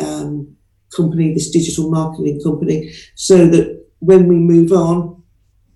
um, 0.00 0.56
company, 0.94 1.32
this 1.32 1.50
digital 1.50 1.90
marketing 1.90 2.40
company, 2.44 2.92
so 3.14 3.46
that 3.48 3.82
when 4.00 4.28
we 4.28 4.36
move 4.36 4.72
on, 4.72 5.22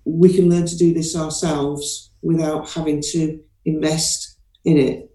we 0.05 0.33
can 0.33 0.49
learn 0.49 0.65
to 0.65 0.77
do 0.77 0.93
this 0.93 1.15
ourselves 1.15 2.11
without 2.21 2.69
having 2.69 3.01
to 3.01 3.39
invest 3.67 4.39
in 4.65 4.77
it. 4.77 5.11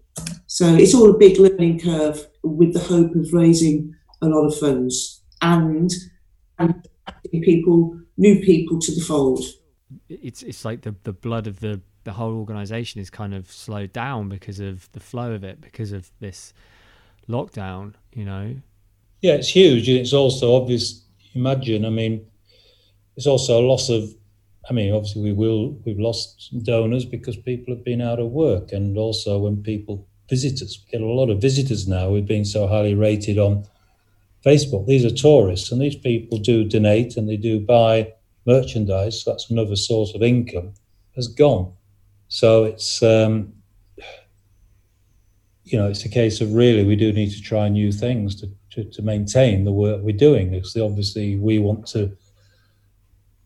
So 0.47 0.75
it's 0.75 0.93
all 0.93 1.09
a 1.09 1.17
big 1.17 1.39
learning 1.39 1.79
curve 1.79 2.27
with 2.43 2.73
the 2.73 2.79
hope 2.79 3.15
of 3.15 3.33
raising 3.33 3.93
a 4.21 4.27
lot 4.27 4.45
of 4.45 4.57
funds 4.57 5.21
and 5.41 5.91
and 6.59 6.75
people, 7.31 7.99
new 8.17 8.39
people 8.39 8.79
to 8.79 8.93
the 8.93 9.01
fold. 9.01 9.43
It's 10.07 10.43
it's 10.43 10.63
like 10.63 10.81
the 10.81 10.95
the 11.03 11.13
blood 11.13 11.47
of 11.47 11.59
the 11.59 11.81
the 12.03 12.13
whole 12.13 12.37
organization 12.37 13.01
is 13.01 13.09
kind 13.09 13.33
of 13.33 13.51
slowed 13.51 13.93
down 13.93 14.29
because 14.29 14.59
of 14.59 14.91
the 14.91 14.99
flow 14.99 15.31
of 15.31 15.43
it 15.43 15.61
because 15.61 15.91
of 15.91 16.11
this 16.19 16.53
lockdown. 17.27 17.93
You 18.13 18.25
know. 18.25 18.55
Yeah, 19.21 19.33
it's 19.35 19.49
huge, 19.49 19.87
and 19.89 19.97
it's 19.97 20.13
also 20.13 20.55
obvious. 20.55 21.05
Imagine, 21.35 21.85
I 21.85 21.89
mean, 21.89 22.25
it's 23.15 23.27
also 23.27 23.59
a 23.59 23.65
loss 23.65 23.89
of. 23.89 24.13
I 24.69 24.73
mean, 24.73 24.93
obviously, 24.93 25.21
we 25.21 25.33
will 25.33 25.71
we've 25.85 25.99
lost 25.99 26.53
donors 26.63 27.05
because 27.05 27.35
people 27.35 27.73
have 27.73 27.83
been 27.83 28.01
out 28.01 28.19
of 28.19 28.31
work, 28.31 28.71
and 28.71 28.97
also 28.97 29.39
when 29.39 29.61
people 29.61 30.07
visitors 30.29 30.81
we 30.85 30.91
get 30.91 31.01
a 31.01 31.05
lot 31.05 31.29
of 31.29 31.41
visitors 31.41 31.87
now. 31.87 32.09
We've 32.09 32.25
been 32.25 32.45
so 32.45 32.67
highly 32.67 32.95
rated 32.95 33.37
on 33.37 33.65
Facebook. 34.45 34.87
These 34.87 35.05
are 35.05 35.13
tourists, 35.13 35.71
and 35.71 35.81
these 35.81 35.95
people 35.95 36.37
do 36.37 36.63
donate 36.63 37.17
and 37.17 37.27
they 37.27 37.37
do 37.37 37.59
buy 37.59 38.13
merchandise. 38.45 39.21
So 39.21 39.31
that's 39.31 39.49
another 39.49 39.75
source 39.75 40.13
of 40.15 40.23
income. 40.23 40.73
Has 41.15 41.27
gone, 41.27 41.73
so 42.27 42.63
it's. 42.63 43.03
Um, 43.03 43.53
you 45.65 45.79
know, 45.79 45.87
it's 45.87 46.03
a 46.03 46.09
case 46.09 46.41
of 46.41 46.53
really 46.53 46.83
we 46.83 46.95
do 46.95 47.11
need 47.13 47.31
to 47.31 47.41
try 47.41 47.69
new 47.69 47.91
things 47.91 48.35
to, 48.35 48.49
to, 48.71 48.83
to 48.83 49.01
maintain 49.01 49.63
the 49.63 49.71
work 49.71 50.01
we're 50.01 50.15
doing. 50.15 50.51
Because 50.51 50.75
obviously 50.77 51.37
we 51.37 51.59
want 51.59 51.87
to. 51.87 52.15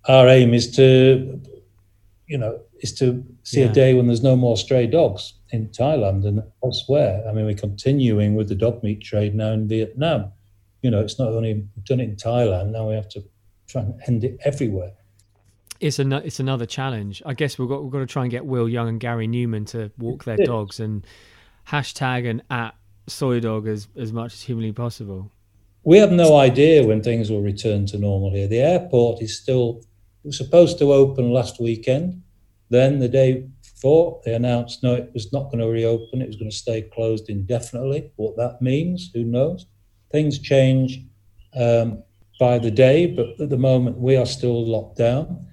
Our 0.07 0.27
aim 0.29 0.53
is 0.53 0.71
to, 0.77 1.41
you 2.27 2.37
know, 2.37 2.59
is 2.79 2.93
to 2.95 3.23
see 3.43 3.61
Yeah. 3.61 3.69
a 3.69 3.73
day 3.73 3.93
when 3.93 4.07
there's 4.07 4.23
no 4.23 4.35
more 4.35 4.55
stray 4.55 4.87
dogs 4.87 5.33
in 5.51 5.67
Thailand 5.69 6.25
and 6.25 6.43
elsewhere. 6.63 7.23
I 7.27 7.33
mean, 7.33 7.45
we're 7.45 7.55
continuing 7.55 8.35
with 8.35 8.47
the 8.49 8.55
dog 8.55 8.83
meat 8.83 9.01
trade 9.01 9.35
now 9.35 9.51
in 9.51 9.67
Vietnam. 9.67 10.31
You 10.81 10.91
know, 10.91 11.01
it's 11.01 11.19
not 11.19 11.29
only 11.29 11.65
done 11.83 11.99
it 11.99 12.09
in 12.09 12.15
Thailand. 12.15 12.71
Now 12.71 12.87
we 12.89 12.95
have 12.95 13.09
to 13.09 13.23
try 13.67 13.81
and 13.81 13.99
end 14.07 14.23
it 14.23 14.37
everywhere. 14.45 14.93
It's 15.79 15.99
an, 15.99 16.13
it's 16.13 16.39
another 16.39 16.65
challenge. 16.65 17.21
I 17.25 17.33
guess 17.33 17.59
we've 17.59 17.69
got 17.69 17.83
we've 17.83 17.91
got 17.91 17.99
to 17.99 18.05
try 18.07 18.23
and 18.23 18.31
get 18.31 18.45
Will 18.45 18.67
Young 18.69 18.87
and 18.87 18.99
Gary 18.99 19.27
Numan 19.27 19.67
to 19.67 19.91
walk 19.97 20.23
their 20.23 20.37
dogs 20.37 20.79
and 20.79 21.05
hashtag 21.67 22.27
and 22.29 22.41
at 22.49 22.75
soi 23.07 23.39
dog 23.39 23.67
as 23.67 23.87
as 23.95 24.11
much 24.13 24.33
as 24.33 24.41
humanly 24.41 24.71
possible. 24.71 25.31
We 25.83 25.97
have 25.99 26.11
no 26.11 26.35
idea 26.37 26.85
when 26.85 27.01
things 27.03 27.29
will 27.29 27.41
return 27.41 27.85
to 27.87 27.97
normal 27.99 28.31
here. 28.31 28.47
The 28.47 28.59
airport 28.59 29.21
is 29.21 29.37
still 29.37 29.83
was 30.27 30.37
supposed 30.37 30.77
to 30.79 30.93
open 30.93 31.31
last 31.31 31.59
weekend. 31.59 32.21
Then 32.69 32.99
the 32.99 33.07
day 33.07 33.47
before, 33.61 34.21
they 34.25 34.33
announced 34.33 34.83
no, 34.83 34.93
it 34.93 35.11
was 35.13 35.31
not 35.33 35.45
going 35.45 35.59
to 35.59 35.67
reopen. 35.67 36.21
It 36.21 36.27
was 36.27 36.35
going 36.35 36.51
to 36.51 36.55
stay 36.55 36.81
closed 36.81 37.29
indefinitely. 37.29 38.11
What 38.15 38.35
that 38.37 38.61
means, 38.61 39.09
who 39.13 39.23
knows? 39.23 39.65
Things 40.11 40.39
change 40.39 41.01
um, 41.55 42.03
by 42.39 42.59
the 42.59 42.71
day, 42.71 43.07
but 43.07 43.39
at 43.39 43.49
the 43.49 43.57
moment 43.57 43.97
we 43.97 44.15
are 44.15 44.25
still 44.25 44.65
locked 44.65 44.97
down. 44.97 45.47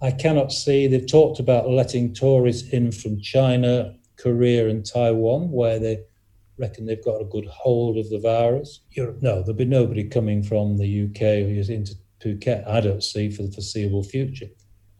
I 0.00 0.12
cannot 0.12 0.52
see. 0.52 0.86
They've 0.86 1.10
talked 1.10 1.40
about 1.40 1.68
letting 1.68 2.14
tourists 2.14 2.68
in 2.68 2.92
from 2.92 3.20
China, 3.20 3.94
Korea, 4.16 4.68
and 4.68 4.84
Taiwan, 4.86 5.50
where 5.50 5.78
they 5.78 6.04
reckon 6.58 6.86
they've 6.86 7.04
got 7.04 7.20
a 7.20 7.24
good 7.24 7.46
hold 7.46 7.96
of 7.96 8.10
the 8.10 8.18
virus. 8.18 8.80
Europe, 8.90 9.18
no, 9.22 9.40
there'll 9.40 9.54
be 9.54 9.64
nobody 9.64 10.04
coming 10.04 10.42
from 10.42 10.76
the 10.76 11.04
UK 11.04 11.46
who 11.46 11.54
is 11.58 11.70
into 11.70 11.94
Phuket. 12.20 12.66
I 12.66 12.80
don't 12.80 13.02
see 13.02 13.30
for 13.30 13.42
the 13.42 13.52
foreseeable 13.52 14.02
future. 14.02 14.48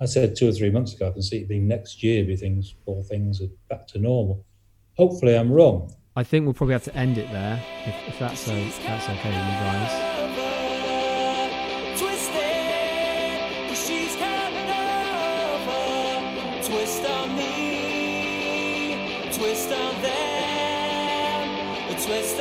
I 0.01 0.07
said 0.07 0.37
two 0.37 0.49
or 0.49 0.53
three 0.53 0.71
months 0.71 0.95
ago, 0.95 1.09
I 1.09 1.11
can 1.11 1.23
see 1.23 1.39
it 1.39 1.49
being 1.49 1.67
next 1.67 2.03
year, 2.03 2.25
be 2.25 2.37
things, 2.37 2.77
all 2.87 3.03
things 3.03 3.43
are 3.43 3.49
back 3.69 3.89
to 3.89 3.99
normal. 3.99 4.45
Hopefully, 4.97 5.37
I'm 5.37 5.51
wrong. 5.51 5.93
I 6.15 6.23
think 6.25 6.45
we'll 6.45 6.55
probably 6.55 6.75
have 6.75 6.85
to 6.85 6.95
end 6.97 7.19
it 7.19 7.31
there 7.33 7.63
if, 7.85 7.95
if 8.09 8.19
that's 8.19 8.41
so 8.41 8.53
if 8.53 8.83
that's 8.85 9.09
okay 9.09 9.29
with 9.29 9.37
you 9.37 9.59
guys. 9.67 9.93
Twisted, 11.99 13.77
she's 13.77 14.17
coming 14.17 14.71
over. 14.71 14.89
Twist 22.07 22.41